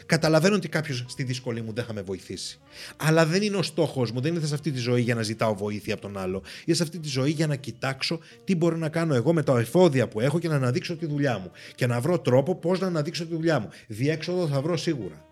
Καταλαβαίνω 0.06 0.56
ότι 0.56 0.68
κάποιος 0.70 1.06
στη 1.08 1.24
δυσκολία 1.24 1.64
μου 1.64 1.74
δεν 1.74 1.84
θα 1.84 1.94
με 1.94 2.02
βοηθήσει. 2.02 2.60
Αλλά 2.98 3.26
δεν 3.26 3.42
είναι 3.42 3.56
ο 3.58 3.62
στόχος 3.64 4.12
μου. 4.12 4.22
Δεν 4.22 4.34
ήρθα 4.36 4.48
σε 4.48 4.54
αυτή 4.54 4.72
τη 4.72 4.80
ζωή 4.80 5.02
για 5.02 5.16
να 5.16 5.22
ζητάω 5.22 5.56
βοήθεια 5.56 5.94
από 5.94 6.02
τον 6.02 6.18
άλλο. 6.18 6.42
Ήρθα 6.66 6.74
σε 6.76 6.84
αυτή 6.84 7.00
τη 7.00 7.08
ζωή 7.08 7.32
για 7.32 7.48
να 7.48 7.56
κοιτάξω 7.56 8.20
τι 8.44 8.56
μπορώ 8.56 8.76
να 8.78 8.90
κάνω 8.90 9.14
εγώ 9.16 9.34
με 9.34 9.44
τα 9.44 9.60
εφόδια 9.60 10.08
που 10.08 10.20
έχω 10.20 10.40
και 10.40 10.48
να 10.48 10.56
αναδείξω 10.56 10.96
τη 10.96 11.06
δουλειά 11.06 11.38
μου. 11.38 11.52
Και 11.76 11.88
να 11.88 12.00
βρω 12.00 12.20
τρόπο 12.20 12.56
πώς 12.56 12.80
να 12.80 12.88
αναδείξω 12.88 13.26
τη 13.26 13.34
δουλειά 13.34 13.60
μου. 13.60 13.70
Διέξοδο 13.88 14.48
θα 14.48 14.62
βρω 14.62 14.78
σίγουρα. 14.78 15.26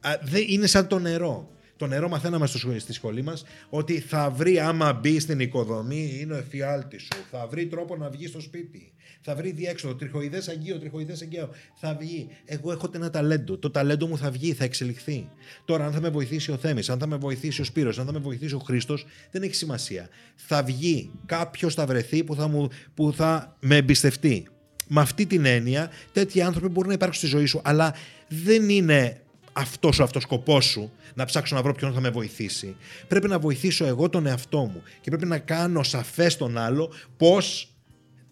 Α, 0.00 0.10
δεν 0.22 0.44
είναι 0.48 0.66
σαν 0.66 0.86
το 0.86 0.98
νερό. 0.98 1.50
Το 1.76 1.86
νερό 1.86 2.08
μαθαίναμε 2.08 2.46
στο, 2.46 2.58
σχολ- 2.58 2.80
στη 2.80 2.92
σχολή 2.92 3.22
μας 3.22 3.44
ότι 3.68 4.00
θα 4.00 4.30
βρει 4.30 4.58
άμα 4.58 4.92
μπει 4.92 5.20
στην 5.20 5.40
οικοδομή 5.40 6.18
είναι 6.20 6.34
ο 6.34 6.36
εφιάλτης 6.36 7.02
σου. 7.02 7.22
Θα 7.30 7.46
βρει 7.46 7.66
τρόπο 7.66 7.96
να 7.96 8.10
βγει 8.10 8.26
στο 8.26 8.40
σπίτι. 8.40 8.92
Θα 9.20 9.34
βρει 9.34 9.50
διέξοδο, 9.50 9.94
τριχοειδές 9.94 10.48
αγγείο, 10.48 10.78
τριχοειδές 10.78 11.22
αγγείο. 11.22 11.50
Θα 11.74 11.96
βγει. 12.00 12.28
Εγώ 12.44 12.72
έχω 12.72 12.90
ένα 12.94 13.10
ταλέντο. 13.10 13.58
Το 13.58 13.70
ταλέντο 13.70 14.06
μου 14.06 14.18
θα 14.18 14.30
βγει, 14.30 14.52
θα 14.52 14.64
εξελιχθεί. 14.64 15.28
Τώρα 15.64 15.86
αν 15.86 15.92
θα 15.92 16.00
με 16.00 16.08
βοηθήσει 16.08 16.52
ο 16.52 16.56
Θέμης, 16.56 16.90
αν 16.90 16.98
θα 16.98 17.06
με 17.06 17.16
βοηθήσει 17.16 17.60
ο 17.60 17.64
Σπύρος, 17.64 17.98
αν 17.98 18.06
θα 18.06 18.12
με 18.12 18.18
βοηθήσει 18.18 18.54
ο 18.54 18.58
Χρήστος, 18.58 19.06
δεν 19.30 19.42
έχει 19.42 19.54
σημασία. 19.54 20.08
Θα 20.34 20.62
βγει. 20.62 21.10
Κάποιος 21.26 21.74
θα 21.74 21.86
βρεθεί 21.86 22.24
που 22.24 22.34
θα, 22.34 22.48
μου, 22.48 22.68
που 22.94 23.12
θα 23.12 23.56
με 23.60 23.76
εμπιστευτεί. 23.76 24.46
Με 24.88 25.00
αυτή 25.00 25.26
την 25.26 25.44
έννοια, 25.44 25.90
τέτοιοι 26.12 26.40
άνθρωποι 26.42 26.68
μπορούν 26.68 26.88
να 26.88 26.94
υπάρξουν 26.94 27.28
στη 27.28 27.36
ζωή 27.36 27.46
σου, 27.46 27.60
αλλά 27.64 27.94
δεν 28.28 28.68
είναι 28.68 29.20
αυτός 29.56 29.98
ο 29.98 30.02
αυτοσκοπός 30.02 30.64
σου, 30.64 30.92
να 31.14 31.24
ψάξω 31.24 31.54
να 31.54 31.62
βρω 31.62 31.74
ποιον 31.74 31.92
θα 31.92 32.00
με 32.00 32.10
βοηθήσει. 32.10 32.76
Πρέπει 33.08 33.28
να 33.28 33.38
βοηθήσω 33.38 33.84
εγώ 33.86 34.08
τον 34.08 34.26
εαυτό 34.26 34.58
μου 34.58 34.82
και 35.00 35.10
πρέπει 35.10 35.26
να 35.26 35.38
κάνω 35.38 35.82
σαφές 35.82 36.36
τον 36.36 36.58
άλλο 36.58 36.92
πώς 37.16 37.74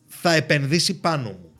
θα 0.06 0.34
επενδύσει 0.34 1.00
πάνω 1.00 1.28
μου. 1.28 1.50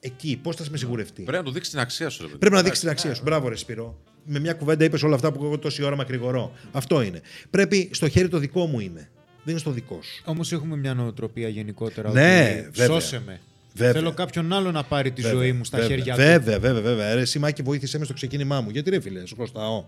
Εκεί, 0.00 0.38
πώς 0.42 0.56
θα 0.56 0.64
με 0.70 0.76
σιγουρευτεί. 0.76 1.22
Πρέπει 1.22 1.38
να 1.38 1.44
του 1.44 1.52
δείξεις 1.52 1.72
την 1.72 1.80
αξία 1.82 2.08
σου, 2.08 2.20
ρε 2.20 2.26
παιδί. 2.26 2.38
Πρέπει 2.38 2.54
να 2.54 2.62
δείξεις 2.62 2.80
την 2.80 2.90
αξία 2.90 3.14
σου. 3.14 3.22
Μπράβο, 3.24 3.48
ρε 3.48 3.56
Σπύρο. 3.56 4.02
Με 4.24 4.38
μια 4.38 4.52
κουβέντα 4.52 4.84
είπες 4.84 5.02
όλα 5.02 5.14
αυτά 5.14 5.32
που 5.32 5.44
εγώ 5.44 5.58
τόση 5.58 5.82
ώρα 5.82 5.96
μακρηγορώ. 5.96 6.52
Αυτό 6.72 7.02
είναι. 7.02 7.20
Πρέπει 7.50 7.90
στο 7.92 8.08
χέρι 8.08 8.28
το 8.28 8.38
δικό 8.38 8.66
μου 8.66 8.80
είναι. 8.80 9.10
Δεν 9.42 9.56
είναι 9.56 9.58
στο 9.58 9.70
δικό 9.70 9.98
σου. 10.02 10.22
Όμως 10.24 10.52
έχουμε 10.52 10.76
μια 10.76 10.94
νοοτροπία 10.94 11.48
γενικότερα. 11.48 12.10
Ναι, 12.10 12.56
ότι 12.58 12.70
βέβαια. 12.80 13.00
Σώσε 13.00 13.22
με. 13.26 13.40
Βέβαια. 13.74 13.92
Θέλω 13.92 14.12
κάποιον 14.12 14.52
άλλο 14.52 14.70
να 14.70 14.84
πάρει 14.84 15.12
τη 15.12 15.22
Βέβαια, 15.22 15.38
ζωή 15.38 15.52
μου 15.52 15.64
στα 15.64 15.78
βέβαια, 15.78 15.96
χέρια 15.96 16.14
του. 16.14 16.20
Βέβαια, 16.20 16.58
βέβαια, 16.58 16.82
βέβαια. 16.82 17.14
Ρε, 17.14 17.20
εσύ 17.20 17.38
Μάκη, 17.38 17.62
βοήθησέ 17.62 17.98
με 17.98 18.04
στο 18.04 18.14
ξεκίνημά 18.14 18.60
μου. 18.60 18.70
Γιατί 18.70 18.90
ρε 18.90 19.00
φίλε, 19.00 19.26
σου 19.26 19.34
χρωστάω. 19.34 19.84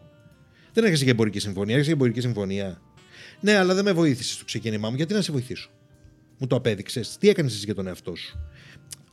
Δεν 0.72 0.85
έχασε 0.85 1.03
για 1.03 1.12
εμπορική 1.12 1.39
συμφωνία, 1.39 1.74
έχασε 1.74 1.91
για 1.91 1.99
εμπορική 1.99 2.20
συμφωνία. 2.20 2.81
Ναι, 3.41 3.57
αλλά 3.57 3.74
δεν 3.74 3.85
με 3.85 3.93
βοήθησες 3.93 4.33
στο 4.33 4.45
ξεκίνημά 4.45 4.91
μου. 4.91 4.97
Γιατί 4.97 5.14
να 5.14 5.20
σε 5.20 5.33
βοηθήσω; 5.33 5.70
Μου 6.39 6.47
το 6.47 6.57
απέδειξες. 6.57 7.16
Τι 7.20 7.28
έκανες 7.28 7.55
εσύ 7.55 7.64
για 7.64 7.74
τον 7.74 7.87
εαυτό 7.87 8.14
σου; 8.14 8.39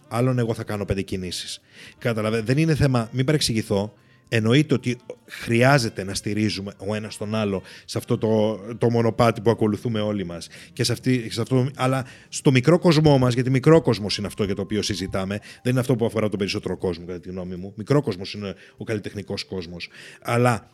Άλλον 0.07 0.39
εγώ 0.39 0.53
θα 0.53 0.63
κάνω 0.63 0.86
πέντε 0.86 1.01
κινήσεις. 1.01 1.59
Καταλαβαίνετε. 1.97 2.53
Δεν 2.53 2.61
είναι 2.61 2.76
θέμα, 2.76 3.09
μην 3.11 3.26
παρεξηγηθώ. 3.26 3.93
Εννοείται 4.30 4.73
ότι 4.73 4.97
χρειάζεται 5.25 6.03
να 6.03 6.13
στηρίζουμε 6.13 6.73
ο 6.88 6.95
ένας 6.95 7.17
τον 7.17 7.36
άλλο 7.36 7.61
σε 7.86 7.97
αυτό 7.97 8.17
το, 8.17 8.59
το 8.78 8.89
μονοπάτι 8.89 9.41
που 9.41 9.49
ακολουθούμε 9.49 9.99
όλοι 9.99 10.25
μας. 10.25 10.47
Σε 10.73 10.91
αυτή, 10.91 11.30
σε 11.32 11.41
αυτό, 11.41 11.69
αλλά 11.75 12.05
στο 12.30 12.51
μικρό 12.51 12.80
κοσμό 12.80 13.17
μας, 13.17 13.34
γιατί 13.34 13.49
μικρό 13.49 13.82
κόσμος 13.82 14.17
είναι 14.17 14.28
αυτό 14.28 14.43
για 14.43 14.55
το 14.55 14.61
οποίο 14.61 14.82
συζητάμε, 14.82 15.39
δεν 15.63 15.71
είναι 15.71 15.80
αυτό 15.80 15.95
που 15.95 16.05
αφορά 16.05 16.30
τον 16.30 16.39
περισσότερο 16.39 16.78
κόσμο, 16.78 17.05
κατά 17.05 17.19
τη 17.19 17.30
γνώμη 17.30 17.55
μου. 17.55 17.73
Μικρό 17.75 18.01
κόσμος 18.01 18.34
είναι 18.34 18.55
ο 18.78 18.84
καλλιτεχνικός 18.84 19.43
κόσμος. 19.43 19.89
Αλλά 20.21 20.69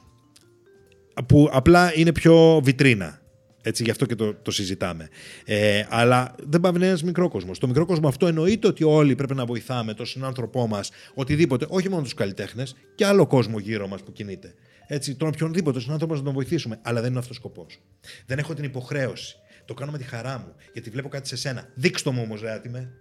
που 1.27 1.49
απλά 1.51 1.97
είναι 1.97 2.11
πιο 2.11 2.61
βιτρίνα. 2.63 3.22
Έτσι, 3.65 3.83
γι' 3.83 3.89
αυτό 3.89 4.05
και 4.05 4.15
το, 4.15 4.33
το 4.33 4.51
συζητάμε. 4.51 5.09
Ε, 5.45 5.85
αλλά 5.89 6.35
δεν 6.37 6.59
πάει 6.59 6.73
ένας 6.75 7.03
μικρό 7.03 7.29
κόσμος. 7.29 7.57
Στο 7.57 7.67
μικρό 7.67 7.85
κόσμο 7.85 8.07
αυτό 8.07 8.27
εννοείται 8.27 8.67
ότι 8.67 8.83
όλοι 8.83 9.15
πρέπει 9.15 9.33
να 9.33 9.45
βοηθάμε 9.45 9.93
τον 9.93 10.05
συνάνθρωπό 10.05 10.67
μας, 10.67 10.91
οτιδήποτε, 11.13 11.65
όχι 11.69 11.89
μόνο 11.89 12.01
τους 12.01 12.13
καλλιτέχνες, 12.13 12.75
και 12.95 13.05
άλλο 13.05 13.27
κόσμο 13.27 13.59
γύρω 13.59 13.87
μας 13.87 14.03
που 14.03 14.11
κινείται. 14.11 14.53
Έτσι, 14.87 15.15
τον 15.15 15.27
οποιονδήποτε 15.27 15.79
συνάνθρωπο 15.79 16.15
να 16.15 16.23
τον 16.23 16.33
βοηθήσουμε. 16.33 16.79
Αλλά 16.81 17.01
δεν 17.01 17.09
είναι 17.09 17.19
αυτός 17.19 17.37
ο 17.37 17.39
σκοπός. 17.39 17.79
Δεν 18.25 18.37
έχω 18.37 18.53
την 18.53 18.63
υποχρέωση. 18.63 19.35
Το 19.65 19.73
κάνω 19.73 19.91
με 19.91 19.97
τη 19.97 20.03
χαρά 20.03 20.37
μου, 20.37 20.55
γιατί 20.73 20.89
βλέπω 20.89 21.07
κάτι 21.07 21.27
σε 21.27 21.35
σένα. 21.35 21.67
Δείξτε 21.75 22.11
μου 22.11 22.21
όμως, 22.25 22.41
ρε 22.41 22.51
άτιμε. 22.51 22.91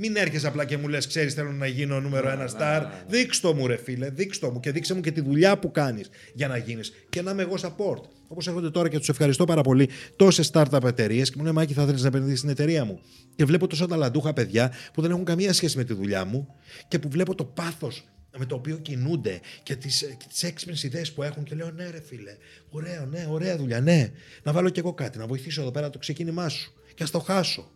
Μην 0.00 0.16
έρχεσαι 0.16 0.46
απλά 0.46 0.64
και 0.64 0.76
μου 0.76 0.88
λες: 0.88 1.06
Ξέρεις, 1.06 1.34
θέλω 1.34 1.52
να 1.52 1.66
γίνω 1.66 2.00
νούμερο 2.00 2.28
ένα 2.28 2.46
στάρ. 2.46 2.82
Δείξ' 3.08 3.40
το 3.40 3.54
μου, 3.54 3.66
ρε 3.66 3.76
φίλε, 3.76 4.10
δείξ' 4.10 4.38
το 4.38 4.50
μου 4.50 4.60
και 4.60 4.72
δείξε 4.72 4.94
μου 4.94 5.00
και 5.00 5.10
τη 5.10 5.20
δουλειά 5.20 5.58
που 5.58 5.70
κάνεις 5.70 6.10
για 6.34 6.48
να 6.48 6.56
γίνεις. 6.56 6.92
Και 7.08 7.22
να 7.22 7.30
είμαι 7.30 7.42
εγώ 7.42 7.54
support. 7.60 8.02
Όπως 8.28 8.46
έρχονται 8.46 8.70
τώρα 8.70 8.88
και 8.88 8.98
τους 8.98 9.08
ευχαριστώ 9.08 9.44
πάρα 9.44 9.60
πολύ 9.60 9.88
τόσες 10.16 10.50
startup 10.52 10.84
εταιρείες 10.84 11.30
και 11.30 11.34
μου 11.38 11.42
λένε 11.44 11.54
Μάκη, 11.54 11.72
θα 11.72 11.86
θέλεις 11.86 12.02
να 12.02 12.08
επενδύσεις 12.08 12.38
στην 12.38 12.50
εταιρεία 12.50 12.84
μου. 12.84 13.00
Και 13.36 13.44
βλέπω 13.44 13.66
τόσα 13.66 13.86
ταλαντούχα 13.86 14.32
παιδιά 14.32 14.72
που 14.92 15.02
δεν 15.02 15.10
έχουν 15.10 15.24
καμία 15.24 15.52
σχέση 15.52 15.76
με 15.76 15.84
τη 15.84 15.94
δουλειά 15.94 16.24
μου 16.24 16.48
και 16.88 16.98
που 16.98 17.08
βλέπω 17.08 17.34
το 17.34 17.44
πάθος 17.44 18.04
με 18.38 18.46
το 18.46 18.54
οποίο 18.54 18.76
κινούνται 18.76 19.40
και 19.62 19.76
τις 19.76 20.16
τις 20.28 20.42
έξυπνες 20.42 20.82
ιδέες 20.82 21.12
που 21.12 21.22
έχουν 21.22 21.42
και 21.42 21.54
λέω 21.54 21.70
ναι, 21.70 21.90
ρε 21.90 22.00
φίλε, 22.00 22.36
ωραίο, 22.70 23.06
ναι, 23.06 23.26
ωραία 23.30 23.56
δουλειά, 23.56 23.80
ναι. 23.80 24.10
Να 24.42 24.52
βάλω 24.52 24.68
κι 24.68 24.78
εγώ 24.78 24.92
κάτι, 24.94 25.18
να 25.18 25.26
βοηθήσω 25.26 25.60
εδώ 25.60 25.70
πέρα 25.70 25.90
το 25.90 25.98
ξεκίνημά 25.98 26.48
σου 26.48 26.72
και 26.94 27.02
ας 27.02 27.10
το 27.10 27.18
χάσω. 27.18 27.70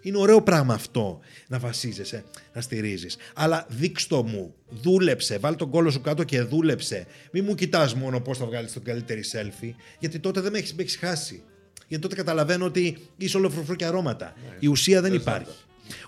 Είναι 0.00 0.18
ωραίο 0.18 0.42
πράγμα 0.42 0.74
αυτό 0.74 1.20
να 1.48 1.58
βασίζεσαι, 1.58 2.24
να 2.54 2.60
στηρίζεις. 2.60 3.16
Αλλά 3.34 3.66
δείξ' 3.68 4.06
το 4.06 4.22
μου. 4.22 4.54
Δούλεψε. 4.68 5.38
Βάλει 5.38 5.56
τον 5.56 5.70
κόλο 5.70 5.90
σου 5.90 6.00
κάτω 6.00 6.24
και 6.24 6.42
δούλεψε. 6.42 7.06
Μην 7.32 7.44
μου 7.44 7.54
κοιτάς 7.54 7.94
μόνο 7.94 8.20
πώς 8.20 8.38
θα 8.38 8.46
βγάλεις 8.46 8.72
τον 8.72 8.82
καλύτερη 8.82 9.22
selfie, 9.32 9.74
γιατί 9.98 10.18
τότε 10.18 10.40
δεν 10.40 10.52
με 10.52 10.58
έχεις 10.58 10.96
χάσει. 10.96 11.42
Γιατί 11.88 12.02
τότε 12.02 12.14
καταλαβαίνω 12.14 12.64
ότι 12.64 12.98
είσαι 13.16 13.36
όλο 13.36 13.50
φρουφρού 13.50 13.74
και 13.74 13.84
αρώματα. 13.84 14.34
Η 14.58 14.66
ουσία 14.66 15.00
δεν 15.00 15.14
υπάρχει. 15.14 15.52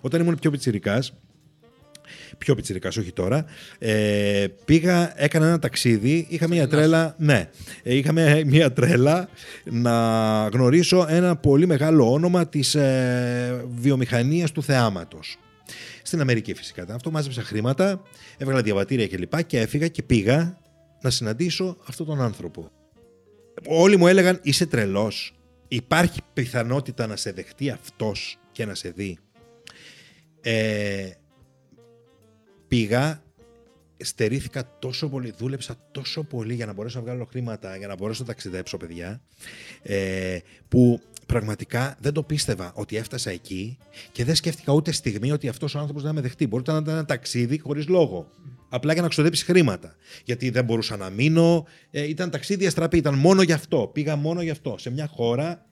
Όταν 0.01 0.21
ήμουν 0.21 0.39
πιο 0.39 0.51
πιτσιρικάς, 0.51 1.13
πιο 2.39 2.55
πιτσιρικάς, 2.55 2.97
όχι 2.97 3.13
τώρα, 3.13 3.45
ε, 3.79 4.47
πήγα, 4.65 5.23
έκανα 5.23 5.47
ένα 5.47 5.59
ταξίδι, 5.59 6.27
είχα 6.29 6.49
μια 6.49 6.69
τρέλα, 6.69 7.15
ναι, 7.19 7.51
ε, 7.83 7.95
είχα 7.95 8.13
μια, 8.13 8.43
μια 8.47 8.73
τρέλα 8.73 9.29
να 9.65 10.49
γνωρίσω 10.53 11.07
ένα 11.09 11.37
πολύ 11.37 11.67
μεγάλο 11.67 12.13
όνομα 12.13 12.47
της 12.47 12.75
ε, 12.75 13.65
βιομηχανίας 13.77 14.53
του 14.53 14.63
θεάματος. 14.63 15.39
Στην 16.03 16.21
Αμερική 16.21 16.55
φυσικά. 16.55 16.83
ήταν 16.83 16.97
Αυτό 16.97 17.11
μάζεψα 17.11 17.43
χρήματα, 17.43 18.03
έβγαλα 18.39 18.63
διαβατήρια 18.63 19.09
κλπ. 19.09 19.45
Και 19.45 19.61
έφυγα 19.61 19.89
και 19.89 20.03
πήγα 20.03 20.59
να 21.03 21.11
συναντήσω 21.11 21.77
αυτόν 21.87 22.07
τον 22.07 22.21
άνθρωπο. 22.21 22.71
Όλοι 23.67 23.97
μου 23.97 24.07
έλεγαν 24.07 24.41
είσαι 24.43 24.67
τρελός. 24.67 25.35
Υπάρχει 25.69 26.21
πιθανότητα 26.33 27.07
να 27.07 27.17
σε 27.17 27.33
δεχτεί 27.33 27.71
αυτός 27.71 28.39
και 28.53 28.65
να 28.65 28.75
σε 28.75 28.91
δει. 28.97 29.19
Ε, 30.41 31.11
πήγα, 32.71 33.23
στερήθηκα 33.97 34.77
τόσο 34.79 35.09
πολύ, 35.09 35.35
δούλεψα 35.39 35.77
τόσο 35.93 36.23
πολύ 36.23 36.55
για 36.55 36.67
να 36.67 36.73
μπορέσω 36.73 36.99
να 36.99 37.05
βγάλω 37.05 37.25
χρήματα, 37.25 37.77
για 37.77 37.87
να 37.87 37.97
μπορέσω 37.97 38.23
να 38.23 38.29
ταξιδέψω, 38.29 38.77
παιδιά, 38.77 39.21
ε, 39.83 40.39
που 40.69 41.01
πραγματικά 41.27 41.97
δεν 42.01 42.13
το 42.13 42.23
πίστευα 42.23 42.73
ότι 42.75 42.97
έφτασα 42.97 43.31
εκεί 43.31 43.79
και 44.13 44.25
δεν 44.25 44.35
σκέφτηκα 44.35 44.73
ούτε 44.73 44.93
στιγμή 44.93 45.33
ότι 45.33 45.49
αυτός 45.49 45.75
ο 45.75 45.79
άνθρωπος 45.79 46.03
δεν 46.03 46.15
με 46.15 46.21
δεχτεί. 46.21 46.47
Μπορεί 46.47 46.63
να 46.67 46.73
ήταν 46.73 46.95
ένα 46.95 47.05
ταξίδι 47.05 47.59
χωρίς 47.59 47.89
λόγο. 47.89 48.31
Απλά 48.69 48.93
για 48.93 49.03
να 49.03 49.09
ξοδέψει 49.09 49.45
χρήματα. 49.45 49.97
Γιατί 50.25 50.51
δεν 50.51 50.65
μπορούσα 50.65 50.97
να 50.97 51.11
μείνω. 51.11 51.67
Ε, 51.91 52.09
ήταν 52.09 52.31
ταξίδι 52.31 52.67
αστραπή, 52.67 52.97
ήταν 52.97 53.15
μόνο 53.15 53.43
γι' 53.43 53.53
αυτό. 53.53 53.91
Πήγα 53.93 54.17
μόνο 54.17 54.43
γι' 54.43 54.51
αυτό. 54.51 54.75
Σε 54.79 54.91
μια 54.91 55.07
χώρα 55.07 55.67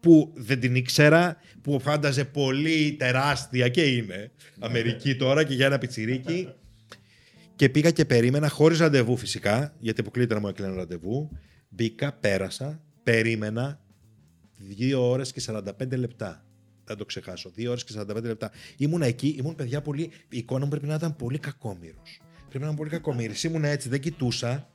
που 0.00 0.32
δεν 0.34 0.60
την 0.60 0.74
ήξερα, 0.74 1.36
που 1.62 1.80
φάνταζε 1.80 2.24
πολύ 2.24 2.96
τεράστια 2.98 3.68
και 3.68 3.82
είναι. 3.82 4.30
Αμερική 4.58 5.16
τώρα 5.16 5.44
και 5.44 5.54
για 5.54 5.66
ένα 5.66 5.78
πιτσιρίκι. 5.78 6.48
Και 7.56 7.68
πήγα 7.68 7.90
και 7.90 8.04
περίμενα, 8.04 8.48
χωρίς 8.48 8.78
ραντεβού 8.78 9.16
φυσικά, 9.16 9.74
γιατί 9.78 10.00
αποκλείται 10.00 10.34
να 10.34 10.40
μου 10.40 10.48
έκλαινε 10.48 10.74
ραντεβού. 10.74 11.30
Μπήκα, 11.68 12.12
πέρασα, 12.12 12.82
περίμενα 13.02 13.80
2 14.78 14.94
ώρες 14.98 15.32
και 15.32 15.40
45 15.46 15.96
λεπτά. 15.96 16.44
Δεν 16.84 16.96
το 16.96 17.04
ξεχάσω. 17.04 17.50
2 17.56 17.68
ώρες 17.68 17.84
και 17.84 17.94
45 17.98 18.22
λεπτά. 18.22 18.50
Ήμουν 18.76 19.02
εκεί, 19.02 19.36
ήμουν 19.38 19.54
παιδιά 19.54 19.82
πολύ. 19.82 20.02
Η 20.28 20.38
εικόνα 20.38 20.64
μου 20.64 20.70
πρέπει 20.70 20.86
να 20.86 20.94
ήταν 20.94 21.16
πολύ 21.16 21.38
κακόμοιρος. 21.38 22.20
Πρέπει 22.38 22.58
να 22.58 22.64
ήταν 22.64 22.76
πολύ 22.76 22.90
κακόμοιρο. 22.90 23.32
Ήμουν 23.44 23.64
έτσι, 23.64 23.88
δεν 23.88 24.00
κοιτούσα. 24.00 24.72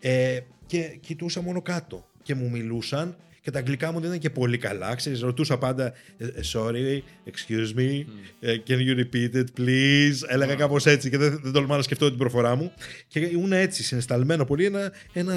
Ε, 0.00 0.40
και 0.66 0.98
κοιτούσα 1.00 1.40
μόνο 1.40 1.62
κάτω. 1.62 2.08
Και 2.22 2.34
μου 2.34 2.50
μιλούσαν 2.50 3.16
και 3.40 3.50
τα 3.50 3.58
αγγλικά 3.58 3.92
μου 3.92 3.98
δεν 3.98 4.08
ήταν 4.08 4.20
και 4.20 4.30
πολύ 4.30 4.58
καλά. 4.58 4.94
Ξέρεις, 4.94 5.20
ρωτούσα 5.20 5.58
πάντα 5.58 5.92
ε, 6.16 6.26
ε, 6.26 6.40
sorry, 6.52 7.00
excuse 7.24 7.78
me, 7.78 8.04
ε, 8.40 8.56
can 8.66 8.78
you 8.78 9.04
repeat 9.04 9.34
it 9.34 9.44
please; 9.60 10.14
Έλεγα 10.28 10.54
κάπως 10.54 10.86
έτσι 10.86 11.10
και 11.10 11.18
δεν, 11.18 11.40
δεν 11.42 11.52
τολμάω 11.52 11.76
να 11.76 11.82
σκεφτώ 11.82 12.08
την 12.08 12.18
προφορά 12.18 12.54
μου. 12.54 12.72
Και 13.08 13.20
ήμουν 13.20 13.52
έτσι, 13.52 13.82
συναισθαλμένο 13.82 14.44
πολύ, 14.44 14.64
ένα, 14.64 14.92
ένα, 15.12 15.34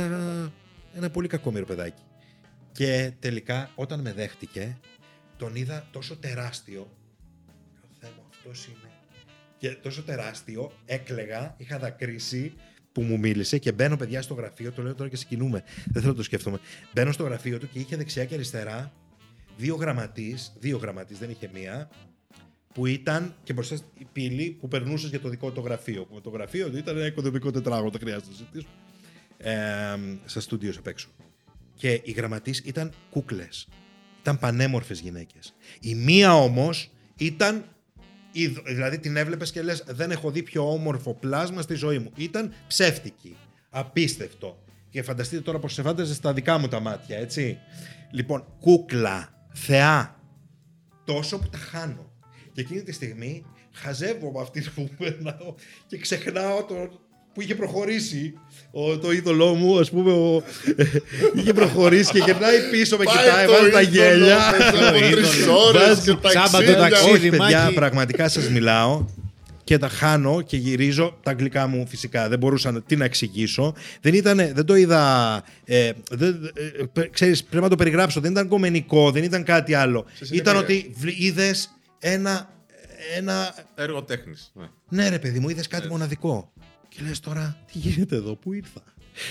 ένα 0.95 1.09
πολύ 1.09 1.27
κακόμοιρο 1.27 1.65
παιδάκι. 1.65 2.01
Και 2.71 3.11
τελικά 3.19 3.71
όταν 3.75 3.99
με 3.99 4.13
δέχτηκε, 4.13 4.77
τον 5.37 5.55
είδα 5.55 5.87
τόσο 5.91 6.15
τεράστιο. 6.15 6.91
Λέω, 7.73 7.89
Θεέ 7.99 8.09
μου, 8.15 8.23
αυτός 8.29 8.65
είναι. 8.65 8.91
Και 9.57 9.69
τόσο 9.69 10.01
τεράστιο, 10.01 10.71
έκλεγα, 10.85 11.55
είχα 11.57 11.79
δακρύσει 11.79 12.53
που 12.91 13.01
μου 13.01 13.19
μίλησε 13.19 13.57
και 13.57 13.71
μπαίνω 13.71 13.97
παιδιά 13.97 14.21
στο 14.21 14.33
γραφείο, 14.33 14.71
το 14.71 14.81
λέω 14.81 14.95
τώρα 14.95 15.09
και 15.09 15.15
συγκινούμε, 15.15 15.63
δεν 15.85 16.01
θέλω 16.01 16.11
να 16.11 16.17
το 16.17 16.23
σκέφτομαι. 16.23 16.59
Μπαίνω 16.93 17.11
στο 17.11 17.23
γραφείο 17.23 17.57
του 17.59 17.69
και 17.69 17.79
είχε 17.79 17.95
δεξιά 17.95 18.25
και 18.25 18.33
αριστερά 18.33 18.91
δύο 19.57 19.75
γραμματείς, 19.75 20.53
δύο 20.59 20.77
γραμματείς, 20.77 21.17
δεν 21.17 21.29
είχε 21.29 21.49
μία, 21.53 21.89
που 22.73 22.85
ήταν 22.85 23.35
και 23.43 23.53
μπροστά 23.53 23.77
η 23.97 24.07
πύλη 24.13 24.57
που 24.59 24.67
περνούσες 24.67 25.09
για 25.09 25.19
το 25.19 25.29
δικό 25.29 25.51
του 25.51 25.61
γραφείο. 25.65 26.05
Που 26.05 26.21
το 26.21 26.29
γραφείο 26.29 26.69
του 26.69 26.77
ήταν 26.77 26.97
ένα 26.97 27.05
οικοδομικό 27.05 27.51
τετράγωνο, 27.51 27.89
δεν 27.89 27.99
χρειάζεται 27.99 28.27
να 28.29 28.35
συζητήσω. 28.35 28.67
Ε, 29.37 29.97
στα 30.25 30.39
στούντιος 30.39 30.77
απ' 30.77 30.87
έξω. 30.87 31.09
Και 31.75 32.01
οι 32.03 32.11
γραμματείς 32.11 32.59
ήταν 32.59 32.93
κούκλες. 33.09 33.67
Ήταν 34.21 34.39
πανέμορφες 34.39 34.99
γυναίκες. 34.99 35.53
Η 35.79 35.95
μία 35.95 36.35
όμως 36.35 36.91
ήταν 37.17 37.55
είδ- 37.55 37.65
Δηλαδή 38.65 38.99
την 38.99 39.17
έβλεπες 39.17 39.51
και 39.51 39.61
λες 39.61 39.83
δεν 39.87 40.11
έχω 40.11 40.31
δει 40.31 40.43
πιο 40.43 40.71
όμορφο 40.71 41.13
πλάσμα 41.13 41.61
στη 41.61 41.73
ζωή 41.73 41.99
μου. 41.99 42.11
Ήταν 42.15 42.53
ψεύτικη. 42.67 43.35
Απίστευτο. 43.69 44.63
Και 44.89 45.01
φανταστείτε 45.01 45.41
τώρα 45.41 45.59
πως 45.59 45.73
σε 45.73 45.81
φάνταζε 45.81 46.13
στα 46.13 46.33
δικά 46.33 46.57
μου 46.57 46.67
τα 46.67 46.79
μάτια, 46.79 47.17
έτσι. 47.17 47.57
Λοιπόν, 48.11 48.45
κούκλα, 48.59 49.47
θεά, 49.53 50.19
τόσο 51.05 51.39
που 51.39 51.49
τα 51.49 51.57
χάνω. 51.57 52.11
Και 52.53 52.61
εκείνη 52.61 52.83
τη 52.83 52.91
στιγμή 52.91 53.45
χαζεύω 53.71 54.27
από 54.27 54.41
αυτή 54.41 54.61
που 54.75 54.89
περνάω 54.97 55.55
και 55.87 55.97
ξεχνάω 55.97 56.63
το 56.63 56.75
που 57.33 57.41
είχε 57.41 57.55
προχωρήσει 57.55 58.33
ο, 58.71 58.97
το 58.97 59.11
είδωλό 59.11 59.53
μου, 59.55 59.79
ας 59.79 59.89
πούμε, 59.89 60.11
ο, 60.11 60.43
είχε 61.37 61.53
προχωρήσει 61.53 62.11
και 62.11 62.19
γυρνάει 62.19 62.69
πίσω, 62.71 62.97
με 62.97 63.05
κοιτάει, 63.05 63.45
το 63.45 63.51
βάζει 63.51 63.69
τα 63.71 63.81
είδωλο, 64.01 64.03
γέλια. 64.17 64.37
μετά 64.57 64.87
από 64.89 64.99
τρεις 64.99 65.47
ώρες 65.67 65.81
Βάζει 65.87 66.01
και 66.01 66.27
τσάμπα 66.27 66.45
το 66.45 66.49
ταξίδια. 66.51 66.77
ταξίδι. 66.77 67.11
Όχι, 67.13 67.29
παιδιά, 67.29 67.63
Μάκη. 67.63 67.73
πραγματικά 67.73 68.29
σας 68.29 68.49
μιλάω 68.49 69.05
και 69.63 69.77
τα 69.77 69.87
χάνω 69.89 70.41
και 70.41 70.57
γυρίζω. 70.57 71.17
Τα 71.23 71.31
αγγλικά 71.31 71.67
μου 71.67 71.85
φυσικά 71.87 72.29
δεν 72.29 72.39
μπορούσα 72.39 72.71
να, 72.71 72.81
τι 72.81 72.95
να 72.95 73.05
εξηγήσω. 73.05 73.73
Δεν, 74.01 74.13
ήταν, 74.13 74.37
δεν 74.37 74.65
το 74.65 74.75
είδα. 74.75 75.43
Ε, 75.65 75.91
δεν, 76.11 76.51
ε, 76.79 76.83
πε- 76.93 77.09
ξέρεις, 77.09 77.43
πρέπει 77.43 77.63
να 77.63 77.69
το 77.69 77.75
περιγράψω. 77.75 78.19
Δεν 78.19 78.31
ήταν 78.31 78.47
κομμενικό, 78.47 79.11
δεν 79.11 79.23
ήταν 79.23 79.43
κάτι 79.43 79.73
άλλο. 79.73 80.05
Ήταν 80.31 80.57
ότι 80.57 80.93
είδες 81.17 81.69
ένα, 81.99 82.49
ένα. 83.17 83.55
Έργο 83.75 84.03
τέχνης. 84.03 84.51
Ναι. 84.53 84.65
Ναι, 84.89 85.09
ρε 85.09 85.19
παιδί 85.19 85.39
μου, 85.39 85.49
είδες 85.49 85.67
κάτι 85.67 85.87
μοναδικό. 85.87 86.51
Και 86.95 87.01
λες 87.07 87.19
τώρα, 87.19 87.57
τι 87.71 87.77
γίνεται 87.77 88.15
εδώ, 88.15 88.35
πού 88.35 88.53
ήρθα; 88.53 88.83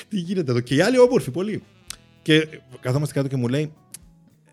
Τι 0.08 0.18
γίνεται 0.18 0.50
εδώ; 0.50 0.60
Και 0.60 0.74
οι 0.74 0.80
άλλοι 0.80 0.98
όμορφοι 0.98 1.30
πολύ. 1.30 1.62
Και 2.22 2.48
καθόμαστε 2.80 3.14
κάτω 3.14 3.28
και 3.28 3.36
μου 3.36 3.48
λέει, 3.48 3.72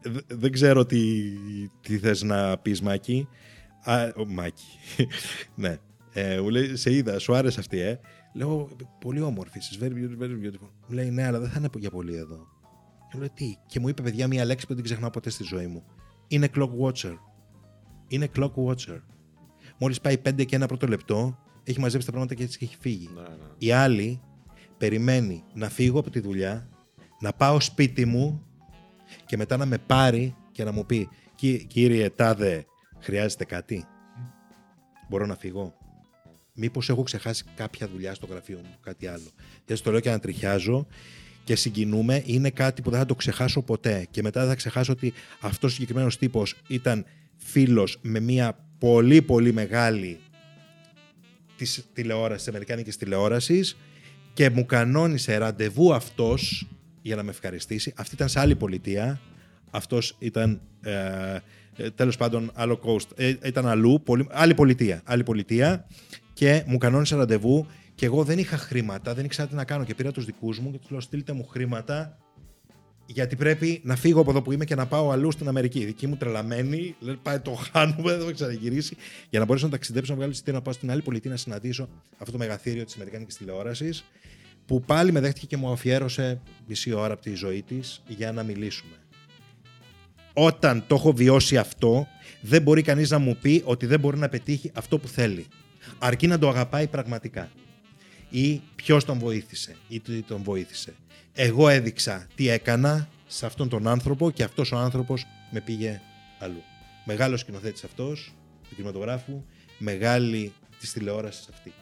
«Δε- 0.02 0.20
δεν 0.28 0.52
ξέρω 0.52 0.86
τι, 0.86 1.24
τι 1.82 1.98
θες 1.98 2.22
να 2.24 2.58
πεις 2.58 2.82
Μάκη. 2.82 3.28
Α, 3.84 4.12
ο, 4.16 4.26
Μάκη. 4.26 4.66
ναι. 5.56 5.78
Ε, 6.14 6.40
μου 6.42 6.50
λέει, 6.50 6.76
σε 6.76 6.94
είδα, 6.94 7.20
σου 7.20 7.36
άρεσε 7.36 7.60
αυτή, 7.60 7.80
ε. 7.80 8.00
Λέω, 8.34 8.70
πολύ 9.00 9.22
όμορφη, 9.22 9.60
she's 9.62 9.84
very 9.84 9.88
beautiful, 9.92 10.24
very 10.24 10.46
beautiful. 10.46 10.70
Μου 10.88 10.96
λέει, 10.96 11.10
ναι, 11.10 11.26
αλλά 11.26 11.40
δεν 11.40 11.50
θα 11.50 11.60
είναι 11.60 11.70
για 11.78 11.90
πολύ 11.90 12.16
εδώ. 12.16 12.48
Και 13.12 13.18
λέω, 13.18 13.30
τι. 13.34 13.56
Και 13.68 13.80
μου 13.80 13.88
είπε, 13.88 14.02
παιδιά, 14.02 14.28
μία 14.28 14.46
λέξη 14.46 14.66
που 14.68 14.74
δεν 14.74 14.82
την 14.84 14.86
ξεχνάω 14.92 15.10
ποτέ 15.10 15.30
στη 15.30 15.44
ζωή 15.44 15.68
μου. 15.68 15.84
Είναι 16.28 16.50
clock 16.56 16.70
watcher. 16.82 17.16
Είναι 18.08 18.28
clock 18.36 18.52
watcher. 18.68 19.02
Μόλις 19.80 20.02
πάει 20.02 20.18
πέντε 20.18 20.44
και 20.44 20.56
ένα 20.56 20.66
πρώτο 20.66 20.88
λεπτό, 20.88 21.38
έχει 21.68 21.80
μαζέψει 21.80 22.06
τα 22.06 22.12
πράγματα 22.12 22.34
και 22.36 22.44
έτσι 22.44 22.60
έχει 22.62 22.76
φύγει. 22.80 23.10
Ναι, 23.16 23.22
ναι. 23.22 23.28
Η 23.58 23.72
άλλη 23.72 24.20
περιμένει 24.78 25.44
να 25.54 25.70
φύγω 25.70 26.00
από 26.00 26.10
τη 26.10 26.20
δουλειά, 26.20 26.70
να 27.20 27.34
πάω 27.34 27.60
σπίτι 27.60 28.06
μου 28.06 28.42
και 29.26 29.38
μετά 29.38 29.58
να 29.58 29.66
με 29.66 29.78
πάρει 29.78 30.36
και 30.52 30.64
να 30.64 30.72
μου 30.72 30.86
πει 30.86 31.10
«Κι- 31.36 31.66
«Κύριε 31.68 32.10
Τάδε, 32.10 32.66
χρειάζεται 33.00 33.46
κάτι; 33.46 33.86
Μπορώ 35.10 35.26
να 35.26 35.36
φύγω; 35.36 35.74
Μήπως 36.54 36.90
έχω 36.90 37.04
ξεχάσει 37.04 37.44
κάποια 37.56 37.88
δουλειά 37.88 38.14
στο 38.14 38.26
γραφείο 38.26 38.58
μου, 38.58 38.76
κάτι 38.82 39.08
άλλο». 39.08 39.30
Και 39.66 39.76
στο 39.76 39.92
λέω 39.92 40.00
και 40.00 40.10
να 40.10 40.20
τριχιάζω 40.20 40.88
και 41.44 41.56
συγκινούμε. 41.56 42.24
Είναι 42.26 42.50
κάτι 42.50 42.82
που 42.82 42.90
δεν 42.90 43.00
θα 43.00 43.06
το 43.06 43.16
ξεχάσω 43.16 43.62
ποτέ. 43.62 44.08
Και 44.12 44.22
μετά 44.22 44.40
δεν 44.40 44.50
θα 44.50 44.56
ξεχάσω 44.56 44.92
ότι 44.92 45.14
αυτός 45.40 45.72
ο 45.72 45.74
συγκεκριμένος 45.74 46.18
τύπος 46.18 46.56
ήταν 46.68 47.06
φίλος 47.36 48.00
με 48.02 48.20
μια 48.20 48.58
πολύ 48.78 49.22
πολύ 49.22 49.54
μεγάλη 49.54 50.20
της 51.58 51.86
τηλεόρασης, 51.94 52.38
της 52.38 52.48
αμερικάνικης 52.48 52.98
τηλεόρασης 52.98 53.78
και 54.34 54.50
μου 54.50 54.66
κανόνισε 54.66 55.38
ραντεβού 55.38 55.94
αυτός 55.94 56.68
για 57.02 57.16
να 57.16 57.24
με 57.24 57.30
ευχαριστήσει. 57.30 57.94
Αυτή 57.98 58.16
ήταν 58.16 58.30
σε 58.30 58.40
άλλη 58.40 58.56
πολιτεία. 58.56 59.20
Αυτός 59.72 60.16
ήταν 60.20 60.62
ε, 60.82 60.94
ε, 61.76 61.90
τέλος 61.90 62.18
πάντων 62.18 62.52
άλλο 62.54 62.80
coast. 62.84 63.08
Ε, 63.16 63.34
ήταν 63.44 63.68
αλλού, 63.68 64.02
πολύ, 64.04 64.28
άλλη 64.30 64.54
πολιτεία. 64.54 65.02
Άλλη 65.04 65.24
πολιτεία 65.24 65.88
και 66.34 66.64
μου 66.68 66.78
κανόνισε 66.78 67.16
ραντεβού 67.16 67.68
και 67.96 68.06
εγώ 68.06 68.24
δεν 68.24 68.38
είχα 68.38 68.58
χρήματα, 68.58 69.14
δεν 69.14 69.26
ήξερα 69.26 69.48
τι 69.48 69.56
να 69.56 69.64
κάνω 69.64 69.84
και 69.84 69.96
πήρα 69.96 70.12
τους 70.12 70.26
δικούς 70.26 70.60
μου 70.60 70.72
και 70.72 70.78
τους 70.78 70.90
λέω 70.90 71.00
στείλτε 71.00 71.34
μου 71.34 71.46
χρήματα 71.48 72.18
γιατί 73.08 73.36
πρέπει 73.36 73.82
να 73.84 73.96
φύγω 73.96 74.22
από 74.22 74.30
εδώ 74.30 74.42
που 74.42 74.52
είμαι 74.52 74.66
και 74.66 74.76
να 74.76 74.86
πάω 74.86 75.12
αλλού 75.12 75.32
στην 75.32 75.48
Αμερική. 75.48 75.80
Η 75.80 75.86
δική 75.86 76.08
μου 76.08 76.16
τρελαμένη, 76.16 76.96
λέει, 77.00 77.20
πάει 77.24 77.40
το 77.40 77.54
χάνουμε, 77.54 78.18
δεν 78.18 78.26
θα 78.26 78.32
ξαναγυρίσει. 78.32 78.96
Για 79.30 79.40
να 79.40 79.46
μπορέσω 79.46 79.66
να 79.66 79.72
ταξιδέψω, 79.72 80.12
να 80.12 80.18
βγάλω 80.18 80.32
εισιτήριο 80.32 80.60
να 80.60 80.66
πάω 80.66 80.74
στην 80.74 80.92
άλλη 80.92 81.02
πολιτεία 81.02 81.32
να 81.32 81.38
συναντήσω 81.38 81.90
αυτό 82.18 82.32
το 82.32 82.38
μεγαθύριο 82.38 82.86
της 82.86 82.96
Αμερικάνικης 82.96 83.38
τηλεόρασης, 83.38 84.04
που 84.66 84.82
πάλι 84.82 85.12
με 85.12 85.20
δέχτηκε 85.20 85.46
και 85.46 85.58
μου 85.58 85.72
αφιέρωσε 85.72 86.42
μισή 86.68 86.94
ώρα 86.94 87.14
από 87.14 87.22
τη 87.22 87.36
ζωή 87.36 87.62
της 87.62 88.04
για 88.08 88.32
να 88.32 88.44
μιλήσουμε. 88.44 88.96
Όταν 90.34 90.84
το 90.88 90.96
έχω 90.96 91.14
βιώσει 91.14 91.58
αυτό, 91.58 92.08
δεν 92.42 92.62
μπορεί 92.62 92.82
κανείς 92.82 93.10
να 93.10 93.18
μου 93.18 93.38
πει 93.42 93.62
ότι 93.66 93.86
δεν 93.86 94.00
μπορεί 94.00 94.18
να 94.18 94.30
πετύχει 94.30 94.72
αυτό 94.74 94.98
που 94.98 95.08
θέλει. 95.08 95.46
Αρκεί 96.00 96.28
να 96.28 96.40
το 96.40 96.50
αγαπάει 96.50 96.88
πραγματικά 96.88 97.52
ή 98.30 98.62
ποιος 98.76 99.06
τον 99.06 99.20
βοήθησε 99.20 99.76
ή 99.88 100.00
τι 100.00 100.22
τον 100.22 100.44
βοήθησε. 100.44 100.94
Εγώ 101.40 101.70
έδειξα 101.70 102.28
τι 102.36 102.50
έκανα 102.50 103.10
σε 103.28 103.46
αυτόν 103.46 103.70
τον 103.70 103.88
άνθρωπο 103.88 104.32
και 104.32 104.44
αυτός 104.44 104.72
ο 104.72 104.78
άνθρωπος 104.78 105.26
με 105.52 105.62
πήγε 105.62 106.02
αλλού. 106.40 106.64
Μεγάλος 107.06 107.40
σκηνοθέτης 107.40 107.84
αυτός, 107.84 108.34
του 108.70 108.76
κινηματογράφου, 108.76 109.44
μεγάλη 109.78 110.54
της 110.80 110.94
τηλεόρασης 110.94 111.48
αυτή. 111.54 111.74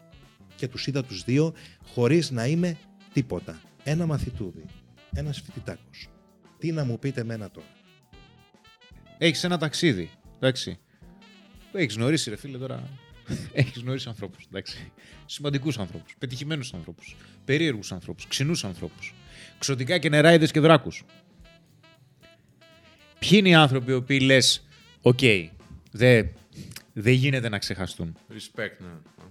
Και 0.56 0.68
τους 0.68 0.88
είδα 0.88 1.04
τους 1.04 1.24
δύο 1.24 1.54
χωρίς 1.94 2.32
να 2.32 2.46
είμαι 2.46 2.78
τίποτα. 3.14 3.62
Ένα 3.84 4.06
μαθητούδι, 4.06 4.66
ένας 5.14 5.42
φοιτητάκος. 5.42 6.10
Τι 6.58 6.72
να 6.72 6.84
μου 6.84 7.00
πείτε 7.00 7.22
εμένα 7.22 7.52
τώρα. 7.52 7.68
Έχεις 9.18 9.44
ένα 9.44 9.58
ταξίδι. 9.58 10.10
Εντάξει. 10.36 10.80
Έχεις 11.74 11.96
γνωρίσει, 11.96 12.30
ρε 12.30 12.36
φίλε, 12.36 12.58
τώρα. 12.58 12.90
Έχεις 13.54 13.82
γνωρίσει 13.82 14.08
ανθρώπους. 14.08 14.48
Σημαντικούς 15.26 15.80
ανθρώπους. 15.80 16.16
Πετυχημένους 16.20 16.74
ανθρώπους. 16.74 17.16
Περίεργους 17.46 17.92
ανθρώπους. 17.92 18.28
Ξινούς 18.28 18.64
ανθρώπους. 18.64 19.14
Ξωτικά 19.58 19.98
και 19.98 20.10
νεράιδες 20.10 20.52
και 20.52 20.60
δράκους. 20.60 21.04
Ποιοι 23.20 23.30
είναι 23.32 23.50
οι 23.50 23.54
άνθρωποι 23.54 23.92
οι 23.92 23.96
οποίοι 23.96 24.20
λες, 24.22 24.68
οκ, 25.02 25.20
δεν 25.92 26.30
δεν 26.98 27.14
γίνεται 27.14 27.50
να 27.50 27.58
ξεχαστούν. 27.58 28.18
Respect, 28.30 28.78
ναι. 28.80 29.24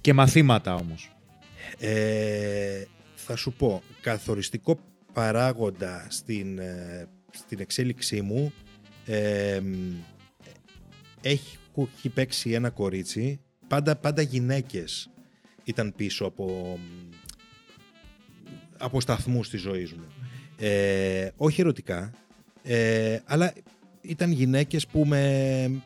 Και 0.00 0.12
μαθήματα 0.12 0.74
όμως. 0.74 1.12
Ε, 1.78 2.84
θα 3.14 3.36
σου 3.36 3.52
πω, 3.52 3.82
καθοριστικό 4.00 4.78
παράγοντα 5.12 6.06
στην, 6.10 6.58
ε, 6.58 7.08
στην 7.30 7.60
εξέλιξή 7.60 8.20
μου 8.20 8.52
ε, 9.06 9.60
μ, 9.62 9.94
έχει, 11.20 11.58
έχει 11.96 12.08
παίξει 12.08 12.50
ένα 12.50 12.70
κορίτσι, 12.70 13.40
πάντα, 13.68 13.96
πάντα 13.96 14.22
γυναίκες 14.22 15.10
ήταν 15.64 15.92
πίσω 15.96 16.24
από, 16.24 16.78
μ, 16.78 17.11
από 18.82 19.00
σταθμούς 19.00 19.48
της 19.48 19.60
ζωής 19.60 19.92
μου. 19.92 20.04
Ε, 20.58 21.28
όχι 21.36 21.60
ερωτικά, 21.60 22.12
ε, 22.62 23.18
αλλά 23.24 23.52
ήταν 24.00 24.30
γυναίκες 24.32 24.86
που 24.86 25.04
με, 25.06 25.82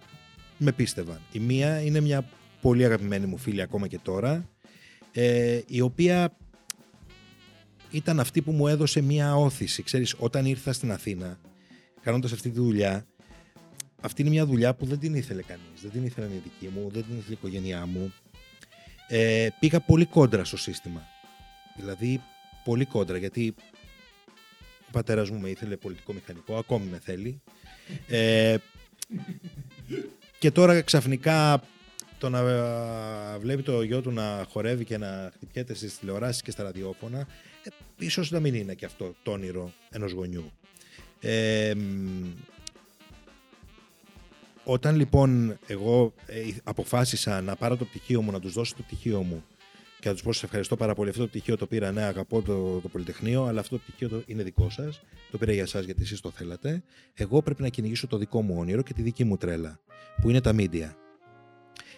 με 0.58 0.72
πίστευαν. 0.72 1.20
Η 1.32 1.38
μία 1.38 1.80
είναι 1.80 2.00
μια 2.00 2.28
πολύ 2.60 2.84
αγαπημένη 2.84 3.26
μου 3.26 3.36
φίλη 3.36 3.62
ακόμα 3.62 3.86
και 3.86 3.98
τώρα, 3.98 4.48
ε, 5.12 5.60
η 5.66 5.80
οποία 5.80 6.36
ήταν 7.90 8.20
αυτή 8.20 8.42
που 8.42 8.52
μου 8.52 8.66
έδωσε 8.66 9.00
μια 9.00 9.36
όθηση. 9.36 9.82
Ξέρεις, 9.82 10.14
όταν 10.18 10.44
ήρθα 10.44 10.72
στην 10.72 10.92
Αθήνα, 10.92 11.38
κάνοντας 12.02 12.32
αυτή 12.32 12.50
τη 12.50 12.60
δουλειά, 12.60 13.06
αυτή 14.00 14.22
είναι 14.22 14.30
μια 14.30 14.46
δουλειά 14.46 14.74
που 14.74 14.86
δεν 14.86 14.98
την 14.98 15.14
ήθελε 15.14 15.42
κανείς. 15.42 15.80
Δεν 15.82 15.90
την 15.90 16.04
ήθελε 16.04 16.26
η 16.26 16.40
δική 16.42 16.72
μου, 16.74 16.90
δεν 16.92 17.02
την 17.02 17.16
ήθελε 17.16 17.34
η 17.34 17.38
οικογένειά 17.38 17.86
μου. 17.86 18.12
Ε, 19.08 19.48
πήγα 19.60 19.80
πολύ 19.80 20.04
κόντρα 20.04 20.44
στο 20.44 20.56
σύστημα. 20.56 21.02
Δηλαδή, 21.76 22.20
πολύ 22.66 22.84
κόντρα, 22.84 23.16
γιατί 23.16 23.54
ο 24.88 24.90
πατέρας 24.92 25.30
μου 25.30 25.40
με 25.40 25.48
ήθελε 25.48 25.76
πολιτικό 25.76 26.12
μηχανικό, 26.12 26.56
ακόμη 26.56 26.86
με 26.90 26.98
θέλει. 26.98 27.40
Ε, 28.08 28.56
και 30.38 30.50
τώρα 30.50 30.80
ξαφνικά 30.80 31.62
το 32.18 32.28
να 32.28 32.38
ε, 32.38 33.38
βλέπει 33.38 33.62
το 33.62 33.82
γιο 33.82 34.00
του 34.00 34.10
να 34.10 34.46
χορεύει 34.48 34.84
και 34.84 34.98
να 34.98 35.32
χτυπιέται 35.34 35.74
στις 35.74 35.98
τηλεοράσεις 35.98 36.42
και 36.42 36.50
στα 36.50 36.62
ραδιόφωνα, 36.62 37.18
ε, 37.62 37.68
ίσως 37.98 38.30
να 38.30 38.40
μην 38.40 38.54
είναι 38.54 38.74
και 38.74 38.84
αυτό 38.84 39.14
το 39.22 39.30
όνειρο 39.30 39.72
ενός 39.90 40.12
γονιού. 40.12 40.50
Ε, 41.20 41.72
μ, 41.74 42.32
όταν 44.64 44.96
λοιπόν 44.96 45.58
εγώ 45.66 46.12
ε, 46.26 46.42
αποφάσισα 46.64 47.40
να 47.40 47.56
πάρω 47.56 47.76
το 47.76 47.84
πτυχίο 47.84 48.22
μου, 48.22 48.30
να 48.30 48.40
τους 48.40 48.52
δώσω 48.52 48.74
το 48.76 48.82
πτυχίο 48.82 49.22
μου 49.22 49.44
και 50.00 50.08
να 50.08 50.12
τους 50.12 50.22
πω 50.22 50.32
σε 50.32 50.44
ευχαριστώ 50.44 50.76
πάρα 50.76 50.94
πολύ, 50.94 51.08
αυτό 51.08 51.22
το 51.22 51.28
πτυχίο 51.28 51.56
το 51.56 51.66
πήρα, 51.66 51.92
ναι 51.92 52.02
αγαπώ 52.02 52.42
το, 52.42 52.80
το 52.80 52.88
Πολυτεχνείο, 52.88 53.44
αλλά 53.44 53.60
αυτό 53.60 53.76
το 53.76 53.82
πτυχίο 53.86 54.08
το, 54.08 54.22
είναι 54.26 54.42
δικό 54.42 54.70
σας, 54.70 55.02
το 55.30 55.38
πήρα 55.38 55.52
για 55.52 55.62
εσάς 55.62 55.84
γιατί 55.84 56.02
εσείς 56.02 56.20
το 56.20 56.30
θέλατε. 56.30 56.82
Εγώ 57.14 57.42
πρέπει 57.42 57.62
να 57.62 57.68
κυνηγήσω 57.68 58.06
το 58.06 58.16
δικό 58.16 58.42
μου 58.42 58.54
όνειρο 58.58 58.82
και 58.82 58.92
τη 58.92 59.02
δική 59.02 59.24
μου 59.24 59.36
τρέλα, 59.36 59.80
που 60.20 60.30
είναι 60.30 60.40
τα 60.40 60.54
media 60.56 60.90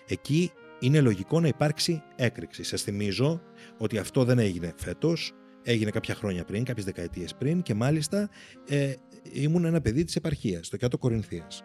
εκεί 0.08 0.52
είναι 0.80 1.00
λογικό 1.00 1.40
να 1.40 1.48
υπάρξει 1.48 2.02
έκρηξη. 2.16 2.62
Σας 2.62 2.82
θυμίζω 2.82 3.42
ότι 3.78 3.98
αυτό 3.98 4.24
δεν 4.24 4.38
έγινε 4.38 4.72
φέτος, 4.76 5.32
έγινε 5.62 5.90
κάποια 5.90 6.14
χρόνια 6.14 6.44
πριν, 6.44 6.64
κάποιες 6.64 6.84
δεκαετίες 6.84 7.34
πριν 7.34 7.62
και 7.62 7.74
μάλιστα 7.74 8.30
ε, 8.68 8.92
ήμουν 9.32 9.64
ένα 9.64 9.80
παιδί 9.80 10.04
της 10.04 10.16
επαρχίας, 10.16 10.66
στο 10.66 10.76
κάτω 10.76 10.98
Κορινθίας. 10.98 11.62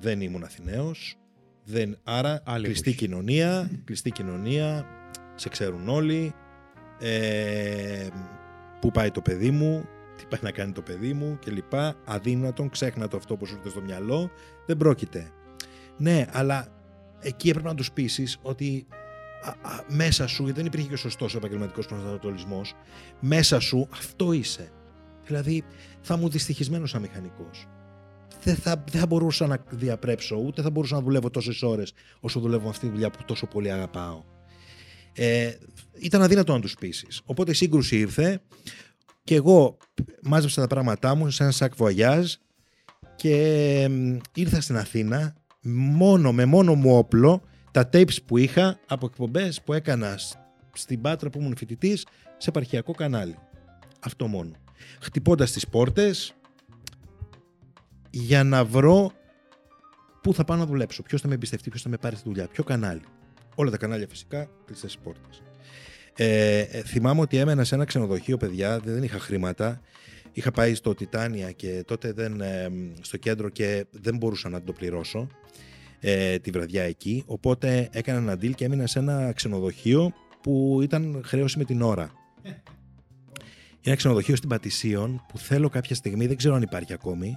Δεν 0.00 0.20
ήμουν 0.20 0.42
Αθηναίος, 0.42 1.16
δεν, 1.64 1.98
άρα 2.02 2.42
Άλλη 2.44 2.64
κλειστή 2.64 2.90
εποχή. 2.90 3.06
κοινωνία, 3.06 3.70
κλειστή 3.84 4.10
κοινωνία, 4.10 4.86
σε 5.36 5.48
ξέρουν 5.48 5.88
όλοι, 5.88 6.34
ε, 6.98 8.06
πού 8.80 8.90
πάει 8.90 9.10
το 9.10 9.20
παιδί 9.20 9.50
μου, 9.50 9.88
τι 10.16 10.24
πάει 10.28 10.40
να 10.42 10.50
κάνει 10.50 10.72
το 10.72 10.82
παιδί 10.82 11.12
μου 11.12 11.38
κλπ. 11.44 11.74
Αδύνατον, 12.04 12.68
ξέχνα 12.68 13.08
αυτό 13.16 13.36
που 13.36 13.46
σου 13.46 13.54
έρθει 13.56 13.68
στο 13.68 13.80
μυαλό, 13.80 14.30
δεν 14.66 14.76
πρόκειται. 14.76 15.30
Ναι, 15.96 16.26
αλλά 16.32 16.68
εκεί 17.20 17.48
έπρεπε 17.48 17.68
να 17.68 17.74
τους 17.74 17.92
πείσεις 17.92 18.38
ότι 18.42 18.86
α, 19.42 19.48
α, 19.48 19.84
μέσα 19.88 20.26
σου, 20.26 20.42
γιατί 20.42 20.58
δεν 20.58 20.66
υπήρχε 20.66 20.88
και 20.88 20.96
σωστός 20.96 21.34
επαγγελματικός 21.34 21.86
προσανατολισμός, 21.86 22.74
μέσα 23.20 23.60
σου 23.60 23.88
αυτό 23.92 24.32
είσαι. 24.32 24.70
Δηλαδή, 25.26 25.64
θα 26.00 26.14
ήμουν 26.14 26.30
δυστυχισμένο 26.30 26.86
σαν 26.86 27.00
μηχανικός. 27.00 27.66
Δεν 28.42 28.54
θα, 28.56 28.84
δεν 28.90 29.00
θα 29.00 29.06
μπορούσα 29.06 29.46
να 29.46 29.58
διαπρέψω, 29.70 30.36
ούτε 30.36 30.62
θα 30.62 30.70
μπορούσα 30.70 30.94
να 30.94 31.00
δουλεύω 31.00 31.30
τόσες 31.30 31.62
ώρες 31.62 31.92
όσο 32.20 32.40
δουλεύω 32.40 32.62
με 32.62 32.68
αυτή 32.68 32.86
τη 32.86 32.92
δουλειά 32.92 33.10
που 33.10 33.24
τόσο 33.24 33.46
πολύ 33.46 33.72
αγαπάω. 33.72 34.22
Ε, 35.16 35.52
ήταν 35.98 36.22
αδύνατο 36.22 36.52
να 36.52 36.60
τους 36.60 36.74
πείσεις. 36.74 37.20
Οπότε 37.24 37.50
η 37.50 37.54
σύγκρουση 37.54 37.98
ήρθε 37.98 38.40
και 39.24 39.34
εγώ 39.34 39.76
μάζεψα 40.22 40.60
τα 40.60 40.66
πράγματά 40.66 41.14
μου 41.14 41.30
σε 41.30 41.42
ένα 41.42 41.52
σακ 41.52 41.74
βοαγιάζ 41.76 42.32
και 43.16 43.86
μ, 43.90 44.16
ήρθα 44.34 44.60
στην 44.60 44.76
Αθήνα 44.76 45.34
μόνο 45.62 46.32
με 46.32 46.44
μόνο 46.44 46.74
μου 46.74 46.96
όπλο 46.96 47.42
τα 47.70 47.88
tapes 47.92 48.22
που 48.26 48.36
είχα 48.36 48.78
από 48.86 49.06
εκπομπές 49.06 49.62
που 49.62 49.72
έκανα 49.72 50.16
σ- 50.16 50.36
στην 50.72 51.00
Πάτρα 51.00 51.30
που 51.30 51.38
ήμουν 51.40 51.56
φοιτητής 51.56 52.06
σε 52.36 52.48
επαρχιακό 52.50 52.92
κανάλι. 52.92 53.38
Αυτό 54.00 54.26
μόνο. 54.26 54.50
Χτυπώντας 55.00 55.52
τις 55.52 55.68
πόρτες 55.68 56.34
για 58.10 58.44
να 58.44 58.64
βρω 58.64 59.12
πού 60.22 60.34
θα 60.34 60.44
πάω 60.44 60.56
να 60.56 60.66
δουλέψω, 60.66 61.02
ποιος 61.02 61.20
θα 61.20 61.28
με 61.28 61.34
εμπιστευτεί, 61.34 61.70
ποιος 61.70 61.82
θα 61.82 61.88
με 61.88 61.96
πάρει 61.96 62.16
στη 62.16 62.28
δουλειά, 62.28 62.46
ποιο 62.46 62.64
κανάλι. 62.64 63.02
Όλα 63.58 63.70
τα 63.70 63.76
κανάλια 63.76 64.06
φυσικά 64.08 64.48
κλειστές 64.64 64.92
τις 64.92 65.02
πόρτες. 65.02 65.42
Ε, 66.16 66.58
ε, 66.58 66.82
θυμάμαι 66.82 67.20
ότι 67.20 67.36
έμενα 67.36 67.64
σε 67.64 67.74
ένα 67.74 67.84
ξενοδοχείο, 67.84 68.36
παιδιά, 68.36 68.78
δεν 68.78 69.02
είχα 69.02 69.18
χρήματα. 69.18 69.80
Είχα 70.32 70.50
πάει 70.50 70.74
στο 70.74 70.94
Τιτάνια 70.94 71.50
και 71.50 71.82
τότε 71.86 72.12
δεν, 72.12 72.40
ε, 72.40 72.70
στο 73.00 73.16
κέντρο 73.16 73.48
και 73.48 73.86
δεν 73.90 74.16
μπορούσα 74.16 74.48
να 74.48 74.62
το 74.62 74.72
πληρώσω 74.72 75.26
ε, 76.00 76.38
τη 76.38 76.50
βραδιά 76.50 76.82
εκεί. 76.82 77.22
Οπότε 77.26 77.88
έκανα 77.92 78.18
ένα 78.18 78.32
deal 78.32 78.54
και 78.54 78.64
έμεινα 78.64 78.86
σε 78.86 78.98
ένα 78.98 79.32
ξενοδοχείο 79.32 80.12
που 80.42 80.78
ήταν 80.82 81.22
χρέωση 81.24 81.58
με 81.58 81.64
την 81.64 81.82
ώρα. 81.82 82.12
Είναι 82.42 82.60
ένα 83.84 83.96
ξενοδοχείο 83.96 84.36
στην 84.36 84.48
Πατησίων 84.48 85.24
που 85.28 85.38
θέλω 85.38 85.68
κάποια 85.68 85.94
στιγμή, 85.94 86.26
δεν 86.26 86.36
ξέρω 86.36 86.54
αν 86.54 86.62
υπάρχει 86.62 86.92
ακόμη. 86.92 87.36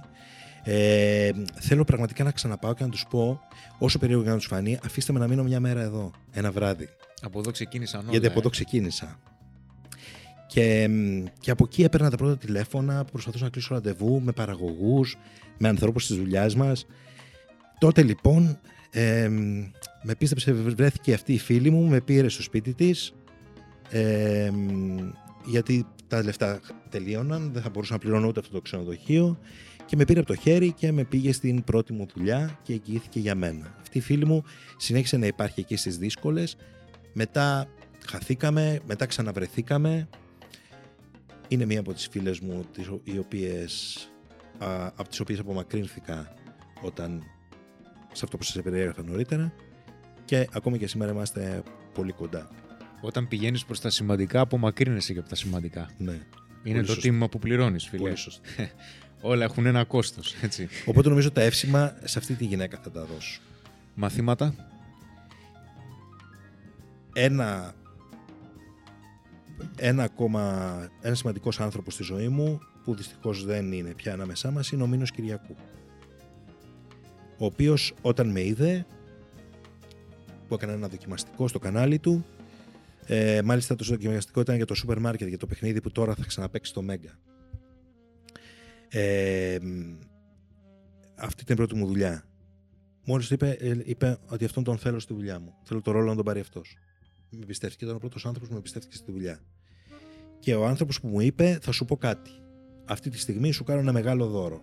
Ε, 0.64 1.30
θέλω 1.60 1.84
πραγματικά 1.84 2.24
να 2.24 2.30
ξαναπάω 2.30 2.74
και 2.74 2.84
να 2.84 2.90
τους 2.90 3.06
πω, 3.10 3.40
όσο 3.78 3.98
περίεργο 3.98 4.22
και 4.22 4.30
να 4.30 4.36
τους 4.36 4.46
φανεί, 4.46 4.78
αφήστε 4.84 5.12
με 5.12 5.18
να 5.18 5.28
μείνω 5.28 5.42
μια 5.42 5.60
μέρα 5.60 5.80
εδώ, 5.80 6.10
ένα 6.30 6.50
βράδυ. 6.50 6.88
Από 7.22 7.38
εδώ 7.38 7.50
ξεκίνησαν 7.50 8.00
όλα. 8.00 8.10
Γιατί 8.10 8.26
από 8.26 8.36
ε. 8.36 8.38
εδώ 8.38 8.48
ξεκίνησα. 8.48 9.18
Και, 10.46 10.88
μ, 10.88 11.24
και 11.40 11.50
από 11.50 11.64
εκεί 11.64 11.82
έπαιρνα 11.82 12.10
τα 12.10 12.16
πρώτα 12.16 12.36
τηλέφωνα, 12.38 13.04
προσπαθούσα 13.04 13.44
να 13.44 13.50
κλείσω 13.50 13.74
ραντεβού 13.74 14.20
με 14.20 14.32
παραγωγούς, 14.32 15.16
με 15.58 15.68
ανθρώπους 15.68 16.06
της 16.06 16.16
δουλειάς 16.16 16.54
μας. 16.54 16.86
Τότε 17.78 18.02
λοιπόν 18.02 18.58
ε, 18.90 19.28
μ, 19.28 19.70
με 20.02 20.14
πίστεψε, 20.14 20.52
βρέθηκε 20.52 21.14
αυτή 21.14 21.32
η 21.32 21.38
φίλη 21.38 21.70
μου, 21.70 21.88
με 21.88 22.00
πήρε 22.00 22.28
στο 22.28 22.42
σπίτι 22.42 22.74
της, 22.74 23.14
ε, 23.90 24.50
μ, 24.52 25.10
γιατί 25.46 25.86
τα 26.08 26.22
λεφτά 26.22 26.60
τελείωναν, 26.88 27.50
δεν 27.52 27.62
θα 27.62 27.70
μπορούσα 27.70 27.92
να 27.92 27.98
πληρώνω 27.98 28.26
ούτε 28.26 28.40
αυτό 28.40 28.52
το 28.52 28.60
ξενοδοχείο 28.60 29.38
και 29.90 29.96
με 29.96 30.04
πήρε 30.04 30.18
από 30.20 30.28
το 30.28 30.34
χέρι 30.34 30.72
και 30.72 30.92
με 30.92 31.04
πήγε 31.04 31.32
στην 31.32 31.64
πρώτη 31.64 31.92
μου 31.92 32.06
δουλειά 32.14 32.58
και 32.62 32.72
εγγυήθηκε 32.72 33.18
για 33.20 33.34
μένα. 33.34 33.74
Αυτή 33.80 33.98
η 33.98 34.00
φίλη 34.00 34.26
μου 34.26 34.44
συνέχισε 34.76 35.16
να 35.16 35.26
υπάρχει 35.26 35.60
εκεί 35.60 35.76
στις 35.76 35.98
δύσκολες 35.98 36.56
μετά 37.12 37.66
χαθήκαμε, 38.06 38.80
μετά 38.86 39.06
ξαναβρεθήκαμε. 39.06 40.08
Είναι 41.48 41.64
μία 41.64 41.80
από 41.80 41.92
τις 41.92 42.08
φίλες 42.10 42.40
μου 42.40 42.64
τις, 42.72 42.88
ο- 42.88 43.00
οι 43.04 43.18
οποίες, 43.18 43.96
α, 44.58 44.86
από 44.86 45.08
τις 45.08 45.20
οποίες 45.20 45.38
απομακρύνθηκα 45.38 46.34
όταν 46.80 47.22
σε 48.12 48.20
αυτό 48.24 48.36
που 48.36 48.42
σας 48.42 48.62
περιέγραφα 48.62 49.02
νωρίτερα 49.02 49.52
και 50.24 50.48
ακόμη 50.52 50.78
και 50.78 50.86
σήμερα 50.86 51.10
είμαστε 51.12 51.62
πολύ 51.94 52.12
κοντά. 52.12 52.48
Όταν 53.00 53.28
πηγαίνεις 53.28 53.64
προς 53.64 53.80
τα 53.80 53.90
σημαντικά, 53.90 54.40
απομακρύνεσαι 54.40 55.12
και 55.12 55.18
από 55.18 55.28
τα 55.28 55.34
σημαντικά. 55.34 55.90
Ναι, 55.98 56.10
Είναι 56.12 56.20
Πολύ 56.62 56.80
το 56.80 56.86
σωστό. 56.86 57.00
τίμημα 57.00 57.28
που 57.28 57.38
πληρώνεις, 57.38 57.84
φίλε. 57.88 58.02
πολύ 58.02 58.16
σωστά. 58.16 58.42
Όλα 59.20 59.44
έχουν 59.44 59.66
ένα 59.66 59.84
κόστος. 59.84 60.34
Έτσι. 60.42 60.68
Οπότε 60.86 61.08
νομίζω 61.08 61.30
τα 61.30 61.40
εύσημα 61.40 61.96
σε 62.04 62.18
αυτή 62.18 62.34
τη 62.34 62.44
γυναίκα 62.44 62.78
θα 62.82 62.90
τα 62.90 63.04
δώσω. 63.04 63.40
Μαθήματα. 63.94 64.54
Ένα, 67.12 67.74
ένα 69.76 70.02
ακόμα, 70.02 70.88
ένας 71.00 71.18
σημαντικός 71.18 71.60
άνθρωπος 71.60 71.94
στη 71.94 72.02
ζωή 72.02 72.28
μου 72.28 72.60
που 72.84 72.94
δυστυχώς 72.94 73.44
δεν 73.44 73.72
είναι 73.72 73.94
πια 73.94 74.12
ανάμεσά 74.12 74.50
μας 74.50 74.70
είναι 74.70 74.82
ο 74.82 74.86
Μήνος 74.86 75.10
Κυριακού. 75.10 75.56
Ο 77.38 77.44
οποίος 77.44 77.94
όταν 78.02 78.28
με 78.30 78.44
είδε 78.44 78.86
που 80.48 80.54
έκανε 80.54 80.72
ένα 80.72 80.88
δοκιμαστικό 80.88 81.48
στο 81.48 81.58
κανάλι 81.58 81.98
του 81.98 82.24
ε, 83.06 83.40
μάλιστα 83.44 83.76
το 83.76 83.84
δοκιμαστικό 83.84 84.40
ήταν 84.40 84.56
για 84.56 84.66
το 84.66 84.74
σούπερ 84.74 84.98
μάρκετ 84.98 85.28
για 85.28 85.38
το 85.38 85.46
παιχνίδι 85.46 85.80
που 85.80 85.90
τώρα 85.90 86.14
θα 86.14 86.24
ξαναπαίξει 86.26 86.72
το 86.72 86.82
Μέγκα. 86.82 87.18
Ε, 88.92 89.58
μ, 89.62 89.98
αυτή 91.14 91.42
ήταν 91.42 91.54
η 91.54 91.58
πρώτη 91.58 91.74
μου 91.74 91.86
δουλειά. 91.86 92.24
Μόλις 93.04 93.30
είπε, 93.30 93.50
ε, 93.50 93.78
είπε 93.84 94.18
ότι 94.26 94.44
αυτόν 94.44 94.64
τον 94.64 94.78
θέλω 94.78 94.98
στη 94.98 95.14
δουλειά 95.14 95.38
μου. 95.40 95.54
Θέλω 95.62 95.80
το 95.80 95.90
ρόλο 95.90 96.08
να 96.08 96.14
τον 96.14 96.24
πάρει 96.24 96.40
αυτός. 96.40 96.76
Με 97.30 97.38
εμπιστεύτηκε, 97.42 97.84
ήταν 97.84 97.96
ο 97.96 97.98
πρώτος 97.98 98.26
άνθρωπος 98.26 98.48
που 98.48 98.54
με 98.54 98.60
εμπιστεύτηκε 98.60 98.96
στη 98.96 99.12
δουλειά. 99.12 99.40
Και 100.38 100.54
ο 100.54 100.66
άνθρωπος 100.66 101.00
που 101.00 101.08
μου 101.08 101.20
είπε, 101.20 101.58
θα 101.62 101.72
σου 101.72 101.84
πω 101.84 101.96
κάτι. 101.96 102.30
Αυτή 102.84 103.10
τη 103.10 103.18
στιγμή 103.18 103.52
σου 103.52 103.64
κάνω 103.64 103.80
ένα 103.80 103.92
μεγάλο 103.92 104.26
δώρο. 104.26 104.62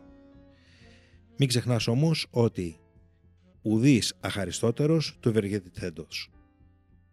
Μην 1.37 1.47
ξεχνάς 1.47 1.87
όμως 1.87 2.27
ότι 2.29 2.79
ουδή 3.61 4.01
αχαριστότερος 4.19 5.17
του 5.19 5.29
ευεργετηθέντος. 5.29 6.31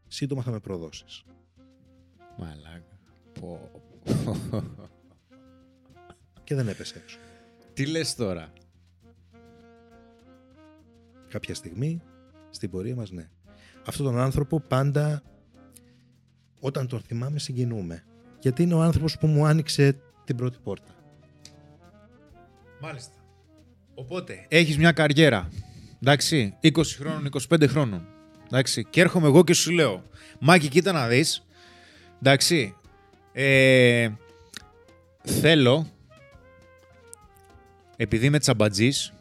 Σύντομα 0.07 0.43
θα 0.43 0.51
με 0.51 0.61
προδώσεις. 0.61 1.25
Μαλάκα. 2.39 2.99
Πω. 3.41 3.71
Και 6.45 6.55
δεν 6.55 6.69
έπεσε 6.69 6.99
έξω. 6.99 7.19
Τι 7.73 7.87
λες 7.87 8.15
τώρα; 8.15 8.53
Κάποια 11.29 11.55
στιγμή 11.55 12.03
στην 12.51 12.71
πορεία 12.71 12.95
μας 12.95 13.11
ναι. 13.11 13.29
Αυτόν 13.87 14.07
τον 14.07 14.19
άνθρωπο 14.19 14.61
πάντα 14.61 15.23
όταν 16.61 16.87
τον 16.87 17.01
θυμάμαι 17.01 17.39
συγκινούμε. 17.39 18.05
Γιατί 18.41 18.63
είναι 18.63 18.75
ο 18.75 18.81
άνθρωπος 18.81 19.19
που 19.19 19.27
μου 19.27 19.47
άνοιξε 19.47 19.97
την 20.25 20.37
πρώτη 20.37 20.59
πόρτα. 20.63 20.95
Μάλιστα. 22.81 23.13
Οπότε, 23.95 24.47
έχεις 24.49 24.79
μια 24.79 24.93
καριέρα. 24.93 25.49
Εντάξει, 26.03 26.57
20 26.61 26.71
χρόνων, 26.99 27.29
25 27.49 27.69
χρόνων. 27.69 28.07
Εντάξει, 28.47 28.85
και 28.85 29.01
έρχομαι 29.01 29.27
εγώ 29.27 29.45
και 29.45 29.55
σου 29.55 29.71
λέω, 29.71 30.03
Μάκη, 30.41 30.69
κοίτα 30.69 30.93
να 30.93 31.09
δεις. 31.09 31.47
Εντάξει, 32.19 32.75
ε, 33.33 34.09
θέλω, 35.23 35.87
επειδή 37.97 38.27
είμαι 38.27 38.39
τσαμπατζής, 38.39 39.13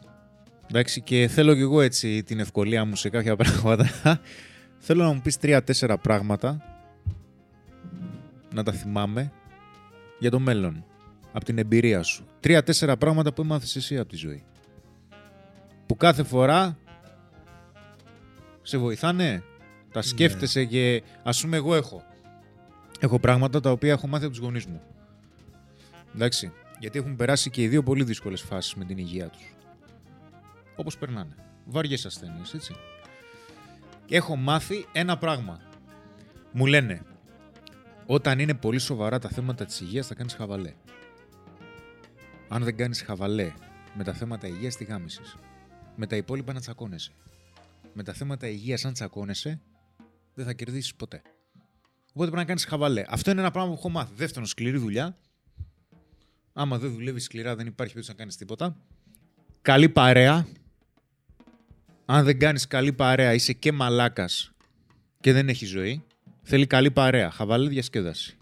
εντάξει, 0.68 1.00
και 1.00 1.28
θέλω 1.28 1.54
κι 1.54 1.60
εγώ 1.60 1.80
έτσι 1.80 2.22
την 2.22 2.40
ευκολία 2.40 2.84
μου 2.84 2.96
σε 2.96 3.08
κάποια 3.08 3.36
πράγματα, 3.36 4.20
θέλω 4.86 5.04
να 5.04 5.12
μου 5.12 5.20
πεις 5.20 5.36
τρία-τέσσερα 5.38 5.98
πράγματα 5.98 6.74
να 8.54 8.62
τα 8.62 8.72
θυμάμαι 8.72 9.32
για 10.18 10.30
το 10.30 10.38
μέλλον. 10.38 10.84
Από 11.32 11.44
την 11.44 11.58
εμπειρία 11.58 12.02
σου. 12.02 12.26
Τρία-τέσσερα 12.40 12.96
πράγματα 12.96 13.32
που 13.32 13.42
έμαθες 13.42 13.76
εσύ 13.76 13.98
από 13.98 14.08
τη 14.08 14.16
ζωή. 14.16 14.44
Που 15.86 15.96
κάθε 15.96 16.22
φορά 16.22 16.78
σε 18.62 18.78
βοηθάνε, 18.78 19.42
τα 19.92 20.02
σκέφτεσαι 20.02 20.64
και 20.64 21.02
ας 21.22 21.40
πούμε 21.40 21.56
εγώ 21.56 21.74
έχω. 21.74 22.02
Έχω 23.00 23.18
πράγματα 23.18 23.60
τα 23.60 23.70
οποία 23.70 23.92
έχω 23.92 24.06
μάθει 24.06 24.24
από 24.24 24.34
τους 24.34 24.42
γονείς 24.42 24.66
μου. 24.66 24.80
Εντάξει. 26.14 26.52
Γιατί 26.78 26.98
έχουν 26.98 27.16
περάσει 27.16 27.50
και 27.50 27.62
οι 27.62 27.68
δύο 27.68 27.82
πολύ 27.82 28.04
δύσκολες 28.04 28.42
φάσεις 28.42 28.74
με 28.74 28.84
την 28.84 28.98
υγεία 28.98 29.28
τους. 29.28 29.54
Όπως 30.76 30.98
περνάνε. 30.98 31.34
Βαριές 31.64 32.06
ασθένειες, 32.06 32.54
έτσι. 32.54 32.74
Και 34.06 34.16
έχω 34.16 34.36
μάθει 34.36 34.86
ένα 34.92 35.18
πράγμα. 35.18 35.60
Μου 36.52 36.66
λένε, 36.66 37.02
όταν 38.06 38.38
είναι 38.38 38.54
πολύ 38.54 38.78
σοβαρά 38.78 39.18
τα 39.18 39.28
θέματα 39.28 39.64
της 39.64 39.80
υγείας 39.80 40.06
θα 40.06 40.14
κάνεις 40.14 40.34
χαβαλέ. 40.34 40.74
Αν 42.48 42.64
δεν 42.64 42.76
κάνεις 42.76 43.02
χαβαλέ 43.02 43.52
με 43.94 44.04
τα 44.04 44.12
θέματα 44.12 44.46
υγείας, 44.46 44.76
τι 44.76 44.84
γάμισες. 44.84 45.38
Με 45.96 46.06
τα 46.06 46.16
υπόλοιπα 46.16 46.52
να 46.52 46.60
τσακώνεσαι. 46.60 47.12
με 47.92 48.02
τα 48.02 48.12
θέματα 48.12 48.46
υγείας, 48.46 48.84
αν 48.84 48.92
τσακώνεσαι, 48.92 49.60
δεν 50.34 50.44
θα 50.44 50.52
κερδίσεις 50.52 50.94
ποτέ. 50.94 51.22
Οπότε 52.08 52.30
πρέπει 52.30 52.36
να 52.36 52.44
κάνεις 52.44 52.64
χαβαλέ. 52.64 53.04
Αυτό 53.08 53.30
είναι 53.30 53.40
ένα 53.40 53.50
πράγμα 53.50 53.70
που 53.70 53.76
έχω 53.78 53.88
μάθει. 53.88 54.12
Δεύτερον, 54.14 54.46
σκληρή 54.48 54.78
δουλειά. 54.78 55.16
Άμα 56.56 56.78
δεν 56.78 56.92
δουλεύει 56.92 57.20
σκληρά, 57.20 57.56
δεν 57.56 57.66
υπάρχει 57.66 57.92
περίπτωση 57.92 58.10
να 58.10 58.16
κάνεις 58.16 58.36
τίποτα. 58.36 58.76
Καλή 59.62 59.88
παρέα. 59.88 60.46
Αν 62.04 62.24
δεν 62.24 62.38
κάνεις 62.38 62.66
καλή 62.66 62.92
παρέα, 62.92 63.34
είσαι 63.34 63.52
και 63.52 63.72
μαλάκας 63.72 64.52
και 65.20 65.32
δεν 65.32 65.48
έχει 65.48 65.64
ζωή. 65.64 66.02
Θέλει 66.42 66.66
καλή 66.66 66.90
παρέα. 66.90 67.30
Χαβαλέ 67.30 67.68
διασκέδαση. 67.68 68.36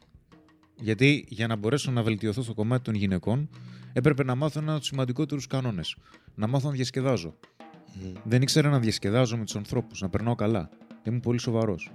Γιατί 0.76 1.24
για 1.28 1.46
να 1.46 1.56
μπορέσω 1.56 1.90
να 1.90 2.02
βελτιωθώ 2.02 2.42
στο 2.42 2.54
κομμάτι 2.54 2.82
των 2.82 2.94
γυναικών, 2.94 3.48
έπρεπε 3.92 4.24
να 4.24 4.34
μάθω 4.34 4.60
ένα 4.60 4.70
από 4.70 4.80
τους 4.80 4.88
σημαντικότερους 4.88 5.46
κανόνες. 5.46 5.96
Να 6.34 6.46
μάθω 6.46 6.68
να 6.68 6.74
διασκεδάζω. 6.74 7.34
Δεν 8.24 8.42
ήξερα 8.42 8.70
να 8.70 8.78
διασκεδάζω 8.78 9.36
με 9.36 9.44
τους 9.44 9.56
ανθρώπους, 9.56 10.00
να 10.00 10.08
περνάω 10.08 10.34
καλά. 10.34 10.68
Ήμουν 11.02 11.20
πολύ 11.20 11.38
σοβαρός. 11.38 11.90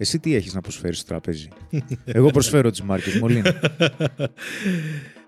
Εσύ 0.00 0.18
τι 0.18 0.34
έχεις 0.34 0.54
να 0.54 0.60
προσφέρεις 0.60 0.98
στο 0.98 1.06
τραπέζι; 1.06 1.48
Εγώ 2.04 2.30
προσφέρω 2.30 2.70
τις 2.70 2.82
μάρκες, 2.82 3.18
Μολύνα. 3.18 3.60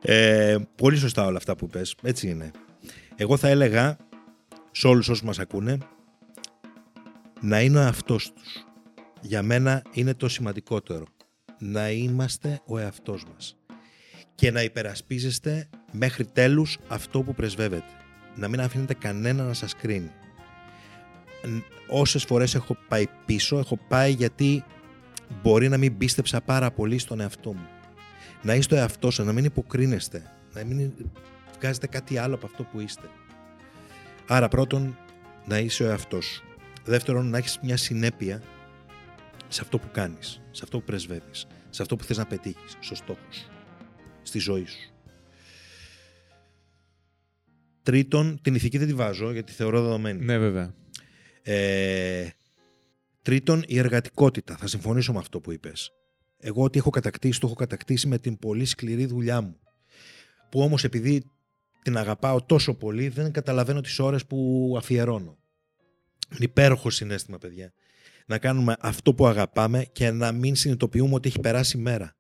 Ε, 0.03 0.57
πολύ 0.75 0.97
σωστά 0.97 1.27
όλα 1.27 1.37
αυτά 1.37 1.57
που 1.57 1.67
πες. 1.67 1.95
Έτσι 2.03 2.29
είναι. 2.29 2.51
Εγώ 3.17 3.37
θα 3.37 3.49
έλεγα 3.49 3.97
σε 4.71 4.87
όλους 4.87 5.09
όσους 5.09 5.23
μας 5.23 5.39
ακούνε 5.39 5.79
να 7.41 7.61
είναι 7.61 7.79
ο 7.79 7.81
εαυτός 7.83 8.33
τους. 8.33 8.67
Για 9.21 9.43
μένα 9.43 9.83
είναι 9.93 10.15
το 10.15 10.29
σημαντικότερο. 10.29 11.05
Να 11.59 11.91
είμαστε 11.91 12.61
ο 12.67 12.79
εαυτός 12.79 13.25
μας. 13.33 13.57
Και 14.35 14.51
να 14.51 14.63
υπερασπίζεστε 14.63 15.69
μέχρι 15.93 16.25
τέλους 16.25 16.79
αυτό 16.89 17.23
που 17.23 17.35
πρεσβεύετε. 17.35 17.91
Να 18.37 18.49
μην 18.49 18.61
αφήνετε 18.61 18.95
κανένα 18.95 19.45
να 19.45 19.53
σας 19.53 19.75
κρίνει. 19.77 20.11
Ν- 21.47 21.63
Όσες 21.89 22.25
φορές 22.25 22.55
έχω 22.55 22.77
πάει 22.89 23.05
πίσω, 23.27 23.59
έχω 23.59 23.79
πάει 23.89 24.13
γιατί 24.13 24.65
μπορεί 25.43 25.69
να 25.69 25.77
μην 25.77 25.97
πίστεψα 25.97 26.41
πάρα 26.41 26.71
πολύ 26.71 26.99
στον 26.99 27.21
εαυτό 27.21 27.53
μου. 27.53 27.67
Να 28.43 28.55
είστε 28.55 28.75
ο 28.75 28.79
εαυτός 28.79 29.15
σας, 29.15 29.27
να 29.27 29.33
μην 29.33 29.45
υποκρίνεστε, 29.45 30.33
να 30.55 30.65
μην 30.65 30.93
βγάζετε 31.59 31.87
κάτι 31.87 32.19
άλλο 32.19 32.35
από 32.35 32.47
αυτό 32.47 32.63
που 32.63 32.81
είστε. 32.81 33.09
Άρα 34.27 34.49
πρώτον, 34.49 34.97
να 35.47 35.59
είσαι 35.59 35.83
ο 35.85 35.87
εαυτός 35.87 36.25
σου. 36.25 36.43
Δεύτερον, 36.85 37.31
να 37.31 37.39
έχεις 37.39 37.59
μια 37.63 37.77
συνέπεια 37.77 38.43
σε 39.49 39.61
αυτό 39.61 39.79
που 39.79 39.89
κάνεις, 39.93 40.41
σε 40.51 40.61
αυτό 40.65 40.79
που 40.79 40.85
πρεσβεύεις, 40.85 41.47
σε 41.71 41.83
αυτό 41.83 41.97
που 41.97 42.05
θες 42.05 42.17
να 42.17 42.27
πετύχεις, 42.27 42.77
στο 42.81 42.95
στόχο 42.95 43.27
σου, 43.31 43.51
στη 44.23 44.39
ζωή 44.39 44.67
σου. 44.67 44.93
Τρίτον, 47.83 48.39
την 48.43 48.55
ηθική 48.55 48.79
δεν 48.79 48.87
τη 48.87 48.95
βάζω 48.95 49.33
γιατί 49.33 49.53
θεωρώ 49.53 49.83
δεδομένη. 49.83 50.25
ναι, 50.25 50.39
βέβαια. 50.39 50.75
Ε, 51.43 52.29
τρίτον, 53.23 53.63
η 53.67 53.79
εργατικότητα. 53.79 54.57
Θα 54.57 54.67
συμφωνήσω 54.67 55.13
με 55.13 55.19
αυτό 55.19 55.41
που 55.41 55.53
είπες. 55.53 55.91
Εγώ 56.39 56.63
ό,τι 56.63 56.79
έχω 56.79 56.91
κατακτήσει, 56.91 57.41
το 57.41 57.47
έχω 57.47 57.57
κατακτήσει 57.57 58.07
με 58.07 58.19
την 58.19 58.39
πολύ 58.39 58.65
σκληρή 58.65 59.07
δουλειά 59.07 59.41
μου. 59.41 59.57
Που 60.51 60.61
όμως 60.61 60.85
επειδή 60.85 61.25
την 61.83 61.97
αγαπάω 61.97 62.43
τόσο 62.43 62.75
πολύ, 62.75 63.09
δεν 63.09 63.33
καταλαβαίνω 63.33 63.81
τις 63.81 63.99
ώρες 63.99 64.27
που 64.27 64.75
αφιερώνω. 64.79 65.39
Είναι 66.31 66.45
υπέροχο 66.45 66.91
συνέστημα, 66.91 67.39
παιδιά. 67.39 67.73
Να 68.27 68.39
κάνουμε 68.39 68.77
αυτό 68.81 69.15
που 69.15 69.27
αγαπάμε 69.27 69.85
και 69.93 70.11
να 70.11 70.33
μην 70.33 70.55
συνειδητοποιούμε 70.55 71.15
ότι 71.15 71.29
έχει 71.29 71.41
περάσει 71.41 71.79
η 71.79 71.81
μέρα. 71.81 72.17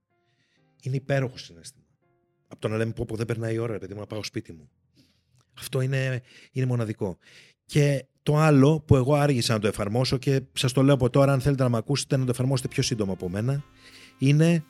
Είναι 0.82 0.96
υπέροχο 0.96 1.36
συνέστημα. 1.36 1.84
Από 2.48 2.60
το 2.60 2.68
να 2.68 2.76
λέμε 2.76 2.92
πω, 2.92 3.04
πω 3.04 3.16
δεν 3.16 3.26
περνάει 3.26 3.54
η 3.54 3.58
ώρα, 3.58 3.72
ρε 3.72 3.78
παιδί 3.78 3.94
μου, 3.94 4.00
να 4.00 4.06
πάω 4.06 4.22
σπίτι 4.22 4.52
μου. 4.52 4.70
Αυτό 5.58 5.80
είναι, 5.80 6.22
είναι 6.52 6.66
μοναδικό. 6.66 7.18
Και 7.64 8.06
το 8.22 8.36
άλλο 8.36 8.82
που 8.86 8.96
εγώ 8.96 9.14
άργησα 9.14 9.52
να 9.52 9.58
το 9.58 9.66
εφαρμόσω 9.66 10.16
και 10.16 10.42
σας 10.52 10.72
το 10.72 10.82
λέω 10.82 10.94
από 10.94 11.10
τώρα, 11.10 11.32
αν 11.32 11.40
θέλετε 11.40 11.62
να 11.62 11.68
με 11.68 11.76
ακούσετε, 11.76 12.16
να 12.16 12.24
το 12.24 12.30
εφαρμόσετε 12.30 12.68
πιο 12.68 12.82
σύντομα 12.82 13.12
από 13.12 13.28
μένα, 13.28 13.64
είναι 14.18 14.64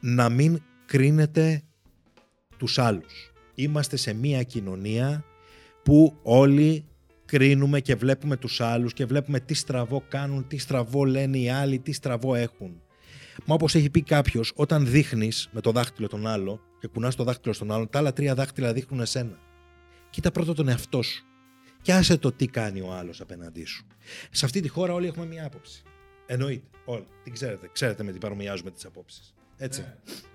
να 0.00 0.28
μην 0.28 0.62
κρίνετε 0.86 1.62
τους 2.56 2.78
άλλους. 2.78 3.32
Είμαστε 3.54 3.96
σε 3.96 4.12
μια 4.12 4.42
κοινωνία 4.42 5.24
που 5.82 6.16
όλοι 6.22 6.84
κρίνουμε 7.24 7.80
και 7.80 7.94
βλέπουμε 7.94 8.36
τους 8.36 8.60
άλλους 8.60 8.92
και 8.92 9.06
βλέπουμε 9.06 9.40
τι 9.40 9.54
στραβό 9.54 10.04
κάνουν, 10.08 10.46
τι 10.46 10.58
στραβό 10.58 11.04
λένε 11.04 11.38
οι 11.38 11.50
άλλοι, 11.50 11.78
τι 11.78 11.92
στραβό 11.92 12.34
έχουν. 12.34 12.82
Μα 13.46 13.54
όπως 13.54 13.74
έχει 13.74 13.90
πει 13.90 14.02
κάποιος, 14.02 14.52
όταν 14.54 14.86
δείχνεις 14.86 15.48
με 15.52 15.60
το 15.60 15.70
δάχτυλο 15.70 16.08
τον 16.08 16.26
άλλο 16.26 16.60
και 16.80 16.86
κουνάς 16.86 17.14
το 17.14 17.24
δάχτυλο 17.24 17.54
στον 17.54 17.72
άλλον, 17.72 17.88
τα 17.88 17.98
άλλα 17.98 18.12
τρία 18.12 18.34
δάχτυλα 18.34 18.72
δείχνουν 18.72 19.00
εσένα. 19.00 19.38
Κοίτα 20.10 20.30
πρώτα 20.30 20.54
τον 20.54 20.68
εαυτό 20.68 21.02
σου. 21.02 21.29
Και 21.82 21.92
άσε 21.92 22.16
το 22.16 22.32
τι 22.32 22.46
κάνει 22.46 22.80
ο 22.80 22.92
άλλος 22.92 23.20
απέναντί 23.20 23.64
σου. 23.64 23.86
Σε 24.30 24.44
αυτή 24.44 24.60
τη 24.60 24.68
χώρα 24.68 24.92
όλοι 24.92 25.06
έχουμε 25.06 25.26
μία 25.26 25.46
άποψη. 25.46 25.82
Εννοείται. 26.26 26.66
Όλοι. 26.84 27.06
Την 27.24 27.32
ξέρετε. 27.32 27.68
Ξέρετε 27.72 28.02
με 28.02 28.12
τι 28.12 28.18
παρομοιάζουμε 28.18 28.70
τις 28.70 28.84
απόψεις. 28.84 29.34
Έτσι. 29.56 29.84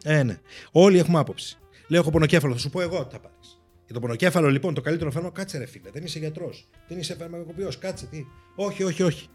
Ε, 0.04 0.24
ναι. 0.24 0.40
Όλοι 0.72 0.98
έχουμε 0.98 1.20
άποψη. 1.20 1.58
Λέω, 1.88 2.02
έχω 2.02 2.12
πονοκέφαλο. 2.12 2.54
Θα 2.54 2.60
σου 2.60 2.70
πω 2.70 2.82
εγώ 2.82 3.06
τι 3.06 3.14
θα 3.14 3.20
πάρεις. 3.20 3.60
Για 3.86 3.94
το 3.94 4.00
πονοκέφαλο, 4.00 4.50
λοιπόν, 4.50 4.74
το 4.74 4.82
καλύτερο 4.82 5.12
φάρμακο, 5.12 5.36
κάτσε 5.36 5.58
ρε 5.58 5.66
φίλε. 5.66 5.90
Δεν 5.90 6.04
είσαι 6.04 6.20
γιατρός. 6.20 6.68
Δεν 6.88 7.00
είσαι 7.00 7.16
φαρμακοποιός. 7.16 7.78
Κάτσε 7.78 8.06
τι. 8.06 8.26
Όχι, 8.56 8.84
όχι, 8.84 9.04
όχι. 9.04 9.30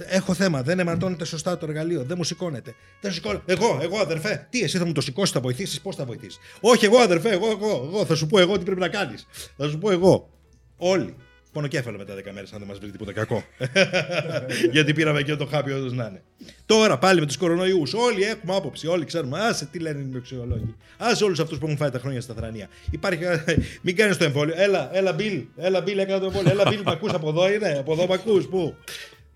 Θα- 0.00 0.08
θα- 0.08 0.14
Έχω 0.16 0.34
θέμα. 0.34 0.62
Δεν 0.62 0.78
αιματώνεται 0.78 1.24
σωστά 1.24 1.58
το 1.58 1.66
εργαλείο. 1.68 2.02
Δεν 2.04 2.16
μου 2.16 2.24
σηκώνεται. 2.24 2.74
Δεν 3.00 3.10
σου 3.10 3.16
σηκώνεται. 3.16 3.52
Εγώ, 3.52 3.78
εγώ 3.82 3.98
αδερφέ. 3.98 4.46
Τι, 4.50 4.62
εσύ 4.62 4.78
θα 4.78 4.86
μου 4.86 4.92
το 4.92 5.00
σηκώσεις, 5.00 5.34
θα 5.34 5.40
βοηθήσεις. 5.40 5.80
Πώς 5.80 5.96
θα 5.96 6.04
βοηθήσεις; 6.04 6.38
Όχι, 6.60 6.84
εγώ 6.84 6.98
αδερφέ. 6.98 7.30
Εγώ, 7.30 7.50
εγώ, 7.50 7.88
εγώ. 7.92 8.04
Θα 8.04 8.14
σου 8.14 8.26
πω 8.26 8.38
εγώ 8.38 8.58
τι 8.58 8.64
πρέπει 8.64 8.80
να 8.80 8.88
κάνεις. 8.88 9.26
Θα 9.56 9.68
σου 9.68 9.78
πω 9.78 9.90
εγώ. 9.90 10.30
Όλοι. 10.76 11.14
Πονοκέφαλο 11.52 11.98
μετά 11.98 12.14
10 12.14 12.32
μέρες, 12.32 12.52
αν 12.52 12.58
δεν 12.58 12.68
μας 12.68 12.78
βρει 12.78 12.90
τίποτα 12.90 13.12
κακό. 13.12 13.44
Γιατί 14.72 14.92
πήραμε 14.92 15.22
και 15.22 15.36
το 15.36 15.46
χάπι, 15.46 15.72
όντω 15.72 15.94
να 15.94 16.06
είναι. 16.06 16.22
Τώρα 16.66 16.98
πάλι 16.98 17.20
με 17.20 17.26
τους 17.26 17.36
κορονοϊούς. 17.36 17.94
Όλοι 17.94 18.22
έχουμε 18.22 18.56
άποψη. 18.56 18.86
Όλοι 18.86 19.04
ξέρουμε. 19.04 19.38
Άσε 19.40 19.66
τι 19.66 19.78
λένε 19.78 20.00
οι 20.00 20.04
μυοξιολόγοι. 20.04 20.74
Άσε 20.98 21.24
όλους 21.24 21.38
αυτούς 21.40 21.58
που 21.58 21.64
έχουν 21.66 21.76
φάει 21.78 21.90
τα 21.90 21.98
χρόνια 21.98 22.20
στα 22.20 22.34
θρανία. 22.34 22.68
Υπάρχει. 22.90 23.24
Μην 23.82 23.96
κάνεις 23.96 24.16
το 24.16 24.24
εμβόλιο. 24.24 24.54
Έλα, 24.56 24.90
έλα, 24.96 25.12
Μπιλ. 25.12 25.42
Έλα, 25.56 25.80
Μπιλ, 25.80 25.98
έκανα 25.98 26.18
το 26.20 26.26
εμβόλιο. 26.26 26.50
Έλα, 26.50 26.64
Μπιλ, 26.68 26.80
μ' 26.84 26.88
ακούς 26.88 27.12
από 27.12 27.28
εδώ 27.28 27.52
είναι. 27.52 27.76
Από 27.78 27.92
εδώ 27.92 28.06
μ' 28.06 28.12
ακούς. 28.12 28.46
Πού; 28.48 28.74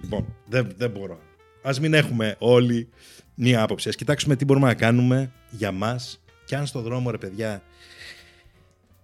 Λοιπόν, 0.04 0.26
δεν, 0.46 0.72
δεν 0.76 0.90
μπορώ. 0.90 1.18
Α 1.62 1.72
μην 1.80 1.94
έχουμε 1.94 2.36
όλοι 2.38 2.88
μία 3.34 3.62
άποψη. 3.62 3.88
Α 3.88 3.92
κοιτάξουμε 3.92 4.36
τι 4.36 4.44
μπορούμε 4.44 4.66
να 4.66 4.74
κάνουμε 4.74 5.32
για 5.50 5.72
μας. 5.72 6.22
Και 6.44 6.56
αν 6.56 6.66
στο 6.66 6.80
δρόμο, 6.80 7.10
ρε 7.10 7.18
παιδιά, 7.18 7.62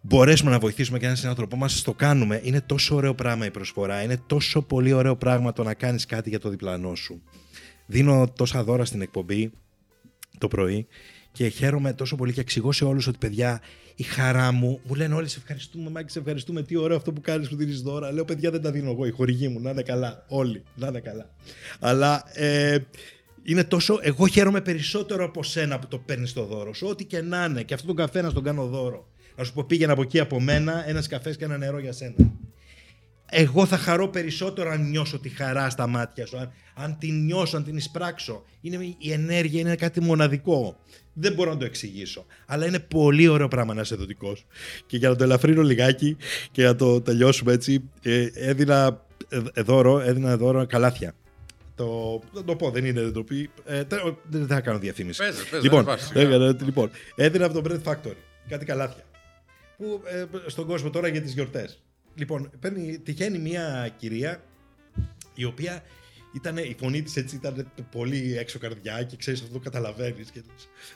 μπορέσουμε 0.01 0.51
να 0.51 0.59
βοηθήσουμε 0.59 0.98
και 0.98 1.05
έναν 1.05 1.16
συνάνθρωπό 1.16 1.56
μας, 1.56 1.82
το 1.82 1.93
κάνουμε. 1.94 2.40
Είναι 2.44 2.60
τόσο 2.60 2.94
ωραίο 2.94 3.14
πράγμα 3.14 3.47
η 3.47 3.51
προσφορά. 3.51 4.02
Είναι 4.02 4.20
τόσο 4.27 4.62
πολύ 4.62 4.93
ωραίο 4.93 5.16
πράγμα 5.16 5.52
το 5.52 5.62
να 5.62 5.74
κάνεις 5.74 6.06
κάτι 6.06 6.28
για 6.28 6.39
το 6.39 6.48
διπλανό 6.48 6.94
σου. 6.94 7.22
Δίνω 7.86 8.32
τόσα 8.36 8.64
δώρα 8.64 8.85
στην 8.85 9.02
εκπομπή 9.02 9.52
το 10.39 10.48
πρωί 10.48 10.86
και 11.32 11.48
χαίρομαι 11.48 11.93
τόσο 11.93 12.16
πολύ 12.16 12.32
και 12.32 12.40
εξηγώ 12.40 12.72
σε 12.72 12.85
όλους 12.85 13.06
ότι 13.06 13.18
παιδιά, 13.18 13.60
η 14.01 14.02
χαρά 14.02 14.52
μου, 14.52 14.81
μου 14.85 14.94
λένε 14.94 15.14
όλοι 15.14 15.28
σε 15.28 15.39
ευχαριστούμε, 15.39 15.90
Μάκη, 15.90 16.10
σε 16.10 16.18
ευχαριστούμε. 16.18 16.62
Τι 16.62 16.77
ωραίο 16.77 16.97
αυτό 16.97 17.12
που 17.12 17.20
κάνεις 17.20 17.48
που 17.48 17.56
δίνεις 17.56 17.81
δώρα. 17.81 18.12
Λέω, 18.12 18.24
παιδιά, 18.24 18.51
δεν 18.51 18.62
τα 18.62 18.70
δίνω 18.70 18.90
εγώ, 18.90 19.06
η 19.06 19.10
χορηγή 19.10 19.48
μου, 19.48 19.60
να 19.60 19.70
είναι 19.70 19.82
καλά. 19.82 20.24
Όλοι, 20.28 20.62
να 20.74 20.86
είναι 20.86 21.01
καλά. 21.01 21.31
Αλλά 21.81 22.24
ε, 22.35 22.78
είναι 23.43 23.64
τόσο. 23.64 23.98
Εγώ 24.02 24.27
χαίρομαι 24.27 24.60
περισσότερο 24.60 25.24
από 25.24 25.43
σένα 25.43 25.78
που 25.78 25.86
το 25.86 25.98
παίρνεις 25.98 26.32
το 26.32 26.44
δώρο 26.44 26.72
σου. 26.74 26.86
Ό,τι 26.86 27.05
και 27.05 27.20
να 27.20 27.44
είναι. 27.44 27.62
Και 27.62 27.74
αυτόν 27.74 27.89
τον 27.89 28.06
καφέ 28.06 28.22
να 28.22 28.31
στον 28.31 28.43
κάνω 28.43 28.66
δώρο. 28.66 29.09
Να 29.36 29.44
σου 29.44 29.52
πω 29.52 29.64
πήγαινε 29.64 29.93
από 29.93 30.02
εκεί 30.02 30.20
από 30.20 30.40
μένα 30.40 30.89
ένας 30.89 31.06
καφές 31.06 31.36
και 31.36 31.44
ένα 31.44 31.56
νερό 31.56 31.78
για 31.78 31.93
σένα. 31.93 32.14
Εγώ 33.31 33.66
θα 33.66 33.77
χαρώ 33.77 34.09
περισσότερο 34.09 34.70
αν 34.70 34.89
νιώσω 34.89 35.19
τη 35.19 35.28
χαρά 35.28 35.70
στα 35.70 35.86
μάτια 35.86 36.27
σου. 36.27 36.39
Αν, 36.39 36.52
αν 36.74 36.97
την 36.98 37.24
νιώσω, 37.24 37.57
αν 37.57 37.65
την 37.65 37.77
εισπράξω. 37.77 38.44
Είναι, 38.61 38.94
η 38.98 39.12
ενέργεια 39.12 39.61
είναι 39.61 39.74
κάτι 39.77 40.01
μοναδικό. 40.01 40.78
Δεν 41.12 41.32
μπορώ 41.32 41.51
να 41.51 41.57
το 41.57 41.65
εξηγήσω. 41.65 42.27
Αλλά 42.47 42.66
είναι 42.66 42.78
πολύ 42.78 43.28
ωραίο 43.28 43.48
πράγμα 43.48 43.74
να 43.74 43.81
είσαι 43.81 43.94
δοτικό. 43.94 44.36
Και 44.86 44.97
για 44.97 45.09
να 45.09 45.16
το 45.16 45.24
ελαφρύνω 45.24 45.62
λιγάκι 45.62 46.16
και 46.51 46.65
να 46.65 46.77
το 46.77 47.01
τελειώσουμε 47.01 47.52
έτσι, 47.52 47.90
ε, 48.02 48.27
έδινα 48.35 49.07
ε, 49.55 49.62
δώρο, 49.62 50.01
έδινα 50.01 50.36
δώρο 50.36 50.66
καλάθια. 50.66 51.15
Το, 51.74 52.20
δεν 52.32 52.44
το 52.44 52.57
πω, 52.57 52.70
δεν 52.70 52.85
είναι 52.85 53.02
δεν 53.02 53.12
το 53.12 53.23
πει. 53.23 53.51
Ε, 53.65 53.85
τε- 53.85 54.05
ο- 54.05 54.19
δεν 54.28 54.47
θα 54.47 54.61
κάνω 54.61 54.78
διαφήμιση. 54.78 55.23
Πες, 55.23 55.44
πες, 55.51 55.62
λοιπόν, 55.62 55.85
δεν 55.85 55.86
βάζεις, 55.94 56.11
έκανα- 56.11 56.57
λοιπόν, 56.65 56.90
έδινα 57.15 57.44
από 57.44 57.61
το 57.62 57.70
Bread 57.85 57.93
Factory 57.93 58.16
κάτι 58.48 58.65
καλάθια. 58.65 59.02
Που 59.77 60.01
ε, 60.05 60.24
στον 60.51 60.66
κόσμο 60.66 60.90
τώρα 60.90 61.09
για 61.09 61.20
τις 61.23 61.32
γιορτές. 61.32 61.82
Λοιπόν, 62.20 62.51
παίρνει, 62.60 62.98
τυχαίνει 62.98 63.38
μια 63.38 63.94
κυρία 63.97 64.42
η 65.34 65.44
οποία 65.44 65.82
Ήταν, 66.32 66.57
η 66.57 66.77
φωνή 66.78 67.02
της 67.02 67.16
έτσι 67.16 67.35
ήταν 67.35 67.73
πολύ 67.90 68.36
έξω 68.39 68.59
καρδιά 68.59 69.02
και 69.02 69.16
ξέρεις 69.16 69.40
αυτό 69.40 69.52
το 69.52 69.59
καταλαβαίνεις. 69.59 70.31
Και, 70.31 70.43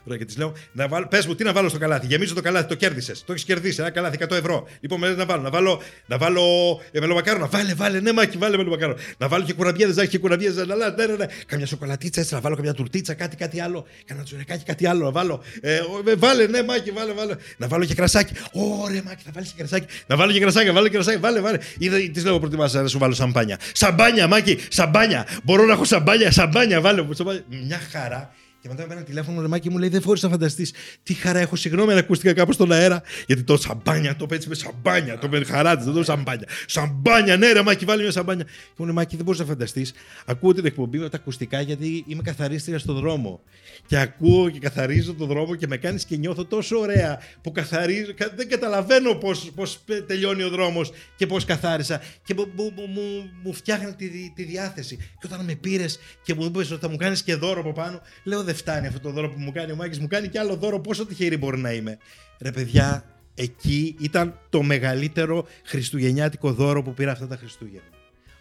Ωραία, 0.04 0.18
και 0.18 0.24
της 0.24 0.36
λέω: 0.36 0.52
να 0.72 0.88
βάλω, 0.88 1.06
Πες 1.06 1.26
μου, 1.26 1.34
τι 1.34 1.44
να 1.44 1.52
βάλω 1.52 1.68
στο 1.68 1.78
καλάθι; 1.78 2.06
Γεμίζω 2.06 2.34
το 2.34 2.40
καλάθι, 2.40 2.68
το 2.68 2.74
κέρδισες. 2.74 3.24
Το 3.24 3.32
έχεις 3.32 3.44
κερδίσει. 3.44 3.80
Ένα 3.80 3.90
καλάθι 3.90 4.18
100 4.20 4.30
ευρώ. 4.30 4.68
Λοιπόν, 4.80 4.98
με 4.98 5.08
λες 5.08 5.16
να 5.16 5.24
βάλω. 5.24 5.42
Να 5.42 5.50
βάλω, 5.50 5.82
να 6.06 6.18
βάλω 6.18 6.42
ε, 6.90 7.00
μελομακάρονα. 7.00 7.46
Βάλε, 7.46 7.74
βάλε, 7.74 8.00
ναι, 8.00 8.12
μάκι, 8.12 8.38
βάλε 8.38 8.56
μελομακάρονα. 8.56 8.98
Να 9.18 9.28
βάλω 9.28 9.44
και 9.44 9.52
κουραμπιέδες, 9.52 9.96
να 9.96 10.02
έχει 10.02 10.10
και 10.10 10.18
κουραμπιέδες. 10.18 10.66
Ναι, 10.66 10.74
ναι, 10.74 11.06
ναι, 11.06 11.16
ναι. 11.16 11.26
Καμιά 11.46 11.66
σοκολατίτσα 11.66 12.20
έτσι, 12.20 12.34
να 12.34 12.40
βάλω 12.40 12.56
καμιά 12.56 12.74
τουρτίτσα, 12.74 13.14
κάτι, 13.14 13.36
κάτι 13.36 13.60
άλλο. 13.60 13.86
Κανένα 14.04 14.26
τζουρεκάκι, 14.26 14.64
κάτι 14.64 14.86
άλλο 14.86 15.04
να 15.04 15.10
βάλω. 15.10 15.42
Ε, 15.60 15.78
ο, 15.78 16.10
ε, 16.10 16.14
βάλε, 16.14 16.46
ναι, 16.46 16.62
μάκι, 16.62 16.90
βάλε, 16.90 17.12
βάλε. 17.12 17.36
Να 17.56 17.68
βάλω 17.68 17.84
και 17.84 17.94
κρασάκι. 17.94 18.32
Ωραία, 18.52 19.02
μάκι, 19.04 19.22
θα 19.24 19.30
βάλεις 19.34 19.48
και 19.48 19.56
κρασάκι. 19.56 19.86
Να 20.06 20.16
βάλω 20.16 20.32
και 20.32 20.40
κρασάκι, 20.40 20.66
να 20.66 20.72
βάλω 20.72 20.86
και 20.86 20.94
κρασάκι. 20.94 21.18
Βάλε, 21.18 21.40
βάλε. 21.40 21.58
Είδα, 21.78 21.96
τη 21.96 22.20
λέω 22.20 22.38
προτιμάς 22.38 22.72
να 22.72 22.86
σου 22.86 22.98
βάλω 22.98 23.14
σαμπάνια. 23.14 23.58
Σαμπάνια, 23.72 24.26
μάκι, 24.26 24.58
σαμπάνια. 24.68 25.23
Μπορώ 25.42 25.64
να 25.64 25.72
έχω 25.72 25.84
σαμπάνια, 25.84 26.30
σαμπάνια, 26.30 26.80
βάλε 26.80 27.02
μου. 27.02 27.12
Σαμπάνια. 27.12 27.44
Μια 27.48 27.80
χαρά. 27.92 28.34
Και 28.64 28.70
μετά 28.70 28.86
με 28.88 28.94
ένα 28.94 29.02
τηλέφωνο 29.02 29.40
ρε 29.40 29.48
Μάκη 29.48 29.70
μου 29.70 29.78
λέει: 29.78 29.88
Δεν 29.88 30.02
μπορεί 30.04 30.20
να 30.22 30.28
φανταστείς 30.28 30.72
τι 31.02 31.14
χαρά 31.14 31.38
έχω. 31.38 31.56
Συγγνώμη 31.56 31.92
αν 31.92 31.98
ακούστηκα 31.98 32.32
κάπου 32.32 32.52
στον 32.52 32.72
αέρα. 32.72 33.02
Γιατί 33.26 33.42
το 33.42 33.56
σαμπάνια 33.56 34.16
το 34.16 34.26
πέτσε 34.26 34.48
με 34.48 34.54
σαμπάνια. 34.54 35.18
Το 35.18 35.28
με 35.28 35.44
χαρά 35.44 35.76
τη, 35.76 35.84
δεν 35.84 35.92
το 35.92 36.04
σαμπάνια. 36.04 36.46
Σαμπάνια, 36.66 37.36
ναι, 37.36 37.52
ρε 37.52 37.62
Μάκη, 37.62 37.84
βάλει 37.84 38.02
μια 38.02 38.10
σαμπάνια. 38.10 38.44
Και 38.44 38.50
μου 38.76 38.84
λέει: 38.84 38.94
Μάκη, 38.94 39.16
δεν 39.16 39.24
μπορείς 39.24 39.40
να 39.40 39.46
φανταστείς. 39.46 39.92
Ακούω 40.26 40.54
την 40.54 40.64
εκπομπή 40.66 40.98
με 40.98 41.08
τα 41.08 41.16
ακουστικά 41.16 41.60
γιατί 41.60 42.04
είμαι 42.08 42.22
καθαρίστρια 42.22 42.78
στον 42.78 42.94
δρόμο. 42.96 43.40
Και 43.86 43.96
ακούω 43.98 44.50
και 44.50 44.58
καθαρίζω 44.58 45.14
τον 45.14 45.28
δρόμο 45.28 45.54
και 45.54 45.66
με 45.66 45.76
κάνεις 45.76 46.04
και 46.04 46.16
νιώθω 46.16 46.44
τόσο 46.44 46.78
ωραία 46.78 47.18
που 47.42 47.52
καθαρίζω. 47.52 48.14
κα- 48.14 48.32
Δεν 48.36 48.48
καταλαβαίνω 48.48 49.14
πώς 49.54 49.84
τελειώνει 50.06 50.42
ο 50.42 50.48
δρόμος 50.50 50.92
και 51.16 51.26
πώς 51.26 51.44
καθάρισα. 51.44 52.00
Και 52.24 52.34
μου, 52.34 52.46
μου, 52.56 52.72
μου, 52.76 52.86
μου, 52.86 53.30
μου 53.42 53.52
φτιάχνει 53.52 53.92
τη, 53.92 54.06
τη 54.34 54.42
διάθεση. 54.42 54.96
Και 54.96 55.26
όταν 55.32 55.44
με 55.44 55.54
πήρες 55.54 55.98
και 56.22 56.34
μου 56.34 56.44
είπες 56.44 56.70
ότι 56.70 56.80
θα 56.80 56.88
μου 56.88 56.96
κάνεις 56.96 57.22
και 57.22 57.34
δώρο 57.34 57.60
από 57.60 57.72
πάνω, 57.72 58.00
λέω 58.24 58.42
δεν 58.54 58.62
φτάνει 58.62 58.86
αυτό 58.86 59.00
το 59.00 59.10
δώρο 59.10 59.28
που 59.30 59.40
μου 59.40 59.52
κάνει 59.52 59.72
ο 59.72 59.76
Μάκης, 59.76 59.98
μου 59.98 60.06
κάνει 60.06 60.28
και 60.28 60.38
άλλο 60.38 60.56
δώρο. 60.56 60.80
Πόσο 60.80 61.06
τυχερή 61.06 61.36
μπορεί 61.36 61.58
να 61.58 61.72
είμαι. 61.72 61.98
Ρε 62.40 62.50
παιδιά, 62.50 63.04
εκεί 63.34 63.96
ήταν 64.00 64.38
το 64.48 64.62
μεγαλύτερο 64.62 65.46
χριστουγεννιάτικο 65.64 66.52
δώρο 66.52 66.82
που 66.82 66.94
πήρα 66.94 67.12
αυτά 67.12 67.26
τα 67.26 67.36
Χριστούγεννα. 67.36 67.88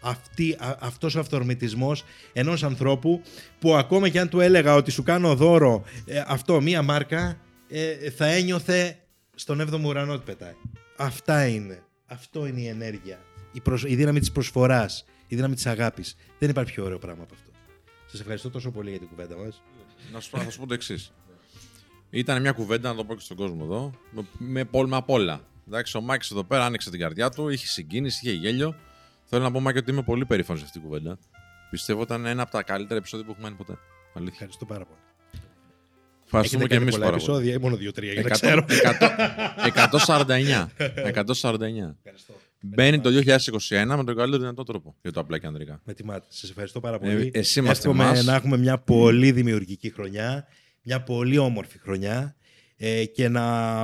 Αυτή, 0.00 0.56
α, 0.58 0.76
αυτός 0.80 1.14
ο 1.14 1.20
αυθορμητισμός 1.20 2.04
ενός 2.32 2.62
ανθρώπου 2.62 3.22
που 3.58 3.74
ακόμα 3.74 4.08
και 4.08 4.20
αν 4.20 4.28
του 4.28 4.40
έλεγα 4.40 4.74
ότι 4.74 4.90
σου 4.90 5.02
κάνω 5.02 5.34
δώρο 5.34 5.84
ε, 6.06 6.22
αυτό 6.26 6.60
μία 6.60 6.82
μάρκα 6.82 7.38
ε, 7.68 8.10
θα 8.10 8.26
ένιωθε 8.26 8.98
στον 9.34 9.60
7ο 9.60 9.84
ουρανό 9.84 10.12
ότι 10.12 10.22
πετάει. 10.24 10.54
Αυτά 10.96 11.46
είναι. 11.46 11.82
Αυτό 12.06 12.46
είναι 12.46 12.60
η 12.60 12.66
ενέργεια. 12.66 13.18
Η, 13.52 13.60
προσ- 13.60 13.88
η 13.88 13.94
δύναμη 13.94 14.20
της 14.20 14.32
προσφοράς. 14.32 15.04
Η 15.26 15.36
δύναμη 15.36 15.54
της 15.54 15.66
αγάπης. 15.66 16.16
Δεν 16.38 16.50
υπάρχει 16.50 16.72
πιο 16.72 16.84
ωραίο 16.84 16.98
πράγμα 16.98 17.22
από 17.22 17.34
αυτό. 17.34 17.50
Σας 18.06 18.20
ευχαριστώ 18.20 18.50
τόσο 18.50 18.70
πολύ 18.70 18.90
για 18.90 18.98
την 18.98 19.08
κουβέντα 19.08 19.36
μας. 19.36 19.62
Να 20.12 20.20
σου, 20.20 20.30
πω- 20.30 20.40
θα 20.40 20.50
σου 20.50 20.58
πω 20.58 20.66
το 20.66 20.74
εξής. 20.74 21.12
Ήταν 22.10 22.40
μια 22.40 22.52
κουβέντα, 22.52 22.88
να 22.88 22.94
το 22.96 23.04
πω 23.04 23.14
και 23.14 23.20
στον 23.20 23.36
κόσμο 23.36 23.60
εδώ, 23.62 23.90
με, 24.10 24.24
με, 24.38 24.64
πόλ- 24.64 24.88
με 24.88 24.96
απ' 24.96 25.10
όλα. 25.10 25.40
Εντάξει, 25.68 25.96
ο 25.96 26.00
Μάκης 26.00 26.30
εδώ 26.30 26.44
πέρα 26.44 26.64
άνοιξε 26.64 26.90
την 26.90 27.00
καρδιά 27.00 27.30
του, 27.30 27.48
είχε 27.48 27.66
συγκίνηση, 27.66 28.20
είχε 28.28 28.36
γέλιο. 28.36 28.74
Θέλω 29.24 29.42
να 29.42 29.50
πω, 29.50 29.60
Μάκη, 29.60 29.78
ότι 29.78 29.90
είμαι 29.90 30.02
πολύ 30.02 30.24
περήφανος 30.26 30.60
για 30.60 30.68
αυτή 30.70 30.80
την 30.80 30.88
κουβέντα. 30.88 31.18
Πιστεύω 31.70 32.02
ήταν 32.02 32.26
ένα 32.26 32.42
από 32.42 32.50
τα 32.50 32.62
καλύτερα 32.62 32.98
επεισόδια 32.98 33.24
που 33.26 33.30
έχουμε 33.32 33.46
κάνει 33.48 33.58
ποτέ. 33.64 33.78
Αλήθεια. 34.14 34.32
Ευχαριστώ 34.32 34.64
πάρα 34.64 34.84
πολύ. 34.84 34.98
Ευχαριστούμε 36.24 36.62
και 36.62 36.68
κάνει 36.68 36.82
εμείς 36.82 36.94
πολλά 36.94 37.06
πάρα 37.06 37.16
πολύ. 37.16 37.30
επεισόδια 37.30 37.54
ή 37.54 37.58
μόνο 37.58 37.76
δύο-τρία, 37.76 38.12
για 38.12 38.22
να 38.22 38.28
100, 38.28 38.30
ξέρω. 38.32 38.64
100, 38.68 39.66
149. 39.66 40.70
149. 40.78 41.96
Ευχαριστώ. 42.02 42.34
Μπαίνει 42.66 43.00
το 43.00 43.10
2021 43.10 43.84
με 43.86 44.04
τον 44.04 44.16
καλύτερο 44.16 44.38
δυνατό 44.38 44.62
τρόπο 44.62 44.96
για 45.02 45.12
το 45.12 45.20
απλά 45.20 45.38
και 45.38 45.46
ανδρικά. 45.46 45.80
Με 45.84 45.94
τιμάτε. 45.94 46.26
Σας 46.28 46.50
ευχαριστώ 46.50 46.80
πάρα 46.80 46.98
πολύ. 46.98 47.30
Ε, 47.32 47.38
εσύ 47.38 47.60
μας 47.60 47.78
Εύχομαι 47.78 48.04
τιμάς. 48.04 48.24
να 48.24 48.34
έχουμε 48.34 48.56
μια 48.56 48.78
πολύ 48.78 49.32
δημιουργική 49.32 49.90
χρονιά, 49.90 50.46
μια 50.82 51.02
πολύ 51.02 51.38
όμορφη 51.38 51.78
χρονιά 51.78 52.36
ε, 52.76 53.04
και 53.04 53.28
να, 53.28 53.80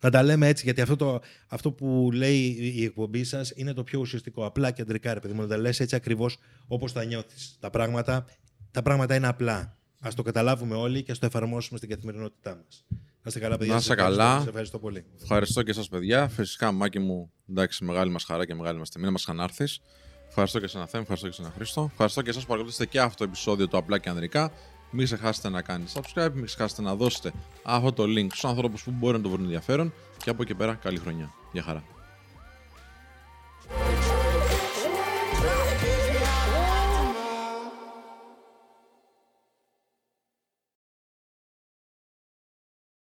να 0.00 0.10
τα 0.10 0.22
λέμε 0.22 0.48
έτσι, 0.48 0.64
γιατί 0.64 0.80
αυτό, 0.80 0.96
το, 0.96 1.20
αυτό 1.46 1.72
που 1.72 2.10
λέει 2.12 2.38
η 2.74 2.84
εκπομπή 2.84 3.24
σας 3.24 3.52
είναι 3.54 3.72
το 3.72 3.82
πιο 3.82 4.00
ουσιαστικό. 4.00 4.44
Απλά 4.44 4.70
και 4.70 4.82
αντρικά, 4.82 5.14
ρε 5.14 5.20
παιδί 5.20 5.34
μου, 5.34 5.40
να 5.40 5.46
τα 5.46 5.56
λες 5.58 5.80
έτσι 5.80 5.96
ακριβώς 5.96 6.38
όπως 6.66 6.92
τα 6.92 7.04
νιώθεις. 7.04 7.56
Τα 7.60 7.70
πράγματα, 7.70 8.26
τα 8.70 8.82
πράγματα 8.82 9.14
είναι 9.14 9.26
απλά. 9.26 9.78
Α 10.00 10.10
το 10.16 10.22
καταλάβουμε 10.22 10.74
όλοι 10.74 11.02
και 11.02 11.12
ας 11.12 11.18
το 11.18 11.26
εφαρμόσουμε 11.26 11.78
στην 11.78 11.90
καθημερινότητά 11.90 12.62
μας. 12.64 12.86
Να 13.22 13.26
είστε 13.28 13.40
καλά, 13.40 13.56
παιδιά. 13.56 13.74
Να 13.74 13.80
Σας 13.80 13.90
είστε 13.90 14.02
ευχαριστώ. 14.02 14.22
καλά. 14.22 14.38
Σας 14.38 14.48
ευχαριστώ 14.48 14.78
πολύ. 14.78 15.04
Ευχαριστώ 15.22 15.62
και 15.62 15.70
εσά, 15.70 15.84
παιδιά. 15.90 16.28
Φυσικά, 16.28 16.72
Μάκη 16.72 16.98
μου, 16.98 17.32
εντάξει, 17.50 17.84
μεγάλη 17.84 18.10
μας 18.10 18.24
χαρά 18.24 18.46
και 18.46 18.54
μεγάλη 18.54 18.78
μας 18.78 18.90
τιμή 18.90 19.04
να 19.04 19.10
μας 19.10 19.22
ξανάρθεις. 19.22 19.80
Ευχαριστώ 20.28 20.58
και 20.58 20.64
εσένα, 20.64 20.86
Θέμ, 20.86 21.00
ευχαριστώ 21.00 21.28
και 21.28 21.34
εσένα, 21.38 21.52
Χρήστο. 21.56 21.88
Ευχαριστώ 21.90 22.22
και 22.22 22.30
εσάς 22.30 22.42
που 22.42 22.48
παρακολουθήσατε 22.48 22.90
και 22.90 23.00
αυτό 23.00 23.16
το 23.16 23.24
επεισόδιο 23.24 23.68
του 23.68 23.76
Απλά 23.76 23.98
και 23.98 24.08
Ανδρικά. 24.08 24.52
Μην 24.90 25.04
ξεχάσετε 25.04 25.48
να 25.48 25.62
κάνετε 25.62 25.90
subscribe, 25.94 26.30
μην 26.34 26.44
ξεχάσετε 26.44 26.82
να 26.82 26.94
δώσετε 26.94 27.32
αυτό 27.62 27.92
το 27.92 28.02
link 28.02 28.26
στους 28.26 28.44
ανθρώπους 28.44 28.82
που 28.82 28.90
μπορεί 28.90 29.16
να 29.16 29.22
το 29.22 29.28
βρουν 29.28 29.44
ενδιαφέρον. 29.44 29.92
Και 30.24 30.30
από 30.30 30.42
εκεί 30.42 30.54
πέρα, 30.54 30.74
καλή 30.74 30.98
χρονιά. 30.98 31.30
Γεια 31.52 31.62
χαρά. 31.62 31.84